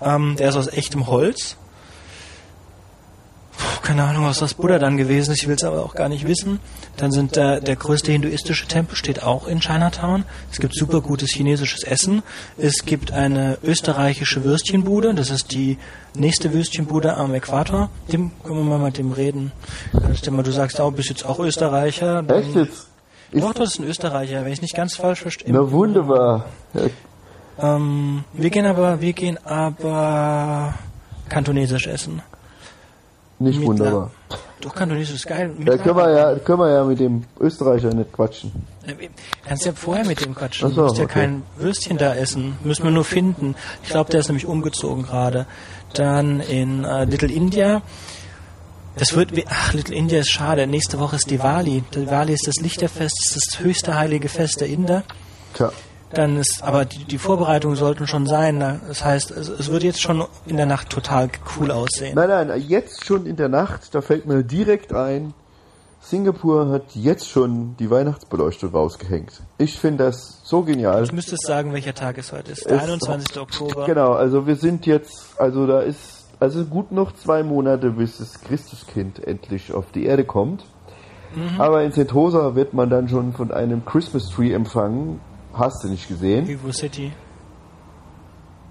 Ähm, 0.01 0.35
der 0.37 0.49
ist 0.49 0.55
aus 0.55 0.67
echtem 0.67 1.07
Holz. 1.07 1.57
Keine 3.83 4.05
Ahnung, 4.05 4.23
was 4.23 4.39
das 4.39 4.53
Buddha 4.53 4.79
dann 4.79 4.95
gewesen 4.95 5.33
ist. 5.33 5.41
Ich 5.41 5.47
will 5.49 5.57
es 5.57 5.63
aber 5.65 5.83
auch 5.83 5.93
gar 5.93 6.07
nicht 6.07 6.25
wissen. 6.25 6.61
Dann 6.95 7.11
sind 7.11 7.35
da, 7.35 7.59
der 7.59 7.75
größte 7.75 8.13
hinduistische 8.13 8.65
Tempel 8.65 8.95
steht 8.95 9.21
auch 9.23 9.45
in 9.45 9.59
Chinatown. 9.59 10.23
Es 10.49 10.59
gibt 10.59 10.73
super 10.73 11.01
gutes 11.01 11.31
chinesisches 11.31 11.83
Essen. 11.83 12.23
Es 12.57 12.85
gibt 12.85 13.11
eine 13.11 13.57
österreichische 13.61 14.45
Würstchenbude. 14.45 15.13
Das 15.13 15.29
ist 15.29 15.51
die 15.51 15.77
nächste 16.15 16.53
Würstchenbude 16.53 17.17
am 17.17 17.33
Äquator. 17.33 17.89
Dem 18.09 18.31
können 18.45 18.59
wir 18.59 18.77
mal 18.77 18.79
mit 18.85 18.97
dem 18.97 19.11
reden. 19.11 19.51
Denke 19.91 20.31
mal, 20.31 20.43
du 20.43 20.51
sagst 20.51 20.79
auch, 20.79 20.93
bist 20.93 21.09
jetzt 21.09 21.25
auch 21.25 21.39
Österreicher. 21.39 22.23
Echt 22.29 22.55
jetzt? 22.55 22.87
Ist, 23.31 23.43
Doch, 23.43 23.53
du 23.53 23.63
bist 23.63 23.79
ein 23.79 23.83
Österreicher, 23.85 24.45
wenn 24.45 24.53
ich 24.53 24.61
nicht 24.61 24.75
ganz 24.75 24.95
falsch 24.95 25.19
verstehe. 25.19 25.51
na 25.51 25.69
wunderbar. 25.69 26.45
Ähm, 27.59 28.23
wir 28.31 28.49
gehen 28.49 28.65
aber, 28.65 29.01
wir 29.01 29.11
gehen 29.11 29.37
aber 29.45 30.73
kantonesisch 31.27 31.87
essen. 31.87 32.21
Nicht 33.43 33.59
Mit 33.59 33.67
wunderbar. 33.67 34.11
Doch, 34.61 34.73
kantonesisch 34.73 35.15
ist 35.15 35.27
geil. 35.27 35.53
Mit 35.57 35.67
Da 35.67 35.77
können 35.77 35.97
wir 35.97 36.09
ja, 36.09 36.35
können 36.39 36.59
wir 36.59 36.69
ja 36.71 36.83
mit 36.85 36.99
dem 36.99 37.23
Österreicher 37.39 37.93
nicht 37.93 38.13
quatschen. 38.13 38.51
Äh, 38.87 39.09
Kannst 39.45 39.65
ja 39.65 39.73
vorher 39.73 40.05
mit 40.05 40.23
dem 40.23 40.33
quatschen. 40.33 40.69
So, 40.69 40.75
du 40.75 40.81
musst 40.83 40.97
ja 40.97 41.03
okay. 41.03 41.13
kein 41.13 41.43
Würstchen 41.57 41.97
da 41.97 42.15
essen. 42.15 42.57
Müssen 42.63 42.83
wir 42.85 42.91
nur 42.91 43.03
finden. 43.03 43.55
Ich 43.83 43.89
glaube, 43.89 44.09
der 44.09 44.21
ist 44.21 44.27
nämlich 44.29 44.45
umgezogen 44.45 45.03
gerade. 45.03 45.45
Dann 45.93 46.39
in 46.39 46.85
äh, 46.85 47.03
Little 47.03 47.31
India. 47.31 47.81
Das 48.95 49.15
wird, 49.15 49.31
ach, 49.49 49.73
Little 49.73 49.95
India 49.95 50.19
ist 50.19 50.31
schade. 50.31 50.65
Nächste 50.65 50.97
Woche 50.97 51.17
ist 51.17 51.29
Diwali. 51.29 51.83
Diwali 51.93 52.33
ist 52.33 52.47
das 52.47 52.55
Lichterfest, 52.61 53.17
das 53.25 53.35
ist 53.35 53.53
das 53.53 53.59
höchste 53.59 53.95
heilige 53.97 54.29
Fest 54.29 54.61
der 54.61 54.69
Inder. 54.69 55.03
Tja, 55.55 55.71
Dann 56.13 56.37
ist, 56.37 56.61
aber 56.63 56.85
die, 56.85 57.03
die 57.05 57.17
Vorbereitungen 57.17 57.75
sollten 57.75 58.07
schon 58.07 58.25
sein. 58.27 58.57
ne? 58.57 58.79
Das 58.87 59.03
heißt, 59.03 59.31
es, 59.31 59.49
es 59.49 59.71
wird 59.71 59.83
jetzt 59.83 60.01
schon 60.01 60.23
in 60.45 60.57
der 60.57 60.65
Nacht 60.65 60.89
total 60.89 61.29
cool 61.57 61.71
aussehen. 61.71 62.13
nein, 62.15 62.29
nein, 62.29 62.63
jetzt 62.67 63.05
schon 63.05 63.25
in 63.25 63.35
der 63.35 63.49
Nacht, 63.49 63.93
da 63.95 64.01
fällt 64.01 64.25
mir 64.25 64.43
direkt 64.43 64.93
ein, 64.93 65.33
Singapur 66.01 66.69
hat 66.69 66.83
jetzt 66.95 67.29
schon 67.29 67.77
die 67.77 67.89
Weihnachtsbeleuchtung 67.89 68.71
rausgehängt. 68.71 69.41
Ich 69.57 69.79
finde 69.79 70.03
das 70.03 70.41
so 70.43 70.61
genial. 70.63 71.05
Du 71.07 71.15
müsstest 71.15 71.45
sagen, 71.45 71.71
welcher 71.71 71.93
Tag 71.93 72.17
es 72.17 72.33
heute 72.33 72.51
ist. 72.51 72.65
Der 72.69 72.75
Es- 72.77 72.83
21. 72.83 73.37
Oktober. 73.39 73.85
Genau, 73.85 74.11
also 74.11 74.45
wir 74.45 74.57
sind 74.57 74.85
jetzt, 74.85 75.39
also 75.39 75.65
da 75.65 75.79
ist, 75.79 76.25
also 76.41 76.65
gut 76.65 76.91
noch 76.91 77.13
zwei 77.13 77.41
Monate, 77.41 77.91
bis 77.91 78.17
das 78.17 78.41
Christuskind 78.41 79.25
endlich 79.25 79.71
auf 79.73 79.85
die 79.95 80.03
Erde 80.05 80.25
kommt. 80.25 80.65
Mhm. 81.35 81.59
Aber 81.61 81.83
in 81.83 81.93
Sentosa 81.93 82.53
wird 82.53 82.73
man 82.73 82.89
dann 82.89 83.07
schon 83.07 83.31
von 83.31 83.51
einem 83.53 83.85
Christmas 83.85 84.29
Tree 84.29 84.51
empfangen. 84.53 85.21
Hast 85.53 85.83
du 85.83 85.87
nicht 85.87 86.07
gesehen? 86.07 86.47
Vivo 86.47 86.71
City. 86.71 87.11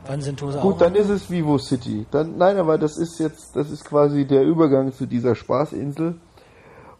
Wann 0.07 0.21
sind 0.21 0.43
Hose 0.43 0.59
Gut, 0.59 0.81
dann 0.81 0.97
ist 0.97 1.09
es 1.09 1.31
Vivo 1.31 1.59
City. 1.59 2.07
Dann, 2.11 2.37
nein, 2.37 2.57
aber 2.57 2.77
das 2.77 2.99
ist 2.99 3.21
jetzt, 3.21 3.55
das 3.55 3.71
ist 3.71 3.85
quasi 3.85 4.27
der 4.27 4.43
Übergang 4.43 4.93
zu 4.93 5.07
dieser 5.07 5.37
Spaßinsel. 5.37 6.17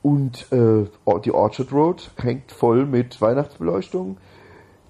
Und 0.03 0.47
äh, 0.53 0.85
die 1.25 1.33
Orchard 1.33 1.73
Road 1.73 2.11
hängt 2.17 2.53
voll 2.53 2.87
mit 2.87 3.21
Weihnachtsbeleuchtung, 3.21 4.19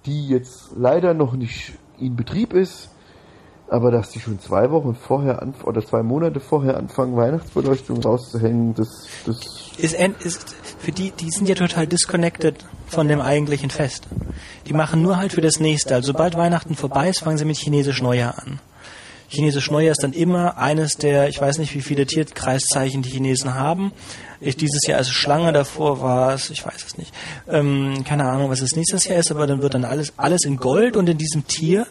die 0.06 0.28
jetzt 0.28 0.72
leider 0.76 1.14
noch 1.14 1.34
nicht 1.34 1.72
in 1.98 2.16
Betrieb 2.16 2.52
ist. 2.52 2.90
Aber 3.72 3.90
dass 3.90 4.10
die 4.10 4.20
schon 4.20 4.38
zwei 4.38 4.70
Wochen 4.70 4.94
vorher 4.94 5.42
oder 5.64 5.82
zwei 5.82 6.02
Monate 6.02 6.40
vorher 6.40 6.76
anfangen, 6.76 7.16
Weihnachtsbeleuchtung 7.16 8.02
rauszuhängen, 8.02 8.74
das, 8.74 9.06
das 9.24 9.38
ist, 9.78 9.94
ist 9.94 10.54
für 10.78 10.92
die, 10.92 11.10
die 11.10 11.30
sind 11.30 11.48
ja 11.48 11.54
total 11.54 11.86
disconnected 11.86 12.66
von 12.86 13.08
dem 13.08 13.22
eigentlichen 13.22 13.70
Fest. 13.70 14.08
Die 14.66 14.74
machen 14.74 15.00
nur 15.00 15.16
halt 15.16 15.32
für 15.32 15.40
das 15.40 15.58
nächste. 15.58 15.94
Also 15.94 16.08
sobald 16.08 16.36
Weihnachten 16.36 16.74
vorbei 16.74 17.08
ist, 17.08 17.20
fangen 17.20 17.38
sie 17.38 17.46
mit 17.46 17.56
Chinesisch 17.56 18.02
Neujahr 18.02 18.42
an. 18.42 18.60
Chinesisch 19.28 19.70
Neujahr 19.70 19.92
ist 19.92 20.02
dann 20.02 20.12
immer 20.12 20.58
eines 20.58 20.98
der, 20.98 21.30
ich 21.30 21.40
weiß 21.40 21.56
nicht, 21.56 21.74
wie 21.74 21.80
viele 21.80 22.04
Tierkreiszeichen 22.04 23.00
die 23.00 23.08
Chinesen 23.08 23.54
haben. 23.54 23.92
Ich, 24.38 24.58
dieses 24.58 24.86
Jahr 24.86 25.00
ist 25.00 25.12
Schlange, 25.12 25.50
davor 25.54 26.02
war 26.02 26.34
es, 26.34 26.50
ich 26.50 26.66
weiß 26.66 26.84
es 26.88 26.98
nicht. 26.98 27.14
Ähm, 27.48 28.04
keine 28.04 28.24
Ahnung, 28.28 28.50
was 28.50 28.60
es 28.60 28.76
nächstes 28.76 29.06
Jahr 29.06 29.18
ist, 29.18 29.30
aber 29.30 29.46
dann 29.46 29.62
wird 29.62 29.72
dann 29.72 29.86
alles, 29.86 30.12
alles 30.18 30.44
in 30.44 30.58
Gold 30.58 30.94
und 30.94 31.08
in 31.08 31.16
diesem 31.16 31.46
Tier 31.46 31.86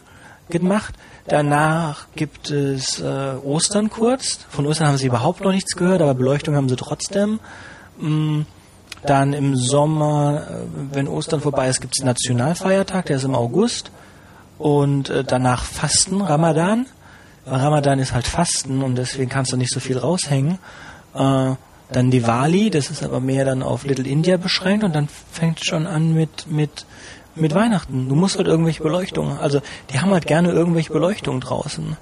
gemacht. 0.50 0.94
Danach 1.26 2.06
gibt 2.16 2.50
es 2.50 3.00
äh, 3.00 3.34
Ostern 3.44 3.90
kurz. 3.90 4.40
Von 4.50 4.66
Ostern 4.66 4.88
haben 4.88 4.96
sie 4.96 5.06
überhaupt 5.06 5.42
noch 5.42 5.52
nichts 5.52 5.76
gehört, 5.76 6.02
aber 6.02 6.14
Beleuchtung 6.14 6.56
haben 6.56 6.68
sie 6.68 6.76
trotzdem. 6.76 7.38
Mm, 7.98 8.42
Dann 9.04 9.32
im 9.32 9.56
Sommer, 9.56 10.42
äh, 10.48 10.54
wenn 10.92 11.08
Ostern 11.08 11.40
vorbei 11.40 11.68
ist, 11.68 11.80
gibt 11.80 11.94
es 11.98 12.04
Nationalfeiertag, 12.04 13.06
der 13.06 13.16
ist 13.16 13.24
im 13.24 13.34
August. 13.34 13.90
Und 14.58 15.10
äh, 15.10 15.24
danach 15.24 15.64
Fasten, 15.64 16.20
Ramadan. 16.20 16.86
Ramadan 17.46 17.98
ist 17.98 18.12
halt 18.12 18.26
Fasten 18.26 18.82
und 18.82 18.96
deswegen 18.96 19.28
kannst 19.28 19.52
du 19.52 19.56
nicht 19.56 19.72
so 19.72 19.80
viel 19.80 19.98
raushängen. 19.98 20.58
Äh, 21.14 21.54
dann 21.92 22.10
Diwali, 22.10 22.70
das 22.70 22.90
ist 22.90 23.02
aber 23.02 23.20
mehr 23.20 23.44
dann 23.44 23.62
auf 23.62 23.84
Little 23.84 24.08
India 24.08 24.36
beschränkt 24.38 24.82
und 24.84 24.94
dann 24.94 25.08
fängt 25.30 25.64
schon 25.64 25.86
an 25.86 26.14
mit, 26.14 26.46
mit, 26.48 26.86
mit 27.34 27.54
Weihnachten. 27.54 28.08
Du 28.08 28.14
musst 28.14 28.36
halt 28.36 28.46
irgendwelche 28.46 28.82
Beleuchtungen, 28.82 29.38
also 29.38 29.60
die 29.90 30.00
haben 30.00 30.10
halt 30.10 30.26
gerne 30.26 30.50
irgendwelche 30.50 30.92
Beleuchtungen 30.92 31.40
draußen. 31.40 31.96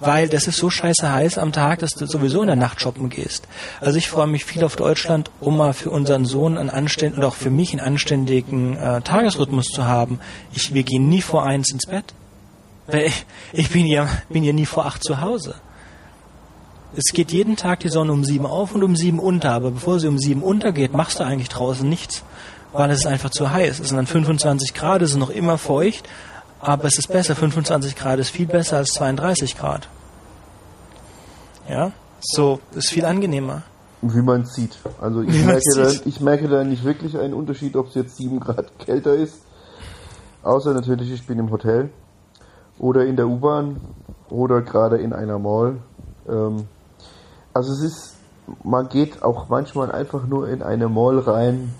Weil 0.00 0.28
das 0.28 0.46
ist 0.46 0.58
so 0.58 0.70
scheiße 0.70 1.12
heiß 1.12 1.38
am 1.38 1.50
Tag, 1.50 1.80
dass 1.80 1.90
du 1.90 2.06
sowieso 2.06 2.42
in 2.42 2.46
der 2.46 2.56
Nacht 2.56 2.80
shoppen 2.80 3.08
gehst. 3.08 3.48
Also 3.80 3.98
ich 3.98 4.08
freue 4.08 4.28
mich 4.28 4.44
viel 4.44 4.62
auf 4.62 4.76
Deutschland, 4.76 5.30
um 5.40 5.56
mal 5.56 5.72
für 5.72 5.90
unseren 5.90 6.24
Sohn 6.24 6.56
einen 6.56 6.70
anständigen, 6.70 7.20
und 7.20 7.28
auch 7.28 7.34
für 7.34 7.50
mich 7.50 7.72
einen 7.72 7.80
anständigen 7.80 8.76
äh, 8.76 9.00
Tagesrhythmus 9.00 9.66
zu 9.66 9.86
haben. 9.86 10.20
Ich, 10.54 10.72
wir 10.72 10.84
gehen 10.84 11.08
nie 11.08 11.20
vor 11.20 11.44
eins 11.44 11.72
ins 11.72 11.86
Bett. 11.86 12.14
Weil 12.86 13.06
ich, 13.06 13.26
ich 13.52 13.70
bin 13.70 13.86
ja, 13.86 14.08
bin 14.28 14.44
ja 14.44 14.52
nie 14.52 14.66
vor 14.66 14.86
acht 14.86 15.02
zu 15.02 15.20
Hause. 15.20 15.56
Es 16.96 17.12
geht 17.12 17.32
jeden 17.32 17.56
Tag 17.56 17.80
die 17.80 17.90
Sonne 17.90 18.12
um 18.12 18.24
sieben 18.24 18.46
auf 18.46 18.74
und 18.74 18.82
um 18.82 18.96
sieben 18.96 19.18
unter, 19.18 19.52
aber 19.52 19.72
bevor 19.72 20.00
sie 20.00 20.08
um 20.08 20.18
sieben 20.18 20.42
untergeht, 20.42 20.94
machst 20.94 21.20
du 21.20 21.24
eigentlich 21.24 21.50
draußen 21.50 21.86
nichts, 21.86 22.22
weil 22.72 22.90
es 22.90 23.00
ist 23.00 23.06
einfach 23.06 23.30
zu 23.30 23.50
heiß. 23.50 23.80
Es 23.80 23.88
sind 23.88 23.96
dann 23.96 24.06
25 24.06 24.74
Grad, 24.74 25.02
es 25.02 25.10
ist 25.10 25.16
noch 25.16 25.30
immer 25.30 25.58
feucht, 25.58 26.08
aber 26.60 26.84
es 26.84 26.98
ist 26.98 27.08
besser. 27.08 27.34
25 27.34 27.96
Grad 27.96 28.18
ist 28.18 28.30
viel 28.30 28.46
besser 28.46 28.78
als 28.78 28.90
32 28.90 29.56
Grad. 29.56 29.88
Ja, 31.68 31.92
so 32.20 32.60
ist 32.74 32.90
viel 32.90 33.04
angenehmer. 33.04 33.62
wie 34.00 34.22
man 34.22 34.46
sieht. 34.46 34.78
Also 35.00 35.22
ich 35.22 35.34
Wie 35.34 35.44
merke, 35.44 35.74
da, 35.74 35.90
ich 36.04 36.20
merke 36.20 36.48
da 36.48 36.64
nicht 36.64 36.84
wirklich 36.84 37.18
einen 37.18 37.34
Unterschied, 37.34 37.76
ob 37.76 37.88
es 37.88 37.94
jetzt 37.94 38.16
7 38.16 38.40
Grad 38.40 38.78
kälter 38.78 39.14
ist. 39.14 39.42
Außer 40.42 40.72
natürlich, 40.72 41.10
ich 41.10 41.26
bin 41.26 41.38
im 41.38 41.50
Hotel 41.50 41.90
oder 42.78 43.04
in 43.04 43.16
der 43.16 43.26
U-Bahn 43.28 43.80
oder 44.30 44.62
gerade 44.62 44.98
in 44.98 45.12
einer 45.12 45.38
Mall. 45.38 45.78
Ähm, 46.28 46.68
also 47.52 47.72
es 47.72 47.82
ist, 47.82 48.16
man 48.62 48.88
geht 48.88 49.22
auch 49.22 49.48
manchmal 49.48 49.90
einfach 49.90 50.26
nur 50.26 50.48
in 50.48 50.62
eine 50.62 50.88
Mall 50.88 51.18
rein, 51.18 51.74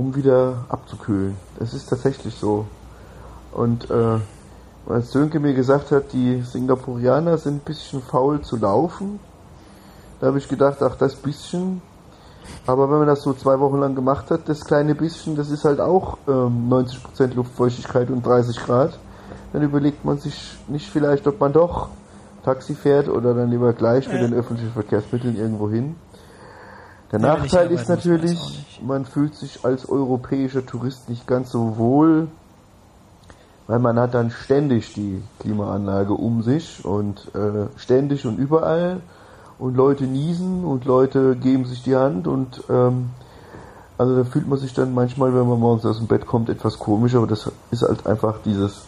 um 0.00 0.16
wieder 0.16 0.64
abzukühlen. 0.68 1.36
Das 1.58 1.74
ist 1.74 1.88
tatsächlich 1.88 2.34
so. 2.34 2.64
Und 3.52 3.90
äh, 3.90 4.18
als 4.88 5.10
Sönke 5.12 5.40
mir 5.40 5.52
gesagt 5.54 5.90
hat, 5.90 6.12
die 6.12 6.40
Singapurianer 6.42 7.36
sind 7.36 7.56
ein 7.56 7.64
bisschen 7.64 8.00
faul 8.00 8.40
zu 8.40 8.56
laufen, 8.56 9.20
da 10.20 10.28
habe 10.28 10.38
ich 10.38 10.48
gedacht, 10.48 10.78
ach, 10.82 10.96
das 10.96 11.14
bisschen. 11.16 11.82
Aber 12.66 12.90
wenn 12.90 12.98
man 12.98 13.06
das 13.06 13.22
so 13.22 13.32
zwei 13.34 13.60
Wochen 13.60 13.78
lang 13.78 13.94
gemacht 13.94 14.30
hat, 14.30 14.48
das 14.48 14.64
kleine 14.64 14.94
bisschen, 14.94 15.36
das 15.36 15.50
ist 15.50 15.64
halt 15.64 15.80
auch 15.80 16.16
ähm, 16.26 16.68
90% 16.70 17.34
Luftfeuchtigkeit 17.34 18.10
und 18.10 18.24
30 18.26 18.56
Grad, 18.58 18.98
dann 19.52 19.62
überlegt 19.62 20.04
man 20.04 20.18
sich 20.18 20.58
nicht 20.68 20.88
vielleicht, 20.90 21.26
ob 21.26 21.40
man 21.40 21.52
doch 21.52 21.88
Taxi 22.44 22.74
fährt 22.74 23.08
oder 23.08 23.34
dann 23.34 23.50
lieber 23.50 23.72
gleich 23.72 24.08
mit 24.08 24.20
Ja. 24.20 24.26
den 24.26 24.34
öffentlichen 24.34 24.72
Verkehrsmitteln 24.72 25.36
irgendwo 25.36 25.68
hin. 25.70 25.94
Der 27.12 27.18
ich 27.18 27.24
Nachteil 27.24 27.70
ist 27.72 27.88
natürlich, 27.88 28.38
man 28.82 29.04
fühlt 29.04 29.34
sich 29.34 29.64
als 29.64 29.88
europäischer 29.88 30.64
Tourist 30.64 31.08
nicht 31.08 31.26
ganz 31.26 31.50
so 31.50 31.76
wohl, 31.76 32.28
weil 33.66 33.78
man 33.78 33.98
hat 33.98 34.14
dann 34.14 34.30
ständig 34.30 34.94
die 34.94 35.22
Klimaanlage 35.40 36.12
um 36.12 36.42
sich 36.42 36.84
und 36.84 37.34
äh, 37.34 37.66
ständig 37.76 38.26
und 38.26 38.38
überall 38.38 39.00
und 39.58 39.76
Leute 39.76 40.04
niesen 40.04 40.64
und 40.64 40.84
Leute 40.84 41.36
geben 41.36 41.66
sich 41.66 41.82
die 41.82 41.96
Hand 41.96 42.26
und 42.26 42.62
ähm, 42.68 43.10
also 43.98 44.16
da 44.16 44.24
fühlt 44.24 44.48
man 44.48 44.58
sich 44.58 44.72
dann 44.72 44.94
manchmal, 44.94 45.34
wenn 45.34 45.46
man 45.46 45.60
morgens 45.60 45.84
aus 45.84 45.98
dem 45.98 46.06
Bett 46.06 46.26
kommt, 46.26 46.48
etwas 46.48 46.78
komisch, 46.78 47.14
aber 47.14 47.26
das 47.26 47.52
ist 47.70 47.82
halt 47.82 48.06
einfach 48.06 48.38
dieses, 48.44 48.84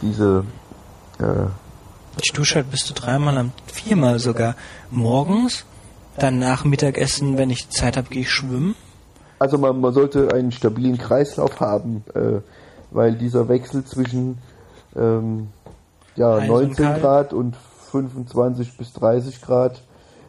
diese, 0.00 0.44
äh, 1.18 1.46
Ich 2.22 2.32
dusche 2.32 2.56
halt 2.56 2.70
bis 2.70 2.84
zu 2.84 2.94
dreimal 2.94 3.36
am, 3.36 3.52
viermal 3.66 4.20
sogar. 4.20 4.54
Morgens, 4.92 5.64
dann 6.18 6.38
nach 6.38 6.64
Mittagessen, 6.64 7.38
wenn 7.38 7.50
ich 7.50 7.70
Zeit 7.70 7.96
habe, 7.96 8.08
gehe 8.08 8.22
ich 8.22 8.30
schwimmen. 8.30 8.74
also 9.38 9.58
man, 9.58 9.80
man 9.80 9.92
sollte 9.92 10.32
einen 10.32 10.52
stabilen 10.52 10.98
Kreislauf 10.98 11.60
haben, 11.60 12.04
äh, 12.14 12.40
weil 12.90 13.14
dieser 13.14 13.48
Wechsel 13.48 13.84
zwischen 13.84 14.38
ähm, 14.96 15.48
ja, 16.16 16.40
Heiß 16.40 16.48
und 16.48 16.48
19 16.48 16.84
kalt. 16.84 17.02
Grad 17.02 17.32
und 17.32 17.56
25 17.90 18.76
bis 18.76 18.92
30 18.94 19.42
Grad, 19.42 19.82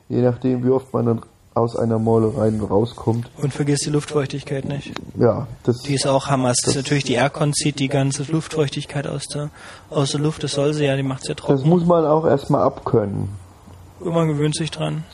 je 0.10 0.22
nachdem 0.22 0.64
wie 0.64 0.70
oft 0.70 0.94
man 0.94 1.06
dann 1.06 1.22
aus 1.54 1.78
einer 1.78 2.00
Maulerei 2.00 2.52
rauskommt. 2.60 3.30
Und 3.38 3.54
vergiss 3.54 3.80
die 3.80 3.90
Luftfeuchtigkeit 3.90 4.66
nicht. 4.66 4.92
Ja, 5.18 5.48
das 5.64 5.78
Die 5.84 5.94
ist 5.94 6.06
auch 6.06 6.28
Hammer. 6.28 6.50
Es 6.52 6.68
ist 6.68 6.76
natürlich 6.76 7.06
die 7.06 7.14
Aircon 7.14 7.54
zieht 7.54 7.80
die 7.80 7.88
ganze 7.88 8.24
Luftfeuchtigkeit 8.30 9.08
aus 9.08 9.28
der, 9.28 9.50
aus 9.90 10.12
der 10.12 10.20
Luft. 10.20 10.44
Das 10.44 10.52
soll 10.52 10.74
sie 10.74 10.84
ja, 10.84 10.98
die 10.98 11.04
macht 11.04 11.22
sie 11.24 11.30
ja 11.30 11.36
das 11.36 11.46
trocken. 11.46 11.70
muss 11.70 11.86
man 11.86 12.06
auch 12.06 12.26
erstmal 12.26 12.64
abkönnen. 12.64 13.30
Man 14.02 14.28
gewöhnt 14.28 14.56
sich 14.56 14.70
dran. 14.70 15.06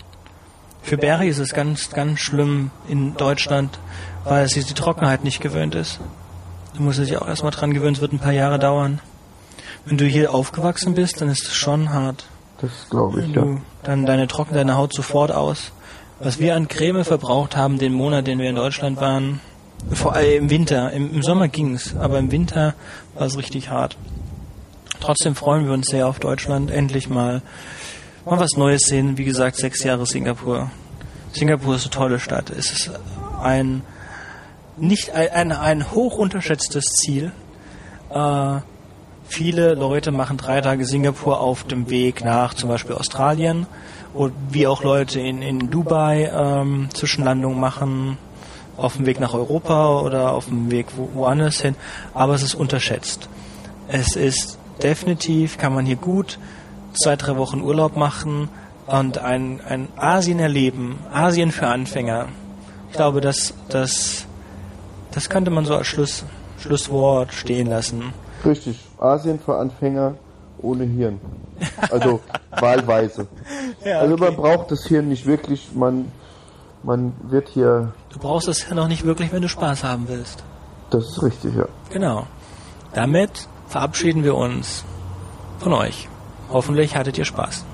Für 0.81 0.97
Barry 0.97 1.29
ist 1.29 1.37
es 1.37 1.53
ganz, 1.53 1.89
ganz 1.91 2.19
schlimm 2.19 2.71
in 2.87 3.15
Deutschland, 3.15 3.79
weil 4.23 4.47
sie 4.47 4.63
die 4.63 4.73
Trockenheit 4.73 5.23
nicht 5.23 5.41
gewöhnt 5.41 5.75
ist. 5.75 5.99
Du 6.75 6.83
musst 6.83 6.99
dich 6.99 7.17
auch 7.17 7.27
erstmal 7.27 7.51
dran 7.51 7.73
gewöhnen, 7.73 7.95
es 7.95 8.01
wird 8.01 8.13
ein 8.13 8.19
paar 8.19 8.31
Jahre 8.31 8.59
dauern. 8.59 8.99
Wenn 9.85 9.97
du 9.97 10.05
hier 10.05 10.33
aufgewachsen 10.33 10.93
bist, 10.93 11.21
dann 11.21 11.29
ist 11.29 11.47
es 11.47 11.53
schon 11.53 11.91
hart. 11.91 12.25
Das 12.59 12.87
glaube 12.89 13.21
ich, 13.21 13.27
ja. 13.27 13.41
du 13.41 13.61
dann 13.83 14.05
deine 14.05 14.27
trocknet 14.27 14.59
deine 14.59 14.77
Haut 14.77 14.93
sofort 14.93 15.31
aus. 15.31 15.71
Was 16.19 16.39
wir 16.39 16.55
an 16.55 16.67
Creme 16.67 17.03
verbraucht 17.03 17.57
haben, 17.57 17.79
den 17.79 17.93
Monat, 17.93 18.27
den 18.27 18.37
wir 18.37 18.49
in 18.49 18.55
Deutschland 18.55 19.01
waren, 19.01 19.39
vor 19.91 20.13
allem 20.13 20.43
im 20.43 20.49
Winter. 20.51 20.91
Im, 20.91 21.15
im 21.15 21.23
Sommer 21.23 21.47
ging's, 21.47 21.95
aber 21.97 22.19
im 22.19 22.31
Winter 22.31 22.75
war 23.15 23.25
es 23.25 23.37
richtig 23.37 23.69
hart. 23.69 23.97
Trotzdem 24.99 25.33
freuen 25.35 25.65
wir 25.65 25.73
uns 25.73 25.87
sehr 25.87 26.07
auf 26.07 26.19
Deutschland, 26.19 26.69
endlich 26.69 27.09
mal 27.09 27.41
mal 28.25 28.39
was 28.39 28.57
Neues 28.57 28.81
sehen. 28.83 29.17
Wie 29.17 29.25
gesagt, 29.25 29.57
sechs 29.57 29.83
Jahre 29.83 30.05
Singapur. 30.05 30.69
Singapur 31.33 31.75
ist 31.75 31.83
eine 31.83 31.91
tolle 31.91 32.19
Stadt. 32.19 32.49
Es 32.49 32.71
ist 32.71 32.91
ein 33.41 33.81
nicht 34.77 35.11
ein, 35.11 35.29
ein, 35.31 35.51
ein 35.51 35.91
hoch 35.91 36.17
unterschätztes 36.17 36.85
Ziel. 36.85 37.31
Äh, 38.09 38.59
viele 39.27 39.75
Leute 39.75 40.11
machen 40.11 40.37
drei 40.37 40.61
Tage 40.61 40.85
Singapur 40.85 41.39
auf 41.39 41.63
dem 41.63 41.89
Weg 41.89 42.23
nach 42.23 42.53
zum 42.53 42.69
Beispiel 42.69 42.95
Australien 42.95 43.67
und 44.13 44.33
wie 44.49 44.67
auch 44.67 44.83
Leute 44.83 45.19
in, 45.19 45.41
in 45.41 45.69
Dubai 45.69 46.31
ähm, 46.33 46.89
Zwischenlandungen 46.93 47.59
machen, 47.59 48.17
auf 48.77 48.97
dem 48.97 49.05
Weg 49.05 49.19
nach 49.19 49.33
Europa 49.33 49.99
oder 49.99 50.33
auf 50.33 50.45
dem 50.45 50.71
Weg 50.71 50.87
wo, 50.95 51.09
woanders 51.13 51.61
hin. 51.61 51.75
Aber 52.13 52.33
es 52.33 52.43
ist 52.43 52.55
unterschätzt. 52.55 53.29
Es 53.87 54.15
ist 54.15 54.57
definitiv, 54.81 55.57
kann 55.57 55.73
man 55.73 55.85
hier 55.85 55.97
gut 55.97 56.39
zwei, 56.93 57.15
drei 57.15 57.37
Wochen 57.37 57.61
Urlaub 57.61 57.95
machen 57.95 58.49
und 58.87 59.17
ein, 59.17 59.61
ein 59.67 59.87
Asien 59.95 60.39
erleben. 60.39 60.99
Asien 61.13 61.51
für 61.51 61.67
Anfänger. 61.67 62.27
Ich 62.89 62.95
glaube, 62.95 63.21
das, 63.21 63.53
das, 63.69 64.25
das 65.11 65.29
könnte 65.29 65.51
man 65.51 65.65
so 65.65 65.75
als 65.75 65.87
Schluss, 65.87 66.23
Schlusswort 66.59 67.33
stehen 67.33 67.67
lassen. 67.67 68.13
Richtig. 68.45 68.79
Asien 68.99 69.39
für 69.39 69.57
Anfänger 69.57 70.15
ohne 70.61 70.83
Hirn. 70.83 71.19
Also 71.89 72.19
wahlweise. 72.59 73.27
Ja, 73.85 73.99
Also 73.99 74.17
man 74.17 74.29
okay. 74.29 74.37
braucht 74.41 74.71
das 74.71 74.85
Hirn 74.85 75.09
nicht 75.09 75.25
wirklich. 75.25 75.69
Man, 75.73 76.11
man 76.83 77.13
wird 77.23 77.49
hier. 77.49 77.93
Du 78.09 78.19
brauchst 78.19 78.47
es 78.47 78.67
ja 78.67 78.75
noch 78.75 78.87
nicht 78.87 79.05
wirklich, 79.05 79.31
wenn 79.31 79.41
du 79.41 79.49
Spaß 79.49 79.83
haben 79.83 80.07
willst. 80.07 80.43
Das 80.89 81.03
ist 81.05 81.23
richtig, 81.23 81.55
ja. 81.55 81.65
Genau. 81.91 82.25
Damit 82.93 83.47
verabschieden 83.67 84.23
wir 84.23 84.35
uns 84.35 84.83
von 85.59 85.73
euch. 85.73 86.09
Hoffentlich 86.51 86.95
hattet 86.97 87.17
ihr 87.17 87.25
Spaß. 87.25 87.65